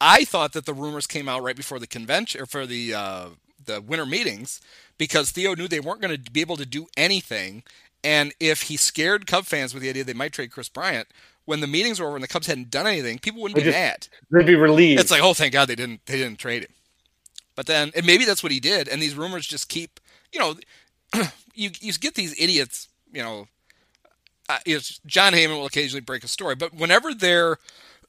I 0.00 0.24
thought 0.24 0.54
that 0.54 0.64
the 0.64 0.74
rumors 0.74 1.06
came 1.06 1.28
out 1.28 1.42
right 1.42 1.56
before 1.56 1.78
the 1.78 1.86
convention 1.86 2.40
or 2.40 2.46
for 2.46 2.64
the 2.64 2.94
uh, 2.94 3.26
the 3.62 3.82
winter 3.82 4.06
meetings 4.06 4.62
because 4.96 5.30
Theo 5.30 5.54
knew 5.54 5.68
they 5.68 5.80
weren't 5.80 6.00
going 6.00 6.16
to 6.22 6.30
be 6.30 6.40
able 6.40 6.56
to 6.56 6.66
do 6.66 6.86
anything, 6.96 7.64
and 8.02 8.32
if 8.40 8.62
he 8.62 8.78
scared 8.78 9.26
Cub 9.26 9.44
fans 9.44 9.74
with 9.74 9.82
the 9.82 9.90
idea 9.90 10.04
they 10.04 10.14
might 10.14 10.32
trade 10.32 10.52
Kris 10.52 10.70
Bryant 10.70 11.08
when 11.46 11.60
the 11.60 11.66
meetings 11.66 11.98
were 11.98 12.06
over 12.06 12.16
and 12.16 12.22
the 12.22 12.28
Cubs 12.28 12.46
hadn't 12.46 12.70
done 12.70 12.86
anything, 12.86 13.18
people 13.18 13.40
wouldn't 13.42 13.56
They 13.56 13.62
be 13.62 13.70
just- 13.70 13.76
mad. 13.78 14.08
they'd 14.30 14.46
be 14.46 14.54
relieved. 14.54 15.00
It's 15.00 15.10
like, 15.10 15.22
oh, 15.22 15.32
thank 15.34 15.52
God 15.52 15.66
they 15.68 15.74
didn't 15.74 16.04
they 16.06 16.18
didn't 16.18 16.38
trade 16.38 16.62
him. 16.64 16.72
But 17.54 17.66
then, 17.66 17.90
and 17.96 18.04
maybe 18.04 18.24
that's 18.26 18.42
what 18.42 18.52
he 18.52 18.60
did. 18.60 18.86
And 18.86 19.00
these 19.00 19.14
rumors 19.14 19.46
just 19.46 19.68
keep, 19.70 19.98
you 20.32 20.38
know, 20.38 20.54
you 21.54 21.70
you 21.80 21.92
get 21.94 22.14
these 22.14 22.38
idiots, 22.38 22.88
you 23.12 23.22
know. 23.22 23.48
Uh, 24.48 24.58
Jon 25.06 25.32
Heyman 25.32 25.56
will 25.58 25.66
occasionally 25.66 26.02
break 26.02 26.22
a 26.22 26.28
story, 26.28 26.54
but 26.54 26.72
whenever 26.72 27.12
they're 27.12 27.56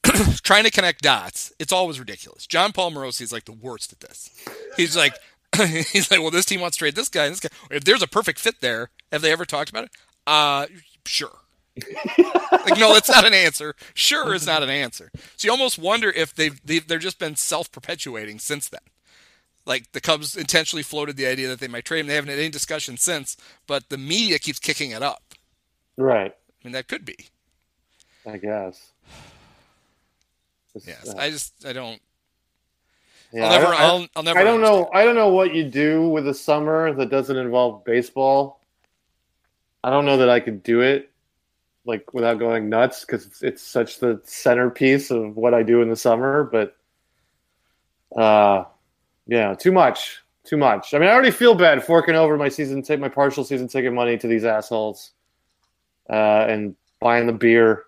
trying 0.43 0.63
to 0.65 0.69
connect 0.69 1.01
dots, 1.01 1.51
it's 1.57 1.73
always 1.73 1.99
ridiculous. 1.99 2.45
Jon 2.45 2.71
Paul 2.73 2.91
Morosi 2.91 3.21
is 3.21 3.31
like 3.31 3.45
the 3.45 3.51
worst 3.53 3.91
at 3.91 4.01
this. 4.01 4.29
He's 4.75 4.95
like, 4.95 5.15
he's 5.57 6.11
like, 6.11 6.19
well, 6.19 6.29
this 6.29 6.45
team 6.45 6.61
wants 6.61 6.77
to 6.77 6.79
trade 6.79 6.93
this 6.95 7.09
guy 7.09 7.25
and 7.25 7.31
this 7.33 7.39
guy. 7.39 7.49
If 7.71 7.85
there's 7.85 8.03
a 8.03 8.07
perfect 8.07 8.37
fit 8.39 8.61
there, 8.61 8.91
have 9.11 9.23
they 9.23 9.31
ever 9.31 9.45
talked 9.45 9.71
about 9.71 9.85
it? 9.85 9.91
Uh, 10.27 10.67
sure. 11.07 11.39
Like, 12.51 12.77
no, 12.79 12.93
that's 12.93 13.09
not 13.09 13.25
an 13.25 13.33
answer. 13.33 13.75
Sure 13.93 14.33
is 14.33 14.45
not 14.47 14.63
an 14.63 14.69
answer. 14.69 15.11
So 15.35 15.45
you 15.47 15.51
almost 15.51 15.77
wonder 15.79 16.09
if 16.09 16.33
they've, 16.33 16.59
they've 16.65 16.87
they're 16.87 16.99
just 16.99 17.19
been 17.19 17.35
self 17.35 17.71
perpetuating 17.71 18.39
since 18.39 18.67
then. 18.69 18.81
Like 19.65 19.91
the 19.91 20.01
Cubs 20.01 20.35
intentionally 20.37 20.83
floated 20.83 21.17
the 21.17 21.27
idea 21.27 21.47
that 21.49 21.59
they 21.59 21.67
might 21.67 21.83
trade 21.85 22.01
him. 22.01 22.07
They 22.07 22.15
haven't 22.15 22.29
had 22.29 22.39
any 22.39 22.49
discussion 22.49 22.95
since, 22.97 23.35
but 23.67 23.89
the 23.89 23.97
media 23.97 24.39
keeps 24.39 24.59
kicking 24.59 24.91
it 24.91 25.03
up. 25.03 25.33
right. 25.97 26.33
I 26.33 26.67
mean, 26.67 26.73
that 26.73 26.87
could 26.87 27.05
be. 27.05 27.15
I 28.25 28.37
guess. 28.37 28.91
It's, 30.75 30.87
Yes, 30.87 31.09
uh, 31.09 31.17
I 31.17 31.29
just 31.29 31.65
I 31.65 31.73
don't. 31.73 31.99
yeah, 33.31 33.45
I'll 33.45 33.51
I 33.51 33.55
never. 33.57 33.65
don't- 33.65 33.73
I- 33.73 33.83
I'll, 33.83 34.07
I'll 34.15 34.23
never. 34.23 34.39
I 34.39 34.43
don't 34.43 34.55
understand. 34.55 34.81
know. 34.81 34.89
I 34.93 35.03
don't 35.05 35.15
know 35.15 35.29
what 35.29 35.53
you 35.53 35.63
do 35.63 36.07
with 36.09 36.27
a 36.27 36.33
summer 36.33 36.93
that 36.93 37.09
doesn't 37.09 37.35
involve 37.37 37.83
baseball. 37.85 38.59
I 39.83 39.89
don't 39.89 40.05
know 40.05 40.17
that 40.17 40.29
I 40.29 40.39
could 40.39 40.63
do 40.63 40.81
it 40.81 41.09
like 41.87 42.13
without 42.13 42.37
going 42.37 42.69
nuts 42.69 43.05
because 43.05 43.25
it's, 43.25 43.41
it's 43.41 43.61
such 43.63 43.99
the 43.99 44.21
centerpiece 44.25 45.09
of 45.09 45.35
what 45.37 45.53
I 45.53 45.63
do 45.63 45.81
in 45.81 45.89
the 45.89 45.95
summer. 45.95 46.43
But 46.43 46.75
uh, 48.15 48.65
yeah, 49.25 49.55
too 49.55 49.71
much, 49.71 50.21
too 50.43 50.57
much. 50.57 50.93
I 50.93 50.99
mean, 50.99 51.09
I 51.09 51.13
already 51.13 51.31
feel 51.31 51.55
bad 51.55 51.83
forking 51.83 52.15
over 52.15 52.37
my 52.37 52.49
season, 52.49 52.81
take 52.81 52.99
my 52.99 53.09
partial 53.09 53.43
season 53.43 53.67
ticket 53.67 53.93
money 53.93 54.17
to 54.17 54.27
these 54.27 54.45
assholes, 54.45 55.11
uh, 56.09 56.45
and 56.47 56.75
buying 56.99 57.25
the 57.25 57.33
beer. 57.33 57.85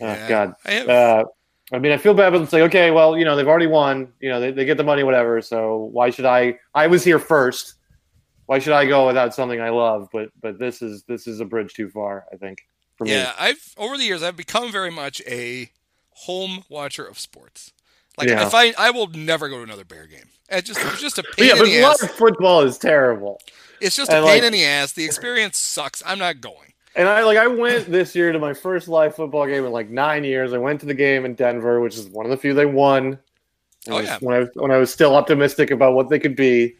Oh 0.00 0.06
Yeah. 0.06 0.28
God, 0.28 0.54
I 0.64 0.70
have. 0.72 0.88
uh, 0.88 1.24
I 1.72 1.78
mean, 1.78 1.92
I 1.92 1.96
feel 1.96 2.12
bad, 2.14 2.30
but 2.30 2.42
it's 2.42 2.52
like, 2.52 2.62
okay, 2.64 2.90
well, 2.90 3.16
you 3.16 3.24
know, 3.24 3.34
they've 3.34 3.48
already 3.48 3.66
won. 3.66 4.12
You 4.20 4.28
know, 4.28 4.40
they, 4.40 4.50
they 4.50 4.64
get 4.64 4.76
the 4.76 4.84
money, 4.84 5.04
whatever. 5.04 5.40
So 5.40 5.76
why 5.92 6.10
should 6.10 6.26
I? 6.26 6.58
I 6.74 6.86
was 6.86 7.02
here 7.02 7.18
first. 7.18 7.74
Why 8.46 8.58
should 8.58 8.74
I 8.74 8.84
go 8.84 9.06
without 9.06 9.34
something 9.34 9.60
I 9.60 9.70
love? 9.70 10.08
But 10.12 10.30
but 10.40 10.58
this 10.58 10.82
is 10.82 11.04
this 11.04 11.26
is 11.26 11.40
a 11.40 11.44
bridge 11.44 11.72
too 11.74 11.88
far. 11.88 12.26
I 12.32 12.36
think 12.36 12.66
for 12.96 13.04
me. 13.04 13.12
yeah, 13.12 13.32
I've 13.38 13.74
over 13.76 13.96
the 13.96 14.04
years 14.04 14.22
I've 14.22 14.36
become 14.36 14.70
very 14.72 14.90
much 14.90 15.20
a 15.26 15.70
home 16.10 16.64
watcher 16.68 17.04
of 17.04 17.18
sports. 17.18 17.72
Like 18.18 18.28
Yeah. 18.28 18.46
if 18.46 18.54
I 18.54 18.74
I 18.78 18.90
will 18.90 19.08
never 19.08 19.48
go 19.48 19.56
to 19.56 19.62
another 19.62 19.84
Bear 19.84 20.06
game. 20.06 20.28
It 20.50 20.64
just 20.64 20.80
it's 20.80 21.00
just 21.00 21.18
a 21.18 21.22
pain 21.22 21.48
yeah, 21.48 21.52
in 21.54 21.58
but 21.60 21.64
the 21.66 21.78
ass. 22.06 22.12
football 22.12 22.60
is 22.62 22.76
terrible. 22.78 23.40
It's 23.80 23.96
just 23.96 24.10
a 24.10 24.14
pain 24.16 24.24
like- 24.24 24.42
in 24.44 24.52
the 24.52 24.64
ass. 24.64 24.92
The 24.92 25.04
experience 25.04 25.56
sucks. 25.58 26.02
I'm 26.06 26.18
not 26.18 26.40
going. 26.40 26.74
And 26.94 27.08
I 27.08 27.24
like 27.24 27.38
I 27.38 27.46
went 27.46 27.90
this 27.90 28.14
year 28.14 28.32
to 28.32 28.38
my 28.38 28.52
first 28.52 28.86
live 28.86 29.16
football 29.16 29.46
game 29.46 29.64
in 29.64 29.72
like 29.72 29.88
nine 29.88 30.24
years. 30.24 30.52
I 30.52 30.58
went 30.58 30.78
to 30.80 30.86
the 30.86 30.92
game 30.94 31.24
in 31.24 31.34
Denver, 31.34 31.80
which 31.80 31.96
is 31.96 32.06
one 32.08 32.26
of 32.26 32.30
the 32.30 32.36
few 32.36 32.52
they 32.52 32.66
won. 32.66 33.18
Oh, 33.88 33.98
yeah. 33.98 34.18
When 34.20 34.36
I 34.36 34.40
was 34.40 34.48
when 34.54 34.70
I 34.70 34.76
was 34.76 34.92
still 34.92 35.16
optimistic 35.16 35.70
about 35.70 35.94
what 35.94 36.10
they 36.10 36.18
could 36.20 36.36
be, 36.36 36.74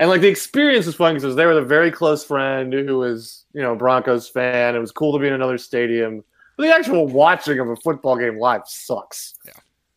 and 0.00 0.10
like 0.10 0.20
the 0.22 0.28
experience 0.28 0.86
was 0.86 0.96
fun 0.96 1.14
because 1.14 1.36
there 1.36 1.46
with 1.46 1.58
a 1.58 1.62
very 1.62 1.92
close 1.92 2.24
friend 2.24 2.72
who 2.72 2.98
was 2.98 3.44
you 3.52 3.62
know 3.62 3.76
Broncos 3.76 4.28
fan. 4.28 4.74
It 4.74 4.80
was 4.80 4.90
cool 4.90 5.12
to 5.12 5.18
be 5.20 5.28
in 5.28 5.34
another 5.34 5.58
stadium. 5.58 6.24
But 6.56 6.64
the 6.64 6.74
actual 6.74 7.06
watching 7.06 7.58
of 7.60 7.68
a 7.68 7.76
football 7.76 8.16
game 8.16 8.38
live 8.38 8.62
sucks. 8.66 9.34
Yeah. 9.46 9.52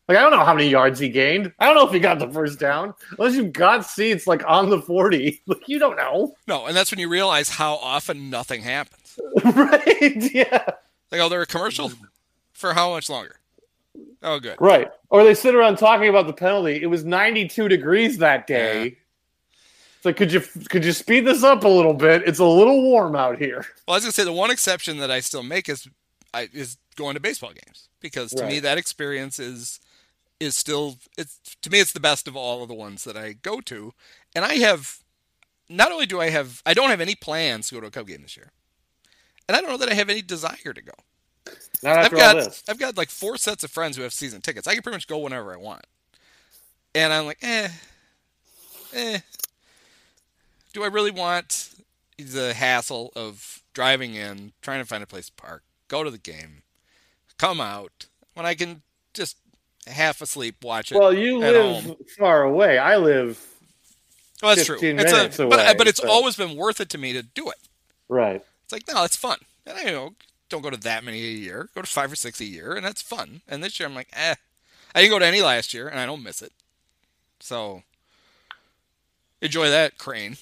Like 0.07 0.17
I 0.17 0.21
don't 0.21 0.31
know 0.31 0.43
how 0.43 0.53
many 0.53 0.67
yards 0.69 0.99
he 0.99 1.07
gained. 1.09 1.51
I 1.59 1.65
don't 1.65 1.75
know 1.75 1.87
if 1.87 1.93
he 1.93 1.99
got 1.99 2.19
the 2.19 2.29
first 2.29 2.59
down. 2.59 2.93
Unless 3.17 3.35
you've 3.35 3.53
got 3.53 3.85
seats 3.85 4.27
like 4.27 4.43
on 4.45 4.69
the 4.69 4.81
forty, 4.81 5.41
like 5.47 5.67
you 5.67 5.79
don't 5.79 5.95
know, 5.95 6.35
No, 6.47 6.65
and 6.65 6.75
that's 6.75 6.91
when 6.91 6.99
you 6.99 7.07
realize 7.09 7.49
how 7.49 7.75
often 7.75 8.29
nothing 8.29 8.61
happens. 8.61 9.17
right? 9.43 10.33
Yeah, 10.33 10.63
Like, 11.11 11.21
oh, 11.21 11.29
they're 11.29 11.43
a 11.43 11.45
commercial 11.45 11.91
for 12.51 12.73
how 12.73 12.89
much 12.91 13.09
longer? 13.09 13.39
Oh, 14.21 14.39
good. 14.39 14.55
right. 14.59 14.89
Or 15.09 15.23
they 15.23 15.33
sit 15.35 15.53
around 15.53 15.77
talking 15.77 16.09
about 16.09 16.27
the 16.27 16.33
penalty. 16.33 16.81
It 16.81 16.87
was 16.87 17.05
ninety-two 17.05 17.67
degrees 17.69 18.17
that 18.17 18.45
day. 18.47 18.87
It's 18.87 18.95
like, 20.05 20.17
could 20.17 20.31
you 20.31 20.41
could 20.69 20.83
you 20.85 20.91
speed 20.91 21.21
this 21.21 21.43
up 21.43 21.63
a 21.63 21.67
little 21.67 21.93
bit? 21.93 22.23
It's 22.25 22.39
a 22.39 22.45
little 22.45 22.81
warm 22.83 23.15
out 23.15 23.37
here. 23.37 23.65
Well, 23.87 23.93
I 23.93 23.97
was 23.97 24.03
gonna 24.03 24.11
say 24.11 24.23
the 24.23 24.33
one 24.33 24.51
exception 24.51 24.97
that 24.97 25.11
I 25.11 25.19
still 25.19 25.43
make 25.43 25.69
is 25.69 25.87
I, 26.33 26.49
is 26.53 26.77
going 26.95 27.13
to 27.15 27.19
baseball 27.19 27.51
games 27.51 27.89
because 27.99 28.31
to 28.31 28.45
me 28.45 28.59
that 28.59 28.77
experience 28.77 29.39
is 29.39 29.79
is 30.39 30.55
still 30.55 30.97
it's 31.17 31.39
to 31.61 31.69
me 31.69 31.79
it's 31.79 31.93
the 31.93 31.99
best 31.99 32.27
of 32.27 32.35
all 32.35 32.61
of 32.61 32.67
the 32.67 32.73
ones 32.75 33.03
that 33.03 33.15
I 33.15 33.33
go 33.33 33.61
to, 33.61 33.93
and 34.35 34.43
I 34.43 34.55
have 34.55 34.99
not 35.69 35.91
only 35.91 36.05
do 36.05 36.19
I 36.19 36.29
have 36.29 36.61
I 36.65 36.73
don't 36.73 36.89
have 36.89 37.01
any 37.01 37.15
plans 37.15 37.69
to 37.69 37.75
go 37.75 37.81
to 37.81 37.87
a 37.87 37.91
Cub 37.91 38.07
game 38.07 38.21
this 38.21 38.35
year, 38.35 38.51
and 39.47 39.55
I 39.55 39.61
don't 39.61 39.69
know 39.69 39.77
that 39.77 39.89
I 39.89 39.93
have 39.93 40.09
any 40.09 40.21
desire 40.21 40.73
to 40.73 40.81
go. 40.81 40.93
Not 41.83 41.97
I've 41.99 42.11
got 42.11 42.37
all 42.37 42.43
this. 42.43 42.63
I've 42.67 42.79
got 42.79 42.97
like 42.97 43.09
four 43.09 43.37
sets 43.37 43.63
of 43.63 43.71
friends 43.71 43.97
who 43.97 44.03
have 44.03 44.13
season 44.13 44.41
tickets. 44.41 44.67
I 44.67 44.73
can 44.73 44.83
pretty 44.83 44.97
much 44.97 45.07
go 45.07 45.19
whenever 45.19 45.53
I 45.53 45.57
want, 45.57 45.85
and 46.95 47.13
I'm 47.13 47.25
like, 47.25 47.39
eh, 47.41 47.69
eh. 48.93 49.19
Do 50.73 50.83
I 50.83 50.87
really 50.87 51.11
want 51.11 51.69
the 52.17 52.53
hassle 52.53 53.11
of 53.15 53.61
driving 53.73 54.15
in, 54.15 54.53
trying 54.61 54.79
to 54.81 54.85
find 54.85 55.03
a 55.03 55.07
place 55.07 55.27
to 55.27 55.33
park, 55.33 55.63
go 55.87 56.03
to 56.03 56.09
the 56.11 56.17
game, 56.17 56.63
come 57.37 57.61
out 57.61 58.07
when 58.33 58.45
I 58.45 58.55
can 58.55 58.81
just 59.13 59.37
half 59.87 60.21
asleep 60.21 60.63
watch 60.63 60.91
it? 60.91 60.97
Well, 60.97 61.13
you 61.13 61.39
live 61.39 61.83
home. 61.85 61.95
far 62.17 62.43
away. 62.43 62.77
I 62.77 62.97
live 62.97 63.39
Well, 64.41 64.55
that's 64.55 64.65
true. 64.65 64.79
15 64.79 64.99
It's 64.99 65.39
a, 65.39 65.47
but 65.47 65.77
but 65.77 65.87
it's 65.87 66.01
so- 66.01 66.09
always 66.09 66.35
been 66.35 66.55
worth 66.57 66.81
it 66.81 66.89
to 66.89 66.97
me 66.97 67.13
to 67.13 67.21
do 67.23 67.49
it. 67.49 67.57
right. 68.09 68.43
It's 68.63 68.71
like, 68.73 68.83
no, 68.91 69.03
it's 69.03 69.15
fun. 69.17 69.37
And 69.65 69.77
I 69.77 69.81
you 69.83 69.91
know 69.91 70.13
don't 70.49 70.61
go 70.61 70.69
to 70.69 70.77
that 70.77 71.03
many 71.03 71.19
a 71.23 71.31
year. 71.31 71.69
Go 71.75 71.81
to 71.81 71.87
five 71.87 72.11
or 72.11 72.15
six 72.15 72.39
a 72.39 72.45
year, 72.45 72.73
and 72.73 72.85
that's 72.85 73.01
fun. 73.01 73.41
And 73.47 73.63
this 73.63 73.79
year, 73.79 73.87
I'm 73.89 73.95
like, 73.95 74.09
eh. 74.13 74.35
I 74.95 75.01
didn't 75.01 75.11
go 75.11 75.19
to 75.19 75.25
any 75.25 75.41
last 75.41 75.73
year, 75.73 75.87
and 75.87 75.99
I 75.99 76.05
don't 76.05 76.21
miss 76.23 76.41
it. 76.41 76.51
So 77.39 77.81
enjoy 79.41 79.69
that, 79.69 79.97
Crane. 79.97 80.37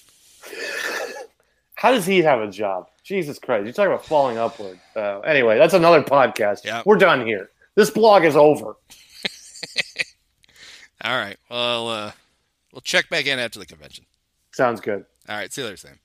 How 1.74 1.90
does 1.90 2.06
he 2.06 2.18
have 2.22 2.40
a 2.40 2.50
job? 2.50 2.88
Jesus 3.02 3.38
Christ! 3.38 3.66
You 3.66 3.72
talk 3.72 3.86
about 3.86 4.06
falling 4.06 4.38
upward. 4.38 4.78
Uh, 4.94 5.20
anyway, 5.20 5.58
that's 5.58 5.74
another 5.74 6.02
podcast. 6.02 6.64
Yeah. 6.64 6.82
We're 6.86 6.96
done 6.96 7.26
here. 7.26 7.50
This 7.74 7.90
blog 7.90 8.24
is 8.24 8.36
over. 8.36 8.76
All 11.04 11.16
right. 11.18 11.36
Well, 11.50 11.88
uh, 11.88 12.12
we'll 12.72 12.82
check 12.82 13.08
back 13.08 13.26
in 13.26 13.38
after 13.38 13.58
the 13.58 13.66
convention. 13.66 14.06
Sounds 14.52 14.80
good. 14.80 15.04
All 15.28 15.36
right. 15.36 15.52
See 15.52 15.62
you 15.62 15.66
later, 15.66 15.76
Sam. 15.76 15.98